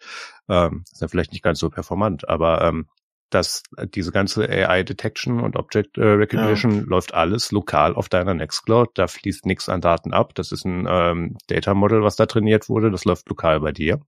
Ähm, 0.48 0.84
ist 0.90 1.00
ja 1.00 1.08
vielleicht 1.08 1.32
nicht 1.32 1.44
ganz 1.44 1.58
so 1.58 1.70
performant, 1.70 2.28
aber 2.28 2.62
ähm, 2.62 2.86
dass 3.30 3.62
diese 3.94 4.12
ganze 4.12 4.48
AI 4.48 4.82
Detection 4.82 5.40
und 5.40 5.56
Object 5.56 5.98
äh, 5.98 6.02
Recognition 6.02 6.76
ja. 6.78 6.82
läuft 6.86 7.14
alles 7.14 7.52
lokal 7.52 7.94
auf 7.94 8.08
deiner 8.08 8.34
Nextcloud. 8.34 8.90
Da 8.94 9.06
fließt 9.06 9.46
nichts 9.46 9.68
an 9.68 9.80
Daten 9.80 10.12
ab. 10.12 10.34
Das 10.34 10.52
ist 10.52 10.64
ein 10.64 10.86
ähm, 10.88 11.36
Data 11.46 11.74
Model, 11.74 12.02
was 12.02 12.16
da 12.16 12.26
trainiert 12.26 12.68
wurde. 12.68 12.90
Das 12.90 13.04
läuft 13.04 13.28
lokal 13.28 13.60
bei 13.60 13.72
dir. 13.72 14.00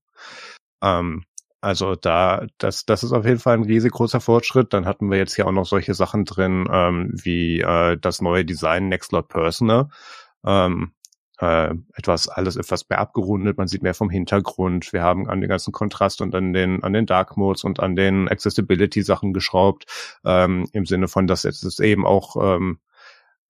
Ähm, 0.82 1.24
also 1.60 1.94
da, 1.94 2.46
das, 2.58 2.84
das 2.86 3.04
ist 3.04 3.12
auf 3.12 3.24
jeden 3.24 3.38
Fall 3.38 3.56
ein 3.56 3.64
riesig 3.64 3.92
großer 3.92 4.20
Fortschritt. 4.20 4.72
Dann 4.72 4.84
hatten 4.84 5.10
wir 5.10 5.18
jetzt 5.18 5.36
hier 5.36 5.46
auch 5.46 5.52
noch 5.52 5.66
solche 5.66 5.94
Sachen 5.94 6.24
drin, 6.24 6.68
ähm, 6.70 7.10
wie 7.12 7.60
äh, 7.60 7.96
das 7.96 8.20
neue 8.20 8.44
Design 8.44 8.88
Nextcloud 8.88 9.28
Personal. 9.28 9.88
Ähm, 10.44 10.92
äh, 11.42 11.74
etwas, 11.94 12.28
alles 12.28 12.54
etwas 12.54 12.88
mehr 12.88 13.00
abgerundet, 13.00 13.58
man 13.58 13.66
sieht 13.66 13.82
mehr 13.82 13.94
vom 13.94 14.10
Hintergrund. 14.10 14.92
Wir 14.92 15.02
haben 15.02 15.28
an 15.28 15.40
den 15.40 15.48
ganzen 15.50 15.72
Kontrast 15.72 16.20
und 16.20 16.36
an 16.36 16.52
den, 16.52 16.84
an 16.84 16.92
den 16.92 17.04
Dark 17.04 17.36
Modes 17.36 17.64
und 17.64 17.80
an 17.80 17.96
den 17.96 18.28
Accessibility 18.28 19.02
Sachen 19.02 19.32
geschraubt, 19.32 19.86
ähm, 20.24 20.68
im 20.72 20.86
Sinne 20.86 21.08
von, 21.08 21.26
dass 21.26 21.42
jetzt 21.42 21.80
eben 21.80 22.06
auch 22.06 22.36
ähm, 22.40 22.78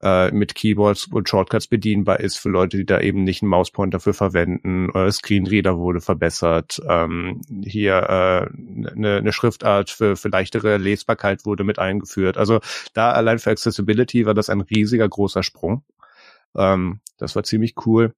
äh, 0.03 0.31
mit 0.33 0.55
Keyboards 0.55 1.09
und 1.09 1.29
Shortcuts 1.29 1.67
bedienbar 1.67 2.21
ist 2.21 2.39
für 2.39 2.49
Leute, 2.49 2.79
die 2.79 2.87
da 2.87 2.99
eben 2.99 3.25
nicht 3.25 3.43
einen 3.43 3.51
Mauspointer 3.51 4.01
für 4.01 4.15
verwenden. 4.15 4.89
Äh, 4.95 5.13
Screenreader 5.13 5.77
wurde 5.77 6.01
verbessert. 6.01 6.81
Ähm, 6.89 7.43
hier 7.63 7.95
äh, 7.95 8.91
eine, 8.91 9.17
eine 9.19 9.33
Schriftart 9.35 9.91
für, 9.91 10.17
für 10.17 10.31
leichtere 10.31 10.79
Lesbarkeit 10.79 11.45
wurde 11.45 11.63
mit 11.63 11.79
eingeführt. 11.79 12.39
Also 12.39 12.61
da 12.95 13.13
allein 13.13 13.39
für 13.39 13.51
Accessibility 13.51 14.25
war 14.25 14.35
das 14.35 14.49
ein 14.49 14.63
riesiger 14.63 15.09
großer 15.09 15.43
Sprung. 15.43 15.85
Ähm, 16.57 17.01
das 17.19 17.37
war 17.37 17.43
ziemlich 17.43 17.75
cool. 17.87 18.15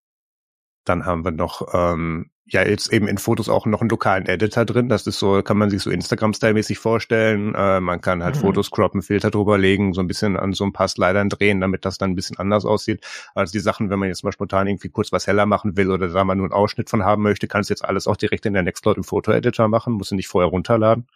Dann 0.84 1.06
haben 1.06 1.24
wir 1.24 1.30
noch 1.30 1.68
ähm, 1.72 2.30
ja 2.46 2.62
jetzt 2.62 2.92
eben 2.92 3.08
in 3.08 3.16
Fotos 3.16 3.48
auch 3.48 3.64
noch 3.64 3.80
einen 3.80 3.90
lokalen 3.90 4.26
Editor 4.26 4.64
drin. 4.64 4.88
Das 4.88 5.06
ist 5.06 5.18
so, 5.18 5.42
kann 5.42 5.56
man 5.56 5.70
sich 5.70 5.82
so 5.82 5.90
Instagram-Style-mäßig 5.90 6.78
vorstellen. 6.78 7.54
Äh, 7.54 7.80
man 7.80 8.00
kann 8.00 8.22
halt 8.22 8.36
mhm. 8.36 8.40
Fotos 8.40 8.70
croppen, 8.70 9.02
Filter 9.02 9.30
drüber 9.30 9.56
legen, 9.56 9.94
so 9.94 10.00
ein 10.00 10.06
bisschen 10.06 10.36
an 10.36 10.52
so 10.52 10.64
ein 10.64 10.72
paar 10.72 10.88
Slidern 10.88 11.30
drehen, 11.30 11.60
damit 11.60 11.84
das 11.84 11.96
dann 11.96 12.10
ein 12.10 12.14
bisschen 12.14 12.38
anders 12.38 12.64
aussieht. 12.66 13.04
Also 13.34 13.52
die 13.52 13.60
Sachen, 13.60 13.88
wenn 13.88 13.98
man 13.98 14.08
jetzt 14.08 14.24
mal 14.24 14.32
spontan 14.32 14.66
irgendwie 14.66 14.90
kurz 14.90 15.10
was 15.10 15.26
heller 15.26 15.46
machen 15.46 15.76
will 15.76 15.90
oder 15.90 16.08
da 16.08 16.24
man 16.24 16.36
nur 16.36 16.46
einen 16.46 16.52
Ausschnitt 16.52 16.90
von 16.90 17.04
haben 17.04 17.22
möchte, 17.22 17.48
kann 17.48 17.62
es 17.62 17.70
jetzt 17.70 17.84
alles 17.84 18.06
auch 18.06 18.16
direkt 18.16 18.44
in 18.44 18.52
der 18.52 18.62
Nextcloud 18.62 18.98
im 18.98 19.04
Foto-Editor 19.04 19.68
machen, 19.68 19.94
muss 19.94 20.10
nicht 20.12 20.28
vorher 20.28 20.50
runterladen. 20.50 21.06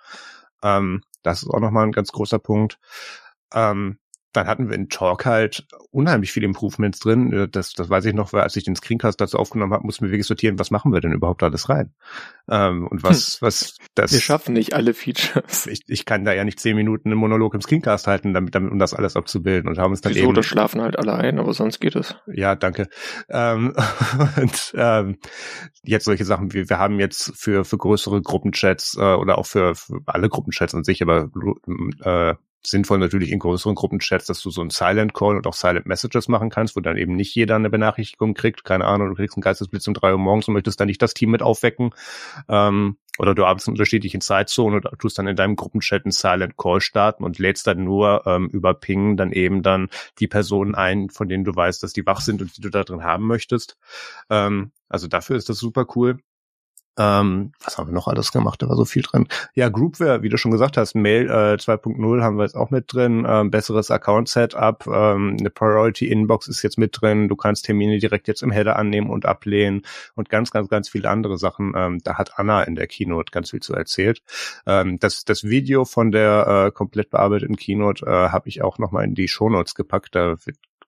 Ähm, 0.63 1.03
das 1.23 1.43
ist 1.43 1.51
auch 1.51 1.61
nochmal 1.61 1.87
ein 1.87 1.93
ganz 1.93 2.11
großer 2.11 2.39
Punkt. 2.39 2.79
Ähm, 3.53 3.99
dann 4.33 4.47
hatten 4.47 4.69
wir 4.69 4.77
in 4.77 4.89
Talk 4.89 5.25
halt 5.25 5.67
unheimlich 5.91 6.33
viele 6.33 6.47
Improvements 6.47 7.01
drin. 7.01 7.33
Äh, 7.33 7.49
das, 7.49 7.73
das 7.73 7.89
weiß 7.89 8.05
ich 8.05 8.15
noch, 8.15 8.33
weil 8.33 8.43
als 8.43 8.57
ich 8.57 8.65
den 8.65 8.77
Screencast 8.77 9.21
dazu 9.21 9.39
aufgenommen 9.39 9.73
habe, 9.73 9.85
mussten 9.85 10.05
wir 10.05 10.11
wirklich 10.11 10.27
sortieren, 10.27 10.59
was 10.59 10.71
machen 10.71 10.93
wir 10.93 11.01
denn 11.01 11.13
überhaupt 11.13 11.43
alles 11.43 11.69
rein? 11.69 11.95
Ähm, 12.51 12.87
und 12.87 13.03
was, 13.03 13.35
hm. 13.35 13.47
was 13.47 13.77
das. 13.95 14.13
Wir 14.13 14.21
schaffen 14.21 14.53
nicht 14.53 14.75
alle 14.75 14.93
Features. 14.95 15.67
Ich, 15.67 15.83
ich 15.87 16.05
kann 16.05 16.25
da 16.25 16.33
ja 16.33 16.45
nicht 16.45 16.61
zehn 16.61 16.77
Minuten 16.77 17.09
einen 17.09 17.19
Monolog 17.19 17.55
im 17.55 17.61
Screencast 17.61 18.07
halten, 18.07 18.35
damit, 18.35 18.55
damit 18.55 18.71
um 18.71 18.79
das 18.79 18.95
alles 18.95 19.17
abzubilden 19.17 19.69
und 19.69 19.79
haben 19.79 19.91
uns 19.91 20.03
dann 20.03 20.15
Wieso, 20.15 20.27
eben. 20.27 20.35
das 20.35 20.47
schlafen 20.47 20.83
halt 20.83 20.99
alle 20.99 21.15
ein, 21.15 21.39
aber 21.39 21.55
sonst 21.55 21.81
geht 21.81 21.97
es. 21.97 22.15
Ja, 22.27 22.55
danke. 22.55 22.89
Ähm, 23.29 23.75
und 24.37 24.73
ähm, 24.75 25.19
jetzt 25.83 26.05
solche 26.05 26.25
Sachen 26.25 26.53
wie 26.53 26.69
wir 26.69 26.79
haben 26.79 27.01
jetzt 27.01 27.33
für 27.37 27.65
für 27.65 27.79
größere 27.79 28.21
Gruppenchats 28.23 28.97
äh, 28.99 29.15
oder 29.15 29.39
auch 29.39 29.47
für, 29.47 29.75
für 29.75 30.01
alle 30.07 30.29
Gruppenchats 30.29 30.75
an 30.75 30.85
sich, 30.85 31.03
aber 31.03 31.31
äh, 32.03 32.35
sinnvoll 32.65 32.99
natürlich 32.99 33.31
in 33.31 33.39
größeren 33.39 33.75
Gruppenchats, 33.75 34.27
dass 34.27 34.41
du 34.41 34.51
so 34.51 34.63
ein 34.63 34.71
Silent 34.71 35.15
Call 35.15 35.37
und 35.37 35.47
auch 35.47 35.55
Silent 35.55 35.87
Messages 35.87 36.29
machen 36.29 36.51
kannst, 36.51 36.77
wo 36.77 36.81
dann 36.81 36.97
eben 36.97 37.15
nicht 37.15 37.35
jeder 37.35 37.57
eine 37.57 37.71
Benachrichtigung 37.71 38.35
kriegt. 38.35 38.65
Keine 38.65 38.85
Ahnung, 38.85 39.09
du 39.09 39.15
kriegst 39.15 39.37
einen 39.37 39.43
Geistesblitz 39.43 39.87
um 39.87 39.95
drei 39.95 40.13
Uhr 40.13 40.19
morgens 40.19 40.49
und 40.49 40.55
möchtest 40.55 40.81
dann 40.81 40.89
nicht 40.89 41.03
das 41.03 41.15
Team 41.15 41.31
mit 41.31 41.43
aufwecken. 41.43 41.91
Ähm, 42.49 42.99
oder 43.19 43.35
du 43.35 43.45
arbeitest 43.45 43.69
in 43.69 43.75
unterschiedlichen 43.75 44.21
Zeitzonen 44.21 44.79
oder 44.79 44.97
tust 44.97 45.19
dann 45.19 45.27
in 45.27 45.37
deinem 45.37 45.57
Gruppenchat 45.57 46.05
einen 46.05 46.13
Silent 46.13 46.57
Call 46.57 46.81
starten 46.81 47.25
und 47.25 47.39
lädst 47.39 47.67
dann 47.67 47.83
nur 47.83 48.23
ähm, 48.27 48.49
über 48.49 48.75
Ping 48.75 49.17
dann 49.17 49.33
eben 49.33 49.63
dann 49.63 49.89
die 50.19 50.29
Personen 50.29 50.75
ein, 50.75 51.11
von 51.11 51.29
denen 51.29 51.45
du 51.45 51.55
weißt, 51.55 51.83
dass 51.83 51.93
die 51.93 52.07
wach 52.07 52.21
sind 52.21 52.43
und 52.43 52.57
die 52.57 52.61
du 52.61 52.71
da 52.71 52.85
drin 52.85 53.03
haben 53.03 53.27
möchtest. 53.27 53.77
Ähm, 54.31 54.73
also 54.89 55.09
dafür 55.09 55.37
ist 55.37 55.49
das 55.49 55.59
super 55.59 55.87
cool. 55.97 56.21
Ähm, 56.99 57.53
was 57.63 57.79
haben 57.79 57.89
wir 57.89 57.95
noch 57.95 58.09
alles 58.09 58.33
gemacht? 58.33 58.61
Da 58.61 58.69
war 58.69 58.77
so 58.77 58.85
viel 58.85 59.03
drin. 59.03 59.29
Ja, 59.55 59.69
Groupware, 59.69 60.23
wie 60.23 60.29
du 60.29 60.37
schon 60.37 60.51
gesagt 60.51 60.77
hast, 60.77 60.95
Mail 60.95 61.29
äh, 61.29 61.55
2.0 61.55 62.23
haben 62.23 62.37
wir 62.37 62.45
jetzt 62.45 62.57
auch 62.57 62.71
mit 62.71 62.93
drin. 62.93 63.25
Ähm, 63.29 63.51
besseres 63.51 63.91
Account-Setup, 63.91 64.87
ähm, 64.87 65.37
eine 65.39 65.51
Priority-Inbox 65.51 66.49
ist 66.49 66.63
jetzt 66.63 66.79
mit 66.79 67.01
drin. 67.01 67.29
Du 67.29 67.37
kannst 67.37 67.67
Termine 67.67 67.99
direkt 67.99 68.29
jetzt 68.29 68.43
im 68.43 68.51
Header 68.51 68.77
annehmen 68.77 69.11
und 69.11 69.27
ablehnen 69.27 69.83
und 70.15 70.29
ganz, 70.29 70.51
ganz, 70.51 70.69
ganz 70.69 70.89
viele 70.89 71.09
andere 71.09 71.39
Sachen. 71.39 71.73
Ähm, 71.77 72.01
da 72.03 72.19
hat 72.19 72.39
Anna 72.39 72.63
in 72.65 72.75
der 72.75 72.87
Keynote 72.89 73.31
ganz 73.31 73.51
viel 73.51 73.61
zu 73.61 73.75
erzählt. 73.75 74.23
Ähm, 74.67 74.99
das, 74.99 75.25
das 75.25 75.45
Video 75.45 75.85
von 75.85 76.11
der 76.11 76.67
äh, 76.67 76.71
komplett 76.73 77.11
bearbeiteten 77.11 77.57
Keynote 77.57 78.05
äh, 78.07 78.11
habe 78.31 78.49
ich 78.49 78.63
auch 78.63 78.79
nochmal 78.79 79.05
in 79.05 79.15
die 79.15 79.29
Shownotes 79.29 79.75
gepackt. 79.75 80.15
Da 80.15 80.37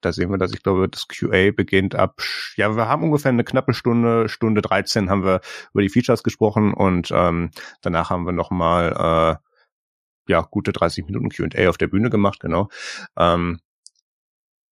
da 0.00 0.12
sehen 0.12 0.30
wir, 0.30 0.38
dass 0.38 0.52
ich 0.52 0.62
glaube, 0.62 0.88
das 0.88 1.08
QA 1.08 1.50
beginnt 1.50 1.94
ab, 1.94 2.20
ja, 2.56 2.76
wir 2.76 2.88
haben 2.88 3.04
ungefähr 3.04 3.30
eine 3.30 3.44
knappe 3.44 3.74
Stunde, 3.74 4.28
Stunde 4.28 4.62
13 4.62 5.10
haben 5.10 5.24
wir 5.24 5.40
über 5.72 5.82
die 5.82 5.88
Features 5.88 6.22
gesprochen 6.22 6.74
und 6.74 7.10
ähm, 7.12 7.50
danach 7.82 8.10
haben 8.10 8.26
wir 8.26 8.32
nochmal 8.32 9.38
äh, 9.38 10.30
ja, 10.30 10.42
gute 10.42 10.72
30 10.72 11.06
Minuten 11.06 11.28
QA 11.28 11.68
auf 11.68 11.78
der 11.78 11.88
Bühne 11.88 12.10
gemacht, 12.10 12.40
genau. 12.40 12.68
Ähm, 13.16 13.60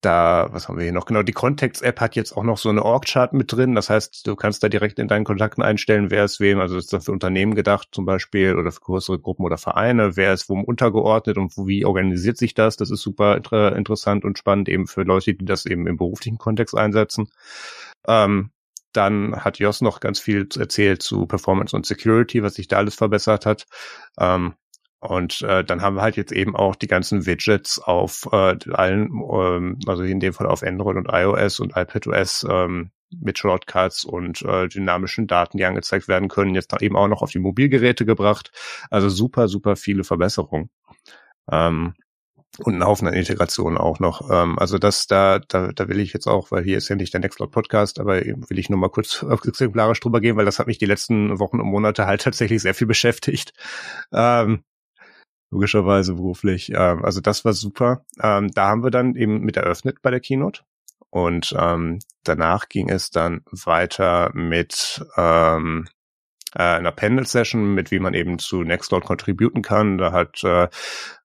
da, 0.01 0.47
was 0.51 0.67
haben 0.67 0.77
wir 0.77 0.83
hier 0.83 0.93
noch? 0.93 1.05
Genau, 1.05 1.23
die 1.23 1.33
Contacts-App 1.33 1.99
hat 1.99 2.15
jetzt 2.15 2.35
auch 2.35 2.43
noch 2.43 2.57
so 2.57 2.69
eine 2.69 2.83
Org-Chart 2.83 3.33
mit 3.33 3.51
drin. 3.51 3.75
Das 3.75 3.89
heißt, 3.89 4.25
du 4.25 4.35
kannst 4.35 4.63
da 4.63 4.69
direkt 4.69 4.97
in 4.97 5.07
deinen 5.07 5.25
Kontakten 5.25 5.61
einstellen, 5.61 6.09
wer 6.09 6.23
ist 6.23 6.39
wem. 6.39 6.59
Also 6.59 6.75
das 6.75 6.85
ist 6.85 6.93
dann 6.93 7.01
für 7.01 7.11
Unternehmen 7.11 7.55
gedacht 7.55 7.89
zum 7.91 8.05
Beispiel 8.05 8.55
oder 8.55 8.71
für 8.71 8.81
größere 8.81 9.19
Gruppen 9.19 9.43
oder 9.43 9.57
Vereine. 9.57 10.15
Wer 10.15 10.33
ist 10.33 10.49
wom 10.49 10.63
untergeordnet 10.63 11.37
und 11.37 11.57
wie 11.57 11.85
organisiert 11.85 12.37
sich 12.37 12.53
das? 12.53 12.77
Das 12.77 12.91
ist 12.91 13.01
super 13.01 13.35
inter 13.35 13.75
interessant 13.75 14.23
und 14.23 14.37
spannend 14.37 14.69
eben 14.69 14.87
für 14.87 15.03
Leute, 15.03 15.33
die 15.33 15.45
das 15.45 15.65
eben 15.65 15.85
im 15.87 15.97
beruflichen 15.97 16.37
Kontext 16.37 16.75
einsetzen. 16.77 17.29
Ähm, 18.07 18.51
dann 18.93 19.43
hat 19.43 19.59
Jos 19.59 19.81
noch 19.81 19.99
ganz 19.99 20.19
viel 20.19 20.47
erzählt 20.57 21.03
zu 21.03 21.27
Performance 21.27 21.75
und 21.75 21.85
Security, 21.85 22.41
was 22.41 22.55
sich 22.55 22.67
da 22.67 22.77
alles 22.77 22.95
verbessert 22.95 23.45
hat. 23.45 23.67
Ähm, 24.19 24.53
und 24.99 25.41
äh, 25.43 25.63
dann 25.63 25.81
haben 25.81 25.95
wir 25.95 26.01
halt 26.01 26.17
jetzt 26.17 26.31
eben 26.31 26.55
auch 26.55 26.75
die 26.75 26.87
ganzen 26.87 27.25
Widgets 27.25 27.79
auf 27.79 28.27
äh, 28.31 28.57
allen, 28.71 29.11
ähm, 29.31 29.79
also 29.87 30.03
in 30.03 30.19
dem 30.19 30.33
Fall 30.33 30.47
auf 30.47 30.61
Android 30.61 30.97
und 30.97 31.07
iOS 31.09 31.59
und 31.61 31.75
iPadOS 31.75 32.45
ähm, 32.49 32.91
mit 33.11 33.39
Shortcuts 33.39 34.03
und 34.03 34.41
äh, 34.41 34.67
dynamischen 34.67 35.25
Daten, 35.25 35.57
die 35.57 35.65
angezeigt 35.65 36.07
werden 36.07 36.27
können, 36.27 36.53
jetzt 36.53 36.73
eben 36.81 36.97
auch 36.97 37.07
noch 37.07 37.21
auf 37.21 37.31
die 37.31 37.39
Mobilgeräte 37.39 38.05
gebracht. 38.05 38.51
Also 38.89 39.09
super, 39.09 39.47
super 39.47 39.75
viele 39.75 40.03
Verbesserungen. 40.03 40.69
Ähm, 41.49 41.95
und 42.57 42.73
einen 42.73 42.83
Haufen 42.83 43.07
an 43.07 43.13
Integration 43.13 43.77
auch 43.77 43.99
noch. 43.99 44.29
Ähm, 44.29 44.59
also 44.59 44.77
das, 44.77 45.07
da, 45.07 45.39
da, 45.39 45.71
da 45.71 45.87
will 45.87 45.99
ich 45.99 46.13
jetzt 46.13 46.27
auch, 46.27 46.51
weil 46.51 46.63
hier 46.63 46.77
ist 46.77 46.89
ja 46.89 46.95
nicht 46.95 47.13
der 47.13 47.21
Nextcloud 47.21 47.51
Podcast, 47.51 47.99
aber 47.99 48.19
will 48.21 48.59
ich 48.59 48.69
nur 48.69 48.79
mal 48.79 48.89
kurz 48.89 49.23
exemplarisch 49.45 50.01
drüber 50.01 50.19
gehen, 50.19 50.35
weil 50.35 50.45
das 50.45 50.59
hat 50.59 50.67
mich 50.67 50.77
die 50.77 50.85
letzten 50.85 51.39
Wochen 51.39 51.61
und 51.61 51.67
Monate 51.67 52.05
halt 52.05 52.21
tatsächlich 52.23 52.61
sehr 52.61 52.73
viel 52.73 52.87
beschäftigt. 52.87 53.53
Ähm, 54.11 54.63
logischerweise 55.51 56.15
beruflich. 56.15 56.71
Ähm, 56.73 57.03
also 57.03 57.21
das 57.21 57.45
war 57.45 57.53
super. 57.53 58.05
Ähm, 58.21 58.51
da 58.51 58.67
haben 58.67 58.83
wir 58.83 58.91
dann 58.91 59.15
eben 59.15 59.41
mit 59.41 59.57
eröffnet 59.57 60.01
bei 60.01 60.11
der 60.11 60.19
Keynote. 60.19 60.61
Und 61.09 61.55
ähm, 61.57 61.99
danach 62.23 62.69
ging 62.69 62.89
es 62.89 63.09
dann 63.09 63.41
weiter 63.51 64.31
mit 64.33 65.03
ähm, 65.17 65.87
äh, 66.55 66.61
einer 66.61 66.91
Panel-Session, 66.91 67.73
mit 67.73 67.91
wie 67.91 67.99
man 67.99 68.13
eben 68.13 68.37
zu 68.39 68.63
Nextcloud 68.63 69.05
contributen 69.05 69.61
kann. 69.61 69.97
Da 69.97 70.11
hat 70.11 70.43
äh, 70.43 70.67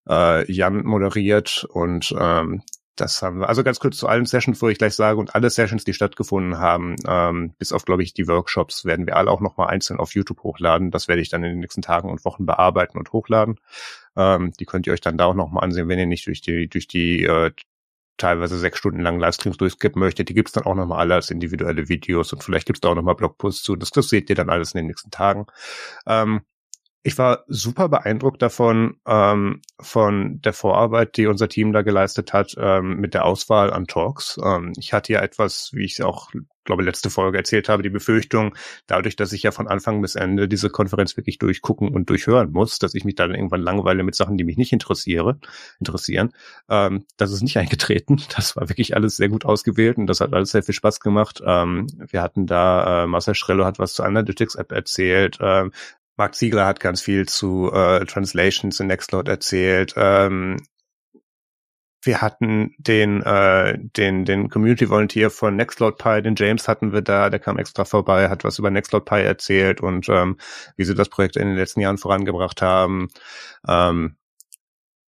äh, 0.09 0.51
Jan 0.51 0.85
moderiert 0.85 1.67
und 1.69 2.15
ähm, 2.19 2.63
das 2.97 3.23
haben 3.23 3.41
wir. 3.41 3.49
Also 3.49 3.65
ganz 3.65 3.81
kurz 3.81 3.97
zu 3.97 4.07
allen 4.07 4.27
Sessions, 4.27 4.61
wo 4.63 4.69
ich 4.69 4.79
gleich 4.79 4.95
sage, 4.95 5.19
und 5.19 5.35
alle 5.35 5.51
Sessions, 5.51 5.85
die 5.85 5.95
stattgefunden 5.95 6.59
haben, 6.59 6.97
ähm, 7.07 7.55
bis 7.59 7.73
auf, 7.73 7.85
glaube 7.85 8.03
ich, 8.03 8.15
die 8.15 8.29
Workshops, 8.29 8.85
werden 8.85 9.07
wir 9.07 9.17
alle 9.17 9.31
auch 9.31 9.41
nochmal 9.41 9.69
einzeln 9.69 9.99
auf 9.99 10.15
YouTube 10.15 10.43
hochladen. 10.43 10.91
Das 10.91 11.09
werde 11.09 11.23
ich 11.23 11.29
dann 11.29 11.43
in 11.43 11.51
den 11.51 11.61
nächsten 11.61 11.83
Tagen 11.83 12.11
und 12.11 12.25
Wochen 12.25 12.47
bearbeiten 12.47 12.99
und 12.99 13.13
hochladen. 13.13 13.59
Ähm, 14.17 14.53
die 14.59 14.65
könnt 14.65 14.87
ihr 14.87 14.93
euch 14.93 15.01
dann 15.01 15.19
da 15.19 15.27
auch 15.27 15.35
nochmal 15.35 15.65
ansehen, 15.65 15.89
wenn 15.89 15.99
ihr 15.99 16.07
nicht 16.07 16.27
durch 16.27 16.41
die, 16.41 16.69
durch 16.69 16.87
die 16.87 17.25
äh, 17.25 17.51
teilweise 18.17 18.59
sechs 18.59 18.79
Stunden 18.79 19.01
langen 19.01 19.21
Livestreams 19.21 19.57
durchskippen 19.57 19.99
möchtet. 20.01 20.29
Die 20.29 20.35
gibt's 20.35 20.53
dann 20.53 20.65
auch 20.65 20.75
nochmal 20.75 21.01
alle 21.01 21.15
als 21.15 21.31
individuelle 21.31 21.89
Videos 21.89 22.33
und 22.33 22.45
vielleicht 22.45 22.67
gibt's 22.67 22.81
da 22.81 22.91
auch 22.91 22.95
nochmal 22.95 23.17
Blogposts 23.17 23.63
zu. 23.63 23.77
Das, 23.77 23.91
das 23.91 24.09
seht 24.09 24.31
ihr 24.31 24.37
dann 24.37 24.51
alles 24.51 24.73
in 24.73 24.79
den 24.79 24.87
nächsten 24.87 25.11
Tagen. 25.11 25.47
Ähm, 26.07 26.43
ich 27.07 27.19
war 27.19 27.45
super 27.49 27.91
beeindruckt 27.91 28.41
davon, 28.41 28.97
ähm, 29.07 29.61
von 29.79 30.41
der 30.41 30.55
Vorarbeit, 30.55 31.19
die 31.19 31.27
unser 31.27 31.51
Team 31.51 31.75
da 31.75 31.83
geleistet 31.83 32.33
hat, 32.33 32.55
ähm, 32.59 32.97
mit 32.97 33.13
der 33.13 33.27
Auswahl 33.27 33.71
an 33.75 33.87
Talks. 33.87 34.41
Ähm, 34.43 34.73
ich 34.79 34.95
hatte 34.95 35.13
ja 35.13 35.21
etwas, 35.21 35.71
wie 35.75 35.85
ich 35.85 36.03
auch, 36.03 36.31
glaube 36.65 36.83
letzte 36.83 37.11
Folge 37.11 37.37
erzählt 37.37 37.69
habe, 37.69 37.83
die 37.83 37.91
Befürchtung, 37.91 38.57
dadurch, 38.87 39.17
dass 39.17 39.35
ich 39.35 39.43
ja 39.43 39.51
von 39.51 39.69
Anfang 39.69 40.01
bis 40.01 40.15
Ende 40.15 40.49
diese 40.49 40.71
Konferenz 40.71 41.15
wirklich 41.19 41.37
durchgucken 41.37 41.91
und 41.91 42.09
durchhören 42.09 42.53
muss, 42.53 42.79
dass 42.79 42.95
ich 42.95 43.05
mich 43.05 43.17
dann 43.17 43.35
irgendwann 43.35 43.61
langweile 43.61 44.03
mit 44.03 44.15
Sachen, 44.15 44.39
die 44.39 44.45
mich 44.45 44.57
nicht 44.57 44.73
interessiere, 44.73 45.39
interessieren. 45.81 46.33
Ähm, 46.71 47.05
das 47.19 47.33
ist 47.33 47.43
nicht 47.43 47.59
eingetreten. 47.59 48.23
Das 48.35 48.57
war 48.57 48.71
wirklich 48.71 48.97
alles 48.97 49.19
sehr 49.19 49.29
gut 49.29 49.45
ausgewählt 49.45 49.99
und 49.99 50.07
das 50.07 50.23
hat 50.23 50.33
alles 50.33 50.53
sehr 50.53 50.63
viel 50.63 50.75
Spaß 50.75 51.01
gemacht. 51.01 51.43
Ähm, 51.45 51.87
wir 51.99 52.23
hatten 52.23 52.47
da, 52.47 53.05
äh, 53.05 53.07
Marcel 53.07 53.35
Schrello 53.35 53.67
hat 53.67 53.79
was 53.79 53.93
zur 53.93 54.07
Analytics 54.07 54.55
App 54.55 54.73
erzählt, 54.73 55.37
ähm, 55.43 55.71
Mark 56.17 56.35
Ziegler 56.35 56.67
hat 56.67 56.81
ganz 56.81 57.01
viel 57.01 57.27
zu 57.27 57.73
äh, 57.73 58.05
Translations 58.05 58.79
in 58.79 58.87
Nextcloud 58.87 59.29
erzählt. 59.29 59.95
Ähm, 59.97 60.59
wir 62.03 62.21
hatten 62.21 62.75
den, 62.79 63.23
äh, 63.23 63.79
den, 63.79 64.25
den 64.25 64.51
Community 64.51 64.89
Volunteer 64.89 65.31
von 65.31 65.57
Nextcloud 65.57 65.97
Pi, 65.99 66.23
den 66.23 66.35
James 66.37 66.69
hatten 66.69 66.93
wir 66.93 67.03
da, 67.03 67.31
der 67.31 67.41
kam 67.41 67.59
extra 67.59 67.85
vorbei, 67.85 68.29
hat 68.29 68.45
was 68.45 68.59
über 68.59 68.71
Nextcloud 68.71 69.05
Pi 69.07 69.23
erzählt 69.23 69.81
und 69.81 70.09
ähm, 70.09 70.37
wie 70.77 70.85
sie 70.85 70.95
das 70.95 71.09
Projekt 71.09 71.37
in 71.37 71.49
den 71.49 71.57
letzten 71.57 71.81
Jahren 71.81 71.99
vorangebracht 71.99 72.63
haben. 72.63 73.09
Ähm, 73.67 74.17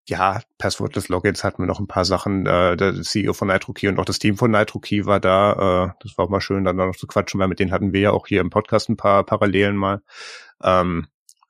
ja, 0.08 0.40
Passwordless 0.58 1.08
Logins 1.08 1.42
hatten 1.42 1.62
wir 1.62 1.66
noch 1.66 1.80
ein 1.80 1.88
paar 1.88 2.04
Sachen. 2.04 2.46
Äh, 2.46 2.76
der 2.76 3.02
CEO 3.02 3.32
von 3.32 3.48
NitroKey 3.48 3.88
und 3.88 3.98
auch 3.98 4.04
das 4.04 4.20
Team 4.20 4.36
von 4.36 4.52
NitroKey 4.52 5.04
war 5.04 5.18
da. 5.18 5.88
Äh, 5.90 5.94
das 6.00 6.16
war 6.16 6.26
auch 6.26 6.30
mal 6.30 6.40
schön, 6.40 6.64
dann 6.64 6.76
noch 6.76 6.94
zu 6.94 7.08
quatschen, 7.08 7.40
weil 7.40 7.48
mit 7.48 7.58
denen 7.58 7.72
hatten 7.72 7.92
wir 7.92 8.00
ja 8.00 8.10
auch 8.12 8.28
hier 8.28 8.40
im 8.40 8.50
Podcast 8.50 8.88
ein 8.88 8.96
paar 8.96 9.24
Parallelen 9.24 9.76
mal. 9.76 10.02
Ähm, 10.62 11.06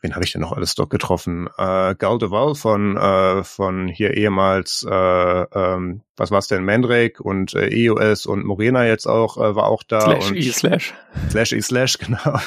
wen 0.07 0.15
habe 0.15 0.25
ich 0.25 0.33
denn 0.33 0.41
noch 0.41 0.53
alles 0.53 0.75
dort 0.75 0.91
getroffen? 0.91 1.49
Äh, 1.59 1.95
Gal 1.97 2.19
de 2.19 2.31
Val 2.31 2.55
von, 2.55 2.97
äh, 2.97 3.43
von 3.43 3.89
hier 3.89 4.15
ehemals, 4.15 4.87
äh, 4.89 4.95
ähm, 4.95 6.03
was 6.17 6.31
war's 6.31 6.49
denn, 6.49 6.65
Mandrake 6.65 7.23
und 7.23 7.55
äh, 7.55 7.69
EOS 7.69 8.27
und 8.27 8.45
Morena 8.45 8.87
jetzt 8.87 9.07
auch, 9.07 9.37
äh, 9.37 9.55
war 9.55 9.67
auch 9.67 9.83
da. 9.83 10.01
Slash 10.01 10.31
und 10.31 10.37
E 10.37 10.51
slash. 10.51 10.95
Slash 11.31 11.53
E 11.53 11.61
slash, 11.61 11.99
genau. 11.99 12.39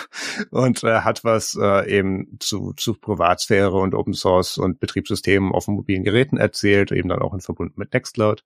Und 0.52 0.84
äh, 0.84 1.02
hat 1.02 1.24
was 1.24 1.58
äh, 1.60 1.90
eben 1.90 2.38
zu, 2.40 2.74
zu 2.74 2.94
Privatsphäre 2.94 3.78
und 3.78 3.94
Open 3.94 4.14
Source 4.14 4.58
und 4.58 4.80
Betriebssystemen 4.80 5.52
auf 5.52 5.68
mobilen 5.68 6.04
Geräten 6.04 6.38
erzählt, 6.38 6.92
eben 6.92 7.10
dann 7.10 7.22
auch 7.22 7.34
in 7.34 7.42
Verbund 7.42 7.78
mit 7.78 7.94
Nextcloud. 7.94 8.44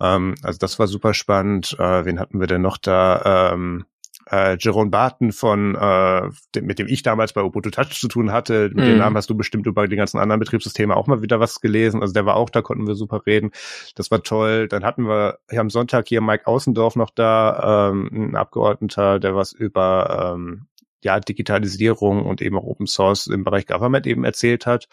Ähm, 0.00 0.34
also 0.42 0.58
das 0.58 0.78
war 0.78 0.88
super 0.88 1.14
spannend. 1.14 1.76
Äh, 1.78 2.04
wen 2.04 2.20
hatten 2.20 2.40
wir 2.40 2.46
denn 2.46 2.62
noch 2.62 2.76
da? 2.76 3.52
Ähm, 3.52 3.86
äh, 4.32 4.56
Jerome 4.58 4.90
Barton 4.90 5.30
von, 5.30 5.74
äh, 5.74 6.22
dem, 6.54 6.66
mit 6.66 6.78
dem 6.78 6.88
ich 6.88 7.02
damals 7.02 7.34
bei 7.34 7.42
Ubuntu 7.42 7.70
Touch 7.70 8.00
zu 8.00 8.08
tun 8.08 8.32
hatte. 8.32 8.70
Mit 8.70 8.76
mm. 8.76 8.80
dem 8.80 8.92
mhm. 8.92 8.98
Namen 8.98 9.16
hast 9.16 9.28
du 9.28 9.36
bestimmt 9.36 9.66
über 9.66 9.86
die 9.86 9.96
ganzen 9.96 10.18
anderen 10.18 10.40
Betriebssysteme 10.40 10.96
auch 10.96 11.06
mal 11.06 11.22
wieder 11.22 11.38
was 11.38 11.60
gelesen. 11.60 12.00
Also 12.00 12.14
der 12.14 12.24
war 12.26 12.36
auch 12.36 12.50
da, 12.50 12.62
konnten 12.62 12.86
wir 12.86 12.94
super 12.94 13.22
reden. 13.26 13.50
Das 13.94 14.10
war 14.10 14.22
toll. 14.22 14.68
Dann 14.68 14.84
hatten 14.84 15.06
wir 15.06 15.38
hier 15.50 15.60
am 15.60 15.70
Sonntag 15.70 16.08
hier 16.08 16.22
Mike 16.22 16.46
Außendorf 16.46 16.96
noch 16.96 17.10
da, 17.10 17.90
ähm, 17.90 18.10
ein 18.12 18.36
Abgeordneter, 18.36 19.20
der 19.20 19.36
was 19.36 19.52
über 19.52 20.34
ähm, 20.34 20.66
ja, 21.04 21.20
Digitalisierung 21.20 22.24
und 22.24 22.40
eben 22.40 22.56
auch 22.56 22.64
Open 22.64 22.86
Source 22.86 23.26
im 23.26 23.44
Bereich 23.44 23.66
Government 23.66 24.06
eben 24.06 24.24
erzählt 24.24 24.66
hat. 24.66 24.88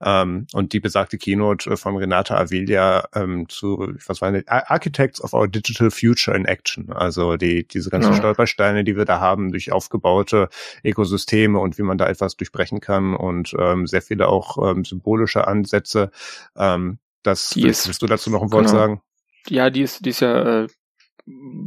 Ähm, 0.00 0.46
und 0.52 0.72
die 0.72 0.80
besagte 0.80 1.18
Keynote 1.18 1.70
äh, 1.70 1.76
von 1.76 1.96
Renata 1.96 2.36
Avilia 2.36 3.08
ähm, 3.14 3.48
zu, 3.48 3.94
was 4.06 4.20
waren 4.20 4.34
die? 4.34 4.46
Architects 4.46 5.20
of 5.22 5.32
Our 5.34 5.48
Digital 5.48 5.90
Future 5.90 6.36
in 6.36 6.44
Action. 6.44 6.92
Also 6.92 7.36
die, 7.36 7.66
diese 7.66 7.90
ganzen 7.90 8.12
ja. 8.12 8.18
Stolpersteine, 8.18 8.84
die 8.84 8.96
wir 8.96 9.04
da 9.04 9.20
haben 9.20 9.50
durch 9.50 9.72
aufgebaute 9.72 10.48
Ökosysteme 10.84 11.58
und 11.58 11.78
wie 11.78 11.82
man 11.82 11.98
da 11.98 12.06
etwas 12.06 12.36
durchbrechen 12.36 12.80
kann 12.80 13.16
und 13.16 13.54
ähm, 13.58 13.86
sehr 13.86 14.02
viele 14.02 14.28
auch 14.28 14.70
ähm, 14.70 14.84
symbolische 14.84 15.46
Ansätze. 15.48 16.10
Ähm, 16.56 16.98
das 17.22 17.50
die 17.50 17.64
willst, 17.64 17.88
willst 17.88 18.02
du 18.02 18.06
dazu 18.06 18.30
noch 18.30 18.42
ein 18.42 18.52
Wort 18.52 18.66
genau. 18.66 18.78
sagen? 18.78 19.02
Ja, 19.48 19.70
die 19.70 19.82
ist, 19.82 20.04
die 20.04 20.10
ist 20.10 20.20
ja 20.20 20.64
äh, 20.64 20.68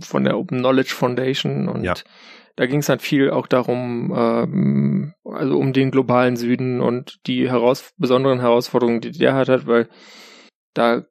von 0.02 0.24
der 0.24 0.38
Open 0.38 0.60
Knowledge 0.60 0.94
Foundation 0.96 1.68
und 1.68 1.84
ja 1.84 1.96
da 2.56 2.66
ging 2.66 2.80
es 2.80 2.90
halt 2.90 3.02
viel 3.02 3.30
auch 3.32 3.48
darum, 3.48 4.14
ähm, 4.16 5.14
also 5.24 5.58
um 5.58 5.74
den 5.74 5.92
globalen 5.92 6.36
Süden 6.36 6.82
und 6.82 7.20
die 7.28 7.50
heraus 7.50 7.94
besonderen 7.98 8.40
Herausforderungen, 8.40 9.02
die 9.02 9.12
der 9.12 9.36
hat, 9.36 9.68
weil 9.68 9.90
da 10.74 11.06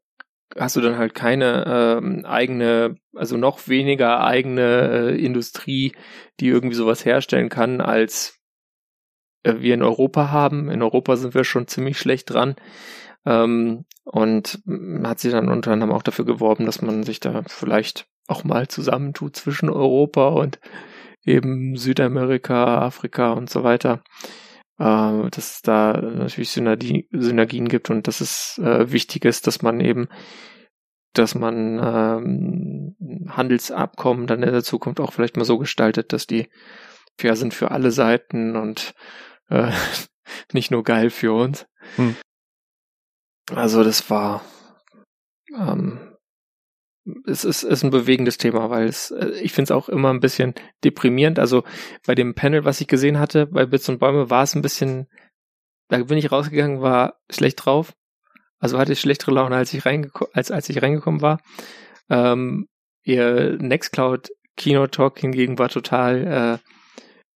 hast 0.58 0.76
du 0.76 0.80
dann 0.80 0.98
halt 0.98 1.14
keine 1.14 1.64
ähm, 1.66 2.24
eigene, 2.24 2.96
also 3.14 3.36
noch 3.36 3.68
weniger 3.68 4.20
eigene 4.24 5.12
äh, 5.12 5.24
Industrie, 5.24 5.92
die 6.40 6.48
irgendwie 6.48 6.74
sowas 6.74 7.04
herstellen 7.04 7.48
kann, 7.48 7.80
als 7.80 8.40
äh, 9.44 9.56
wir 9.58 9.74
in 9.74 9.82
Europa 9.82 10.30
haben. 10.30 10.70
In 10.70 10.82
Europa 10.82 11.16
sind 11.16 11.34
wir 11.34 11.44
schon 11.44 11.68
ziemlich 11.68 11.98
schlecht 11.98 12.30
dran. 12.30 12.56
Ähm, 13.26 13.84
und 14.04 14.62
hat 15.04 15.20
sie 15.20 15.30
dann 15.30 15.50
unter 15.50 15.72
anderem 15.72 15.92
auch 15.92 16.02
dafür 16.02 16.24
geworben, 16.24 16.66
dass 16.66 16.82
man 16.82 17.02
sich 17.02 17.20
da 17.20 17.42
vielleicht 17.46 18.06
auch 18.26 18.44
mal 18.44 18.66
zusammentut 18.68 19.36
zwischen 19.36 19.68
Europa 19.68 20.28
und 20.28 20.58
eben 21.24 21.76
Südamerika, 21.76 22.78
Afrika 22.78 23.32
und 23.32 23.50
so 23.50 23.62
weiter, 23.62 24.02
äh, 24.78 25.30
dass 25.30 25.54
es 25.54 25.62
da 25.62 25.92
natürlich 26.00 26.50
Synergie, 26.50 27.08
Synergien 27.12 27.68
gibt 27.68 27.90
und 27.90 28.08
dass 28.08 28.20
es 28.20 28.58
äh, 28.58 28.90
wichtig 28.90 29.24
ist, 29.24 29.46
dass 29.46 29.62
man 29.62 29.80
eben, 29.80 30.08
dass 31.12 31.34
man 31.34 31.78
ähm, 31.82 32.96
Handelsabkommen 33.28 34.26
dann 34.26 34.42
in 34.42 34.52
der 34.52 34.64
Zukunft 34.64 35.00
auch 35.00 35.12
vielleicht 35.12 35.36
mal 35.36 35.44
so 35.44 35.58
gestaltet, 35.58 36.12
dass 36.12 36.26
die 36.26 36.48
fair 37.18 37.36
sind 37.36 37.52
für 37.52 37.70
alle 37.70 37.90
Seiten 37.90 38.56
und 38.56 38.94
äh, 39.48 39.72
nicht 40.52 40.70
nur 40.70 40.82
geil 40.82 41.10
für 41.10 41.32
uns. 41.32 41.66
Hm. 41.96 42.16
Also 43.54 43.82
das 43.82 44.08
war 44.10 44.42
ähm, 45.58 46.09
es 47.26 47.44
ist, 47.44 47.62
ist 47.62 47.82
ein 47.82 47.90
bewegendes 47.90 48.38
Thema, 48.38 48.70
weil 48.70 48.86
es, 48.86 49.10
äh, 49.10 49.30
ich 49.42 49.52
finde 49.52 49.72
es 49.72 49.76
auch 49.76 49.88
immer 49.88 50.10
ein 50.10 50.20
bisschen 50.20 50.54
deprimierend. 50.84 51.38
Also 51.38 51.64
bei 52.06 52.14
dem 52.14 52.34
Panel, 52.34 52.64
was 52.64 52.80
ich 52.80 52.88
gesehen 52.88 53.18
hatte, 53.18 53.46
bei 53.46 53.66
Bits 53.66 53.88
und 53.88 53.98
Bäume, 53.98 54.30
war 54.30 54.42
es 54.42 54.54
ein 54.54 54.62
bisschen, 54.62 55.08
da 55.88 55.98
bin 55.98 56.18
ich 56.18 56.30
rausgegangen, 56.30 56.82
war 56.82 57.20
schlecht 57.30 57.64
drauf. 57.64 57.94
Also 58.58 58.78
hatte 58.78 58.92
ich 58.92 59.00
schlechtere 59.00 59.32
Laune, 59.32 59.56
als 59.56 59.72
ich 59.72 59.86
reingekommen, 59.86 60.32
als, 60.34 60.50
als 60.50 60.68
ich 60.68 60.82
reingekommen 60.82 61.22
war. 61.22 61.40
Ähm, 62.10 62.68
ihr 63.02 63.56
Nextcloud 63.58 64.28
Keynote 64.56 64.90
Talk 64.90 65.18
hingegen 65.18 65.58
war 65.58 65.70
total 65.70 66.60
äh, 66.60 66.70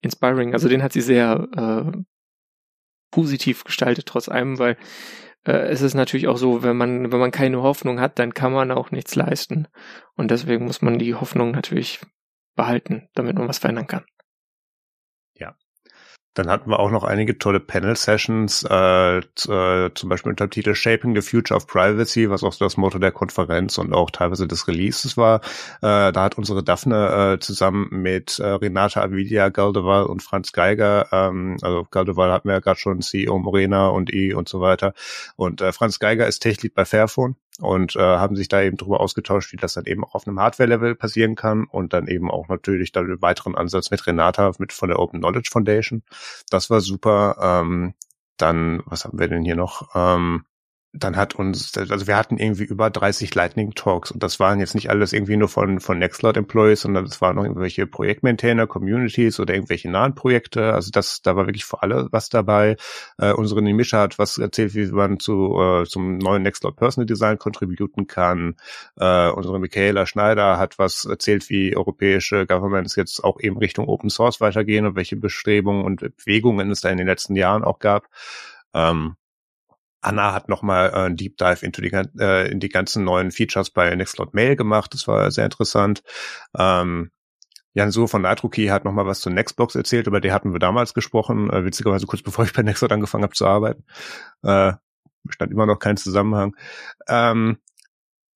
inspiring. 0.03 0.53
Also 0.53 0.69
den 0.69 0.83
hat 0.83 0.93
sie 0.93 1.01
sehr 1.01 1.49
äh, 1.57 1.99
positiv 3.11 3.65
gestaltet, 3.65 4.07
trotz 4.07 4.29
allem, 4.29 4.59
weil 4.59 4.77
äh, 5.45 5.69
es 5.69 5.83
ist 5.83 5.95
natürlich 5.95 6.29
auch 6.29 6.37
so, 6.37 6.63
wenn 6.63 6.77
man, 6.77 7.13
wenn 7.13 7.21
man 7.21 7.31
keine 7.31 7.63
Hoffnung 7.63 8.01
hat, 8.01 8.19
dann 8.19 8.35
kann 8.35 8.53
man 8.53 8.71
auch 8.71 8.91
nichts 8.91 9.15
leisten. 9.15 9.69
Und 10.15 10.31
deswegen 10.31 10.65
muss 10.65 10.83
man 10.83 10.99
die 10.99 11.15
Hoffnung 11.15 11.51
natürlich 11.53 12.01
behalten, 12.55 13.09
damit 13.15 13.37
man 13.37 13.49
was 13.49 13.59
verändern 13.59 13.87
kann. 13.87 14.05
Dann 16.35 16.51
hatten 16.51 16.69
wir 16.69 16.81
auch 16.81 16.91
noch 16.91 17.05
einige 17.05 17.39
tolle 17.39 17.61
Panel-Sessions, 17.61 18.67
äh, 18.69 19.19
äh, 19.19 19.91
zum 19.95 20.09
Beispiel 20.09 20.31
unter 20.31 20.47
dem 20.47 20.51
Titel 20.51 20.75
Shaping 20.75 21.15
the 21.15 21.23
Future 21.23 21.57
of 21.57 21.69
Privacy, 21.69 22.29
was 22.29 22.43
auch 22.43 22.53
so 22.53 22.65
das 22.65 22.77
Motto 22.77 22.99
der 22.99 23.13
Konferenz 23.13 23.79
und 23.79 23.93
auch 23.93 24.11
teilweise 24.11 24.49
des 24.49 24.67
Releases 24.67 25.17
war. 25.17 25.41
Äh, 25.81 26.13
da 26.13 26.23
hat 26.23 26.37
unsere 26.37 26.65
Daphne 26.65 27.35
äh, 27.35 27.39
zusammen 27.39 27.89
mit 27.91 28.41
äh, 28.41 28.47
Renata 28.47 29.01
Avidia, 29.01 29.49
Galdeval 29.49 30.07
und 30.07 30.23
Franz 30.23 30.53
Geiger, 30.53 31.07
ähm, 31.13 31.57
also 31.63 31.87
Galdeval 31.89 32.33
hatten 32.33 32.49
wir 32.49 32.55
ja 32.55 32.61
gerade 32.61 32.81
schon, 32.81 33.01
CEO 33.01 33.39
Morena 33.39 33.89
und 33.89 34.13
E 34.13 34.35
und 34.35 34.49
so 34.49 34.61
weiter. 34.61 34.93
Und 35.37 35.61
äh, 35.61 35.73
Franz 35.73 36.01
Geiger 36.01 36.27
ist 36.27 36.41
Techlead 36.41 36.75
bei 36.75 36.85
Fairphone 36.85 37.37
und 37.61 37.95
äh, 37.97 38.01
haben 38.01 38.37
sich 38.37 38.49
da 38.49 38.63
eben 38.63 38.77
darüber 38.77 39.01
ausgetauscht, 39.01 39.53
wie 39.53 39.57
das 39.57 39.75
dann 39.75 39.87
eben 39.87 40.05
auch 40.05 40.15
auf 40.15 40.27
einem 40.27 40.41
Hardware-Level 40.41 40.97
passieren 40.97 41.37
kann 41.37 41.65
und 41.65 41.93
dann 41.93 42.09
eben 42.09 42.31
auch 42.31 42.49
natürlich 42.49 42.93
dann 42.93 43.05
einen 43.07 43.23
weiteren 43.23 43.55
Ansatz 43.55 43.91
mit 43.91 44.07
Renata 44.07 44.53
mit 44.59 44.73
von 44.73 44.89
der 44.89 44.99
Open 44.99 45.21
Knowledge 45.21 45.51
Foundation. 45.53 46.03
Das 46.51 46.71
war 46.71 46.81
super. 46.81 47.37
Ähm, 47.41 47.95
dann, 48.37 48.83
was 48.87 49.05
haben 49.05 49.19
wir 49.19 49.29
denn 49.29 49.45
hier 49.45 49.57
noch? 49.57 49.95
Ähm, 49.95 50.45
dann 50.97 51.17
hat 51.17 51.35
uns, 51.35 51.77
also 51.77 52.07
wir 52.07 52.17
hatten 52.17 52.39
irgendwie 52.39 52.63
über 52.63 52.89
30 52.89 53.35
Lightning 53.35 53.75
Talks 53.75 54.13
und 54.13 54.23
das 54.23 54.39
waren 54.39 54.61
jetzt 54.61 54.77
nicht 54.77 54.91
alles 54.91 55.13
irgendwie 55.13 55.37
nur 55.37 55.49
von, 55.49 55.81
von 55.81 55.99
Nextcloud 55.99 56.37
Employees, 56.37 56.83
sondern 56.83 57.05
es 57.05 57.21
waren 57.21 57.35
noch 57.35 57.43
irgendwelche 57.43 57.89
Projektmaintainer, 57.89 58.69
Communities 58.69 59.41
oder 59.41 59.55
irgendwelche 59.55 59.91
nahen 59.91 60.15
Projekte. 60.15 60.73
Also 60.73 60.93
das, 60.93 61.21
da 61.21 61.35
war 61.35 61.47
wirklich 61.47 61.65
für 61.65 61.83
alle 61.83 62.09
was 62.13 62.29
dabei. 62.29 62.77
Äh, 63.19 63.33
unsere 63.33 63.61
Nimisha 63.61 64.03
hat 64.03 64.21
was 64.21 64.39
erzählt, 64.39 64.77
wie 64.77 64.87
man 64.87 65.19
zu, 65.19 65.59
äh, 65.61 65.85
zum 65.85 66.19
neuen 66.19 66.45
Nextcloud 66.45 66.77
Personal 66.77 67.07
Design 67.07 67.39
contributen 67.39 68.07
kann. 68.07 68.55
Äh, 68.97 69.31
unsere 69.31 69.59
Michaela 69.59 70.07
Schneider 70.07 70.59
hat 70.59 70.79
was 70.79 71.07
erzählt, 71.07 71.51
wie 71.51 71.77
europäische 71.77 72.47
Governments 72.47 72.95
jetzt 72.95 73.25
auch 73.25 73.41
eben 73.41 73.59
Richtung 73.59 73.89
Open 73.89 74.11
Source 74.11 74.41
weitergehen 74.41 74.87
und 74.87 74.95
welche 74.95 75.17
Bestrebungen 75.17 75.85
und 75.85 76.01
Bewegungen 76.19 76.71
es 76.71 76.83
da 76.83 76.91
in 76.91 76.99
den 76.99 77.09
letzten 77.09 77.35
Jahren 77.35 77.65
auch 77.65 77.81
gab. 77.81 78.09
Ähm, 78.75 79.17
Anna 80.05 80.33
hat 80.33 80.49
nochmal 80.49 80.91
äh, 80.91 80.97
einen 80.97 81.17
Deep 81.17 81.37
Dive 81.37 81.65
into 81.65 81.83
die, 81.83 81.93
äh, 81.93 82.51
in 82.51 82.61
die 82.61 82.69
ganzen 82.69 83.05
neuen 83.05 83.31
Features 83.31 83.71
bei 83.71 83.95
Nextcloud 83.95 84.35
Mail 84.35 84.57
gemacht. 84.57 84.95
Das 84.95 85.09
war 85.09 85.31
sehr 85.31 85.45
interessant. 85.45 86.03
Ähm, 86.57 87.11
Jan 87.73 87.91
Suhr 87.91 88.09
von 88.09 88.23
NitroKey 88.23 88.69
hat 88.69 88.85
nochmal 88.85 89.07
was 89.07 89.21
zu 89.21 89.31
Nextbox 89.31 89.75
erzählt, 89.75 90.07
über 90.07 90.21
die 90.21 90.31
hatten 90.31 90.53
wir 90.53 90.61
damals 90.61 90.95
gesprochen, 90.95 91.51
äh, 91.51 91.65
witzigerweise 91.65 92.07
kurz 92.07 92.23
bevor 92.23 92.45
ich 92.45 92.53
bei 92.53 92.63
Nextcloud 92.63 92.93
angefangen 92.93 93.25
habe 93.25 93.35
zu 93.35 93.47
arbeiten. 93.47 93.85
Äh, 94.43 94.75
bestand 95.25 95.53
immer 95.53 95.67
noch 95.67 95.79
kein 95.79 95.97
Zusammenhang. 95.97 96.55
Ähm, 97.09 97.59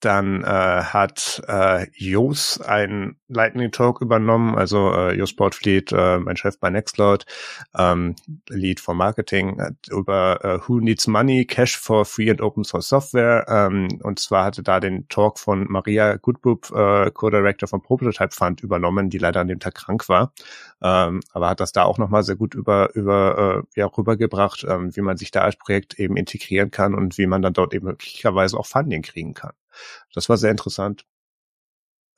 dann 0.00 0.42
äh, 0.42 0.46
hat 0.46 1.42
äh, 1.48 1.86
Jos 1.92 2.60
einen 2.60 3.16
Lightning 3.28 3.72
Talk 3.72 4.00
übernommen, 4.00 4.54
also 4.56 4.92
äh, 4.92 5.16
Jos 5.16 5.34
Portfleet, 5.34 5.92
äh, 5.92 6.18
mein 6.18 6.36
Chef 6.36 6.58
bei 6.58 6.70
Nextcloud, 6.70 7.26
ähm, 7.76 8.14
Lead 8.48 8.80
for 8.80 8.94
Marketing, 8.94 9.60
hat 9.60 9.74
über 9.90 10.44
äh, 10.44 10.58
Who 10.66 10.80
Needs 10.80 11.06
Money, 11.06 11.44
Cash 11.44 11.76
for 11.76 12.04
Free 12.04 12.30
and 12.30 12.40
Open 12.40 12.64
Source 12.64 12.88
Software. 12.88 13.46
Ähm, 13.48 13.88
und 14.02 14.18
zwar 14.18 14.44
hatte 14.44 14.62
da 14.62 14.80
den 14.80 15.08
Talk 15.08 15.38
von 15.38 15.66
Maria 15.68 16.16
Goodbub, 16.16 16.70
äh, 16.70 17.10
Co-Director 17.10 17.68
von 17.68 17.82
Prototype 17.82 18.34
Fund, 18.34 18.62
übernommen, 18.62 19.10
die 19.10 19.18
leider 19.18 19.40
an 19.40 19.48
dem 19.48 19.60
Tag 19.60 19.74
krank 19.74 20.08
war. 20.08 20.32
Ähm, 20.80 21.20
aber 21.32 21.48
hat 21.48 21.60
das 21.60 21.72
da 21.72 21.82
auch 21.82 21.98
nochmal 21.98 22.22
sehr 22.22 22.36
gut 22.36 22.54
über, 22.54 22.94
über 22.94 23.64
äh, 23.74 23.80
ja, 23.80 23.86
rübergebracht, 23.86 24.64
ähm, 24.68 24.94
wie 24.94 25.00
man 25.00 25.16
sich 25.16 25.30
da 25.30 25.42
als 25.42 25.56
Projekt 25.56 25.98
eben 25.98 26.16
integrieren 26.16 26.70
kann 26.70 26.94
und 26.94 27.18
wie 27.18 27.26
man 27.26 27.42
dann 27.42 27.52
dort 27.52 27.74
eben 27.74 27.86
möglicherweise 27.86 28.56
auch 28.56 28.66
Funding 28.66 29.02
kriegen 29.02 29.34
kann. 29.34 29.52
Das 30.14 30.28
war 30.28 30.36
sehr 30.36 30.50
interessant. 30.50 31.04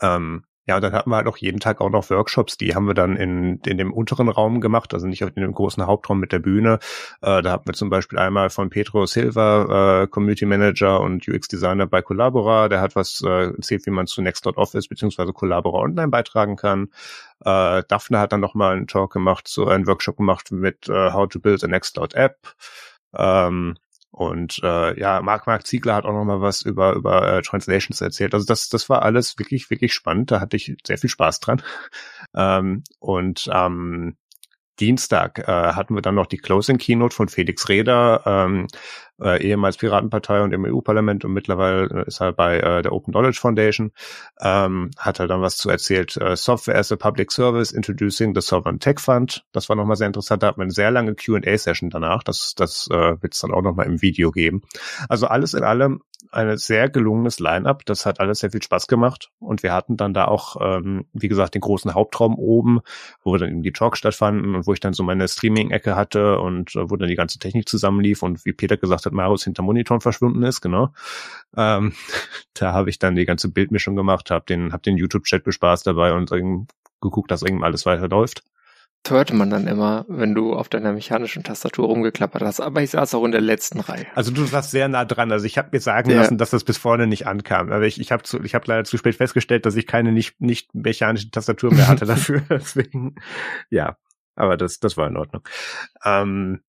Ähm, 0.03 0.45
ja, 0.71 0.77
und 0.77 0.83
dann 0.83 0.93
hatten 0.93 1.11
wir 1.11 1.17
halt 1.17 1.27
auch 1.27 1.39
jeden 1.39 1.59
Tag 1.59 1.81
auch 1.81 1.91
noch 1.91 2.11
Workshops, 2.11 2.57
die 2.57 2.75
haben 2.77 2.87
wir 2.87 2.95
dann 2.95 3.17
in, 3.17 3.59
in 3.67 3.77
dem 3.77 3.93
unteren 3.93 4.29
Raum 4.29 4.61
gemacht, 4.61 4.95
also 4.95 5.07
nicht 5.07 5.23
in 5.23 5.35
dem 5.35 5.53
großen 5.53 5.85
Hauptraum 5.85 6.21
mit 6.21 6.31
der 6.33 6.39
Bühne. 6.39 6.79
Äh, 7.23 7.43
da 7.43 7.51
hatten 7.51 7.67
wir 7.67 7.73
zum 7.75 7.91
Beispiel 7.91 8.21
einmal 8.21 8.51
von 8.51 8.71
Pedro 8.71 9.05
Silva, 9.07 10.03
äh, 10.03 10.07
Community 10.07 10.47
Manager 10.47 11.01
und 11.01 11.27
UX 11.27 11.49
Designer 11.49 11.87
bei 11.87 12.03
Collabora, 12.03 12.69
der 12.69 12.81
hat 12.83 12.95
was 12.95 13.21
äh, 13.27 13.47
erzählt, 13.53 13.85
wie 13.87 13.91
man 13.91 14.07
zu 14.07 14.23
Nextcloud 14.23 14.55
beziehungsweise 14.89 15.33
Collabora 15.33 15.81
online 15.83 16.09
beitragen 16.09 16.55
kann. 16.57 16.91
Äh, 17.41 17.83
Daphne 17.89 18.21
hat 18.21 18.33
dann 18.33 18.41
nochmal 18.41 18.77
einen 18.77 18.87
Talk 18.87 19.13
gemacht, 19.13 19.49
so 19.49 19.67
einen 19.67 19.89
Workshop 19.89 20.19
gemacht 20.19 20.53
mit 20.53 20.89
äh, 20.89 21.13
How 21.13 21.29
to 21.29 21.41
Build 21.41 21.65
a 21.65 21.69
Nextcloud 21.69 22.15
App. 22.15 22.55
Ähm, 23.17 23.77
und 24.11 24.61
äh, 24.63 24.99
ja, 24.99 25.23
Marc 25.23 25.47
Marc 25.47 25.67
Ziegler 25.67 25.95
hat 25.95 26.05
auch 26.05 26.13
noch 26.13 26.25
mal 26.25 26.41
was 26.41 26.63
über 26.63 26.95
über 26.95 27.39
äh, 27.39 27.43
Translations 27.43 28.01
erzählt. 28.01 28.35
Also 28.35 28.47
das 28.47 28.69
das 28.69 28.89
war 28.89 29.03
alles 29.03 29.39
wirklich 29.39 29.71
wirklich 29.71 29.95
spannend. 29.95 30.31
Da 30.31 30.41
hatte 30.41 30.57
ich 30.57 30.77
sehr 30.85 30.99
viel 30.99 31.11
Spaß 31.11 31.41
dran. 31.41 31.63
ähm, 32.35 32.83
und 32.99 33.49
ähm, 33.53 34.17
Dienstag 34.81 35.39
äh, 35.41 35.73
hatten 35.75 35.95
wir 35.95 36.03
dann 36.03 36.15
noch 36.15 36.27
die 36.27 36.39
Closing 36.39 36.79
Keynote 36.79 37.15
von 37.15 37.29
Felix 37.29 37.69
Reder, 37.69 38.23
ähm, 38.25 38.67
äh, 39.23 39.43
ehemals 39.43 39.77
Piratenpartei 39.77 40.43
und 40.43 40.53
im 40.53 40.65
EU-Parlament 40.65 41.25
und 41.25 41.33
mittlerweile 41.33 42.05
ist 42.07 42.21
er 42.21 42.33
bei 42.33 42.59
äh, 42.59 42.83
der 42.83 42.93
Open 42.93 43.13
Knowledge 43.13 43.39
Foundation, 43.41 43.93
ähm, 44.41 44.91
hat 44.99 45.21
er 45.21 45.27
dann 45.27 45.43
was 45.43 45.57
zu 45.57 45.71
erzählt. 45.71 46.17
Äh, 46.17 46.37
Software 46.37 46.79
as 46.79 46.93
a 46.93 46.97
Public 46.97 47.33
Service, 47.33 47.73
Introducing 47.73 48.35
the 48.35 48.41
Sovereign 48.41 48.81
Tech 48.81 49.01
Fund. 49.01 49.45
Das 49.53 49.69
war 49.69 49.77
nochmal 49.77 49.97
sehr 49.97 50.07
interessant. 50.07 50.43
Da 50.43 50.49
hat 50.49 50.59
man 50.59 50.67
eine 50.67 50.73
sehr 50.73 50.91
lange 50.91 51.15
Q&A-Session 51.15 51.91
danach. 51.91 52.23
Das, 52.23 52.55
das 52.57 52.89
äh, 52.91 53.23
wird 53.23 53.35
es 53.35 53.41
dann 53.41 53.53
auch 53.53 53.63
nochmal 53.63 53.87
im 53.87 54.03
Video 54.03 54.31
geben. 54.31 54.63
Also 55.09 55.27
alles 55.27 55.55
in 55.55 55.65
allem 55.65 56.03
ein 56.33 56.57
sehr 56.59 56.89
gelungenes 56.89 57.41
Line-up. 57.41 57.85
Das 57.87 58.07
hat 58.07 58.21
alles 58.21 58.41
sehr 58.41 58.51
viel 58.51 58.63
Spaß 58.63 58.87
gemacht. 58.87 59.31
Und 59.39 59.63
wir 59.63 59.73
hatten 59.73 59.97
dann 59.97 60.15
da 60.15 60.27
auch, 60.27 60.57
ähm, 60.61 61.07
wie 61.13 61.29
gesagt, 61.29 61.55
den 61.55 61.61
großen 61.61 61.95
Hauptraum 61.95 62.39
oben, 62.39 62.81
wo 63.23 63.37
dann 63.37 63.51
eben 63.51 63.63
die 63.63 63.73
Talks 63.73 63.99
stattfanden 63.99 64.55
und 64.55 64.67
wo 64.67 64.73
ich 64.73 64.81
dann 64.81 64.93
so 64.93 65.03
meine 65.03 65.27
Streaming-Ecke 65.27 65.97
hatte 65.97 66.39
und 66.39 66.75
äh, 66.77 66.91
wo 66.91 66.97
dann 66.97 67.09
die 67.09 67.17
ganze 67.17 67.39
Technik 67.39 67.69
zusammenlief 67.69 68.23
und 68.23 68.45
wie 68.45 68.53
Peter 68.53 68.77
gesagt 68.77 69.07
hat, 69.07 69.10
Marius 69.13 69.45
hinter 69.45 69.63
Monitoren 69.63 70.01
verschwunden 70.01 70.43
ist, 70.43 70.61
genau. 70.61 70.93
Ähm, 71.57 71.93
da 72.55 72.73
habe 72.73 72.91
ich 72.91 72.99
dann 72.99 73.15
die 73.15 73.27
ganze 73.27 73.49
Bildmischung 73.51 73.97
gemacht, 73.97 74.31
habe 74.31 74.45
den, 74.47 74.73
hab 74.73 74.83
den 74.83 74.97
YouTube-Chat 74.97 75.45
bespaßt 75.45 75.87
dabei 75.87 76.13
und 76.13 76.31
geguckt, 77.01 77.31
dass 77.31 77.43
irgendwie 77.43 77.65
alles 77.65 77.87
weiterläuft. 77.87 78.43
Das 79.03 79.13
hörte 79.13 79.35
man 79.35 79.49
dann 79.49 79.67
immer, 79.67 80.05
wenn 80.09 80.35
du 80.35 80.53
auf 80.53 80.69
deiner 80.69 80.93
mechanischen 80.93 81.43
Tastatur 81.43 81.87
rumgeklappert 81.87 82.43
hast. 82.43 82.61
Aber 82.61 82.83
ich 82.83 82.91
saß 82.91 83.15
auch 83.15 83.25
in 83.25 83.33
der 83.33 83.41
letzten 83.41 83.81
Reihe. 83.81 84.07
Also 84.15 84.31
du 84.31 84.53
warst 84.53 84.73
sehr 84.73 84.89
nah 84.89 85.07
dran. 85.07 85.33
Also 85.33 85.47
ich 85.47 85.57
habe 85.57 85.71
mir 85.73 85.81
sagen 85.81 86.11
ja. 86.11 86.19
lassen, 86.19 86.37
dass 86.37 86.51
das 86.51 86.65
bis 86.65 86.77
vorne 86.77 87.07
nicht 87.07 87.27
ankam. 87.27 87.73
Aber 87.73 87.87
ich, 87.87 87.99
ich 87.99 88.13
habe 88.13 88.23
ich 88.45 88.55
hab 88.55 88.67
leider 88.67 88.85
zu 88.85 88.99
spät 88.99 89.17
festgestellt, 89.17 89.65
dass 89.65 89.77
ich 89.77 89.87
keine 89.87 90.13
nicht, 90.13 90.39
nicht 90.41 90.75
mechanische 90.75 91.31
Tastatur 91.31 91.73
mehr 91.73 91.89
hatte 91.89 92.05
dafür. 92.07 92.43
Deswegen, 92.51 93.15
ja. 93.71 93.97
Aber 94.37 94.57
das, 94.57 94.81
das 94.81 94.97
war 94.97 95.09
in 95.09 95.17
Ordnung. 95.17 95.43
Ähm, 96.05 96.61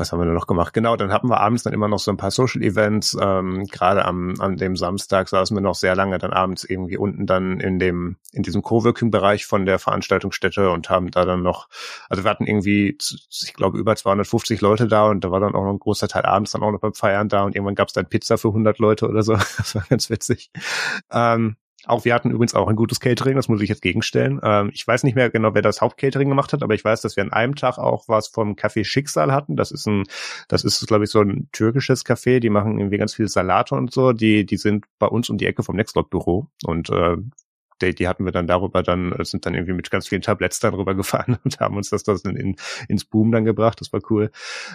was 0.00 0.12
haben 0.12 0.20
wir 0.20 0.26
noch 0.26 0.46
gemacht? 0.46 0.72
Genau, 0.72 0.96
dann 0.96 1.12
hatten 1.12 1.28
wir 1.28 1.40
abends 1.40 1.62
dann 1.62 1.72
immer 1.72 1.88
noch 1.88 1.98
so 1.98 2.10
ein 2.10 2.16
paar 2.16 2.30
Social 2.30 2.62
Events. 2.62 3.16
Ähm, 3.20 3.64
Gerade 3.66 4.04
am 4.04 4.34
an 4.40 4.56
dem 4.56 4.76
Samstag 4.76 5.28
saßen 5.28 5.56
wir 5.56 5.60
noch 5.60 5.74
sehr 5.74 5.94
lange 5.94 6.18
dann 6.18 6.32
abends 6.32 6.64
irgendwie 6.64 6.96
unten 6.96 7.26
dann 7.26 7.60
in 7.60 7.78
dem 7.78 8.16
in 8.32 8.42
diesem 8.42 8.62
Coworking-Bereich 8.62 9.46
von 9.46 9.66
der 9.66 9.78
Veranstaltungsstätte 9.78 10.70
und 10.70 10.90
haben 10.90 11.10
da 11.10 11.24
dann 11.24 11.42
noch, 11.42 11.68
also 12.08 12.24
wir 12.24 12.30
hatten 12.30 12.46
irgendwie, 12.46 12.96
ich 13.30 13.54
glaube 13.54 13.78
über 13.78 13.96
250 13.96 14.60
Leute 14.60 14.86
da 14.86 15.08
und 15.08 15.24
da 15.24 15.30
war 15.30 15.40
dann 15.40 15.54
auch 15.54 15.64
noch 15.64 15.72
ein 15.72 15.78
großer 15.78 16.08
Teil 16.08 16.24
abends 16.24 16.52
dann 16.52 16.62
auch 16.62 16.72
noch 16.72 16.80
beim 16.80 16.94
Feiern 16.94 17.28
da 17.28 17.44
und 17.44 17.54
irgendwann 17.54 17.74
gab 17.74 17.88
es 17.88 17.94
dann 17.94 18.06
Pizza 18.06 18.38
für 18.38 18.48
100 18.48 18.78
Leute 18.78 19.08
oder 19.08 19.22
so. 19.22 19.36
Das 19.58 19.74
war 19.74 19.84
ganz 19.88 20.08
witzig. 20.08 20.50
Ähm, 21.10 21.56
auch 21.86 22.04
wir 22.04 22.14
hatten 22.14 22.30
übrigens 22.30 22.54
auch 22.54 22.68
ein 22.68 22.76
gutes 22.76 22.98
Catering, 22.98 23.36
das 23.36 23.48
muss 23.48 23.60
ich 23.60 23.68
jetzt 23.68 23.82
gegenstellen. 23.82 24.40
Ähm, 24.42 24.70
ich 24.74 24.86
weiß 24.86 25.04
nicht 25.04 25.14
mehr 25.14 25.30
genau, 25.30 25.54
wer 25.54 25.62
das 25.62 25.80
Hauptcatering 25.80 26.28
gemacht 26.28 26.52
hat, 26.52 26.62
aber 26.62 26.74
ich 26.74 26.84
weiß, 26.84 27.02
dass 27.02 27.16
wir 27.16 27.22
an 27.22 27.32
einem 27.32 27.54
Tag 27.54 27.78
auch 27.78 28.08
was 28.08 28.28
vom 28.28 28.54
Café 28.54 28.84
Schicksal 28.84 29.32
hatten. 29.32 29.56
Das 29.56 29.70
ist 29.70 29.86
ein, 29.86 30.04
das 30.48 30.64
ist, 30.64 30.86
glaube 30.88 31.04
ich, 31.04 31.10
so 31.10 31.20
ein 31.20 31.48
türkisches 31.52 32.04
Café. 32.04 32.40
Die 32.40 32.50
machen 32.50 32.78
irgendwie 32.78 32.98
ganz 32.98 33.14
viel 33.14 33.28
Salate 33.28 33.76
und 33.76 33.92
so. 33.92 34.12
Die, 34.12 34.44
die 34.44 34.56
sind 34.56 34.86
bei 34.98 35.06
uns 35.06 35.30
um 35.30 35.38
die 35.38 35.46
Ecke 35.46 35.62
vom 35.62 35.76
Nextlog-Büro 35.76 36.48
und 36.64 36.90
äh, 36.90 37.16
die, 37.80 37.94
die 37.94 38.08
hatten 38.08 38.24
wir 38.24 38.32
dann 38.32 38.46
darüber 38.46 38.82
dann, 38.82 39.12
äh, 39.12 39.24
sind 39.24 39.46
dann 39.46 39.54
irgendwie 39.54 39.74
mit 39.74 39.90
ganz 39.90 40.08
vielen 40.08 40.22
Tabletts 40.22 40.60
dann 40.60 40.74
rüber 40.74 40.94
gefahren 40.94 41.38
und 41.44 41.60
haben 41.60 41.76
uns 41.76 41.90
das, 41.90 42.02
das 42.02 42.22
in, 42.24 42.56
ins 42.88 43.04
Boom 43.04 43.30
dann 43.30 43.44
gebracht. 43.44 43.80
Das 43.80 43.92
war 43.92 44.00
cool. 44.10 44.30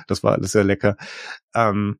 Das 0.07 0.23
war 0.23 0.33
alles 0.33 0.53
sehr 0.53 0.63
lecker. 0.63 0.95
Ähm, 1.53 1.97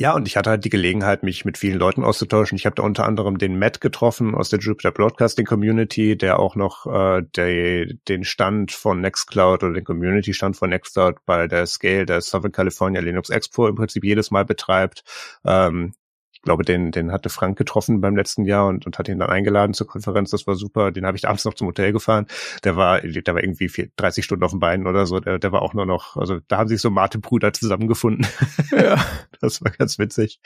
ja, 0.00 0.14
und 0.14 0.28
ich 0.28 0.36
hatte 0.36 0.50
halt 0.50 0.64
die 0.64 0.68
Gelegenheit, 0.68 1.24
mich 1.24 1.44
mit 1.44 1.58
vielen 1.58 1.76
Leuten 1.76 2.04
auszutauschen. 2.04 2.56
Ich 2.56 2.66
habe 2.66 2.76
da 2.76 2.84
unter 2.84 3.04
anderem 3.04 3.36
den 3.36 3.58
Matt 3.58 3.80
getroffen 3.80 4.36
aus 4.36 4.48
der 4.48 4.60
Jupiter 4.60 4.92
Broadcasting 4.92 5.44
Community, 5.44 6.16
der 6.16 6.38
auch 6.38 6.54
noch 6.54 6.86
äh, 6.86 7.22
der, 7.34 7.86
den 8.06 8.22
Stand 8.22 8.70
von 8.70 9.00
Nextcloud 9.00 9.64
oder 9.64 9.72
den 9.72 9.82
Community-Stand 9.84 10.56
von 10.56 10.70
Nextcloud 10.70 11.16
bei 11.26 11.48
der 11.48 11.66
Scale 11.66 12.06
der 12.06 12.20
Southern 12.20 12.52
California 12.52 13.00
Linux 13.00 13.28
Expo 13.28 13.66
im 13.66 13.74
Prinzip 13.74 14.04
jedes 14.04 14.30
Mal 14.30 14.44
betreibt. 14.44 15.02
Ähm, 15.44 15.94
ich 16.38 16.42
glaube, 16.42 16.64
den, 16.64 16.92
den 16.92 17.10
hatte 17.10 17.30
Frank 17.30 17.58
getroffen 17.58 18.00
beim 18.00 18.14
letzten 18.14 18.44
Jahr 18.44 18.68
und, 18.68 18.86
und 18.86 18.96
hat 18.96 19.08
ihn 19.08 19.18
dann 19.18 19.28
eingeladen 19.28 19.74
zur 19.74 19.88
Konferenz. 19.88 20.30
Das 20.30 20.46
war 20.46 20.54
super. 20.54 20.92
Den 20.92 21.04
habe 21.04 21.16
ich 21.16 21.26
abends 21.26 21.44
noch 21.44 21.54
zum 21.54 21.66
Hotel 21.66 21.92
gefahren. 21.92 22.28
Der 22.62 22.76
war, 22.76 23.00
der 23.00 23.34
war 23.34 23.42
irgendwie 23.42 23.68
vier, 23.68 23.88
30 23.96 24.24
Stunden 24.24 24.44
auf 24.44 24.52
den 24.52 24.60
Beinen 24.60 24.86
oder 24.86 25.04
so. 25.04 25.18
Der, 25.18 25.40
der 25.40 25.50
war 25.50 25.62
auch 25.62 25.74
nur 25.74 25.84
noch, 25.84 26.16
also 26.16 26.38
da 26.46 26.58
haben 26.58 26.68
sich 26.68 26.80
so 26.80 26.90
Mate-Brüder 26.90 27.52
zusammengefunden. 27.52 28.24
Ja. 28.70 29.04
das 29.40 29.62
war 29.64 29.72
ganz 29.72 29.98
witzig. 29.98 30.38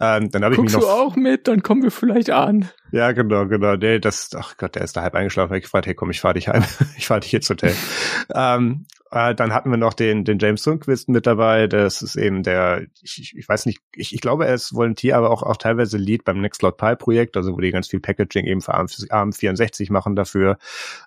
Ähm, 0.00 0.30
dann 0.30 0.44
habe 0.44 0.54
ich 0.54 0.60
mich 0.60 0.72
noch. 0.74 0.80
du 0.80 0.86
auch 0.86 1.16
mit? 1.16 1.48
Dann 1.48 1.62
kommen 1.62 1.82
wir 1.82 1.90
vielleicht 1.90 2.30
an. 2.30 2.68
Ja, 2.90 3.12
genau, 3.12 3.46
genau. 3.46 3.76
Nee, 3.76 3.98
das, 3.98 4.30
ach 4.34 4.56
Gott, 4.56 4.74
der 4.74 4.82
ist 4.82 4.96
da 4.96 5.02
halb 5.02 5.14
eingeschlafen. 5.14 5.54
Ich 5.56 5.64
gefragt, 5.64 5.86
hey, 5.86 5.94
komm, 5.94 6.10
ich 6.10 6.20
fahr 6.20 6.32
dich 6.32 6.48
heim. 6.48 6.64
ich 6.96 7.06
fahr 7.06 7.20
dich 7.20 7.34
ins 7.34 7.50
Hotel. 7.50 7.74
ähm, 8.34 8.86
äh, 9.10 9.34
dann 9.34 9.52
hatten 9.52 9.70
wir 9.70 9.76
noch 9.76 9.92
den, 9.94 10.24
den 10.24 10.38
James 10.38 10.62
Sundquist 10.62 11.08
mit 11.10 11.26
dabei. 11.26 11.66
Das 11.66 12.00
ist 12.00 12.16
eben 12.16 12.42
der, 12.42 12.86
ich, 13.02 13.34
ich 13.36 13.48
weiß 13.48 13.66
nicht, 13.66 13.80
ich, 13.94 14.14
ich 14.14 14.20
glaube, 14.22 14.46
er 14.46 14.54
ist 14.54 14.74
Volunteer, 14.74 15.18
aber 15.18 15.30
auch, 15.30 15.42
auch 15.42 15.58
teilweise 15.58 15.98
Lead 15.98 16.24
beim 16.24 16.40
Nextcloud 16.40 16.78
Pi 16.78 16.96
Projekt, 16.96 17.36
also 17.36 17.52
wo 17.52 17.60
die 17.60 17.70
ganz 17.70 17.88
viel 17.88 18.00
Packaging 18.00 18.46
eben 18.46 18.62
für 18.62 18.74
ARM64 18.74 19.92
machen 19.92 20.16
dafür. 20.16 20.58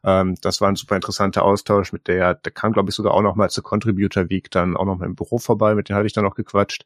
Ähm, 0.04 0.36
das 0.42 0.62
war 0.62 0.70
ein 0.70 0.76
super 0.76 0.96
interessanter 0.96 1.44
Austausch 1.44 1.94
mit 1.94 2.08
der, 2.08 2.36
der 2.36 2.52
kam, 2.52 2.74
glaube 2.74 2.90
ich, 2.90 2.96
sogar 2.96 3.14
auch 3.14 3.22
noch 3.24 3.36
mal 3.36 3.50
zur 3.50 3.64
Contributor 3.64 4.30
Week 4.30 4.52
dann 4.52 4.78
auch 4.78 4.86
noch 4.86 4.98
mal 5.00 5.06
im 5.06 5.16
Büro 5.16 5.40
vorbei, 5.40 5.74
mit 5.74 5.90
dem 5.90 5.96
hatte 5.96 6.08
ich 6.08 6.14
dann 6.14 6.26
noch 6.26 6.36
gequatscht. 6.36 6.86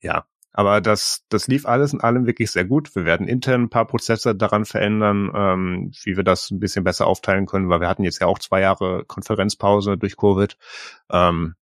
Ja, 0.00 0.26
aber 0.56 0.80
das, 0.80 1.24
das 1.28 1.48
lief 1.48 1.66
alles 1.66 1.92
in 1.92 2.00
allem 2.00 2.26
wirklich 2.26 2.52
sehr 2.52 2.64
gut. 2.64 2.94
Wir 2.94 3.04
werden 3.04 3.26
intern 3.26 3.64
ein 3.64 3.70
paar 3.70 3.86
Prozesse 3.86 4.36
daran 4.36 4.64
verändern, 4.64 5.32
ähm, 5.34 5.92
wie 6.04 6.16
wir 6.16 6.22
das 6.22 6.52
ein 6.52 6.60
bisschen 6.60 6.84
besser 6.84 7.08
aufteilen 7.08 7.46
können, 7.46 7.68
weil 7.68 7.80
wir 7.80 7.88
hatten 7.88 8.04
jetzt 8.04 8.20
ja 8.20 8.28
auch 8.28 8.38
zwei 8.38 8.60
Jahre 8.60 9.04
Konferenzpause 9.04 9.98
durch 9.98 10.16
Covid. 10.16 10.56
Ähm, 11.10 11.56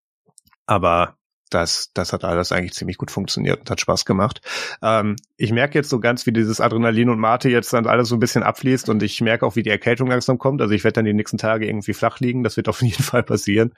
aber 0.66 1.16
das, 1.48 1.90
das 1.94 2.12
hat 2.12 2.24
alles 2.24 2.52
eigentlich 2.52 2.74
ziemlich 2.74 2.98
gut 2.98 3.10
funktioniert 3.10 3.60
und 3.60 3.70
hat 3.70 3.80
Spaß 3.80 4.04
gemacht. 4.04 4.42
Ähm, 4.82 5.16
ich 5.38 5.52
merke 5.52 5.78
jetzt 5.78 5.88
so 5.88 5.98
ganz, 5.98 6.26
wie 6.26 6.32
dieses 6.32 6.60
Adrenalin 6.60 7.08
und 7.08 7.18
Mate 7.18 7.48
jetzt 7.48 7.72
dann 7.72 7.86
alles 7.86 8.10
so 8.10 8.16
ein 8.16 8.20
bisschen 8.20 8.42
abfließt 8.42 8.90
und 8.90 9.02
ich 9.02 9.22
merke 9.22 9.46
auch, 9.46 9.56
wie 9.56 9.62
die 9.62 9.70
Erkältung 9.70 10.08
langsam 10.08 10.36
kommt. 10.36 10.60
Also 10.60 10.74
ich 10.74 10.84
werde 10.84 10.96
dann 10.96 11.04
die 11.06 11.14
nächsten 11.14 11.38
Tage 11.38 11.66
irgendwie 11.66 11.94
flach 11.94 12.20
liegen. 12.20 12.42
Das 12.42 12.58
wird 12.58 12.68
auf 12.68 12.82
jeden 12.82 13.02
Fall 13.02 13.22
passieren. 13.22 13.70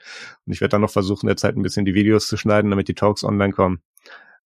Und 0.45 0.53
ich 0.53 0.59
werde 0.59 0.71
dann 0.71 0.81
noch 0.81 0.91
versuchen, 0.91 1.27
derzeit 1.27 1.55
ein 1.55 1.63
bisschen 1.63 1.85
die 1.85 1.93
Videos 1.93 2.27
zu 2.27 2.35
schneiden, 2.35 2.69
damit 2.69 2.89
die 2.89 2.95
Talks 2.95 3.23
online 3.23 3.53
kommen. 3.53 3.81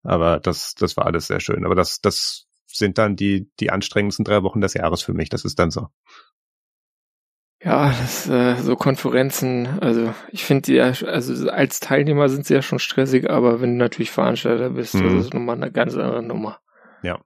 Aber 0.02 0.40
das, 0.40 0.74
das 0.74 0.96
war 0.96 1.06
alles 1.06 1.26
sehr 1.26 1.40
schön. 1.40 1.64
Aber 1.64 1.74
das, 1.74 2.00
das 2.00 2.46
sind 2.66 2.98
dann 2.98 3.16
die, 3.16 3.50
die 3.60 3.70
anstrengendsten 3.70 4.24
drei 4.24 4.42
Wochen 4.42 4.60
des 4.60 4.74
Jahres 4.74 5.02
für 5.02 5.12
mich. 5.12 5.28
Das 5.28 5.44
ist 5.44 5.58
dann 5.58 5.70
so. 5.70 5.88
Ja, 7.62 7.90
das, 7.90 8.26
äh, 8.26 8.56
so 8.56 8.74
Konferenzen, 8.74 9.66
also 9.80 10.14
ich 10.30 10.44
finde 10.44 10.62
die, 10.62 10.80
also 10.80 11.50
als 11.50 11.78
Teilnehmer 11.78 12.30
sind 12.30 12.46
sie 12.46 12.54
ja 12.54 12.62
schon 12.62 12.78
stressig, 12.78 13.28
aber 13.28 13.60
wenn 13.60 13.72
du 13.72 13.76
natürlich 13.76 14.10
Veranstalter 14.10 14.70
bist, 14.70 14.94
mhm. 14.94 15.02
das 15.16 15.26
ist 15.26 15.34
nochmal 15.34 15.56
eine 15.56 15.70
ganz 15.70 15.94
andere 15.94 16.22
Nummer. 16.22 16.60
Ja. 17.02 17.20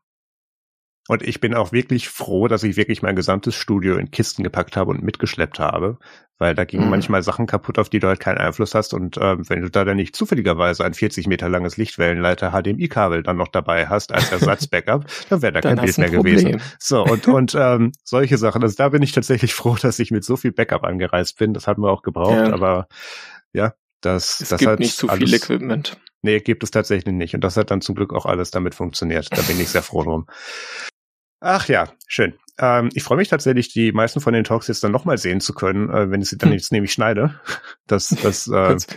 Und 1.07 1.23
ich 1.23 1.39
bin 1.41 1.55
auch 1.55 1.73
wirklich 1.73 2.09
froh, 2.09 2.49
dass 2.49 2.63
ich 2.63 2.77
wirklich 2.77 3.03
mein 3.03 3.15
gesamtes 3.15 3.55
Studio 3.55 3.97
in 3.97 4.11
Kisten 4.11 4.43
gepackt 4.43 4.75
habe 4.75 4.91
und 4.91 5.03
mitgeschleppt 5.03 5.59
habe, 5.59 5.99
weil 6.39 6.55
da 6.55 6.65
gingen 6.65 6.85
mhm. 6.85 6.91
manchmal 6.91 7.23
Sachen 7.23 7.47
kaputt, 7.47 7.79
auf 7.79 7.91
die 7.91 7.99
du 7.99 8.09
halt 8.09 8.21
keinen 8.21 8.39
Einfluss 8.39 8.75
hast. 8.75 8.95
Und 8.95 9.19
ähm, 9.21 9.49
wenn 9.49 9.61
du 9.61 9.71
da 9.71 9.85
dann 9.85 9.97
nicht 9.97 10.17
zufälligerweise 10.17 10.83
ein 10.83 10.95
40 10.95 11.27
Meter 11.27 11.51
langes 11.51 11.77
Lichtwellenleiter 11.77 12.53
HDMI-Kabel 12.53 13.23
dann 13.23 13.37
noch 13.37 13.49
dabei 13.49 13.87
hast 13.87 14.13
als 14.13 14.33
Ersatz-Backup, 14.33 15.05
dann 15.29 15.43
wäre 15.43 15.53
da 15.53 15.61
kein 15.61 15.77
Bild 15.77 15.99
mehr 15.99 16.11
Problem. 16.11 16.37
gewesen. 16.37 16.63
So, 16.79 17.05
und, 17.05 17.29
und 17.29 17.55
ähm, 17.55 17.93
solche 18.03 18.39
Sachen. 18.39 18.63
Also 18.63 18.75
da 18.77 18.89
bin 18.89 19.03
ich 19.03 19.13
tatsächlich 19.13 19.53
froh, 19.55 19.77
dass 19.81 19.99
ich 19.99 20.11
mit 20.11 20.25
so 20.25 20.37
viel 20.37 20.53
Backup 20.53 20.85
angereist 20.85 21.37
bin. 21.37 21.53
Das 21.53 21.67
hatten 21.67 21.83
wir 21.83 21.91
auch 21.91 22.03
gebraucht, 22.03 22.49
ja. 22.49 22.53
aber 22.55 22.89
ja, 23.53 23.75
das, 24.01 24.41
es 24.41 24.49
das 24.49 24.59
gibt 24.59 24.73
hat 24.73 24.79
nicht 24.79 24.97
zu 24.97 25.09
viel 25.09 25.35
Equipment. 25.35 25.99
Nee, 26.23 26.41
gibt 26.41 26.63
es 26.63 26.71
tatsächlich 26.71 27.15
nicht. 27.15 27.35
Und 27.35 27.45
das 27.45 27.59
hat 27.59 27.71
dann 27.71 27.83
zum 27.83 27.95
Glück 27.95 28.15
auch 28.15 28.25
alles 28.25 28.51
damit 28.51 28.75
funktioniert. 28.75 29.29
Da 29.31 29.43
bin 29.43 29.61
ich 29.61 29.69
sehr 29.69 29.83
froh 29.83 30.03
drum. 30.03 30.27
Ach 31.47 31.69
ja, 31.69 31.89
schön. 32.07 32.33
Ähm, 32.59 32.89
ich 32.95 33.03
freue 33.03 33.19
mich 33.19 33.29
tatsächlich, 33.29 33.69
die 33.69 33.93
meisten 33.93 34.21
von 34.21 34.33
den 34.33 34.45
Talks 34.45 34.67
jetzt 34.69 34.83
dann 34.83 34.93
nochmal 34.93 35.19
sehen 35.19 35.43
zu 35.43 35.53
können, 35.53 35.91
äh, 35.91 36.11
wenn 36.11 36.23
ich 36.23 36.31
sie 36.31 36.39
dann 36.39 36.49
hm. 36.49 36.55
jetzt 36.59 36.73
nämlich 36.73 36.93
schneide. 36.93 37.39
Das, 37.87 38.09
das, 38.23 38.49
äh, 38.49 38.53
Kannst 38.53 38.97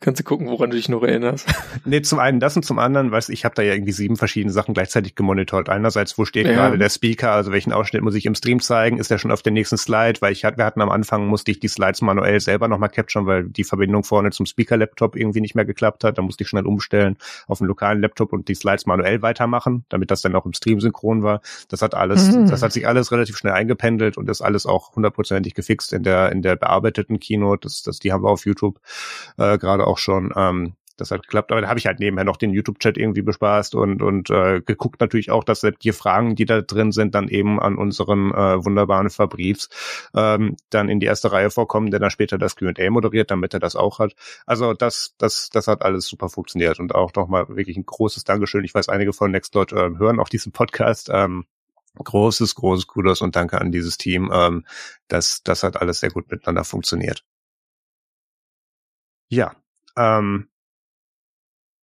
du 0.00 0.22
gucken, 0.24 0.46
woran 0.46 0.70
du 0.70 0.76
dich 0.76 0.88
noch 0.88 1.02
erinnerst? 1.02 1.48
nee, 1.84 2.02
zum 2.02 2.18
einen 2.18 2.38
das 2.38 2.56
und 2.56 2.64
zum 2.64 2.78
anderen, 2.78 3.10
weißt 3.10 3.30
ich 3.30 3.44
habe 3.44 3.54
da 3.54 3.62
ja 3.62 3.72
irgendwie 3.72 3.92
sieben 3.92 4.16
verschiedene 4.16 4.52
Sachen 4.52 4.74
gleichzeitig 4.74 5.14
gemonitort. 5.14 5.68
Einerseits, 5.68 6.18
wo 6.18 6.24
steht 6.24 6.46
ja. 6.46 6.52
gerade 6.52 6.78
der 6.78 6.90
Speaker, 6.90 7.32
also 7.32 7.50
welchen 7.50 7.72
Ausschnitt 7.72 8.02
muss 8.02 8.14
ich 8.14 8.26
im 8.26 8.34
Stream 8.34 8.60
zeigen? 8.60 8.98
Ist 8.98 9.10
der 9.10 9.18
schon 9.18 9.32
auf 9.32 9.42
der 9.42 9.52
nächsten 9.52 9.76
Slide? 9.76 10.20
Weil 10.20 10.32
ich 10.32 10.42
wir 10.42 10.64
hatten 10.64 10.80
am 10.80 10.90
Anfang, 10.90 11.26
musste 11.26 11.50
ich 11.50 11.60
die 11.60 11.68
Slides 11.68 12.02
manuell 12.02 12.40
selber 12.40 12.68
nochmal 12.68 12.90
capturen, 12.90 13.26
weil 13.26 13.44
die 13.44 13.64
Verbindung 13.64 14.04
vorne 14.04 14.30
zum 14.30 14.46
Speaker-Laptop 14.46 15.16
irgendwie 15.16 15.40
nicht 15.40 15.54
mehr 15.54 15.64
geklappt 15.64 16.04
hat. 16.04 16.18
Da 16.18 16.22
musste 16.22 16.44
ich 16.44 16.48
schnell 16.48 16.66
umstellen 16.66 17.16
auf 17.46 17.60
einen 17.60 17.68
lokalen 17.68 18.00
Laptop 18.00 18.32
und 18.32 18.48
die 18.48 18.54
Slides 18.54 18.86
manuell 18.86 19.22
weitermachen, 19.22 19.84
damit 19.88 20.10
das 20.10 20.20
dann 20.20 20.34
auch 20.36 20.46
im 20.46 20.52
Stream 20.52 20.80
synchron 20.80 21.22
war. 21.22 21.40
Das 21.68 21.82
hat 21.82 21.94
alles, 21.94 22.30
mhm. 22.30 22.48
das 22.48 22.62
hat 22.62 22.72
sich 22.72 22.86
alles 22.86 23.10
relativ 23.12 23.36
schnell 23.36 23.54
eingependelt 23.54 24.16
und 24.16 24.28
ist 24.28 24.42
alles 24.42 24.66
auch 24.66 24.94
hundertprozentig 24.94 25.54
gefixt 25.54 25.92
in 25.92 26.02
der, 26.02 26.30
in 26.32 26.42
der 26.42 26.56
bearbeiteten 26.56 27.18
Keynote. 27.18 27.60
Das, 27.62 27.82
das, 27.82 27.98
die 27.98 28.12
haben 28.12 28.22
wir 28.22 28.30
auf 28.30 28.44
YouTube 28.44 28.78
äh, 29.38 29.58
gerade 29.58 29.85
auch 29.86 29.98
schon. 29.98 30.32
Ähm, 30.36 30.74
das 30.96 31.10
hat 31.10 31.22
geklappt. 31.22 31.52
Aber 31.52 31.60
da 31.60 31.68
habe 31.68 31.78
ich 31.78 31.86
halt 31.86 32.00
nebenher 32.00 32.24
noch 32.24 32.36
den 32.36 32.50
YouTube-Chat 32.50 32.96
irgendwie 32.96 33.22
bespaßt 33.22 33.74
und, 33.74 34.02
und 34.02 34.30
äh, 34.30 34.60
geguckt 34.60 35.00
natürlich 35.00 35.30
auch, 35.30 35.44
dass 35.44 35.60
die 35.82 35.92
Fragen, 35.92 36.34
die 36.34 36.46
da 36.46 36.62
drin 36.62 36.92
sind, 36.92 37.14
dann 37.14 37.28
eben 37.28 37.60
an 37.60 37.76
unseren 37.76 38.32
äh, 38.32 38.64
wunderbaren 38.64 39.10
Fabrice 39.10 39.68
ähm, 40.14 40.56
dann 40.70 40.88
in 40.88 41.00
die 41.00 41.06
erste 41.06 41.32
Reihe 41.32 41.50
vorkommen, 41.50 41.90
der 41.90 42.00
dann 42.00 42.10
später 42.10 42.38
das 42.38 42.56
Q&A 42.56 42.90
moderiert, 42.90 43.30
damit 43.30 43.54
er 43.54 43.60
das 43.60 43.76
auch 43.76 43.98
hat. 43.98 44.14
Also 44.46 44.72
das, 44.72 45.14
das, 45.18 45.50
das 45.50 45.68
hat 45.68 45.82
alles 45.82 46.06
super 46.06 46.28
funktioniert 46.28 46.80
und 46.80 46.94
auch 46.94 47.12
nochmal 47.14 47.48
wirklich 47.48 47.76
ein 47.76 47.86
großes 47.86 48.24
Dankeschön. 48.24 48.64
Ich 48.64 48.74
weiß, 48.74 48.88
einige 48.88 49.12
von 49.12 49.30
Nextcloud 49.30 49.72
äh, 49.72 49.90
hören 49.98 50.20
auch 50.20 50.28
diesen 50.28 50.52
Podcast. 50.52 51.10
Ähm, 51.12 51.44
großes, 52.02 52.54
großes 52.54 52.86
Kudos 52.86 53.22
und 53.22 53.36
Danke 53.36 53.60
an 53.60 53.72
dieses 53.72 53.96
Team. 53.98 54.30
Ähm, 54.32 54.64
das, 55.08 55.42
das 55.44 55.62
hat 55.62 55.80
alles 55.80 56.00
sehr 56.00 56.10
gut 56.10 56.30
miteinander 56.30 56.64
funktioniert. 56.64 57.24
Ja, 59.28 59.56
ähm, 59.96 60.48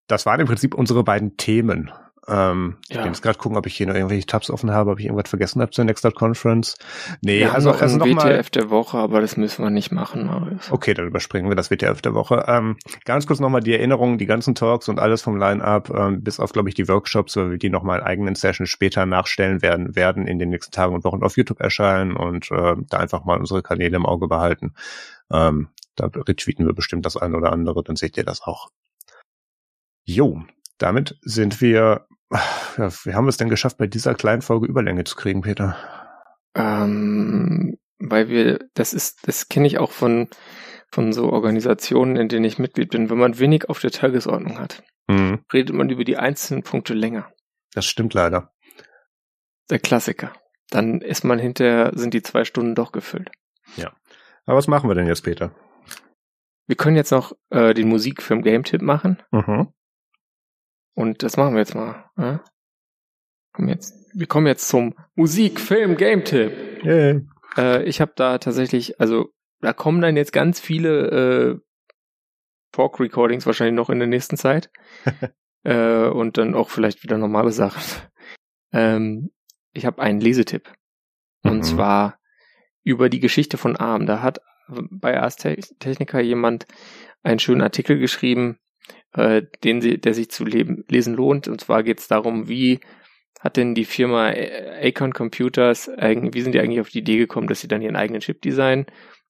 das 0.07 0.25
waren 0.25 0.39
im 0.39 0.47
Prinzip 0.47 0.73
unsere 0.75 1.03
beiden 1.03 1.37
Themen. 1.37 1.91
Ähm, 2.27 2.77
ja. 2.89 3.01
Ich 3.01 3.05
jetzt 3.05 3.21
gerade 3.21 3.37
gucken, 3.37 3.57
ob 3.57 3.65
ich 3.65 3.75
hier 3.75 3.85
noch 3.85 3.95
irgendwelche 3.95 4.25
Tabs 4.25 4.49
offen 4.49 4.71
habe, 4.71 4.91
ob 4.91 4.99
ich 4.99 5.05
irgendwas 5.05 5.29
vergessen 5.29 5.61
habe 5.61 5.71
zur 5.71 5.83
Nextcloud 5.83 6.15
Conference. 6.15 6.77
Nee, 7.21 7.39
wir 7.39 7.53
also, 7.53 7.69
haben 7.69 7.75
noch 7.75 7.81
also 7.81 8.01
ein 8.01 8.15
noch 8.15 8.23
WTF 8.23 8.49
der 8.49 8.69
Woche, 8.69 8.97
aber 8.97 9.19
das 9.19 9.35
müssen 9.35 9.63
wir 9.63 9.69
nicht 9.69 9.91
machen. 9.91 10.27
Marius. 10.27 10.71
Okay, 10.71 10.93
dann 10.93 11.07
überspringen 11.07 11.49
wir 11.49 11.57
das 11.57 11.69
WTF 11.69 12.01
der 12.01 12.13
Woche. 12.13 12.45
Ähm, 12.47 12.77
ganz 13.03 13.27
kurz 13.27 13.41
nochmal 13.41 13.61
die 13.61 13.73
Erinnerung, 13.73 14.17
die 14.17 14.25
ganzen 14.25 14.55
Talks 14.55 14.87
und 14.87 14.99
alles 14.99 15.21
vom 15.21 15.37
Line-Up, 15.37 15.89
ähm, 15.89 16.23
bis 16.23 16.39
auf, 16.39 16.53
glaube 16.53 16.69
ich, 16.69 16.75
die 16.75 16.87
Workshops, 16.87 17.35
weil 17.35 17.51
wir 17.51 17.57
die 17.57 17.69
nochmal 17.69 17.99
in 17.99 18.05
eigenen 18.05 18.35
Sessions 18.35 18.69
später 18.69 19.05
nachstellen 19.05 19.61
werden, 19.61 19.95
werden 19.97 20.25
in 20.25 20.39
den 20.39 20.49
nächsten 20.49 20.71
Tagen 20.71 20.95
und 20.95 21.03
Wochen 21.03 21.23
auf 21.23 21.35
YouTube 21.35 21.59
erscheinen 21.59 22.15
und 22.15 22.49
äh, 22.51 22.75
da 22.89 22.97
einfach 22.97 23.25
mal 23.25 23.37
unsere 23.37 23.63
Kanäle 23.63 23.97
im 23.97 24.05
Auge 24.05 24.29
behalten. 24.29 24.73
Ähm, 25.29 25.67
da 25.95 26.05
retweeten 26.07 26.65
wir 26.65 26.73
bestimmt 26.73 27.05
das 27.05 27.17
eine 27.17 27.37
oder 27.37 27.51
andere, 27.51 27.83
dann 27.83 27.95
seht 27.95 28.17
ihr 28.17 28.23
das 28.23 28.41
auch. 28.41 28.69
Jo, 30.05 30.43
damit 30.77 31.17
sind 31.21 31.61
wir, 31.61 32.07
ja, 32.77 32.91
wie 33.03 33.13
haben 33.13 33.25
wir 33.25 33.29
es 33.29 33.37
denn 33.37 33.49
geschafft, 33.49 33.77
bei 33.77 33.87
dieser 33.87 34.15
kleinen 34.15 34.41
Folge 34.41 34.67
Überlänge 34.67 35.03
zu 35.03 35.15
kriegen, 35.15 35.41
Peter? 35.41 35.77
Ähm, 36.55 37.77
weil 37.99 38.27
wir, 38.27 38.59
das 38.73 38.93
ist, 38.93 39.27
das 39.27 39.47
kenne 39.47 39.67
ich 39.67 39.77
auch 39.77 39.91
von, 39.91 40.29
von 40.91 41.13
so 41.13 41.31
Organisationen, 41.31 42.15
in 42.15 42.27
denen 42.27 42.45
ich 42.45 42.59
Mitglied 42.59 42.89
bin. 42.89 43.09
Wenn 43.09 43.17
man 43.17 43.39
wenig 43.39 43.69
auf 43.69 43.79
der 43.79 43.91
Tagesordnung 43.91 44.59
hat, 44.59 44.83
mhm. 45.07 45.43
redet 45.51 45.75
man 45.75 45.89
über 45.89 46.03
die 46.03 46.17
einzelnen 46.17 46.63
Punkte 46.63 46.93
länger. 46.93 47.31
Das 47.73 47.85
stimmt 47.85 48.13
leider. 48.13 48.51
Der 49.69 49.79
Klassiker. 49.79 50.33
Dann 50.69 51.01
ist 51.01 51.23
man 51.23 51.39
hinterher, 51.39 51.91
sind 51.95 52.13
die 52.13 52.21
zwei 52.21 52.45
Stunden 52.45 52.75
doch 52.75 52.91
gefüllt. 52.91 53.29
Ja. 53.77 53.93
Aber 54.45 54.57
was 54.57 54.67
machen 54.67 54.89
wir 54.89 54.95
denn 54.95 55.07
jetzt, 55.07 55.23
Peter? 55.23 55.55
Wir 56.67 56.75
können 56.75 56.95
jetzt 56.95 57.11
noch 57.11 57.33
äh, 57.49 57.73
den 57.73 57.89
Musikfilm 57.89 58.41
Game 58.41 58.63
Tip 58.63 58.81
machen. 58.81 59.21
Mhm. 59.31 59.73
Und 60.95 61.23
das 61.23 61.37
machen 61.37 61.53
wir 61.53 61.59
jetzt 61.59 61.75
mal. 61.75 62.09
Ja? 62.17 62.43
Kommen 63.53 63.69
jetzt, 63.69 63.93
wir 64.13 64.27
kommen 64.27 64.47
jetzt 64.47 64.67
zum 64.67 64.95
Musikfilm 65.15 65.97
Game 65.97 66.23
Tip. 66.23 66.83
Yeah. 66.83 67.21
Äh, 67.57 67.83
ich 67.83 68.01
habe 68.01 68.13
da 68.15 68.37
tatsächlich, 68.37 68.99
also 68.99 69.29
da 69.61 69.73
kommen 69.73 70.01
dann 70.01 70.17
jetzt 70.17 70.33
ganz 70.33 70.59
viele 70.59 71.09
äh, 71.09 71.59
Talk 72.71 72.99
Recordings 72.99 73.45
wahrscheinlich 73.45 73.75
noch 73.75 73.89
in 73.89 73.99
der 73.99 74.07
nächsten 74.07 74.37
Zeit. 74.37 74.71
äh, 75.63 76.07
und 76.07 76.37
dann 76.37 76.55
auch 76.55 76.69
vielleicht 76.69 77.03
wieder 77.03 77.17
normale 77.17 77.51
Sachen. 77.51 77.81
ähm, 78.71 79.31
ich 79.73 79.85
habe 79.85 80.01
einen 80.01 80.21
Lesetipp. 80.21 80.71
Und 81.43 81.57
mhm. 81.57 81.63
zwar 81.63 82.19
über 82.83 83.09
die 83.09 83.19
Geschichte 83.19 83.57
von 83.57 83.75
Arm. 83.75 84.05
Da 84.05 84.21
hat 84.21 84.39
bei 84.67 85.19
Ars 85.19 85.35
Technica 85.35 86.19
jemand 86.19 86.65
einen 87.23 87.39
schönen 87.39 87.61
Artikel 87.61 87.99
geschrieben, 87.99 88.57
äh, 89.13 89.43
den 89.63 89.81
sie, 89.81 89.99
der 89.99 90.13
sich 90.13 90.29
zu 90.29 90.45
leben, 90.45 90.83
lesen 90.87 91.15
lohnt. 91.15 91.47
Und 91.47 91.61
zwar 91.61 91.83
geht 91.83 91.99
es 91.99 92.07
darum, 92.07 92.47
wie 92.47 92.79
hat 93.39 93.57
denn 93.57 93.75
die 93.75 93.85
Firma 93.85 94.29
Acon 94.29 95.13
Computers, 95.13 95.89
wie 95.89 96.41
sind 96.41 96.53
die 96.53 96.59
eigentlich 96.59 96.79
auf 96.79 96.89
die 96.89 96.99
Idee 96.99 97.17
gekommen, 97.17 97.47
dass 97.47 97.59
sie 97.59 97.67
dann 97.67 97.81
ihren 97.81 97.97
eigenen 97.97 98.21
Chip 98.21 98.41
designen 98.41 98.85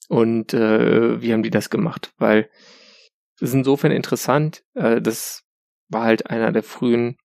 und 0.07 0.53
äh, 0.53 1.19
wie 1.19 1.33
haben 1.33 1.41
die 1.41 1.49
das 1.49 1.71
gemacht? 1.71 2.13
Weil 2.17 2.47
das 3.39 3.49
ist 3.49 3.55
insofern 3.55 3.91
interessant, 3.91 4.63
äh, 4.75 5.01
das 5.01 5.43
war 5.89 6.03
halt 6.03 6.29
einer 6.29 6.51
der 6.51 6.61
frühen 6.61 7.17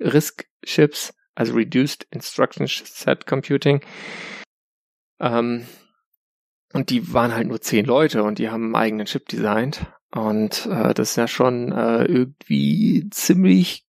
RISC-Chips, 0.00 1.14
also 1.34 1.54
Reduced 1.54 2.06
Instruction 2.10 2.66
Set 2.66 3.26
Computing. 3.26 3.80
Ähm, 5.20 5.66
und 6.74 6.90
die 6.90 7.14
waren 7.14 7.32
halt 7.32 7.46
nur 7.46 7.60
zehn 7.60 7.86
Leute 7.86 8.24
und 8.24 8.40
die 8.40 8.50
haben 8.50 8.64
einen 8.64 8.74
eigenen 8.74 9.06
Chip 9.06 9.28
designt. 9.28 9.86
Und 10.10 10.66
äh, 10.66 10.92
das 10.92 11.10
ist 11.10 11.16
ja 11.16 11.28
schon 11.28 11.70
äh, 11.70 12.04
irgendwie 12.04 13.08
ziemlich 13.10 13.86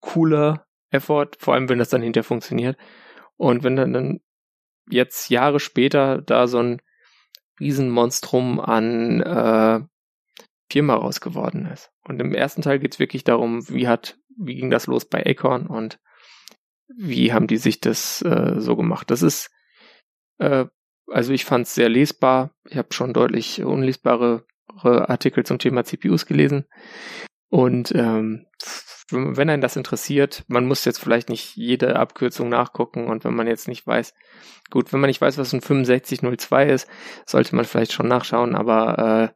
cooler 0.00 0.66
Effort, 0.90 1.32
vor 1.38 1.54
allem 1.54 1.68
wenn 1.68 1.80
das 1.80 1.88
dann 1.88 2.02
hinterher 2.02 2.24
funktioniert. 2.24 2.78
Und 3.36 3.64
wenn 3.64 3.74
dann, 3.74 3.92
dann 3.92 4.20
jetzt 4.88 5.30
Jahre 5.30 5.58
später 5.58 6.22
da 6.22 6.46
so 6.46 6.60
ein 6.60 6.80
Riesenmonstrum 7.58 8.60
an 8.60 9.20
äh, 9.22 9.80
Firma 10.70 10.94
raus 10.94 11.20
geworden 11.20 11.66
ist. 11.66 11.90
Und 12.04 12.20
im 12.20 12.34
ersten 12.34 12.62
Teil 12.62 12.78
geht's 12.78 13.00
wirklich 13.00 13.24
darum, 13.24 13.68
wie 13.68 13.88
hat, 13.88 14.16
wie 14.38 14.54
ging 14.54 14.70
das 14.70 14.86
los 14.86 15.06
bei 15.06 15.26
Acorn 15.26 15.66
und 15.66 15.98
wie 16.86 17.32
haben 17.32 17.48
die 17.48 17.56
sich 17.56 17.80
das 17.80 18.22
äh, 18.22 18.60
so 18.60 18.76
gemacht. 18.76 19.10
Das 19.10 19.22
ist 19.22 19.50
äh, 20.38 20.66
also 21.08 21.32
ich 21.32 21.44
fand 21.44 21.66
es 21.66 21.74
sehr 21.74 21.88
lesbar. 21.88 22.50
Ich 22.68 22.76
habe 22.76 22.92
schon 22.92 23.12
deutlich 23.12 23.62
unlesbare 23.62 24.44
Artikel 24.82 25.44
zum 25.44 25.58
Thema 25.58 25.84
CPUs 25.84 26.26
gelesen. 26.26 26.66
Und 27.48 27.92
ähm, 27.94 28.46
wenn 29.10 29.48
einen 29.48 29.62
das 29.62 29.76
interessiert, 29.76 30.44
man 30.48 30.66
muss 30.66 30.84
jetzt 30.84 30.98
vielleicht 30.98 31.28
nicht 31.28 31.56
jede 31.56 31.96
Abkürzung 31.96 32.48
nachgucken 32.48 33.06
und 33.06 33.24
wenn 33.24 33.34
man 33.34 33.46
jetzt 33.46 33.68
nicht 33.68 33.86
weiß, 33.86 34.14
gut, 34.70 34.92
wenn 34.92 35.00
man 35.00 35.08
nicht 35.08 35.20
weiß, 35.20 35.38
was 35.38 35.52
ein 35.52 35.60
6502 35.60 36.66
ist, 36.66 36.88
sollte 37.24 37.54
man 37.54 37.64
vielleicht 37.64 37.92
schon 37.92 38.08
nachschauen, 38.08 38.56
aber 38.56 39.32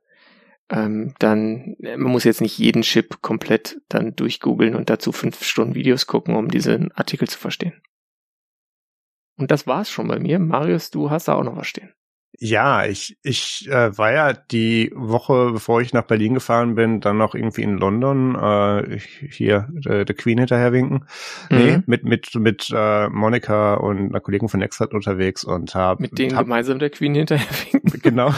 äh, 0.70 0.76
ähm, 0.76 1.14
dann, 1.18 1.76
man 1.78 2.01
muss 2.01 2.24
jetzt 2.24 2.40
nicht 2.40 2.59
jeden 2.59 2.82
Chip 2.82 3.22
komplett 3.22 3.80
dann 3.88 4.16
durchgoogeln 4.16 4.74
und 4.74 4.90
dazu 4.90 5.12
fünf 5.12 5.44
Stunden 5.44 5.74
Videos 5.74 6.06
gucken, 6.06 6.34
um 6.34 6.48
diesen 6.48 6.90
Artikel 6.92 7.28
zu 7.28 7.38
verstehen. 7.38 7.80
Und 9.41 9.51
das 9.51 9.67
war's 9.67 9.91
schon 9.91 10.07
bei 10.07 10.19
mir. 10.19 10.39
Marius, 10.39 10.91
du 10.91 11.11
hast 11.11 11.29
da 11.29 11.35
auch 11.35 11.43
noch 11.43 11.57
was 11.57 11.67
stehen. 11.67 11.95
Ja, 12.43 12.87
ich, 12.87 13.19
ich 13.23 13.69
äh, 13.71 13.97
war 13.99 14.12
ja 14.12 14.33
die 14.33 14.91
Woche, 14.95 15.51
bevor 15.53 15.83
ich 15.83 15.93
nach 15.93 16.05
Berlin 16.05 16.33
gefahren 16.33 16.75
bin, 16.75 17.01
dann 17.01 17.19
noch 17.19 17.35
irgendwie 17.35 17.61
in 17.61 17.77
London, 17.77 18.35
äh, 18.35 18.99
hier 18.99 19.69
äh, 19.85 20.07
der 20.07 20.17
Queen 20.17 20.39
hinterherwinken. 20.39 21.05
Mhm. 21.51 21.59
Nee, 21.59 21.83
mit, 21.85 22.05
mit, 22.05 22.35
mit 22.37 22.73
äh, 22.75 23.11
Monika 23.11 23.75
und 23.75 24.09
einer 24.09 24.21
Kollegin 24.21 24.49
von 24.49 24.61
Nextcloud 24.61 24.95
unterwegs 24.95 25.45
und 25.45 25.75
hab 25.75 26.01
Mit 26.01 26.19
denen 26.19 26.35
hab, 26.35 26.45
gemeinsam 26.45 26.79
der 26.79 26.89
Queen 26.89 27.15
hinterherwinken. 27.15 27.81
Genau. 28.03 28.33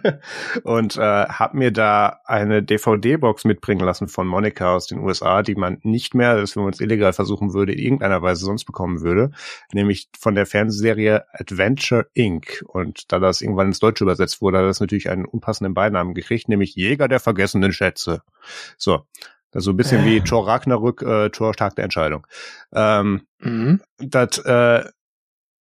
und 0.64 0.98
äh, 0.98 1.00
hab 1.00 1.54
mir 1.54 1.70
da 1.70 2.20
eine 2.26 2.62
DVD-Box 2.62 3.46
mitbringen 3.46 3.80
lassen 3.80 4.08
von 4.08 4.26
Monika 4.26 4.74
aus 4.74 4.86
den 4.86 4.98
USA, 4.98 5.42
die 5.42 5.54
man 5.54 5.78
nicht 5.82 6.14
mehr, 6.14 6.36
das 6.36 6.56
wenn 6.56 6.64
man 6.64 6.74
es 6.74 6.80
illegal 6.80 7.14
versuchen 7.14 7.54
würde, 7.54 7.72
in 7.72 7.78
irgendeiner 7.78 8.20
Weise 8.20 8.44
sonst 8.44 8.66
bekommen 8.66 9.00
würde. 9.00 9.30
Nämlich 9.72 10.10
von 10.18 10.34
der 10.34 10.44
Fernsehserie 10.44 11.24
Adventure 11.32 12.08
Inc. 12.12 12.62
Und 12.66 13.10
da 13.10 13.29
das 13.30 13.42
irgendwann 13.42 13.68
ins 13.68 13.78
Deutsche 13.78 14.04
übersetzt 14.04 14.42
wurde, 14.42 14.58
hat 14.58 14.64
das 14.64 14.80
natürlich 14.80 15.10
einen 15.10 15.24
unpassenden 15.24 15.74
Beinamen 15.74 16.14
gekriegt, 16.14 16.48
nämlich 16.48 16.74
Jäger 16.74 17.08
der 17.08 17.20
vergessenen 17.20 17.72
Schätze. 17.72 18.22
So. 18.76 19.06
Das 19.52 19.62
ist 19.62 19.64
so 19.64 19.72
ein 19.72 19.76
bisschen 19.76 20.02
äh. 20.02 20.04
wie 20.04 20.20
Thor 20.20 20.46
Ragnarök, 20.46 21.02
äh, 21.02 21.30
Thor 21.30 21.54
Tag 21.54 21.74
der 21.74 21.84
Entscheidung. 21.84 22.26
Ähm, 22.72 23.22
mhm. 23.40 23.80
Das 23.98 24.38
äh, 24.38 24.84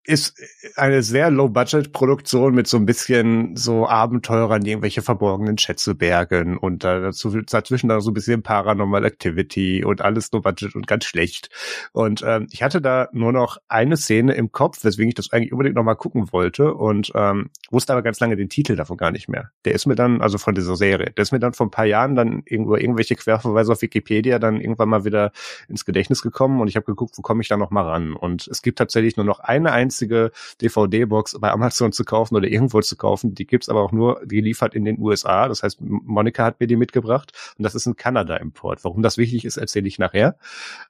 ist 0.09 0.33
eine 0.75 1.03
sehr 1.03 1.29
Low-Budget-Produktion 1.29 2.55
mit 2.55 2.67
so 2.67 2.77
ein 2.77 2.85
bisschen 2.87 3.55
so 3.55 3.87
Abenteurern, 3.87 4.63
die 4.63 4.71
irgendwelche 4.71 5.03
verborgenen 5.03 5.59
Schätze 5.59 5.93
bergen 5.93 6.57
und 6.57 6.83
dazu, 6.83 7.29
dazwischen 7.41 7.89
dann 7.89 8.01
so 8.01 8.09
ein 8.09 8.15
bisschen 8.15 8.41
Paranormal 8.41 9.05
Activity 9.05 9.85
und 9.85 10.01
alles 10.01 10.31
Low-Budget 10.31 10.73
und 10.75 10.87
ganz 10.87 11.05
schlecht. 11.05 11.51
Und 11.91 12.23
ähm, 12.25 12.47
ich 12.49 12.63
hatte 12.63 12.81
da 12.81 13.09
nur 13.11 13.31
noch 13.31 13.57
eine 13.67 13.97
Szene 13.97 14.33
im 14.33 14.51
Kopf, 14.51 14.83
weswegen 14.83 15.09
ich 15.09 15.15
das 15.15 15.31
eigentlich 15.31 15.51
unbedingt 15.53 15.75
nochmal 15.75 15.95
gucken 15.95 16.31
wollte 16.31 16.73
und 16.73 17.11
ähm, 17.13 17.51
wusste 17.69 17.93
aber 17.93 18.01
ganz 18.01 18.19
lange 18.19 18.35
den 18.35 18.49
Titel 18.49 18.75
davon 18.75 18.97
gar 18.97 19.11
nicht 19.11 19.29
mehr. 19.29 19.51
Der 19.63 19.73
ist 19.73 19.85
mir 19.85 19.95
dann, 19.95 20.21
also 20.21 20.39
von 20.39 20.55
dieser 20.55 20.75
Serie, 20.75 21.11
der 21.15 21.21
ist 21.21 21.31
mir 21.31 21.39
dann 21.39 21.53
vor 21.53 21.67
ein 21.67 21.71
paar 21.71 21.85
Jahren 21.85 22.15
dann 22.15 22.41
irgendwo 22.45 22.75
irgendwelche 22.75 23.15
Querverweise 23.15 23.73
auf 23.73 23.83
Wikipedia 23.83 24.39
dann 24.39 24.59
irgendwann 24.59 24.89
mal 24.89 25.05
wieder 25.05 25.31
ins 25.67 25.85
Gedächtnis 25.85 26.23
gekommen 26.23 26.61
und 26.61 26.67
ich 26.67 26.75
habe 26.75 26.87
geguckt, 26.87 27.15
wo 27.15 27.21
komme 27.21 27.43
ich 27.43 27.47
da 27.47 27.57
noch 27.57 27.69
mal 27.69 27.83
ran. 27.83 28.13
Und 28.13 28.47
es 28.47 28.63
gibt 28.63 28.79
tatsächlich 28.79 29.15
nur 29.15 29.25
noch 29.25 29.39
eine 29.39 29.71
einzige 29.71 29.98
einzige 29.99 30.31
DVD-Box 30.61 31.37
bei 31.39 31.51
Amazon 31.51 31.91
zu 31.91 32.03
kaufen 32.03 32.35
oder 32.35 32.47
irgendwo 32.47 32.81
zu 32.81 32.95
kaufen. 32.95 33.35
Die 33.35 33.45
gibt's 33.45 33.69
aber 33.69 33.81
auch 33.81 33.91
nur 33.91 34.21
geliefert 34.25 34.73
in 34.73 34.85
den 34.85 34.99
USA. 34.99 35.47
Das 35.47 35.63
heißt, 35.63 35.79
Monika 35.81 36.45
hat 36.45 36.59
mir 36.59 36.67
die 36.67 36.75
mitgebracht 36.75 37.31
und 37.57 37.63
das 37.63 37.75
ist 37.75 37.85
ein 37.85 37.95
Kanada-Import. 37.95 38.83
Warum 38.83 39.01
das 39.01 39.17
wichtig 39.17 39.45
ist, 39.45 39.57
erzähle 39.57 39.87
ich 39.87 39.99
nachher. 39.99 40.37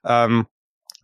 Ähm, 0.04 0.46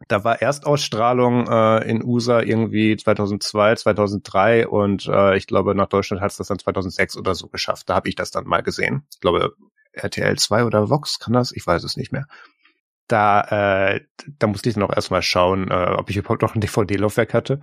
da 0.09 0.25
war 0.25 0.43
Erstausstrahlung 0.43 1.49
äh, 1.49 1.89
in 1.89 2.05
USA 2.05 2.43
irgendwie 2.43 2.97
2002, 2.97 3.77
2003 3.77 4.69
und 4.69 5.07
äh, 5.07 5.37
ich 5.37 5.47
glaube, 5.47 5.75
nach 5.75 5.89
Deutschland 5.89 6.21
hat 6.21 6.33
es 6.33 6.37
das 6.37 6.49
dann 6.49 6.59
2006 6.59 7.17
oder 7.17 7.35
so 7.35 7.49
geschafft. 7.49 7.89
Da 7.89 7.95
habe 7.95 8.09
ich 8.09 8.15
das 8.15 8.31
dann 8.31 8.47
mal 8.47 8.63
gesehen. 8.63 9.07
Ich 9.11 9.21
glaube, 9.21 9.55
RTL 9.93 10.37
2 10.37 10.65
oder 10.65 10.91
Vox, 10.91 11.19
kann 11.19 11.33
das? 11.33 11.51
Ich 11.53 11.67
weiß 11.67 11.83
es 11.83 11.97
nicht 11.97 12.13
mehr 12.13 12.27
da, 13.09 13.95
äh, 13.95 14.01
da 14.39 14.47
musste 14.47 14.69
ich 14.69 14.75
dann 14.75 14.85
auch 14.85 14.95
erstmal 14.95 15.23
schauen, 15.23 15.71
äh, 15.71 15.95
ob 15.97 16.11
ich 16.11 16.17
überhaupt 16.17 16.43
noch 16.43 16.55
ein 16.55 16.61
DVD-Laufwerk 16.61 17.35
hatte. 17.35 17.61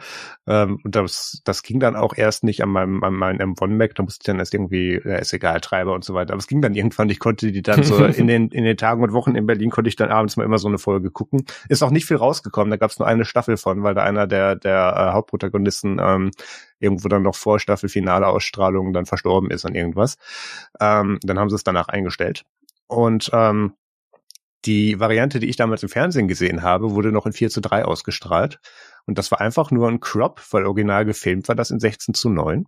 Ähm, 0.48 0.80
und 0.84 0.96
das, 0.96 1.42
das 1.44 1.64
ging 1.64 1.80
dann 1.80 1.96
auch 1.96 2.16
erst 2.16 2.44
nicht 2.44 2.64
an 2.64 2.70
meinem, 2.70 3.04
an 3.04 3.14
meinem 3.14 3.54
M1 3.54 3.68
Mac, 3.68 3.96
da 3.96 4.04
musste 4.04 4.22
ich 4.22 4.26
dann 4.26 4.40
erst 4.40 4.54
irgendwie, 4.54 5.02
ja, 5.04 5.16
ist 5.16 5.34
egal, 5.34 5.60
Treiber 5.60 5.94
und 5.94 6.06
so 6.06 6.14
weiter. 6.14 6.34
Aber 6.34 6.40
es 6.40 6.48
ging 6.48 6.62
dann 6.62 6.76
irgendwann, 6.76 7.10
ich 7.10 7.20
konnte 7.20 7.52
die 7.52 7.62
dann 7.62 7.84
so 7.84 8.04
in 8.06 8.28
den, 8.28 8.50
in 8.50 8.64
den 8.64 8.78
Tagen 8.78 9.04
und 9.04 9.12
Wochen 9.14 9.36
in 9.36 9.46
Berlin 9.46 9.70
konnte 9.70 9.90
ich 9.90 9.96
dann 9.96 10.12
abends 10.12 10.38
mal 10.38 10.44
immer 10.44 10.60
so 10.60 10.68
eine 10.68 10.78
Folge 10.78 11.12
gucken. 11.12 11.46
Ist 11.68 11.84
auch 11.84 11.92
nicht 11.92 12.06
viel 12.06 12.18
rausgekommen, 12.18 12.72
da 12.72 12.78
gab 12.78 12.92
es 12.92 13.00
nur 13.00 13.08
eine 13.08 13.26
Staffel 13.26 13.58
von, 13.58 13.84
weil 13.84 13.96
da 13.96 14.04
einer 14.04 14.28
der, 14.28 14.56
der 14.56 14.96
äh, 14.96 15.14
Hauptprotagonisten 15.14 16.00
ähm, 16.02 16.32
irgendwo 16.80 17.10
dann 17.10 17.24
noch 17.24 17.36
vor 17.36 17.60
Staffelfinale 17.60 18.28
Ausstrahlung 18.28 18.94
dann 18.94 19.06
verstorben 19.06 19.52
ist 19.52 19.66
an 19.66 19.76
irgendwas. 19.76 20.18
Ähm, 20.80 21.20
dann 21.22 21.40
haben 21.40 21.50
sie 21.50 21.56
es 21.56 21.64
danach 21.64 21.90
eingestellt. 21.90 22.46
Und 22.88 23.30
ähm, 23.34 23.74
die 24.66 25.00
Variante, 25.00 25.40
die 25.40 25.50
ich 25.50 25.56
damals 25.56 25.84
im 25.84 25.90
Fernsehen 25.90 26.28
gesehen 26.28 26.62
habe, 26.62 26.92
wurde 26.92 27.12
noch 27.12 27.26
in 27.26 27.34
4 27.34 27.50
zu 27.50 27.62
3 27.62 27.86
ausgestrahlt. 27.86 28.60
Und 29.06 29.18
das 29.18 29.32
war 29.32 29.42
einfach 29.42 29.72
nur 29.72 29.88
ein 29.90 30.00
Crop, 30.00 30.42
weil 30.52 30.66
original 30.66 31.06
gefilmt 31.06 31.48
war 31.48 31.56
das 31.56 31.72
in 31.72 31.80
16 31.80 32.14
zu 32.14 32.30
9. 32.30 32.66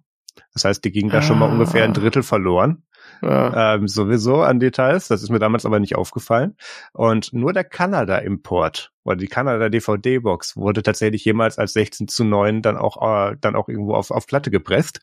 Das 0.53 0.65
heißt, 0.65 0.83
die 0.83 0.91
ging 0.91 1.09
da 1.09 1.19
ah. 1.19 1.21
schon 1.21 1.39
mal 1.39 1.49
ungefähr 1.49 1.85
ein 1.85 1.93
Drittel 1.93 2.23
verloren. 2.23 2.83
Ja. 3.21 3.75
Ähm, 3.75 3.87
sowieso 3.87 4.41
an 4.41 4.59
Details. 4.59 5.07
Das 5.07 5.23
ist 5.23 5.29
mir 5.29 5.39
damals 5.39 5.65
aber 5.65 5.79
nicht 5.79 5.95
aufgefallen. 5.95 6.55
Und 6.93 7.31
nur 7.33 7.53
der 7.53 7.63
Kanada-Import 7.63 8.91
oder 9.03 9.15
die 9.15 9.27
Kanada-DVD-Box 9.27 10.57
wurde 10.57 10.83
tatsächlich 10.83 11.23
jemals 11.23 11.57
als 11.57 11.73
16 11.73 12.07
zu 12.07 12.23
9 12.25 12.61
dann 12.61 12.77
auch, 12.77 13.01
äh, 13.01 13.37
dann 13.39 13.55
auch 13.55 13.69
irgendwo 13.69 13.93
auf, 13.93 14.11
auf 14.11 14.27
Platte 14.27 14.51
gepresst. 14.51 15.01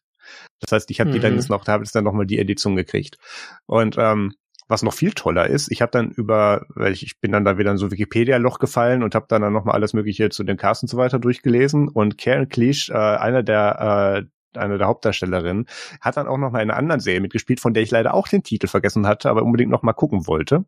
Das 0.60 0.72
heißt, 0.72 0.90
ich 0.90 1.00
habe 1.00 1.10
mhm. 1.10 1.14
die 1.14 1.20
dann 1.20 1.32
mhm. 1.32 1.38
jetzt 1.38 1.48
noch, 1.48 1.64
da 1.64 1.72
habe 1.72 1.84
ich 1.84 1.92
dann 1.92 2.04
nochmal 2.04 2.26
die 2.26 2.38
Edition 2.38 2.76
gekriegt. 2.76 3.18
Und 3.66 3.96
ähm, 3.98 4.34
was 4.72 4.82
noch 4.82 4.94
viel 4.94 5.12
toller 5.12 5.46
ist, 5.46 5.70
ich 5.70 5.82
habe 5.82 5.92
dann 5.92 6.10
über, 6.10 6.66
weil 6.70 6.92
ich, 6.92 7.04
ich 7.04 7.20
bin 7.20 7.30
dann 7.30 7.44
da 7.44 7.58
wieder 7.58 7.70
in 7.70 7.76
so 7.76 7.92
Wikipedia-Loch 7.92 8.58
gefallen 8.58 9.04
und 9.04 9.14
habe 9.14 9.26
dann, 9.28 9.42
dann 9.42 9.52
nochmal 9.52 9.76
alles 9.76 9.92
Mögliche 9.92 10.30
zu 10.30 10.42
den 10.42 10.56
Casts 10.56 10.82
und 10.82 10.88
so 10.88 10.96
weiter 10.96 11.20
durchgelesen 11.20 11.88
und 11.88 12.18
Karen 12.18 12.48
Cleach, 12.48 12.90
äh, 12.90 12.94
einer 12.94 13.44
der 13.44 14.24
äh, 14.24 14.58
eine 14.58 14.78
der 14.78 14.86
Hauptdarstellerinnen, 14.86 15.66
hat 16.00 16.16
dann 16.16 16.26
auch 16.26 16.36
noch 16.36 16.50
mal 16.50 16.60
in 16.60 16.70
einer 16.70 16.78
anderen 16.78 17.00
Serie 17.00 17.20
mitgespielt, 17.20 17.60
von 17.60 17.72
der 17.72 17.82
ich 17.82 17.90
leider 17.90 18.12
auch 18.12 18.28
den 18.28 18.42
Titel 18.42 18.66
vergessen 18.66 19.06
hatte, 19.06 19.30
aber 19.30 19.42
unbedingt 19.42 19.70
noch 19.70 19.82
mal 19.82 19.94
gucken 19.94 20.26
wollte. 20.26 20.64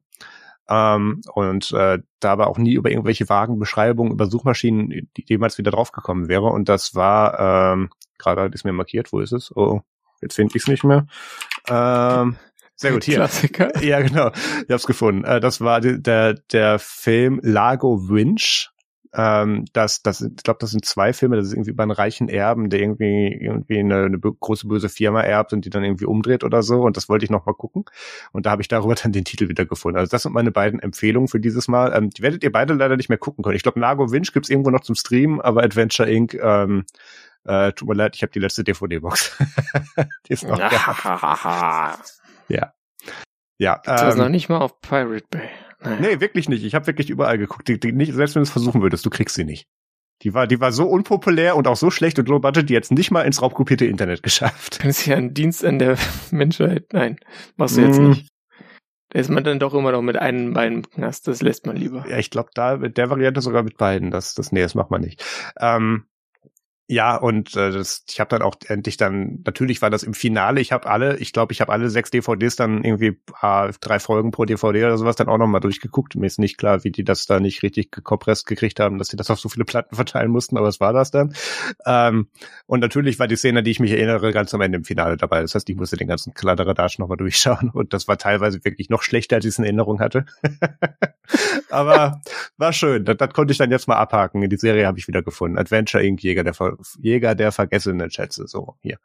Ähm, 0.69 1.21
und 1.35 1.73
äh, 1.73 1.99
da 2.21 2.33
aber 2.33 2.47
auch 2.47 2.57
nie 2.57 2.73
über 2.75 2.91
irgendwelche 2.91 3.29
vagen 3.29 3.59
Beschreibungen 3.59 4.13
über 4.13 4.27
Suchmaschinen 4.27 5.11
jemals 5.27 5.59
wieder 5.59 5.71
draufgekommen 5.71 6.29
wäre. 6.29 6.47
Und 6.47 6.69
das 6.69 6.95
war, 6.95 7.75
ähm, 7.75 7.91
gerade 8.19 8.47
ist 8.55 8.65
mir 8.65 8.73
markiert, 8.73 9.13
wo 9.13 9.21
ist 9.21 9.33
es? 9.33 9.55
Oh, 9.55 9.83
jetzt 10.23 10.37
finde 10.37 10.57
ich 10.57 10.63
es 10.63 10.69
nicht 10.69 10.85
mehr. 10.85 11.07
Ähm, 11.69 12.37
sehr 12.77 12.93
gut, 12.93 13.05
hier. 13.05 13.17
Klassiker. 13.17 13.71
Ja, 13.83 14.01
genau. 14.01 14.31
Ich 14.67 14.71
hab's 14.71 14.87
gefunden. 14.87 15.25
Äh, 15.25 15.41
das 15.41 15.61
war 15.61 15.81
der, 15.81 16.35
der 16.35 16.79
Film 16.79 17.41
Lago 17.43 18.09
Winch. 18.09 18.71
Ähm, 19.17 19.65
das, 19.73 20.03
das, 20.03 20.23
ich 20.23 20.43
glaube, 20.43 20.59
das 20.61 20.73
sind 20.73 20.85
zwei 20.85 21.13
Filme. 21.13 21.37
Das 21.37 21.47
ist 21.47 21.53
irgendwie 21.53 21.71
über 21.71 21.85
einen 21.85 21.93
reichen 21.93 22.29
Erben, 22.29 22.69
der 22.69 22.81
irgendwie 22.81 23.33
irgendwie 23.33 23.79
eine, 23.79 24.07
eine 24.07 24.19
große 24.19 24.67
böse 24.67 24.89
Firma 24.89 25.23
erbt 25.23 25.53
und 25.53 25.65
die 25.65 25.71
dann 25.71 25.85
irgendwie 25.85 26.07
umdreht 26.07 26.43
oder 26.43 26.63
so. 26.63 26.83
Und 26.83 26.97
das 26.97 27.09
wollte 27.09 27.25
ich 27.25 27.31
noch 27.31 27.47
mal 27.47 27.53
gucken. 27.53 27.85
Und 28.33 28.47
da 28.47 28.51
habe 28.51 28.63
ich 28.63 28.69
darüber 28.69 28.95
dann 29.03 29.13
den 29.13 29.25
Titel 29.25 29.49
wieder 29.49 29.67
gefunden. 29.67 29.99
Also 29.99 30.11
das 30.11 30.23
sind 30.25 30.33
meine 30.33 30.51
beiden 30.51 30.81
Empfehlungen 30.81 31.29
für 31.29 31.39
dieses 31.39 31.69
Mal. 31.69 31.93
Ähm, 31.95 32.11
die 32.11 32.23
werdet 32.23 32.43
ihr 32.43 32.51
beide 32.51 32.75
leider 32.75 32.97
nicht 32.97 33.09
mehr 33.09 33.19
gucken 33.19 33.45
können. 33.45 33.57
Ich 33.57 33.63
glaube, 33.63 33.79
Lago 33.79 34.11
Winch 34.11 34.33
gibt's 34.33 34.51
irgendwo 34.51 34.71
noch 34.71 34.81
zum 34.81 34.97
Stream, 34.97 35.41
aber 35.41 35.63
Adventure 35.63 36.11
Inc. 36.11 36.35
Ähm, 36.35 36.85
äh, 37.45 37.73
tut 37.73 37.89
mir 37.89 37.95
leid, 37.95 38.17
ich 38.17 38.23
habe 38.23 38.33
die 38.33 38.39
letzte 38.41 38.65
DVD-Box. 38.65 39.37
die 40.29 40.33
ist 40.33 40.45
noch 40.45 40.59
ja. 40.59 40.71
Ja. 42.49 42.73
Ja. 43.59 43.81
Das 43.85 44.03
ähm, 44.03 44.09
ist 44.09 44.17
noch 44.17 44.29
nicht 44.29 44.49
mal 44.49 44.59
auf 44.59 44.81
Pirate 44.81 45.27
Bay. 45.31 45.49
Naja. 45.81 46.01
Nee, 46.01 46.21
wirklich 46.21 46.49
nicht. 46.49 46.65
Ich 46.65 46.75
habe 46.75 46.87
wirklich 46.87 47.11
überall 47.11 47.39
geguckt. 47.39 47.69
Die, 47.69 47.79
die 47.79 47.93
nicht, 47.93 48.13
selbst 48.15 48.35
wenn 48.35 48.41
du 48.41 48.45
es 48.45 48.51
versuchen 48.51 48.83
würdest, 48.83 49.05
du 49.05 49.11
kriegst 49.11 49.35
sie 49.35 49.45
nicht. 49.45 49.67
Die 50.23 50.33
war, 50.33 50.47
die 50.47 50.61
war 50.61 50.73
so 50.73 50.87
unpopulär 50.87 51.57
und 51.57 51.67
auch 51.67 51.77
so 51.77 51.91
schlecht 51.91 52.19
und 52.19 52.29
low 52.29 52.39
budget, 52.39 52.69
die 52.69 52.73
jetzt 52.73 52.93
nicht 52.93 53.11
mal 53.11 53.23
ins 53.23 53.43
raubkopierte 53.43 53.85
Internet 53.85 54.23
geschafft. 54.23 54.79
Das 54.81 55.01
ist 55.01 55.07
ja 55.07 55.17
ein 55.17 55.35
Dienst 55.35 55.65
an 55.65 55.79
der 55.79 55.99
Menschheit. 56.31 56.93
Nein, 56.93 57.19
machst 57.57 57.77
du 57.77 57.83
jetzt 57.83 58.01
mm. 58.01 58.09
nicht. 58.11 58.29
Da 59.11 59.21
ist 59.21 59.31
man 59.31 59.45
dann 59.45 59.61
doch 59.61 59.75
immer 59.75 59.93
noch 59.93 60.03
mit 60.03 60.17
einem 60.17 60.55
Bein 60.55 60.73
im 60.73 60.91
Knast. 60.91 61.29
Das 61.29 61.43
lässt 61.43 61.67
man 61.67 61.77
lieber. 61.77 62.05
Ja, 62.09 62.19
ich 62.19 62.31
glaube, 62.31 62.51
da 62.55 62.79
mit 62.79 62.97
der 62.97 63.11
Variante 63.11 63.41
sogar 63.41 63.63
mit 63.63 63.77
beiden. 63.77 64.11
Das, 64.11 64.35
das, 64.35 64.51
nee, 64.51 64.63
das 64.63 64.75
macht 64.75 64.91
man 64.91 65.03
nicht. 65.03 65.23
Ähm, 65.61 66.07
ja, 66.87 67.17
und 67.17 67.57
äh, 67.57 67.71
das, 67.71 68.05
ich 68.11 68.21
habe 68.21 68.29
dann 68.29 68.43
auch 68.43 68.57
endlich 68.67 68.99
dann, 68.99 69.41
natürlich 69.47 69.81
war 69.81 69.89
das 69.89 70.03
im 70.03 70.13
Finale, 70.13 70.61
ich 70.61 70.71
habe 70.71 70.87
alle, 70.87 71.17
ich 71.17 71.33
glaube, 71.33 71.55
ich 71.55 71.63
habe 71.63 71.73
alle 71.73 71.89
sechs 71.89 72.11
DVDs 72.11 72.57
dann 72.57 72.85
irgendwie 72.85 73.19
äh, 73.41 73.73
drei 73.81 73.99
Folgen 73.99 74.33
pro 74.33 74.45
DVD 74.45 74.85
oder 74.85 74.99
sowas 74.99 75.17
dann 75.17 75.29
auch 75.29 75.39
nochmal 75.39 75.63
durchgeguckt. 75.63 76.15
Mir 76.15 76.27
ist 76.27 76.39
nicht 76.39 76.59
klar, 76.59 76.85
wie 76.85 76.91
die 76.91 77.03
das 77.03 77.25
da 77.25 77.41
nicht 77.41 77.63
richtig 77.63 77.91
gekompresst 77.91 78.47
gekriegt 78.47 78.81
haben, 78.81 78.99
dass 78.99 79.09
sie 79.09 79.17
das 79.17 79.31
auf 79.31 79.41
so 79.41 79.49
viele 79.49 79.65
Platten 79.65 79.95
verteilen 79.97 80.31
mussten, 80.31 80.59
aber 80.59 80.69
es 80.69 80.79
war 80.79 80.93
das 80.93 81.11
dann. 81.11 81.35
Ähm, 81.87 82.29
und 82.67 82.81
natürlich 82.81 83.19
war 83.19 83.29
die 83.29 83.37
Szene, 83.37 83.63
die 83.63 83.71
ich 83.71 83.81
mich 83.81 83.93
erinnere, 83.93 84.33
ganz 84.35 84.53
am 84.53 84.61
Ende 84.61 84.77
im 84.77 84.85
Finale 84.85 85.17
dabei. 85.17 85.41
Das 85.41 85.55
heißt, 85.55 85.71
ich 85.71 85.77
musste 85.77 85.97
den 85.97 86.09
ganzen 86.09 86.35
Kladderadatsch 86.35 86.99
nochmal 86.99 87.17
durchschauen 87.17 87.71
und 87.73 87.95
das 87.95 88.09
war 88.09 88.19
teilweise 88.19 88.63
wirklich 88.63 88.91
noch 88.91 89.03
schlechter, 89.03 89.37
als 89.37 89.47
ich 89.47 89.51
es 89.51 89.59
in 89.59 89.65
Erinnerung 89.65 90.01
hatte. 90.01 90.27
aber 91.71 92.21
war 92.59 92.75
schön, 92.75 93.07
das, 93.07 93.17
das 93.17 93.31
konnte 93.31 93.53
ich 93.53 93.59
dann 93.59 93.71
jetzt 93.71 93.89
mal 93.89 93.97
abhaken. 93.97 94.47
Die 94.51 94.57
Serie 94.57 94.87
habe 94.87 94.99
ich 94.99 95.09
wieder 95.09 95.23
gefunden. 95.23 95.57
Adventure 95.57 96.05
Inc. 96.05 96.23
Jäger 96.23 96.45
der 96.45 96.53
Ver 96.53 96.74
Jäger 97.01 97.35
der 97.35 97.53
vergessenen 97.53 98.11
Schätze, 98.11 98.47
so 98.47 98.75
hier. 98.81 98.99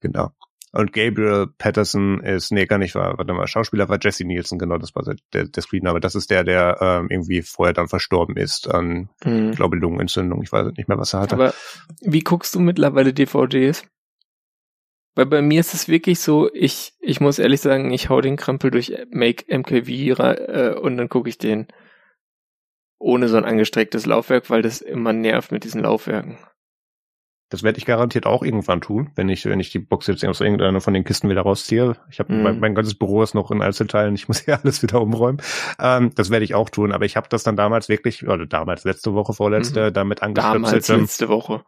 Genau. 0.00 0.30
Und 0.72 0.92
Gabriel 0.92 1.46
Patterson 1.56 2.20
ist, 2.20 2.50
nee, 2.50 2.66
gar 2.66 2.78
nicht, 2.78 2.96
war, 2.96 3.16
warte 3.16 3.32
mal, 3.32 3.46
Schauspieler 3.46 3.88
war 3.88 3.98
Jesse 4.02 4.24
Nielsen, 4.24 4.58
genau, 4.58 4.76
das 4.76 4.92
war 4.96 5.04
der, 5.32 5.44
der 5.44 5.62
Screenname. 5.62 6.00
Das 6.00 6.16
ist 6.16 6.30
der, 6.30 6.42
der 6.42 6.78
ähm, 6.80 7.06
irgendwie 7.10 7.42
vorher 7.42 7.72
dann 7.72 7.86
verstorben 7.86 8.36
ist 8.36 8.68
an, 8.68 9.08
mhm. 9.24 9.50
ich 9.50 9.56
glaube, 9.56 9.76
Lungenentzündung. 9.76 10.42
Ich 10.42 10.50
weiß 10.50 10.72
nicht 10.76 10.88
mehr, 10.88 10.98
was 10.98 11.14
er 11.14 11.20
hatte. 11.20 11.36
Aber 11.36 11.54
wie 12.00 12.24
guckst 12.24 12.56
du 12.56 12.60
mittlerweile 12.60 13.14
DVDs? 13.14 13.86
Weil 15.14 15.26
bei 15.26 15.42
mir 15.42 15.60
ist 15.60 15.74
es 15.74 15.86
wirklich 15.86 16.18
so, 16.18 16.52
ich, 16.52 16.94
ich 16.98 17.20
muss 17.20 17.38
ehrlich 17.38 17.60
sagen, 17.60 17.92
ich 17.92 18.08
hau 18.08 18.20
den 18.20 18.36
Krempel 18.36 18.72
durch 18.72 18.92
Make 19.10 19.44
MKV 19.56 19.88
äh, 19.88 20.74
und 20.74 20.96
dann 20.96 21.08
gucke 21.08 21.28
ich 21.28 21.38
den 21.38 21.68
ohne 22.98 23.28
so 23.28 23.36
ein 23.36 23.44
angestrecktes 23.44 24.06
Laufwerk, 24.06 24.50
weil 24.50 24.62
das 24.62 24.80
immer 24.80 25.12
nervt 25.12 25.52
mit 25.52 25.62
diesen 25.62 25.82
Laufwerken. 25.82 26.38
Das 27.54 27.62
werde 27.62 27.78
ich 27.78 27.86
garantiert 27.86 28.26
auch 28.26 28.42
irgendwann 28.42 28.80
tun, 28.80 29.10
wenn 29.14 29.28
ich, 29.28 29.44
wenn 29.44 29.60
ich 29.60 29.70
die 29.70 29.78
Box 29.78 30.08
jetzt 30.08 30.24
aus 30.24 30.40
irgendeiner 30.40 30.80
von 30.80 30.92
den 30.92 31.04
Kisten 31.04 31.30
wieder 31.30 31.42
rausziehe. 31.42 31.94
Ich 32.10 32.18
habe 32.18 32.32
mm. 32.34 32.42
mein, 32.42 32.58
mein, 32.58 32.74
ganzes 32.74 32.96
Büro 32.96 33.22
ist 33.22 33.32
noch 33.32 33.52
in 33.52 33.62
Einzelteilen, 33.62 34.16
ich 34.16 34.26
muss 34.26 34.40
hier 34.40 34.58
alles 34.64 34.82
wieder 34.82 35.00
umräumen. 35.00 35.40
Ähm, 35.78 36.10
das 36.16 36.30
werde 36.30 36.44
ich 36.44 36.56
auch 36.56 36.68
tun, 36.68 36.90
aber 36.90 37.04
ich 37.04 37.14
habe 37.14 37.28
das 37.30 37.44
dann 37.44 37.54
damals 37.54 37.88
wirklich, 37.88 38.26
oder 38.26 38.44
damals 38.44 38.82
letzte 38.82 39.14
Woche, 39.14 39.34
vorletzte, 39.34 39.90
mhm. 39.90 39.94
damit 39.94 40.20
angestöpselt. 40.20 40.64
Damals 40.64 40.88
letzte 40.88 41.28
Woche 41.28 41.64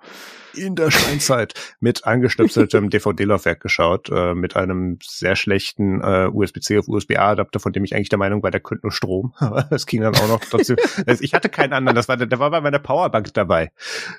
in 0.56 0.74
der 0.74 0.90
Steinzeit 0.90 1.54
mit 1.80 2.06
angestöpseltem 2.06 2.90
DVD-Laufwerk 2.90 3.60
geschaut, 3.60 4.08
äh, 4.10 4.34
mit 4.34 4.56
einem 4.56 4.98
sehr 5.02 5.36
schlechten 5.36 6.00
äh, 6.00 6.28
USB-C 6.32 6.78
auf 6.78 6.88
USB-A-Adapter, 6.88 7.60
von 7.60 7.72
dem 7.72 7.84
ich 7.84 7.94
eigentlich 7.94 8.08
der 8.08 8.18
Meinung 8.18 8.42
war, 8.42 8.50
der 8.50 8.60
könnte 8.60 8.86
nur 8.86 8.92
Strom. 8.92 9.34
Aber 9.38 9.66
es 9.70 9.86
ging 9.86 10.02
dann 10.02 10.14
auch 10.14 10.28
noch 10.28 10.40
trotzdem. 10.40 10.76
Also 11.06 11.22
ich 11.22 11.34
hatte 11.34 11.48
keinen 11.48 11.72
anderen, 11.72 11.96
das 11.96 12.08
war 12.08 12.16
der, 12.16 12.26
der 12.26 12.38
war 12.38 12.50
bei 12.50 12.60
meiner 12.60 12.78
Powerbank 12.78 13.32
dabei. 13.34 13.70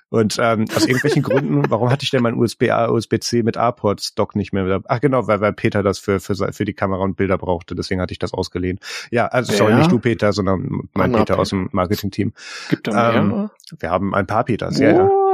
Und 0.09 0.37
ähm, 0.39 0.65
aus 0.75 0.85
irgendwelchen 0.85 1.23
Gründen, 1.23 1.69
warum 1.69 1.89
hatte 1.89 2.03
ich 2.03 2.11
denn 2.11 2.23
mein 2.23 2.35
USB-A, 2.35 2.89
USB-C 2.89 3.43
mit 3.43 3.57
A-Ports-Dock 3.57 4.35
nicht 4.35 4.53
mehr? 4.53 4.81
Ach 4.87 5.01
genau, 5.01 5.27
weil, 5.27 5.41
weil 5.41 5.53
Peter 5.53 5.83
das 5.83 5.99
für, 5.99 6.19
für, 6.19 6.35
für 6.35 6.65
die 6.65 6.73
Kamera 6.73 7.03
und 7.03 7.15
Bilder 7.15 7.37
brauchte, 7.37 7.75
deswegen 7.75 8.01
hatte 8.01 8.13
ich 8.13 8.19
das 8.19 8.33
ausgeliehen. 8.33 8.79
Ja, 9.11 9.27
also 9.27 9.53
sorry, 9.53 9.71
ja. 9.71 9.79
nicht 9.79 9.91
du 9.91 9.99
Peter, 9.99 10.33
sondern 10.33 10.89
mein 10.93 11.11
Peter, 11.11 11.25
Peter 11.25 11.39
aus 11.39 11.49
dem 11.49 11.69
Marketing-Team. 11.71 12.33
Gibt 12.69 12.87
da 12.87 13.11
mehr? 13.11 13.15
Ähm, 13.15 13.49
wir 13.79 13.89
haben 13.89 14.13
ein 14.15 14.27
paar 14.27 14.43
Peters, 14.43 14.79
ja, 14.79 14.91
ja 14.91 15.26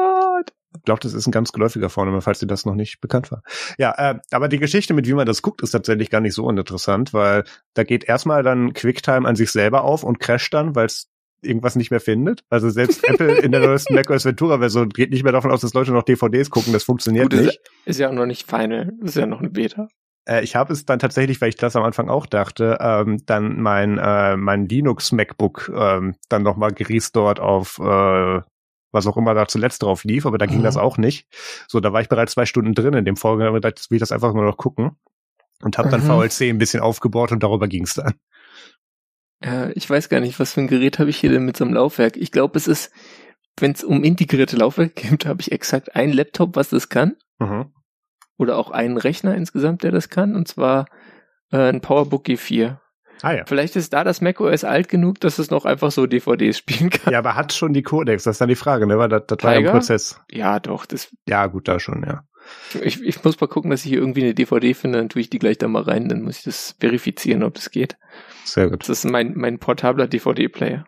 glaube, 0.84 1.02
das 1.02 1.14
ist 1.14 1.28
ein 1.28 1.32
ganz 1.32 1.52
geläufiger 1.52 1.90
Vorname, 1.90 2.22
falls 2.22 2.40
dir 2.40 2.48
das 2.48 2.66
noch 2.66 2.76
nicht 2.76 3.02
bekannt 3.02 3.32
war. 3.32 3.44
Ja, 3.78 3.94
äh, 3.98 4.20
aber 4.32 4.48
die 4.48 4.60
Geschichte 4.60 4.94
mit 4.94 5.08
wie 5.08 5.14
man 5.14 5.26
das 5.26 5.42
guckt, 5.42 5.62
ist 5.62 5.72
tatsächlich 5.72 6.10
gar 6.10 6.22
nicht 6.22 6.34
so 6.34 6.46
uninteressant, 6.46 7.14
weil 7.14 7.44
da 7.74 7.84
geht 7.84 8.04
erstmal 8.04 8.44
dann 8.44 8.74
QuickTime 8.74 9.28
an 9.28 9.36
sich 9.36 9.52
selber 9.52 9.84
auf 9.84 10.04
und 10.04 10.20
crasht 10.20 10.54
dann, 10.54 10.76
weil 10.76 10.88
es 10.88 11.10
irgendwas 11.42 11.76
nicht 11.76 11.92
mehr 11.92 12.00
findet. 12.00 12.44
Also 12.50 12.70
selbst 12.70 13.04
Apple 13.08 13.40
in 13.40 13.52
der 13.52 13.62
neuesten 13.62 13.96
macOS 13.96 14.26
Ventura 14.26 14.60
Version 14.60 14.90
geht 14.90 15.12
nicht 15.12 15.24
mehr 15.24 15.34
davon 15.34 15.52
aus, 15.52 15.62
dass 15.62 15.74
Leute 15.74 15.92
noch 15.92 16.04
DVDs 16.04 16.50
gucken. 16.50 16.74
Das 16.74 16.84
funktioniert 16.84 17.32
Gut, 17.32 17.42
nicht. 17.42 17.60
Ist 17.86 18.00
ja 18.00 18.10
auch 18.10 18.14
noch 18.14 18.26
nicht 18.26 18.50
Final. 18.50 18.94
Ist 19.02 19.16
ja 19.16 19.26
noch 19.26 19.40
eine 19.40 19.50
Beta. 19.50 19.88
Äh, 20.26 20.44
ich 20.44 20.56
habe 20.56 20.74
es 20.74 20.86
dann 20.86 21.00
tatsächlich, 21.00 21.42
weil 21.42 21.50
ich 21.50 21.56
das 21.56 21.76
am 21.76 21.84
Anfang 21.84 22.10
auch 22.10 22.26
dachte, 22.26 22.78
ähm, 22.80 23.18
dann 23.26 23.62
mein 23.62 23.98
äh, 23.98 24.38
mein 24.38 24.68
Linux 24.68 25.12
MacBook 25.12 25.72
ähm, 25.76 26.16
dann 26.30 26.44
noch 26.44 26.56
mal 26.56 26.72
gerestort 26.72 27.40
auf 27.40 27.80
äh, 27.80 28.42
was 28.94 29.08
auch 29.08 29.18
immer 29.18 29.34
da 29.34 29.48
zuletzt 29.48 29.84
drauf 29.84 30.04
lief, 30.04 30.26
aber 30.26 30.38
da 30.38 30.46
ging 30.46 30.60
mhm. 30.60 30.64
das 30.64 30.78
auch 30.78 30.98
nicht. 30.98 31.28
So, 31.68 31.80
da 31.80 31.92
war 31.92 32.02
ich 32.02 32.10
bereits 32.10 32.34
zwei 32.34 32.46
Stunden 32.46 32.74
drin 32.74 32.94
in 32.94 33.06
dem 33.06 33.18
Folge, 33.18 33.44
da 33.44 33.54
will 33.54 33.96
ich 33.96 34.00
das 34.00 34.12
einfach 34.12 34.34
nur 34.34 34.46
noch 34.46 34.58
gucken 34.58 34.92
und 35.62 35.78
habe 35.78 35.90
dann 35.90 36.02
mhm. 36.02 36.08
VLC 36.08 36.50
ein 36.50 36.58
bisschen 36.58 36.82
aufgebaut 36.82 37.32
und 37.32 37.44
darüber 37.44 37.68
ging's 37.68 37.96
dann. 37.96 38.14
Ja, 39.44 39.70
ich 39.76 39.90
weiß 39.90 40.10
gar 40.10 40.20
nicht, 40.20 40.40
was 40.40 40.54
für 40.54 40.62
ein 40.62 40.68
Gerät 40.68 41.00
habe 41.00 41.10
ich 41.10 41.18
hier 41.18 41.30
denn 41.30 41.46
mit 41.46 41.58
so 41.58 41.66
einem 41.66 41.74
Laufwerk. 41.74 42.16
Ich 42.16 42.32
glaube, 42.32 42.58
es 42.58 42.68
ist, 42.68 42.92
wenn 43.60 43.72
es 43.72 43.84
um 43.84 44.04
integrierte 44.04 44.56
Laufwerke 44.56 45.10
geht, 45.10 45.26
habe 45.26 45.42
ich 45.42 45.52
exakt 45.52 45.96
ein 45.96 46.14
Laptop, 46.14 46.56
was 46.56 46.70
das 46.70 46.90
kann. 46.90 47.18
Mhm. 47.40 47.74
Oder 48.38 48.58
auch 48.58 48.72
einen 48.72 48.98
Rechner 48.98 49.36
insgesamt, 49.36 49.84
der 49.84 49.92
das 49.92 50.10
kann. 50.10 50.36
Und 50.36 50.48
zwar 50.48 50.86
äh, 51.52 51.70
ein 51.70 51.82
PowerBook 51.82 52.26
G4. 52.26 52.78
Ah, 53.24 53.32
ja. 53.32 53.44
Vielleicht 53.46 53.78
ist 53.78 53.94
da 53.94 54.04
das 54.04 54.20
macOS 54.20 54.66
alt 54.66 54.90
genug, 54.90 55.22
dass 55.22 55.40
es 55.40 55.50
noch 55.50 55.64
einfach 55.64 55.92
so 55.92 56.06
DVDs 56.06 56.58
spielen 56.58 56.90
kann. 56.90 57.14
Ja, 57.14 57.20
aber 57.20 57.36
hat 57.36 57.54
schon 57.54 57.72
die 57.72 57.82
Codex, 57.82 58.24
das 58.24 58.36
ist 58.36 58.42
dann 58.42 58.50
die 58.50 58.56
Frage, 58.56 58.86
ne? 58.86 58.98
Weil 58.98 59.08
das, 59.08 59.24
das 59.28 59.38
war 59.42 59.54
ja 59.54 59.60
ein 59.60 59.74
Prozess. 59.74 60.20
Ja, 60.30 60.60
doch. 60.60 60.86
Das 60.86 61.10
ja, 61.26 61.48
gut, 61.48 61.70
da 61.70 61.80
schon, 61.80 62.04
ja. 62.06 62.26
Ich, 62.82 63.02
ich 63.02 63.24
muss 63.24 63.40
mal 63.40 63.48
gucken, 63.48 63.72
dass 63.72 63.86
ich 63.86 63.92
hier 63.92 64.00
irgendwie 64.00 64.24
eine 64.24 64.34
DVD 64.34 64.74
finde, 64.74 64.98
dann 64.98 65.08
tue 65.08 65.22
ich 65.22 65.30
die 65.30 65.40
gleich 65.40 65.58
da 65.58 65.70
mal 65.70 65.84
rein, 65.84 66.10
dann 66.10 66.22
muss 66.22 66.40
ich 66.40 66.44
das 66.44 66.76
verifizieren, 66.82 67.44
ob 67.44 67.54
das 67.54 67.72
geht. 67.72 67.96
Sehr 68.44 68.70
gut. 68.70 68.82
Das 68.82 68.90
ist 68.90 69.06
mein, 69.06 69.38
mein 69.38 69.58
portabler 69.58 70.08
DVD-Player. 70.08 70.86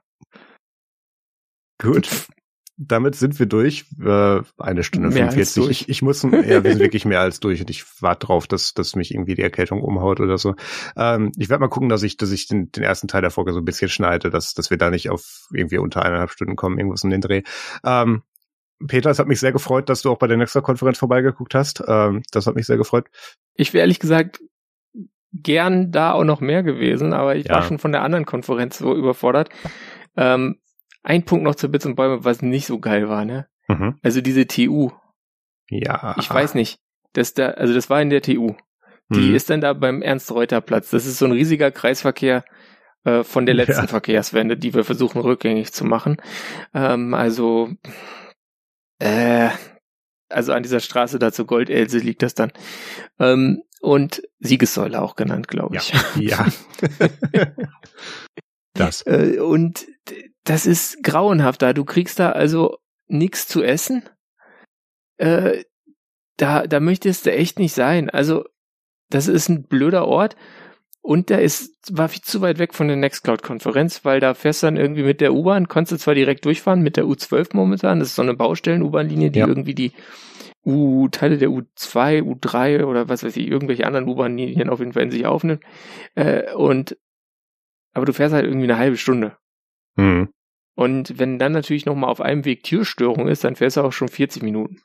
Gut 1.81 2.09
damit 2.77 3.15
sind 3.15 3.39
wir 3.39 3.45
durch. 3.45 3.85
Äh, 4.03 4.41
eine 4.57 4.83
Stunde 4.83 5.09
mehr 5.09 5.31
45. 5.31 5.69
Ich, 5.69 5.89
ich 5.89 6.01
muss, 6.01 6.23
ja, 6.23 6.63
wir 6.63 6.71
sind 6.71 6.79
wirklich 6.79 7.05
mehr 7.05 7.21
als 7.21 7.39
durch 7.39 7.61
und 7.61 7.69
ich 7.69 7.85
warte 8.01 8.27
drauf, 8.27 8.47
dass, 8.47 8.73
dass 8.73 8.95
mich 8.95 9.13
irgendwie 9.13 9.35
die 9.35 9.41
Erkältung 9.41 9.81
umhaut 9.81 10.19
oder 10.19 10.37
so. 10.37 10.55
Ähm, 10.97 11.31
ich 11.37 11.49
werde 11.49 11.61
mal 11.61 11.69
gucken, 11.69 11.89
dass 11.89 12.03
ich, 12.03 12.17
dass 12.17 12.31
ich 12.31 12.47
den, 12.47 12.71
den 12.71 12.83
ersten 12.83 13.07
Teil 13.07 13.21
der 13.21 13.31
Folge 13.31 13.53
so 13.53 13.59
ein 13.59 13.65
bisschen 13.65 13.89
schneide, 13.89 14.29
dass, 14.29 14.53
dass 14.53 14.69
wir 14.69 14.77
da 14.77 14.89
nicht 14.89 15.09
auf 15.09 15.47
irgendwie 15.53 15.77
unter 15.77 16.03
eineinhalb 16.03 16.31
Stunden 16.31 16.55
kommen, 16.55 16.77
irgendwas 16.77 17.03
in 17.03 17.11
den 17.11 17.21
Dreh. 17.21 17.43
Ähm, 17.85 18.23
Peter, 18.85 19.09
es 19.09 19.19
hat 19.19 19.27
mich 19.27 19.39
sehr 19.39 19.53
gefreut, 19.53 19.87
dass 19.87 20.01
du 20.01 20.11
auch 20.11 20.17
bei 20.17 20.27
der 20.27 20.37
Nexter-Konferenz 20.37 20.97
vorbeigeguckt 20.97 21.55
hast. 21.55 21.81
Ähm, 21.87 22.23
das 22.31 22.45
hat 22.45 22.55
mich 22.55 22.65
sehr 22.65 22.77
gefreut. 22.77 23.07
Ich 23.53 23.73
wäre 23.73 23.81
ehrlich 23.81 23.99
gesagt 23.99 24.41
gern 25.31 25.91
da 25.91 26.11
auch 26.11 26.23
noch 26.23 26.41
mehr 26.41 26.63
gewesen, 26.63 27.13
aber 27.13 27.35
ich 27.35 27.47
ja. 27.47 27.55
war 27.55 27.63
schon 27.63 27.79
von 27.79 27.91
der 27.91 28.03
anderen 28.03 28.25
Konferenz 28.25 28.77
so 28.77 28.93
überfordert. 28.93 29.49
Ähm, 30.17 30.59
ein 31.05 31.23
Punkt 31.23 31.43
noch 31.43 31.55
zu 31.55 31.69
Bits 31.69 31.85
und 31.85 31.95
Bäume, 31.95 32.25
was 32.25 32.41
nicht 32.41 32.65
so 32.65 32.79
geil 32.79 33.07
war, 33.07 33.25
ne? 33.25 33.47
Mhm. 33.67 33.97
Also 34.01 34.21
diese 34.21 34.47
TU. 34.47 34.91
Ja. 35.69 36.15
Ich 36.19 36.29
weiß 36.29 36.55
nicht. 36.55 36.79
Das 37.13 37.33
da, 37.33 37.51
also 37.51 37.73
das 37.73 37.89
war 37.89 38.01
in 38.01 38.09
der 38.09 38.21
TU. 38.21 38.55
Die 39.09 39.29
mhm. 39.29 39.35
ist 39.35 39.49
dann 39.49 39.61
da 39.61 39.73
beim 39.73 40.01
Ernst-Reuter-Platz. 40.01 40.89
Das 40.89 41.05
ist 41.05 41.19
so 41.19 41.25
ein 41.25 41.31
riesiger 41.31 41.71
Kreisverkehr 41.71 42.43
äh, 43.03 43.23
von 43.23 43.45
der 43.45 43.53
letzten 43.53 43.83
ja. 43.83 43.87
Verkehrswende, 43.87 44.57
die 44.57 44.73
wir 44.73 44.83
versuchen 44.83 45.21
rückgängig 45.21 45.71
zu 45.71 45.85
machen. 45.85 46.17
Ähm, 46.73 47.13
also, 47.13 47.69
äh, 48.99 49.49
also 50.29 50.53
an 50.53 50.63
dieser 50.63 50.79
Straße 50.79 51.19
da 51.19 51.31
zur 51.31 51.45
Goldelse 51.45 51.99
liegt 51.99 52.23
das 52.23 52.33
dann. 52.33 52.51
Ähm, 53.19 53.61
und 53.79 54.23
Siegessäule 54.39 54.99
auch 54.99 55.15
genannt, 55.15 55.47
glaube 55.47 55.75
ich. 55.75 55.93
Ja. 56.15 56.47
ja. 57.35 57.45
das. 58.75 59.01
Äh, 59.03 59.39
und 59.39 59.87
das 60.43 60.65
ist 60.65 61.03
grauenhaft 61.03 61.61
da. 61.61 61.73
Du 61.73 61.85
kriegst 61.85 62.19
da 62.19 62.31
also 62.31 62.77
nichts 63.07 63.47
zu 63.47 63.63
essen. 63.63 64.03
Äh, 65.17 65.63
da, 66.37 66.67
da 66.67 66.79
möchtest 66.79 67.25
du 67.25 67.31
echt 67.31 67.59
nicht 67.59 67.73
sein. 67.73 68.09
Also, 68.09 68.43
das 69.09 69.27
ist 69.27 69.49
ein 69.49 69.63
blöder 69.63 70.07
Ort. 70.07 70.35
Und 71.01 71.29
der 71.29 71.43
ist, 71.43 71.71
war 71.91 72.09
viel 72.09 72.23
zu 72.23 72.41
weit 72.41 72.57
weg 72.57 72.73
von 72.73 72.87
der 72.87 72.97
Nextcloud-Konferenz, 72.97 74.03
weil 74.05 74.19
da 74.19 74.33
fährst 74.33 74.63
du 74.63 74.67
dann 74.67 74.75
irgendwie 74.75 75.03
mit 75.03 75.21
der 75.21 75.35
U-Bahn, 75.35 75.67
konntest 75.67 75.91
du 75.91 75.97
zwar 75.97 76.15
direkt 76.15 76.45
durchfahren 76.45 76.81
mit 76.81 76.97
der 76.97 77.05
U12 77.05 77.49
momentan, 77.53 77.99
das 77.99 78.09
ist 78.09 78.15
so 78.15 78.23
eine 78.23 78.33
Baustellen-U-Bahn-Linie, 78.33 79.29
die 79.29 79.37
ja. 79.37 79.47
irgendwie 79.47 79.75
die 79.75 79.91
U, 80.65 81.07
Teile 81.09 81.37
der 81.37 81.49
U2, 81.49 82.23
U3 82.23 82.85
oder 82.85 83.07
was 83.07 83.23
weiß 83.23 83.37
ich, 83.37 83.47
irgendwelche 83.47 83.85
anderen 83.85 84.07
U-Bahn-Linien 84.07 84.67
auf 84.67 84.79
jeden 84.79 84.93
Fall 84.93 85.03
in 85.03 85.11
sich 85.11 85.27
aufnimmt. 85.27 85.63
Äh, 86.15 86.51
und, 86.53 86.97
aber 87.95 88.05
du 88.05 88.13
fährst 88.13 88.35
halt 88.35 88.45
irgendwie 88.45 88.65
eine 88.65 88.77
halbe 88.77 88.97
Stunde. 88.97 89.37
Mhm. 89.95 90.29
Und 90.75 91.17
wenn 91.17 91.39
dann 91.39 91.53
natürlich 91.53 91.85
nochmal 91.85 92.11
auf 92.11 92.21
einem 92.21 92.45
Weg 92.45 92.63
Türstörung 92.63 93.27
ist, 93.27 93.43
dann 93.43 93.55
fährst 93.55 93.77
du 93.77 93.81
auch 93.81 93.93
schon 93.93 94.09
40 94.09 94.43
Minuten. 94.43 94.81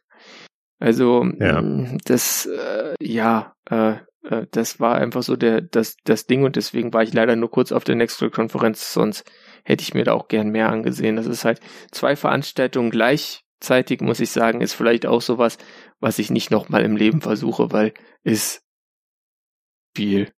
Also 0.79 1.25
ja. 1.39 1.61
Mm, 1.61 1.99
das, 2.05 2.47
äh, 2.47 2.95
ja, 3.03 3.55
äh, 3.69 3.97
äh, 4.23 4.47
das 4.53 4.79
war 4.81 4.95
einfach 4.95 5.23
so 5.23 5.37
der, 5.37 5.61
das, 5.61 5.97
das 6.05 6.27
Ding 6.27 6.45
und 6.45 6.57
deswegen 6.57 6.93
war 6.95 7.03
ich 7.03 7.13
leider 7.13 7.37
nur 7.37 7.51
kurz 7.51 7.73
auf 7.73 7.85
der 7.85 7.97
Nextcloud-Konferenz, 7.97 8.93
sonst 8.93 9.31
hätte 9.65 9.83
ich 9.83 9.93
mir 9.93 10.05
da 10.05 10.13
auch 10.13 10.29
gern 10.29 10.51
mehr 10.51 10.71
angesehen. 10.71 11.17
Das 11.17 11.27
ist 11.27 11.45
halt 11.45 11.61
zwei 11.91 12.15
Veranstaltungen 12.15 12.91
gleichzeitig, 12.91 14.01
muss 14.01 14.21
ich 14.21 14.31
sagen, 14.31 14.61
ist 14.61 14.75
vielleicht 14.75 15.05
auch 15.05 15.21
sowas, 15.21 15.59
was 15.99 16.21
ich 16.21 16.31
nicht 16.31 16.51
nochmal 16.51 16.85
im 16.85 16.97
Leben 16.97 17.21
versuche, 17.21 17.73
weil 17.73 17.93
ist 18.23 18.63
viel. 19.95 20.33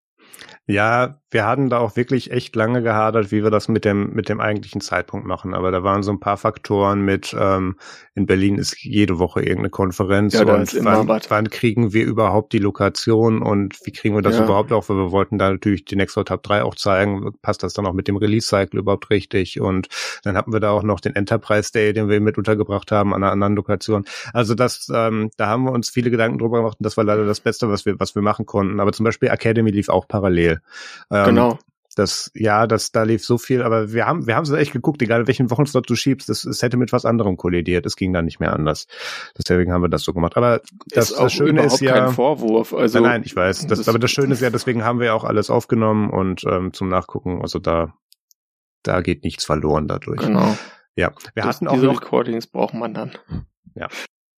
Ja, 0.66 1.21
wir 1.32 1.46
hatten 1.46 1.70
da 1.70 1.80
auch 1.80 1.96
wirklich 1.96 2.32
echt 2.32 2.56
lange 2.58 2.84
gehadert, 2.84 3.32
wie 3.32 3.42
wir 3.42 3.52
das 3.52 3.70
mit 3.70 3.86
dem 3.86 4.14
mit 4.14 4.28
dem 4.28 4.42
eigentlichen 4.42 4.82
Zeitpunkt 4.82 5.26
machen. 5.26 5.54
Aber 5.54 5.72
da 5.72 5.82
waren 5.82 6.04
so 6.04 6.12
ein 6.12 6.20
paar 6.20 6.38
Faktoren 6.38 7.02
mit. 7.02 7.36
Ähm, 7.38 7.78
in 8.14 8.26
Berlin 8.26 8.58
ist 8.58 8.84
jede 8.84 9.20
Woche 9.20 9.40
irgendeine 9.40 9.70
Konferenz 9.70 10.34
ja, 10.34 10.42
und 10.42 10.84
wann, 10.84 11.08
wann, 11.08 11.50
kriegen 11.50 11.94
wir 11.94 12.04
überhaupt 12.04 12.52
die 12.52 12.60
Lokation 12.60 13.42
und 13.42 13.80
wie 13.86 13.92
kriegen 13.92 14.16
wir 14.16 14.22
das 14.22 14.38
ja. 14.38 14.44
überhaupt 14.44 14.74
auch? 14.74 14.90
Weil 14.90 14.98
wir 14.98 15.12
wollten 15.12 15.38
da 15.38 15.50
natürlich 15.50 15.86
die 15.86 15.96
Nextcloud 15.96 16.28
Tab 16.28 16.44
3 16.44 16.64
auch 16.64 16.76
zeigen. 16.76 17.32
Passt 17.42 17.64
das 17.64 17.72
dann 17.72 17.86
auch 17.86 17.94
mit 17.94 18.10
dem 18.10 18.18
Release 18.18 18.48
Cycle 18.48 18.82
überhaupt 18.82 19.10
richtig? 19.10 19.62
Und 19.62 19.88
dann 20.24 20.36
hatten 20.36 20.52
wir 20.52 20.60
da 20.60 20.72
auch 20.72 20.84
noch 20.84 21.00
den 21.00 21.16
Enterprise 21.16 21.72
Day, 21.72 21.94
den 21.94 22.10
wir 22.10 22.20
mit 22.20 22.38
untergebracht 22.38 22.92
haben 22.92 23.14
an 23.14 23.24
einer 23.24 23.32
anderen 23.32 23.56
Lokation. 23.56 24.04
Also 24.34 24.56
das, 24.56 24.90
ähm, 24.94 25.32
da 25.38 25.48
haben 25.48 25.64
wir 25.64 25.72
uns 25.72 25.90
viele 25.90 26.12
Gedanken 26.12 26.40
drüber 26.40 26.58
gemacht 26.58 26.78
und 26.80 26.86
das 26.86 26.98
war 26.98 27.06
leider 27.06 27.26
das 27.26 27.40
Beste, 27.40 27.70
was 27.70 27.86
wir 27.86 27.98
was 28.02 28.14
wir 28.16 28.22
machen 28.22 28.46
konnten. 28.46 28.82
Aber 28.82 28.92
zum 28.92 29.06
Beispiel 29.06 29.30
Academy 29.30 29.72
lief 29.72 29.88
auch 29.88 30.10
parallel. 30.10 30.60
Ähm, 31.10 31.21
genau. 31.26 31.60
Das, 31.96 32.32
ja, 32.34 32.68
das, 32.68 32.94
da 32.94 33.04
lief 33.04 33.26
so 33.26 33.38
viel, 33.38 33.62
aber 33.62 33.92
wir 33.92 34.08
haben, 34.08 34.26
wir 34.26 34.38
haben 34.38 34.44
es 34.44 34.52
echt 34.52 34.72
geguckt, 34.72 35.02
egal 35.02 35.28
welchen 35.28 35.52
Wochenslot 35.52 35.90
du 35.90 35.96
schiebst, 35.96 36.30
das, 36.30 36.46
es 36.46 36.62
hätte 36.62 36.78
mit 36.78 36.94
was 36.94 37.04
anderem 37.04 37.36
kollidiert, 37.36 37.86
es 37.86 37.98
ging 37.98 38.14
da 38.14 38.22
nicht 38.22 38.40
mehr 38.40 38.54
anders. 38.54 38.88
Deswegen 39.38 39.74
haben 39.74 39.82
wir 39.82 39.90
das 39.90 40.04
so 40.04 40.14
gemacht. 40.14 40.38
Aber 40.38 40.62
das, 40.88 41.12
ist 41.12 41.20
das 41.20 41.34
Schöne 41.34 41.64
ist 41.66 41.82
ja. 41.82 41.94
kein 41.94 42.14
Vorwurf, 42.14 42.74
also. 42.74 43.00
Nein, 43.00 43.10
nein 43.10 43.24
ich 43.26 43.36
weiß. 43.36 43.68
Das, 43.68 43.80
das, 43.80 43.90
aber 43.90 44.00
das 44.00 44.10
Schöne 44.10 44.34
ist 44.34 44.42
ja, 44.42 44.50
deswegen 44.50 44.86
haben 44.86 45.02
wir 45.02 45.14
auch 45.14 45.26
alles 45.26 45.50
aufgenommen 45.50 46.10
und 46.10 46.46
ähm, 46.46 46.72
zum 46.72 46.88
Nachgucken, 46.88 47.42
also 47.42 47.60
da, 47.60 47.94
da 48.84 49.02
geht 49.02 49.26
nichts 49.26 49.44
verloren 49.44 49.90
dadurch. 49.90 50.22
Genau. 50.22 50.58
Ja, 50.96 51.12
wir 51.34 51.44
das, 51.44 51.58
hatten 51.58 51.68
auch. 51.68 51.74
Diese 51.74 51.90
Recordings 51.90 52.48
braucht 52.48 52.74
man 52.74 52.94
dann. 52.94 53.18
Ja, 53.76 53.90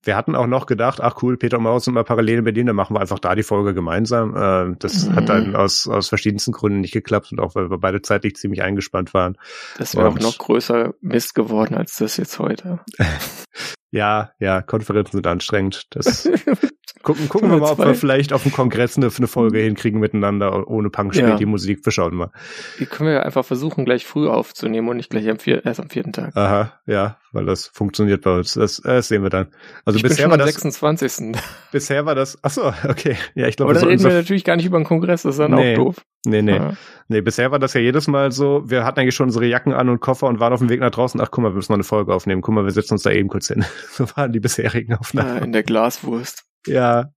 wir 0.03 0.15
hatten 0.17 0.35
auch 0.35 0.47
noch 0.47 0.65
gedacht, 0.65 1.01
ach 1.01 1.21
cool, 1.21 1.37
Peter 1.37 1.57
und 1.57 1.63
Maus 1.63 1.85
sind 1.85 1.93
mal 1.93 2.03
parallel 2.03 2.39
in 2.39 2.43
Berlin, 2.43 2.67
dann 2.67 2.75
machen 2.75 2.95
wir 2.95 3.01
einfach 3.01 3.19
da 3.19 3.35
die 3.35 3.43
Folge 3.43 3.73
gemeinsam. 3.73 4.35
Äh, 4.35 4.75
das 4.79 5.07
mhm. 5.07 5.15
hat 5.15 5.29
dann 5.29 5.55
aus, 5.55 5.87
aus 5.87 6.09
verschiedensten 6.09 6.51
Gründen 6.51 6.81
nicht 6.81 6.93
geklappt 6.93 7.31
und 7.31 7.39
auch 7.39 7.55
weil 7.55 7.69
wir 7.69 7.77
beide 7.77 8.01
zeitlich 8.01 8.35
ziemlich 8.35 8.61
eingespannt 8.61 9.13
waren. 9.13 9.37
Das 9.77 9.95
wäre 9.95 10.09
auch 10.09 10.19
noch 10.19 10.37
größer 10.37 10.93
Mist 11.01 11.35
geworden 11.35 11.75
als 11.75 11.97
das 11.97 12.17
jetzt 12.17 12.37
heute. 12.39 12.81
ja, 13.91 14.31
ja, 14.39 14.61
Konferenzen 14.61 15.13
sind 15.13 15.27
anstrengend. 15.27 15.87
Das 15.91 16.29
gucken, 17.03 17.29
gucken 17.29 17.49
wir 17.49 17.57
mal, 17.57 17.71
ob 17.71 17.79
wir 17.79 17.95
vielleicht 17.95 18.33
auf 18.33 18.43
dem 18.43 18.51
Kongress 18.51 18.97
eine, 18.97 19.09
eine 19.15 19.27
Folge 19.27 19.59
hinkriegen 19.59 19.99
miteinander 19.99 20.67
ohne 20.67 20.89
Punk 20.89 21.13
spielt 21.13 21.29
ja. 21.29 21.35
die 21.37 21.45
Musik. 21.45 21.85
Wir 21.85 21.91
schauen 21.91 22.15
mal. 22.15 22.31
Die 22.79 22.85
können 22.85 23.09
wir 23.09 23.25
einfach 23.25 23.45
versuchen, 23.45 23.85
gleich 23.85 24.05
früh 24.05 24.27
aufzunehmen 24.27 24.89
und 24.89 24.97
nicht 24.97 25.09
gleich 25.09 25.29
am 25.29 25.39
vier, 25.39 25.65
erst 25.65 25.79
am 25.79 25.89
vierten 25.89 26.11
Tag. 26.11 26.35
Aha, 26.35 26.73
ja, 26.85 27.17
weil 27.33 27.45
das 27.45 27.67
funktioniert 27.67 28.21
bei 28.23 28.37
uns. 28.37 28.53
Das, 28.53 28.77
das 28.77 29.07
sehen 29.07 29.23
wir 29.23 29.29
dann. 29.29 29.47
Also 29.85 29.97
ich 29.97 30.03
bisher 30.03 30.29
war 30.29 30.39
am 30.39 30.45
26. 30.45 31.35
Bisher 31.71 32.05
war 32.05 32.15
das, 32.15 32.37
ach 32.41 32.51
so, 32.51 32.73
okay. 32.87 33.17
Ja, 33.35 33.47
ich 33.47 33.57
glaube, 33.57 33.71
Aber 33.71 33.81
da 33.81 33.87
reden 33.87 34.03
wir 34.03 34.13
natürlich 34.13 34.43
gar 34.43 34.55
nicht 34.55 34.65
über 34.65 34.77
den 34.77 34.85
Kongress, 34.85 35.23
das 35.23 35.35
ist 35.35 35.39
dann 35.39 35.51
nee, 35.51 35.73
auch 35.73 35.85
doof. 35.85 36.05
Nee, 36.25 36.41
nee. 36.41 36.55
Ja. 36.55 36.73
Nee, 37.09 37.21
bisher 37.21 37.51
war 37.51 37.59
das 37.59 37.73
ja 37.73 37.81
jedes 37.81 38.07
Mal 38.07 38.31
so, 38.31 38.63
wir 38.65 38.85
hatten 38.85 38.99
eigentlich 38.99 39.15
schon 39.15 39.27
unsere 39.27 39.45
Jacken 39.45 39.73
an 39.73 39.89
und 39.89 39.99
Koffer 39.99 40.27
und 40.27 40.39
waren 40.39 40.53
auf 40.53 40.59
dem 40.59 40.69
Weg 40.69 40.79
nach 40.79 40.91
draußen. 40.91 41.19
Ach, 41.19 41.29
guck 41.31 41.43
mal, 41.43 41.51
wir 41.51 41.55
müssen 41.55 41.71
noch 41.71 41.77
eine 41.77 41.83
Folge 41.83 42.13
aufnehmen. 42.13 42.41
Guck 42.41 42.55
mal, 42.55 42.63
wir 42.63 42.71
setzen 42.71 42.93
uns 42.93 43.03
da 43.03 43.11
eben 43.11 43.29
kurz 43.29 43.47
hin. 43.47 43.65
So 43.91 44.07
waren 44.15 44.31
die 44.31 44.39
bisherigen 44.39 44.95
Aufnahmen. 44.95 45.37
Ja, 45.37 45.43
in 45.43 45.51
der 45.51 45.63
Glaswurst. 45.63 46.45
Ja. 46.65 47.11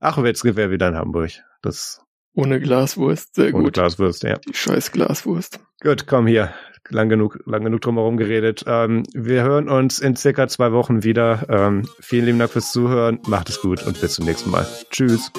Ach, 0.00 0.18
jetzt 0.18 0.44
wäre 0.44 0.70
wieder 0.70 0.88
in 0.88 0.96
Hamburg. 0.96 1.30
Das. 1.60 2.00
Ohne 2.34 2.60
Glaswurst, 2.60 3.34
sehr 3.34 3.54
ohne 3.54 3.64
gut. 3.64 3.74
Glaswurst, 3.74 4.22
ja. 4.22 4.38
Die 4.38 4.54
scheiß 4.54 4.92
Glaswurst. 4.92 5.60
Gut, 5.82 6.06
komm 6.06 6.26
hier 6.26 6.54
lang 6.88 7.08
genug, 7.08 7.38
lang 7.46 7.64
genug 7.64 7.80
drum 7.80 7.96
herum 7.96 8.16
geredet. 8.16 8.64
Ähm, 8.66 9.04
wir 9.14 9.42
hören 9.42 9.68
uns 9.68 9.98
in 9.98 10.16
circa 10.16 10.48
zwei 10.48 10.72
Wochen 10.72 11.04
wieder. 11.04 11.46
Ähm, 11.48 11.88
vielen 12.00 12.26
lieben 12.26 12.38
Dank 12.38 12.50
fürs 12.50 12.72
Zuhören. 12.72 13.18
Macht 13.26 13.48
es 13.48 13.60
gut 13.60 13.84
und 13.86 14.00
bis 14.00 14.14
zum 14.14 14.24
nächsten 14.24 14.50
Mal. 14.50 14.66
Tschüss. 14.90 15.30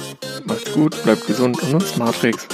Macht's 0.46 0.74
gut, 0.74 1.02
bleibt 1.04 1.28
gesund 1.28 1.62
und 1.62 1.74
uns 1.76 1.98
Matrix. 1.98 2.48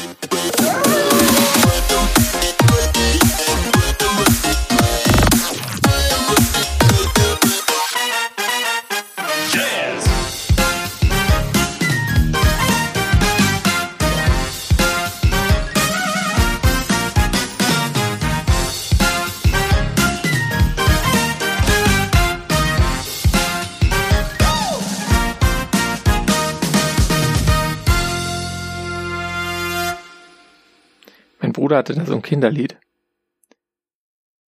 Bruder 31.69 31.77
hatte 31.77 31.93
da 31.93 32.03
so 32.03 32.15
ein 32.15 32.23
Kinderlied. 32.23 32.79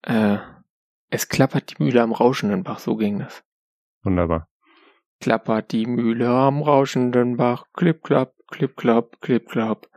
Äh, 0.01 0.37
es 1.11 1.29
klappert 1.29 1.69
die 1.69 1.83
Mühle 1.83 2.01
am 2.01 2.13
rauschenden 2.13 2.63
Bach, 2.63 2.79
so 2.79 2.95
ging 2.95 3.19
das. 3.19 3.43
Wunderbar. 4.01 4.47
Klappert 5.19 5.71
die 5.71 5.85
Mühle 5.85 6.29
am 6.29 6.63
rauschenden 6.63 7.37
Bach, 7.37 7.65
klipp, 7.73 8.01
klapp, 8.01 8.33
klipp, 8.47 8.75
klapp, 8.75 9.21
klipp, 9.21 9.49
klapp. 9.49 9.87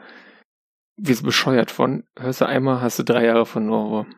wie 0.98 1.14
so 1.14 1.24
bescheuert 1.24 1.70
von. 1.70 2.04
Hörst 2.14 2.42
du 2.42 2.44
einmal, 2.46 2.82
hast 2.82 2.98
du 2.98 3.04
drei 3.04 3.24
Jahre 3.24 3.46
von 3.46 3.70
Ohrwurm. 3.70 4.14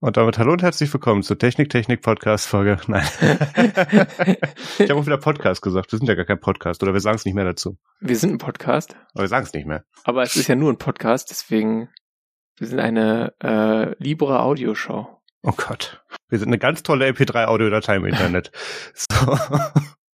Und 0.00 0.18
damit 0.18 0.36
hallo 0.36 0.52
und 0.52 0.62
herzlich 0.62 0.92
willkommen 0.92 1.22
zur 1.22 1.38
Technik 1.38 1.70
Technik 1.70 2.02
Podcast 2.02 2.46
Folge. 2.46 2.78
Nein. 2.86 3.08
ich 4.78 4.90
habe 4.90 4.96
auch 4.96 5.06
wieder 5.06 5.16
Podcast 5.16 5.62
gesagt. 5.62 5.90
Wir 5.90 5.98
sind 5.98 6.06
ja 6.06 6.14
gar 6.14 6.26
kein 6.26 6.38
Podcast 6.38 6.82
oder 6.82 6.92
wir 6.92 7.00
sagen 7.00 7.16
es 7.16 7.24
nicht 7.24 7.34
mehr 7.34 7.46
dazu. 7.46 7.78
Wir 8.00 8.16
sind 8.16 8.32
ein 8.32 8.38
Podcast. 8.38 8.94
Aber 9.14 9.22
wir 9.22 9.28
sagen 9.28 9.46
es 9.46 9.54
nicht 9.54 9.66
mehr. 9.66 9.86
Aber 10.04 10.22
es 10.22 10.36
ist 10.36 10.48
ja 10.48 10.54
nur 10.54 10.70
ein 10.70 10.76
Podcast, 10.76 11.30
deswegen 11.30 11.88
wir 12.58 12.66
sind 12.66 12.80
eine 12.80 13.32
äh, 13.42 13.94
Libra 14.02 14.40
Audioshow. 14.40 15.08
Oh 15.42 15.52
Gott. 15.56 16.02
Wir 16.28 16.38
sind 16.38 16.48
eine 16.48 16.58
ganz 16.58 16.82
tolle 16.82 17.06
MP3-Audiodatei 17.08 17.96
im 17.96 18.06
Internet. 18.06 18.50
So. 18.94 19.38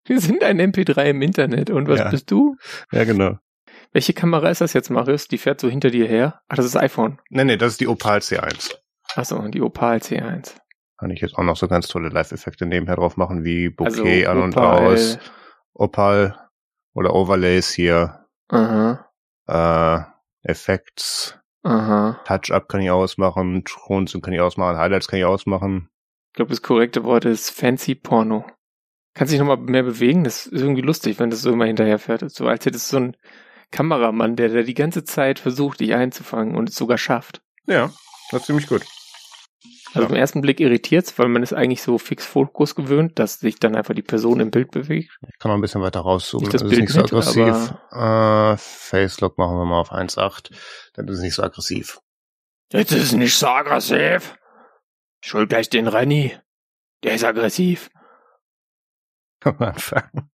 Wir 0.06 0.20
sind 0.20 0.42
ein 0.42 0.58
MP3 0.60 1.10
im 1.10 1.22
Internet. 1.22 1.70
Und 1.70 1.86
was 1.88 2.00
Ja. 2.00 2.08
bist 2.10 2.30
du? 2.30 2.56
Ja, 2.90 3.04
genau. 3.04 3.38
Welche 3.92 4.12
Kamera 4.12 4.50
ist 4.50 4.60
das 4.60 4.72
jetzt, 4.72 4.90
Marius? 4.90 5.28
Die 5.28 5.38
fährt 5.38 5.60
so 5.60 5.68
hinter 5.68 5.90
dir 5.90 6.06
her. 6.08 6.40
Ach, 6.48 6.56
das 6.56 6.64
ist 6.66 6.76
iPhone. 6.76 7.20
Nee, 7.28 7.44
nee, 7.44 7.56
das 7.56 7.72
ist 7.72 7.80
die 7.80 7.86
Opal 7.88 8.18
C1. 8.18 8.74
Achso, 9.14 9.40
die 9.48 9.60
Opal 9.62 9.98
C1. 9.98 10.54
Kann 10.98 11.10
ich 11.10 11.20
jetzt 11.20 11.36
auch 11.36 11.42
noch 11.44 11.56
so 11.56 11.68
ganz 11.68 11.86
tolle 11.88 12.08
Live-Effekte 12.08 12.66
nebenher 12.66 12.96
drauf 12.96 13.16
machen, 13.16 13.44
wie 13.44 13.74
Also 13.78 14.02
Bouquet 14.02 14.26
an 14.26 14.42
und 14.42 14.56
Opal. 14.56 14.86
aus, 14.92 15.18
Opal 15.74 16.36
oder 16.94 17.14
Overlays 17.14 17.70
hier, 17.70 18.26
Aha, 18.48 19.06
äh, 19.46 20.00
Effekts, 20.50 21.34
aha. 21.34 21.39
Touch-Up 21.62 22.68
kann 22.68 22.80
ich 22.80 22.90
ausmachen, 22.90 23.64
Thronzen 23.64 24.22
kann 24.22 24.32
ich 24.32 24.40
ausmachen, 24.40 24.78
Highlights 24.78 25.08
kann 25.08 25.18
ich 25.18 25.24
ausmachen. 25.24 25.88
Ich 26.30 26.34
glaube, 26.34 26.50
das 26.50 26.62
korrekte 26.62 27.04
Wort 27.04 27.24
ist 27.24 27.50
Fancy 27.50 27.94
Porno. 27.94 28.46
Kannst 29.14 29.32
dich 29.32 29.40
nochmal 29.40 29.56
mehr 29.56 29.82
bewegen? 29.82 30.24
Das 30.24 30.46
ist 30.46 30.62
irgendwie 30.62 30.82
lustig, 30.82 31.18
wenn 31.18 31.30
das 31.30 31.42
so 31.42 31.52
immer 31.52 31.66
hinterherfährt. 31.66 32.30
So 32.30 32.46
als 32.46 32.64
hättest 32.64 32.90
du 32.92 32.96
so 32.96 32.96
einen 32.98 33.16
Kameramann, 33.72 34.36
der, 34.36 34.48
der 34.48 34.62
die 34.62 34.74
ganze 34.74 35.04
Zeit 35.04 35.38
versucht, 35.38 35.80
dich 35.80 35.94
einzufangen 35.94 36.56
und 36.56 36.68
es 36.68 36.76
sogar 36.76 36.98
schafft. 36.98 37.42
Ja, 37.66 37.90
das 38.30 38.42
ist 38.42 38.46
ziemlich 38.46 38.66
gut. 38.66 38.86
Also 39.92 40.02
Ja. 40.02 40.08
im 40.08 40.14
ersten 40.14 40.40
Blick 40.40 40.60
irritiert's, 40.60 41.18
weil 41.18 41.28
man 41.28 41.42
ist 41.42 41.52
eigentlich 41.52 41.82
so 41.82 41.98
fix 41.98 42.24
Fokus 42.24 42.74
gewöhnt, 42.74 43.18
dass 43.18 43.40
sich 43.40 43.58
dann 43.58 43.74
einfach 43.76 43.94
die 43.94 44.02
Person 44.02 44.40
im 44.40 44.50
Bild 44.50 44.70
bewegt. 44.70 45.18
Ich 45.28 45.38
kann 45.38 45.50
noch 45.50 45.56
ein 45.56 45.60
bisschen 45.60 45.82
weiter 45.82 46.00
rauszoomen, 46.00 46.44
Nicht 46.44 46.54
das 46.54 46.62
dann 46.62 46.70
ist 46.70 46.72
es 46.72 46.78
Bild 46.78 46.88
nicht 46.88 47.10
so 47.10 47.16
mit, 47.16 47.46
aggressiv. 47.46 47.74
Äh, 47.92 48.56
Facelock 48.56 49.36
machen 49.38 49.56
wir 49.56 49.64
mal 49.66 49.80
auf 49.80 49.92
1.8, 49.92 50.50
dann 50.94 51.08
ist 51.08 51.18
es 51.18 51.22
nicht 51.22 51.34
so 51.34 51.42
aggressiv. 51.42 52.00
Jetzt 52.72 52.92
ist 52.92 53.02
es 53.02 53.12
nicht 53.12 53.34
so 53.36 53.48
aggressiv. 53.48 54.36
Hol 55.32 55.46
gleich 55.46 55.68
den 55.68 55.88
Renny. 55.88 56.34
Der 57.02 57.14
ist 57.14 57.24
aggressiv. 57.24 57.90
Kann 59.40 59.56
man 59.58 59.70
anfangen. 59.70 60.30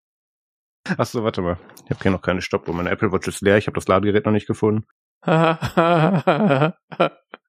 Achso, 0.99 1.25
warte 1.25 1.41
mal. 1.43 1.59
Ich 1.85 1.91
habe 1.91 2.01
hier 2.03 2.11
noch 2.13 2.23
keine 2.23 2.43
Stoppuhr. 2.43 2.75
Meine 2.75 2.91
Apple 2.91 3.11
Watch 3.11 3.27
ist 3.27 3.41
leer. 3.41 3.57
Ich 3.57 3.67
habe 3.67 3.75
das 3.75 3.89
Ladegerät 3.89 4.25
noch 4.27 4.33
nicht 4.33 4.47
gefunden. 4.47 4.87